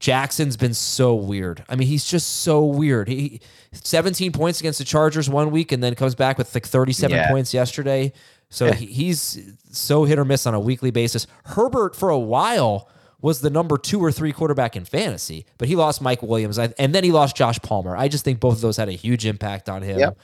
Jackson's 0.00 0.56
been 0.56 0.74
so 0.74 1.14
weird. 1.14 1.64
I 1.68 1.76
mean, 1.76 1.86
he's 1.86 2.04
just 2.04 2.40
so 2.42 2.64
weird. 2.64 3.06
He 3.06 3.40
17 3.72 4.32
points 4.32 4.58
against 4.58 4.78
the 4.80 4.84
Chargers 4.84 5.30
one 5.30 5.50
week 5.52 5.70
and 5.70 5.80
then 5.82 5.94
comes 5.94 6.14
back 6.16 6.38
with 6.38 6.52
like 6.54 6.66
37 6.66 7.14
Yeah. 7.16 7.28
points 7.28 7.54
yesterday. 7.54 8.12
So 8.50 8.72
he, 8.72 8.86
he's 8.86 9.52
so 9.70 10.04
hit 10.04 10.18
or 10.18 10.24
miss 10.24 10.46
on 10.46 10.54
a 10.54 10.60
weekly 10.60 10.90
basis. 10.90 11.26
Herbert 11.44 11.94
for 11.94 12.08
a 12.10 12.18
while 12.18 12.88
was 13.22 13.40
the 13.40 13.48
number 13.48 13.78
two 13.78 14.00
or 14.00 14.12
three 14.12 14.32
quarterback 14.32 14.76
in 14.76 14.84
fantasy, 14.84 15.46
but 15.56 15.68
he 15.68 15.76
lost 15.76 16.02
Mike 16.02 16.22
Williams 16.22 16.58
and 16.58 16.94
then 16.94 17.04
he 17.04 17.12
lost 17.12 17.36
Josh 17.36 17.58
Palmer. 17.60 17.96
I 17.96 18.08
just 18.08 18.24
think 18.24 18.40
both 18.40 18.56
of 18.56 18.60
those 18.60 18.76
had 18.76 18.88
a 18.88 18.92
huge 18.92 19.24
impact 19.24 19.68
on 19.68 19.80
him. 19.80 20.00
Yep. 20.00 20.18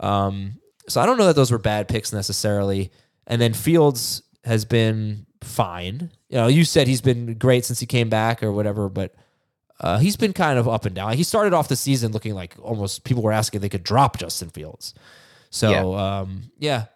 Um, 0.00 0.58
so 0.88 1.00
I 1.00 1.06
don't 1.06 1.18
know 1.18 1.26
that 1.26 1.36
those 1.36 1.52
were 1.52 1.58
bad 1.58 1.86
picks 1.86 2.12
necessarily. 2.12 2.90
And 3.26 3.40
then 3.40 3.52
Fields 3.52 4.22
has 4.44 4.64
been 4.64 5.26
fine. 5.42 6.10
You 6.30 6.38
know, 6.38 6.46
you 6.46 6.64
said 6.64 6.88
he's 6.88 7.02
been 7.02 7.34
great 7.34 7.66
since 7.66 7.80
he 7.80 7.86
came 7.86 8.08
back 8.08 8.42
or 8.42 8.50
whatever, 8.50 8.88
but 8.88 9.14
uh, 9.80 9.98
he's 9.98 10.16
been 10.16 10.32
kind 10.32 10.58
of 10.58 10.66
up 10.66 10.86
and 10.86 10.94
down. 10.94 11.12
He 11.12 11.22
started 11.22 11.52
off 11.52 11.68
the 11.68 11.76
season 11.76 12.12
looking 12.12 12.34
like 12.34 12.56
almost 12.60 13.04
people 13.04 13.22
were 13.22 13.32
asking 13.32 13.58
if 13.58 13.62
they 13.62 13.68
could 13.68 13.84
drop 13.84 14.18
Justin 14.18 14.48
Fields. 14.48 14.94
So 15.50 15.70
yeah, 15.70 16.20
um, 16.20 16.50
yeah. 16.58 16.86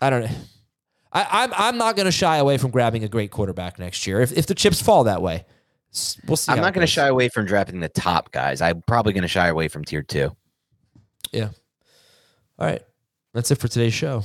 I 0.00 0.10
don't 0.10 0.22
know. 0.22 0.30
I, 1.12 1.26
I'm 1.44 1.52
I'm 1.56 1.78
not 1.78 1.94
going 1.96 2.06
to 2.06 2.12
shy 2.12 2.38
away 2.38 2.56
from 2.58 2.70
grabbing 2.70 3.04
a 3.04 3.08
great 3.08 3.30
quarterback 3.30 3.78
next 3.78 4.06
year 4.06 4.20
if 4.20 4.32
if 4.36 4.46
the 4.46 4.54
chips 4.54 4.80
fall 4.80 5.04
that 5.04 5.20
way. 5.22 5.44
We'll 6.26 6.36
see. 6.38 6.50
I'm 6.50 6.60
not 6.60 6.72
going 6.72 6.86
to 6.86 6.90
shy 6.90 7.06
away 7.06 7.28
from 7.28 7.44
drafting 7.44 7.80
the 7.80 7.88
top 7.90 8.32
guys. 8.32 8.62
I'm 8.62 8.80
probably 8.86 9.12
going 9.12 9.22
to 9.22 9.28
shy 9.28 9.48
away 9.48 9.68
from 9.68 9.84
tier 9.84 10.02
two. 10.02 10.34
Yeah. 11.32 11.50
All 12.58 12.66
right. 12.66 12.82
That's 13.34 13.50
it 13.50 13.56
for 13.56 13.68
today's 13.68 13.92
show. 13.92 14.22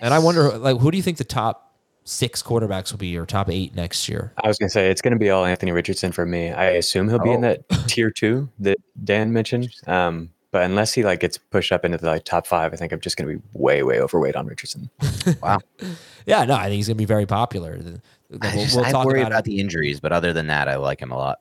And 0.00 0.12
I 0.12 0.18
wonder, 0.18 0.56
like, 0.58 0.78
who 0.78 0.90
do 0.90 0.96
you 0.96 1.02
think 1.02 1.18
the 1.18 1.24
top 1.24 1.74
six 2.04 2.42
quarterbacks 2.42 2.90
will 2.92 2.98
be, 2.98 3.16
or 3.16 3.24
top 3.26 3.48
eight 3.50 3.74
next 3.74 4.08
year? 4.08 4.32
I 4.42 4.48
was 4.48 4.58
gonna 4.58 4.68
say 4.70 4.90
it's 4.90 5.00
gonna 5.02 5.18
be 5.18 5.30
all 5.30 5.44
Anthony 5.44 5.72
Richardson 5.72 6.12
for 6.12 6.26
me. 6.26 6.50
I 6.50 6.70
assume 6.72 7.08
he'll 7.08 7.18
be 7.18 7.30
in 7.30 7.44
Oh. 7.44 7.48
that 7.70 7.88
tier 7.88 8.10
two 8.10 8.48
that 8.60 8.76
Dan 9.04 9.32
mentioned. 9.32 9.70
Um, 9.86 10.30
but 10.52 10.62
unless 10.62 10.92
he 10.92 11.02
like 11.02 11.18
gets 11.18 11.36
pushed 11.38 11.72
up 11.72 11.84
into 11.84 11.98
the 11.98 12.06
like 12.06 12.24
top 12.24 12.46
five, 12.46 12.72
I 12.72 12.76
think 12.76 12.92
I'm 12.92 13.00
just 13.00 13.16
gonna 13.16 13.32
be 13.34 13.42
way, 13.54 13.82
way 13.82 14.00
overweight 14.00 14.36
on 14.36 14.46
Richardson. 14.46 14.88
Wow. 15.42 15.58
yeah, 16.26 16.44
no, 16.44 16.54
I 16.54 16.64
think 16.64 16.74
he's 16.76 16.86
going 16.88 16.96
to 16.96 16.98
be 16.98 17.04
very 17.04 17.26
popular. 17.26 17.78
The- 17.78 18.00
the- 18.30 18.46
I, 18.48 18.54
we'll- 18.54 18.64
just, 18.64 18.76
we'll 18.76 18.84
I 18.96 19.04
worry 19.04 19.20
about 19.20 19.32
about, 19.32 19.44
the 19.44 19.58
injuries, 19.60 19.98
but 20.00 20.12
other 20.12 20.32
than 20.32 20.46
that, 20.48 20.68
I 20.68 20.76
like 20.76 21.00
him 21.00 21.10
a 21.12 21.16
lot. 21.16 21.40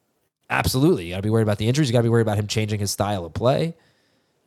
Absolutely, 0.50 1.06
you 1.06 1.12
got 1.14 1.18
to 1.18 1.22
be 1.24 1.30
worried 1.30 1.44
about 1.44 1.58
the 1.58 1.68
injuries. 1.68 1.88
You 1.90 1.94
got 1.94 2.00
to 2.00 2.04
be 2.04 2.10
worried 2.10 2.22
about 2.24 2.38
him 2.38 2.48
changing 2.48 2.80
his 2.80 2.92
style 2.92 3.24
of 3.26 3.34
play. 3.34 3.76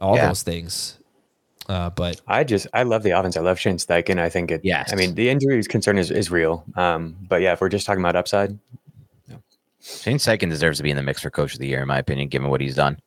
All 0.01 0.17
Yeah. 0.17 0.27
those 0.29 0.43
things. 0.43 0.99
Uh, 1.69 1.89
but 1.91 2.21
I 2.29 2.45
just 2.45 2.67
I 2.75 2.83
love 2.83 3.03
the 3.03 3.11
offense. 3.13 3.37
I 3.37 3.41
love 3.41 3.59
Shane 3.59 3.79
Steichen. 3.79 4.19
I 4.19 4.29
think 4.29 4.51
it. 4.51 4.61
Yes. 4.63 4.93
I 4.93 4.97
mean 4.97 5.15
the 5.15 5.31
injuries 5.31 5.67
concern 5.67 5.97
is, 5.99 6.11
is 6.11 6.31
real. 6.31 6.63
Um, 6.77 7.17
but 7.27 7.41
yeah, 7.41 7.55
if 7.55 7.61
we're 7.63 7.71
just 7.71 7.87
talking 7.87 8.03
about 8.03 8.17
upside, 8.17 8.59
Shane 9.81 10.19
Steichen 10.19 10.51
deserves 10.51 10.79
to 10.79 10.83
be 10.83 10.91
in 10.91 10.97
the 10.97 11.03
mix 11.03 11.23
for 11.23 11.31
coach 11.31 11.55
of 11.55 11.59
the 11.61 11.67
year, 11.67 11.83
in 11.83 11.89
my 11.89 11.99
opinion, 11.99 12.29
given 12.29 12.51
what 12.51 12.61
he's 12.61 12.75
done. 12.75 12.99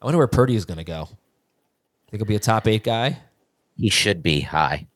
I 0.00 0.04
wonder 0.04 0.18
where 0.18 0.26
Purdy 0.26 0.54
is 0.54 0.64
going 0.64 0.78
to 0.78 0.84
go. 0.84 1.06
Think 2.10 2.20
he'll 2.20 2.26
be 2.26 2.36
a 2.36 2.40
top 2.40 2.66
eight 2.66 2.84
guy? 2.84 3.18
He 3.76 3.88
should 3.90 4.22
be 4.22 4.40
high. 4.40 4.86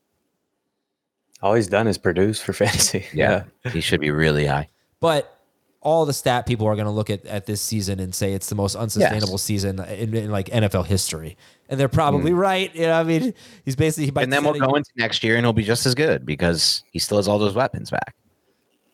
all 1.41 1.53
he's 1.55 1.67
done 1.67 1.87
is 1.87 1.97
produce 1.97 2.39
for 2.41 2.53
fantasy. 2.61 3.05
Yeah, 3.13 3.43
he 3.71 3.81
should 3.81 3.99
be 4.01 4.11
really 4.11 4.45
high. 4.45 4.69
But 4.99 5.37
all 5.81 6.05
the 6.05 6.13
stat 6.13 6.45
people 6.45 6.67
are 6.67 6.75
going 6.75 6.85
to 6.85 6.91
look 6.91 7.09
at, 7.09 7.25
at 7.25 7.47
this 7.47 7.59
season 7.59 7.99
and 7.99 8.13
say 8.13 8.33
it's 8.33 8.49
the 8.49 8.55
most 8.55 8.75
unsustainable 8.75 9.39
season 9.39 9.79
in, 9.79 10.15
in 10.15 10.31
like 10.31 10.47
NFL 10.47 10.85
history, 10.85 11.37
and 11.69 11.79
they're 11.79 11.89
probably 11.89 12.31
mm. 12.31 12.37
right. 12.37 12.73
You 12.75 12.83
know, 12.83 12.93
I 12.93 13.03
mean, 13.03 13.33
he's 13.65 13.75
basically. 13.75 14.05
he 14.05 14.11
might 14.11 14.23
And 14.23 14.33
then 14.33 14.41
be 14.41 14.45
we'll 14.45 14.53
setting- 14.53 14.69
go 14.69 14.75
into 14.75 14.91
next 14.97 15.23
year, 15.23 15.35
and 15.35 15.45
he'll 15.45 15.53
be 15.53 15.63
just 15.63 15.85
as 15.85 15.95
good 15.95 16.25
because 16.25 16.83
he 16.91 16.99
still 16.99 17.17
has 17.17 17.27
all 17.27 17.39
those 17.39 17.55
weapons 17.55 17.89
back. 17.89 18.15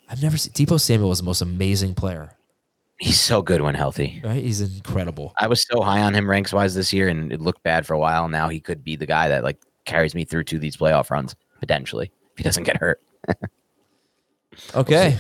I've 0.10 0.24
never 0.24 0.38
seen 0.38 0.54
Deebo 0.54 0.80
Samuel 0.80 1.10
was 1.10 1.20
the 1.20 1.26
most 1.26 1.42
amazing 1.42 1.94
player. 1.94 2.37
He's 3.00 3.20
so 3.20 3.42
good 3.42 3.62
when 3.62 3.76
healthy. 3.76 4.22
Right? 4.24 4.44
He's 4.44 4.62
incredible. 4.62 5.34
I 5.40 5.48
was 5.48 5.66
so 5.68 5.82
high 5.82 6.02
on 6.02 6.16
him 6.16 6.30
ranks 6.30 6.52
wise 6.52 6.74
this 6.74 6.92
year, 6.92 7.10
and 7.10 7.32
it 7.32 7.40
looked 7.40 7.62
bad 7.64 7.86
for 7.86 7.94
a 7.94 8.00
while. 8.00 8.28
Now 8.28 8.50
he 8.50 8.60
could 8.60 8.84
be 8.84 8.96
the 8.96 9.06
guy 9.06 9.30
that 9.30 9.44
like 9.44 9.58
carries 9.86 10.16
me 10.16 10.26
through 10.26 10.46
to 10.46 10.60
these 10.60 10.76
playoff 10.76 11.12
runs 11.12 11.36
potentially 11.60 12.12
if 12.32 12.38
he 12.38 12.44
doesn't 12.44 12.64
get 12.64 12.78
hurt. 12.78 13.02
Okay. 14.76 15.18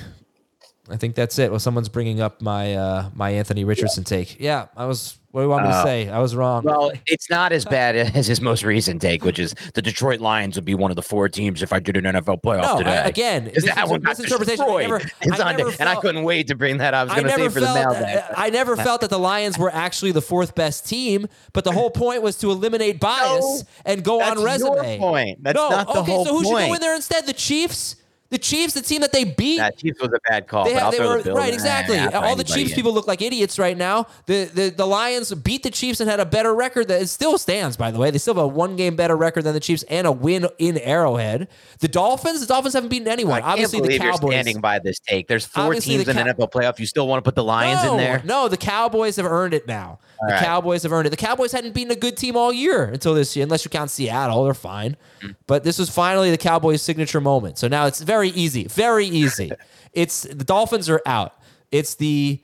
I 0.90 0.96
think 0.96 1.16
that's 1.16 1.38
it. 1.38 1.52
Well, 1.52 1.60
someone's 1.60 1.90
bringing 1.90 2.22
up 2.22 2.42
my 2.42 2.76
uh, 2.76 3.10
my 3.14 3.32
Anthony 3.32 3.66
Richardson 3.66 4.04
take. 4.04 4.40
Yeah, 4.40 4.68
I 4.76 4.86
was. 4.86 5.20
What 5.38 5.44
do 5.44 5.46
you 5.46 5.50
want 5.52 5.66
me 5.68 5.72
to 5.72 5.82
Oh. 5.82 5.84
say? 5.86 6.10
I 6.10 6.18
was 6.18 6.36
wrong. 6.36 6.64
Well, 6.64 6.92
it's 7.06 7.30
not 7.30 7.52
as 7.52 7.64
bad 7.64 7.96
as 8.16 8.26
his 8.26 8.42
most 8.42 8.64
recent 8.64 9.04
take, 9.04 9.24
which 9.24 9.38
is 9.38 9.54
the 9.76 9.84
Detroit 9.84 10.20
Lions 10.20 10.56
would 10.56 10.66
be 10.66 10.74
one 10.74 10.90
of 10.90 10.96
the 10.96 11.04
four 11.04 11.30
teams 11.30 11.62
if 11.62 11.72
I 11.72 11.80
did 11.80 11.96
an 11.96 12.06
NFL 12.06 12.42
playoff 12.42 12.64
no, 12.64 12.78
today. 12.80 12.98
I, 12.98 13.06
again, 13.06 13.52
this 13.54 13.64
that 13.66 13.84
is- 13.84 13.90
one 13.92 14.02
misinterpretation. 14.02 14.66
I 14.68 14.82
never- 14.82 14.98
It's 15.22 15.40
I 15.40 15.50
on 15.52 15.58
never 15.58 15.70
and 15.80 15.88
I 15.88 15.94
couldn't 15.98 16.24
wait 16.24 16.48
to 16.48 16.56
bring 16.56 16.78
that. 16.78 16.96
up. 16.96 17.02
I 17.02 17.04
was 17.04 17.12
I 17.14 17.16
going 17.18 17.26
to 17.28 17.32
say 17.34 17.42
never 17.44 17.54
for 17.54 17.60
the 17.60 17.66
felt. 17.68 18.00
mailbag. 18.00 18.24
I 18.36 18.50
never 18.50 18.76
felt 18.78 19.02
that 19.02 19.12
the 19.12 19.20
Lions 19.20 19.60
were 19.60 19.70
actually 19.72 20.12
the 20.12 20.24
fourth 20.24 20.56
best 20.56 20.88
team, 20.90 21.28
but 21.54 21.64
the 21.66 21.72
whole 21.72 21.92
point 21.92 22.24
was 22.24 22.36
to 22.38 22.50
eliminate 22.50 23.00
bias 23.00 23.42
No, 23.44 23.62
and 23.86 24.04
go 24.04 24.18
That's 24.18 24.40
on 24.40 24.44
resume. 24.44 24.90
your 24.94 24.98
point. 24.98 25.44
That's 25.44 25.56
no, 25.56 25.70
not 25.70 25.86
the 25.86 26.00
okay, 26.00 26.12
whole 26.14 26.26
so 26.26 26.34
who 26.36 26.46
should 26.46 26.50
go 26.68 26.74
in 26.74 26.82
there 26.82 26.96
instead? 26.96 27.28
The 27.28 27.34
Chiefs? 27.34 27.97
The 28.30 28.38
Chiefs, 28.38 28.74
the 28.74 28.82
team 28.82 29.02
that 29.02 29.14
they 29.14 29.24
beat, 29.24 29.58
That 29.58 29.78
Chiefs 29.78 30.02
was 30.02 30.10
a 30.14 30.20
bad 30.30 30.48
call. 30.48 30.66
they, 30.66 30.74
but 30.74 30.84
have, 30.84 30.94
I'll 30.94 31.00
they 31.00 31.08
were 31.08 31.22
the 31.22 31.34
right 31.34 31.54
exactly. 31.54 31.98
All 31.98 32.36
the 32.36 32.44
Chiefs 32.44 32.72
in. 32.72 32.76
people 32.76 32.94
look 32.94 33.08
like 33.08 33.22
idiots 33.22 33.58
right 33.58 33.78
now. 33.78 34.08
The, 34.26 34.46
the 34.54 34.70
the 34.70 34.86
Lions 34.86 35.34
beat 35.34 35.64
the 35.64 35.72
Chiefs 35.72 36.02
and 36.02 36.10
had 36.10 36.20
a 36.20 36.26
better 36.26 36.54
record 36.54 36.90
that 36.90 37.02
it 37.02 37.08
still 37.08 37.38
stands. 37.38 37.78
By 37.78 37.90
the 37.92 38.00
way, 38.00 38.12
they 38.12 38.18
still 38.18 38.34
have 38.34 38.44
a 38.44 38.48
one 38.48 38.76
game 38.76 38.96
better 38.98 39.16
record 39.16 39.44
than 39.44 39.54
the 39.54 39.60
Chiefs 39.62 39.84
and 39.84 40.06
a 40.06 40.12
win 40.12 40.46
in 40.58 40.78
Arrowhead. 40.80 41.48
The 41.80 41.88
Dolphins, 41.88 42.42
the 42.42 42.48
Dolphins 42.48 42.74
haven't 42.74 42.90
beaten 42.90 43.08
anyone. 43.08 43.42
I 43.44 43.52
Obviously, 43.52 43.80
the 43.80 43.88
believe 43.88 44.04
you're 44.04 44.12
Cowboys. 44.12 44.34
standing 44.34 44.60
by 44.60 44.80
this 44.80 45.00
take. 45.00 45.28
There's 45.28 45.46
four 45.46 45.74
teams 45.76 46.04
the 46.06 46.12
in 46.12 46.18
the 46.18 46.24
Cow- 46.24 46.34
NFL 46.34 46.52
playoff. 46.52 46.80
You 46.80 46.86
still 46.86 47.08
want 47.08 47.24
to 47.24 47.28
put 47.28 47.36
the 47.36 47.44
Lions 47.46 47.84
no, 47.84 47.92
in 47.94 47.98
there? 47.98 48.22
No, 48.26 48.50
the 48.50 48.58
Cowboys 48.58 49.16
have 49.16 49.26
earned 49.26 49.54
it 49.54 49.68
now. 49.68 50.00
the 50.28 50.34
right. 50.34 50.44
Cowboys 50.44 50.84
have 50.84 50.92
earned 50.92 51.08
it. 51.08 51.12
The 51.12 51.16
Cowboys 51.18 51.52
hadn't 51.54 51.74
beaten 51.74 51.92
a 51.92 51.96
good 51.96 52.18
team 52.18 52.36
all 52.36 52.52
year 52.52 52.86
until 52.86 53.14
this 53.14 53.36
year, 53.38 53.44
unless 53.44 53.64
you 53.64 53.70
count 53.70 53.90
Seattle. 53.90 54.44
They're 54.44 54.54
fine. 54.54 54.98
Hmm. 55.22 55.32
But 55.46 55.64
this 55.64 55.80
was 55.80 55.90
finally 55.90 56.30
the 56.32 56.38
Cowboys' 56.38 56.82
signature 56.82 57.22
moment. 57.22 57.58
So 57.58 57.68
now 57.68 57.86
it's 57.86 58.02
very 58.02 58.17
easy. 58.24 58.66
Very 58.68 59.06
easy. 59.06 59.52
it's 59.94 60.24
the 60.24 60.44
Dolphins 60.44 60.90
are 60.90 61.02
out. 61.06 61.34
It's 61.72 61.96
the 61.96 62.40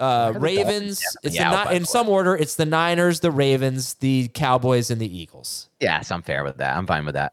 uh, 0.00 0.32
Ravens. 0.36 1.02
It's 1.22 1.36
the 1.36 1.44
out, 1.44 1.70
Ni- 1.70 1.76
in 1.76 1.84
some 1.84 2.08
order. 2.08 2.34
It's 2.36 2.56
the 2.56 2.66
Niners, 2.66 3.20
the 3.20 3.30
Ravens, 3.30 3.94
the 3.94 4.28
Cowboys, 4.34 4.90
and 4.90 5.00
the 5.00 5.16
Eagles. 5.18 5.68
Yes, 5.80 6.10
I'm 6.10 6.22
fair 6.22 6.42
with 6.44 6.56
that. 6.58 6.76
I'm 6.76 6.86
fine 6.86 7.04
with 7.04 7.14
that. 7.14 7.32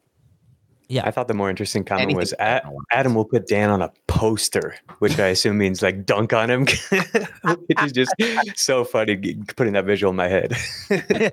Yeah, 0.92 1.04
I 1.06 1.12
thought 1.12 1.28
the 1.28 1.36
more 1.36 1.52
interesting 1.52 1.84
comment 1.84 2.06
Anything 2.06 2.18
was 2.18 2.32
with 2.32 2.40
"A- 2.40 2.44
Dan 2.44 2.62
on 2.66 2.74
it." 2.74 2.80
Adam 2.98 3.14
will 3.14 3.26
put 3.26 3.46
Dan 3.48 3.70
on 3.70 3.84
a 3.84 3.92
poster, 4.08 4.76
which 4.98 5.20
I 5.20 5.28
assume 5.28 5.60
means 5.60 5.84
like 5.84 6.04
dunk 6.04 6.34
on 6.34 6.50
him. 6.50 6.66
Which 7.68 7.84
is 7.84 7.92
just 7.92 8.12
so 8.56 8.84
funny 8.84 9.36
putting 9.56 9.74
that 9.74 9.86
visual 9.86 10.10
in 10.10 10.16
my 10.16 10.28
head. 10.28 10.56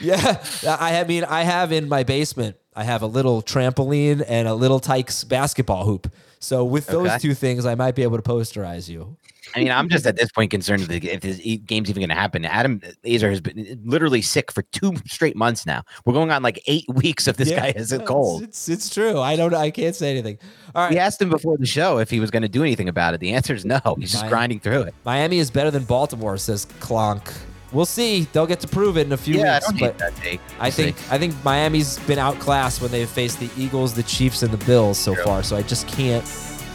Yeah, 0.00 0.42
I 0.66 1.00
I 1.00 1.04
mean, 1.04 1.24
I 1.24 1.42
have 1.42 1.72
in 1.72 1.88
my 1.88 2.02
basement. 2.02 2.56
I 2.78 2.84
have 2.84 3.02
a 3.02 3.08
little 3.08 3.42
trampoline 3.42 4.24
and 4.28 4.46
a 4.46 4.54
little 4.54 4.78
Tykes 4.78 5.24
basketball 5.24 5.84
hoop. 5.84 6.12
So 6.38 6.64
with 6.64 6.86
those 6.86 7.08
Okay. 7.08 7.18
two 7.18 7.34
things, 7.34 7.66
I 7.66 7.74
might 7.74 7.96
be 7.96 8.04
able 8.04 8.16
to 8.16 8.22
posterize 8.22 8.88
you. 8.88 9.16
I 9.56 9.58
mean, 9.60 9.72
I'm 9.72 9.88
just 9.88 10.06
at 10.06 10.16
this 10.16 10.30
point 10.30 10.52
concerned 10.52 10.82
if 10.82 10.88
the- 10.88 11.16
this 11.16 11.38
game's 11.66 11.90
even 11.90 12.00
going 12.00 12.08
to 12.10 12.14
happen. 12.14 12.44
Adam 12.44 12.80
Aizer 13.04 13.30
has 13.30 13.40
been 13.40 13.80
literally 13.84 14.22
sick 14.22 14.52
for 14.52 14.62
two 14.70 14.94
straight 15.06 15.34
months 15.34 15.66
now. 15.66 15.82
We're 16.04 16.12
going 16.12 16.30
on 16.30 16.44
like 16.44 16.62
eight 16.68 16.84
weeks 16.94 17.26
of 17.26 17.36
this 17.36 17.50
guy 17.50 17.72
has 17.76 17.90
a 17.90 17.98
cold. 17.98 18.44
It's, 18.44 18.68
it's 18.68 18.88
true. 18.90 19.18
I 19.18 19.34
don't. 19.34 19.52
I 19.54 19.72
can't 19.72 19.96
say 19.96 20.12
anything. 20.12 20.38
All 20.76 20.84
right. 20.84 20.92
We 20.92 20.98
asked 20.98 21.20
him 21.20 21.30
before 21.30 21.56
the 21.58 21.66
show 21.66 21.98
if 21.98 22.10
he 22.10 22.20
was 22.20 22.30
going 22.30 22.42
to 22.42 22.48
do 22.48 22.62
anything 22.62 22.88
about 22.88 23.12
it. 23.14 23.18
The 23.20 23.32
answer 23.32 23.54
is 23.54 23.64
no. 23.64 23.80
He's 23.98 24.12
just 24.12 24.28
grinding 24.28 24.60
through 24.60 24.82
it. 24.82 24.94
Miami 25.04 25.38
is 25.38 25.50
better 25.50 25.72
than 25.72 25.82
Baltimore, 25.82 26.36
says 26.36 26.64
Clonk. 26.78 27.32
We'll 27.72 27.86
see. 27.86 28.26
They'll 28.32 28.46
get 28.46 28.60
to 28.60 28.68
prove 28.68 28.96
it 28.96 29.06
in 29.06 29.12
a 29.12 29.16
few 29.16 29.36
Yeah, 29.36 29.52
I 29.52 29.54
weeks. 29.56 29.66
don't 29.66 29.78
but 29.78 29.90
hate 29.92 29.98
that 29.98 30.16
take. 30.16 30.40
I 30.58 30.62
We'll 30.64 30.70
think 30.72 30.98
see. 30.98 31.04
I 31.10 31.18
think 31.18 31.44
Miami's 31.44 31.98
been 32.00 32.18
outclassed 32.18 32.80
when 32.80 32.90
they've 32.90 33.08
faced 33.08 33.40
the 33.40 33.50
Eagles, 33.58 33.92
the 33.94 34.02
Chiefs, 34.02 34.42
and 34.42 34.50
the 34.52 34.64
Bills 34.64 34.96
so 34.98 35.14
far. 35.14 35.42
So 35.42 35.54
I 35.56 35.62
just 35.62 35.86
can't 35.86 36.24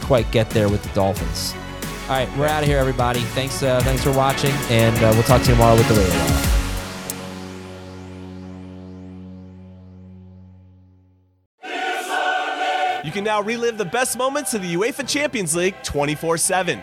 quite 0.02 0.30
get 0.30 0.50
there 0.50 0.68
with 0.68 0.82
the 0.82 0.90
Dolphins. 0.90 1.52
All 2.04 2.10
right, 2.10 2.28
we're 2.36 2.46
out 2.46 2.62
of 2.62 2.68
here, 2.68 2.78
everybody. 2.78 3.20
Thanks, 3.20 3.62
uh, 3.62 3.80
thanks 3.82 4.04
for 4.04 4.12
watching, 4.12 4.52
and 4.68 4.94
uh, 4.98 5.10
we'll 5.14 5.22
talk 5.22 5.40
to 5.42 5.48
you 5.48 5.54
tomorrow 5.54 5.74
with 5.74 5.88
the 5.88 5.94
radio. 5.94 6.14
Hour. 11.62 13.00
You 13.04 13.12
can 13.12 13.24
now 13.24 13.42
relive 13.42 13.78
the 13.78 13.84
best 13.84 14.16
moments 14.16 14.54
of 14.54 14.62
the 14.62 14.74
UEFA 14.74 15.06
Champions 15.08 15.54
League 15.54 15.74
24 15.82 16.38
7. 16.38 16.82